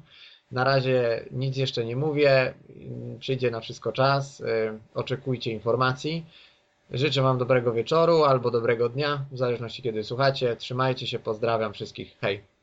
Na 0.53 0.65
razie 0.65 1.25
nic 1.31 1.57
jeszcze 1.57 1.85
nie 1.85 1.97
mówię, 1.97 2.55
przyjdzie 3.19 3.51
na 3.51 3.61
wszystko 3.61 3.93
czas, 3.93 4.43
oczekujcie 4.95 5.53
informacji. 5.53 6.27
Życzę 6.91 7.23
Wam 7.23 7.39
dobrego 7.39 7.73
wieczoru 7.73 8.25
albo 8.25 8.51
dobrego 8.51 8.89
dnia, 8.89 9.25
w 9.33 9.39
zależności 9.39 9.83
kiedy 9.83 10.05
słuchacie. 10.05 10.57
Trzymajcie 10.57 11.07
się, 11.07 11.19
pozdrawiam 11.19 11.73
wszystkich. 11.73 12.17
Hej! 12.21 12.54